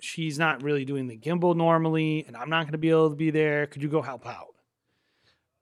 she's 0.00 0.38
not 0.38 0.62
really 0.62 0.84
doing 0.84 1.06
the 1.06 1.16
gimbal 1.16 1.54
normally, 1.54 2.24
and 2.26 2.36
I'm 2.36 2.50
not 2.50 2.66
gonna 2.66 2.78
be 2.78 2.90
able 2.90 3.10
to 3.10 3.16
be 3.16 3.30
there. 3.30 3.66
Could 3.66 3.82
you 3.82 3.88
go 3.88 4.02
help 4.02 4.26
out? 4.26 4.54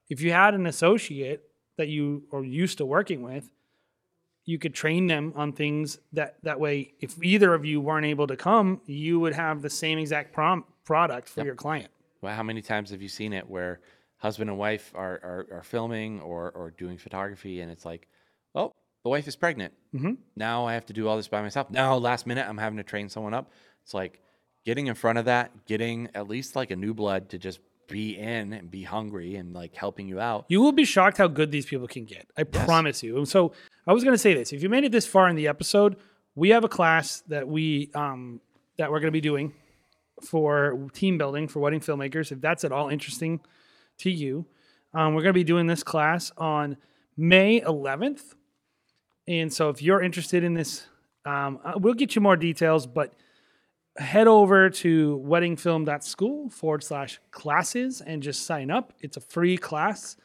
If 0.09 0.21
you 0.21 0.33
had 0.33 0.55
an 0.55 0.67
associate 0.67 1.43
that 1.77 1.89
you 1.89 2.25
are 2.33 2.45
used 2.45 2.79
to 2.79 2.87
working 2.87 3.23
with, 3.23 3.51
you 4.45 4.59
could 4.59 4.73
train 4.73 5.09
them 5.09 5.33
on 5.37 5.53
things 5.53 5.99
that 6.13 6.37
that 6.43 6.59
way 6.59 6.95
if 7.01 7.23
either 7.23 7.53
of 7.53 7.67
you 7.67 7.83
weren't 7.83 8.07
able 8.07 8.27
to 8.27 8.35
come 8.35 8.81
you 8.87 9.21
would 9.21 9.35
have 9.35 9.61
the 9.61 9.69
same 9.69 9.99
exact 9.99 10.33
prom- 10.33 10.65
product 10.89 11.29
for 11.29 11.45
your 11.45 11.55
client 11.55 11.91
Well, 12.23 12.35
how 12.35 12.43
many 12.43 12.63
times 12.63 12.91
have 12.91 13.03
you 13.03 13.09
seen 13.09 13.33
it 13.33 13.49
where 13.49 13.81
husband 14.19 14.51
and 14.51 14.59
wife 14.59 14.91
are, 14.95 15.21
are, 15.23 15.47
are 15.59 15.63
filming 15.63 16.21
or, 16.21 16.51
or 16.51 16.73
doing 16.73 16.99
photography, 16.99 17.61
and 17.61 17.71
it's 17.71 17.85
like, 17.85 18.09
oh, 18.55 18.75
the 19.05 19.11
wife 19.11 19.29
is 19.29 19.37
pregnant. 19.37 19.73
Mm-hmm. 19.95 20.15
Now 20.37 20.67
I 20.67 20.75
have 20.75 20.87
to 20.87 20.93
do 20.93 21.09
all 21.09 21.17
this 21.17 21.29
by 21.29 21.41
myself. 21.41 21.71
Now, 21.71 21.97
last 21.97 22.27
minute, 22.27 22.47
I'm 22.49 22.59
having 22.59 22.79
to 22.79 22.83
train 22.83 23.09
someone 23.09 23.33
up. 23.33 23.53
It's 23.83 23.95
like 23.95 24.21
getting 24.65 24.89
in 24.89 24.95
front 24.95 25.19
of 25.19 25.27
that, 25.27 25.67
getting 25.67 26.09
at 26.15 26.29
least 26.29 26.57
like 26.57 26.71
a 26.71 26.77
new 26.77 26.93
blood 26.93 27.29
to 27.31 27.39
just 27.39 27.61
be 27.89 28.19
in 28.19 28.53
and 28.53 28.71
be 28.71 28.83
hungry 28.83 29.37
and 29.37 29.55
like 29.55 29.75
helping 29.75 30.09
you 30.09 30.21
out. 30.21 30.45
You 30.49 30.61
will 30.61 30.73
be 30.73 30.85
shocked 30.85 31.17
how 31.19 31.29
good 31.29 31.51
these 31.51 31.67
people 31.67 31.87
can 31.87 32.05
get. 32.05 32.27
I 32.37 32.43
promise 32.43 33.03
you. 33.03 33.17
And 33.17 33.29
so 33.29 33.53
I 33.87 33.93
was 33.93 34.05
going 34.05 34.15
to 34.15 34.19
say 34.19 34.35
this: 34.35 34.53
if 34.53 34.63
you 34.63 34.69
made 34.69 34.85
it 34.85 34.93
this 34.93 35.07
far 35.07 35.29
in 35.29 35.37
the 35.37 35.49
episode, 35.49 35.97
we 36.35 36.51
have 36.51 36.65
a 36.65 36.69
class 36.69 37.23
that 37.29 37.49
we 37.49 37.91
um, 37.95 38.41
that 38.77 38.91
we're 38.91 39.01
going 39.01 39.09
to 39.09 39.13
be 39.13 39.21
doing 39.23 39.55
for 40.23 40.89
team 40.93 41.19
building 41.19 41.49
for 41.49 41.61
wedding 41.61 41.81
filmmakers. 41.81 42.33
If 42.33 42.41
that's 42.41 42.65
at 42.65 42.73
all 42.73 42.89
interesting 42.89 43.41
to 43.99 44.11
you, 44.11 44.47
um, 44.95 45.15
we're 45.15 45.23
going 45.23 45.35
to 45.35 45.39
be 45.39 45.45
doing 45.45 45.67
this 45.67 45.83
class 45.83 46.33
on 46.37 46.77
May 47.17 47.61
11th. 47.61 48.35
And 49.27 49.53
so 49.53 49.69
if 49.69 49.83
you're 49.83 50.01
interested 50.01 50.45
in 50.45 50.55
this, 50.55 50.87
um, 51.25 51.61
uh, 51.65 51.75
we'll 51.77 51.95
get 51.95 52.15
you 52.15 52.23
more 52.23 52.37
details, 52.37 52.87
but 52.87 53.15
head 53.99 54.27
over 54.27 54.71
to 54.71 55.23
weddingfilm.school 55.27 56.51
forward 56.51 56.85
slash 56.85 57.21
classes 57.31 58.01
and 58.01 58.23
just 58.23 58.47
sign 58.47 58.71
up. 58.71 58.93
It's 59.01 59.17
a 59.17 59.21
free 59.21 59.57
class. 59.57 60.17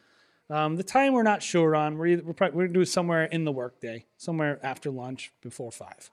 Um, 0.50 0.76
the 0.76 0.84
time 0.84 1.12
we're 1.12 1.22
not 1.22 1.42
sure 1.42 1.74
on. 1.74 1.98
We're, 1.98 2.06
either, 2.06 2.22
we're, 2.22 2.32
probably, 2.34 2.56
we're 2.56 2.64
going 2.64 2.74
to 2.74 2.80
do 2.80 2.84
somewhere 2.84 3.24
in 3.24 3.44
the 3.44 3.52
workday, 3.52 4.06
somewhere 4.16 4.58
after 4.62 4.90
lunch 4.90 5.32
before 5.42 5.72
five. 5.72 6.10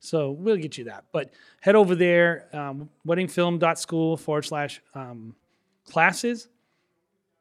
So 0.00 0.30
we'll 0.30 0.56
get 0.56 0.78
you 0.78 0.84
that. 0.84 1.04
But 1.12 1.32
head 1.60 1.76
over 1.76 1.94
there, 1.94 2.48
um, 2.52 2.90
weddingfilm.school 3.06 4.16
forward 4.18 4.42
slash 4.42 4.80
um, 4.94 5.34
classes. 5.88 6.48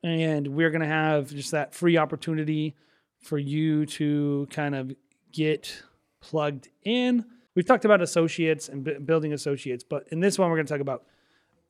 And 0.03 0.47
we're 0.49 0.69
going 0.69 0.81
to 0.81 0.87
have 0.87 1.29
just 1.29 1.51
that 1.51 1.73
free 1.73 1.97
opportunity 1.97 2.75
for 3.21 3.37
you 3.37 3.85
to 3.85 4.47
kind 4.51 4.75
of 4.75 4.93
get 5.31 5.83
plugged 6.19 6.69
in. 6.83 7.25
We've 7.55 7.65
talked 7.65 7.85
about 7.85 8.01
associates 8.01 8.69
and 8.69 8.83
b- 8.83 8.97
building 8.99 9.33
associates, 9.33 9.83
but 9.83 10.07
in 10.11 10.19
this 10.19 10.37
one, 10.37 10.49
we're 10.49 10.57
going 10.57 10.65
to 10.65 10.73
talk 10.73 10.81
about 10.81 11.03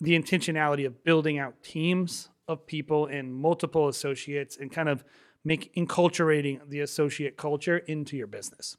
the 0.01 0.17
intentionality 0.17 0.85
of 0.85 1.03
building 1.03 1.39
out 1.39 1.61
teams 1.63 2.29
of 2.47 2.65
people 2.65 3.05
and 3.05 3.33
multiple 3.33 3.87
associates 3.87 4.57
and 4.57 4.71
kind 4.71 4.89
of 4.89 5.03
make 5.45 5.73
enculturating 5.75 6.59
the 6.69 6.79
associate 6.79 7.37
culture 7.37 7.77
into 7.77 8.17
your 8.17 8.27
business. 8.27 8.77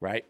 Right. 0.00 0.24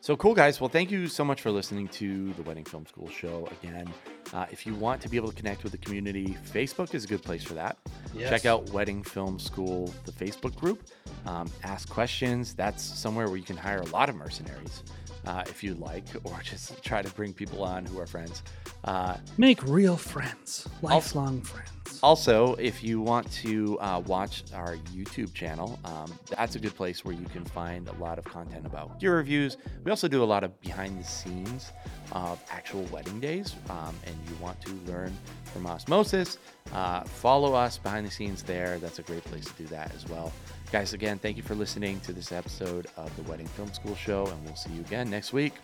So 0.00 0.16
cool, 0.16 0.32
guys. 0.32 0.60
Well, 0.60 0.70
thank 0.70 0.90
you 0.90 1.08
so 1.08 1.24
much 1.24 1.42
for 1.42 1.50
listening 1.50 1.88
to 1.88 2.32
the 2.34 2.42
Wedding 2.42 2.64
Film 2.64 2.86
School 2.86 3.10
show 3.10 3.48
again. 3.60 3.92
Uh, 4.32 4.46
if 4.50 4.64
you 4.64 4.74
want 4.74 5.02
to 5.02 5.08
be 5.08 5.16
able 5.16 5.28
to 5.28 5.34
connect 5.34 5.64
with 5.64 5.72
the 5.72 5.78
community, 5.78 6.36
Facebook 6.50 6.94
is 6.94 7.04
a 7.04 7.08
good 7.08 7.22
place 7.22 7.42
for 7.42 7.54
that. 7.54 7.76
Yes. 8.14 8.30
Check 8.30 8.46
out 8.46 8.70
Wedding 8.70 9.02
Film 9.02 9.38
School, 9.38 9.92
the 10.04 10.12
Facebook 10.12 10.54
group. 10.54 10.86
Um, 11.26 11.50
ask 11.64 11.88
questions. 11.88 12.54
That's 12.54 12.82
somewhere 12.82 13.26
where 13.26 13.36
you 13.36 13.42
can 13.42 13.56
hire 13.56 13.80
a 13.80 13.86
lot 13.86 14.08
of 14.08 14.14
mercenaries 14.14 14.84
uh, 15.26 15.42
if 15.46 15.64
you'd 15.64 15.80
like, 15.80 16.04
or 16.24 16.40
just 16.44 16.82
try 16.82 17.02
to 17.02 17.10
bring 17.10 17.32
people 17.34 17.64
on 17.64 17.84
who 17.84 17.98
are 17.98 18.06
friends. 18.06 18.42
Uh, 18.84 19.16
Make 19.36 19.62
real 19.64 19.96
friends, 19.96 20.68
lifelong 20.80 21.42
friends. 21.42 21.70
Also, 22.02 22.54
if 22.54 22.82
you 22.82 23.00
want 23.00 23.30
to 23.32 23.78
uh, 23.80 24.00
watch 24.06 24.44
our 24.54 24.76
YouTube 24.94 25.34
channel, 25.34 25.78
um, 25.84 26.12
that's 26.28 26.56
a 26.56 26.58
good 26.58 26.74
place 26.74 27.04
where 27.04 27.14
you 27.14 27.26
can 27.26 27.44
find 27.44 27.88
a 27.88 27.92
lot 27.94 28.18
of 28.18 28.24
content 28.24 28.66
about 28.66 29.00
gear 29.00 29.16
reviews. 29.16 29.56
We 29.84 29.90
also 29.90 30.08
do 30.08 30.22
a 30.22 30.24
lot 30.24 30.44
of 30.44 30.58
behind 30.60 31.00
the 31.00 31.04
scenes 31.04 31.72
of 32.12 32.42
actual 32.50 32.84
wedding 32.84 33.20
days, 33.20 33.54
um, 33.70 33.94
and 34.06 34.16
you 34.28 34.36
want 34.40 34.60
to 34.62 34.72
learn 34.86 35.16
from 35.52 35.66
osmosis, 35.66 36.38
uh, 36.72 37.02
follow 37.04 37.54
us 37.54 37.78
behind 37.78 38.06
the 38.06 38.10
scenes 38.10 38.42
there. 38.42 38.78
That's 38.78 38.98
a 38.98 39.02
great 39.02 39.24
place 39.24 39.46
to 39.46 39.52
do 39.54 39.66
that 39.68 39.94
as 39.94 40.08
well. 40.08 40.32
Guys, 40.70 40.92
again, 40.92 41.18
thank 41.18 41.36
you 41.36 41.42
for 41.42 41.54
listening 41.54 42.00
to 42.00 42.12
this 42.12 42.30
episode 42.32 42.86
of 42.96 43.14
the 43.16 43.22
Wedding 43.22 43.48
Film 43.48 43.72
School 43.72 43.96
Show, 43.96 44.26
and 44.26 44.44
we'll 44.44 44.56
see 44.56 44.70
you 44.72 44.80
again 44.80 45.08
next 45.10 45.32
week. 45.32 45.54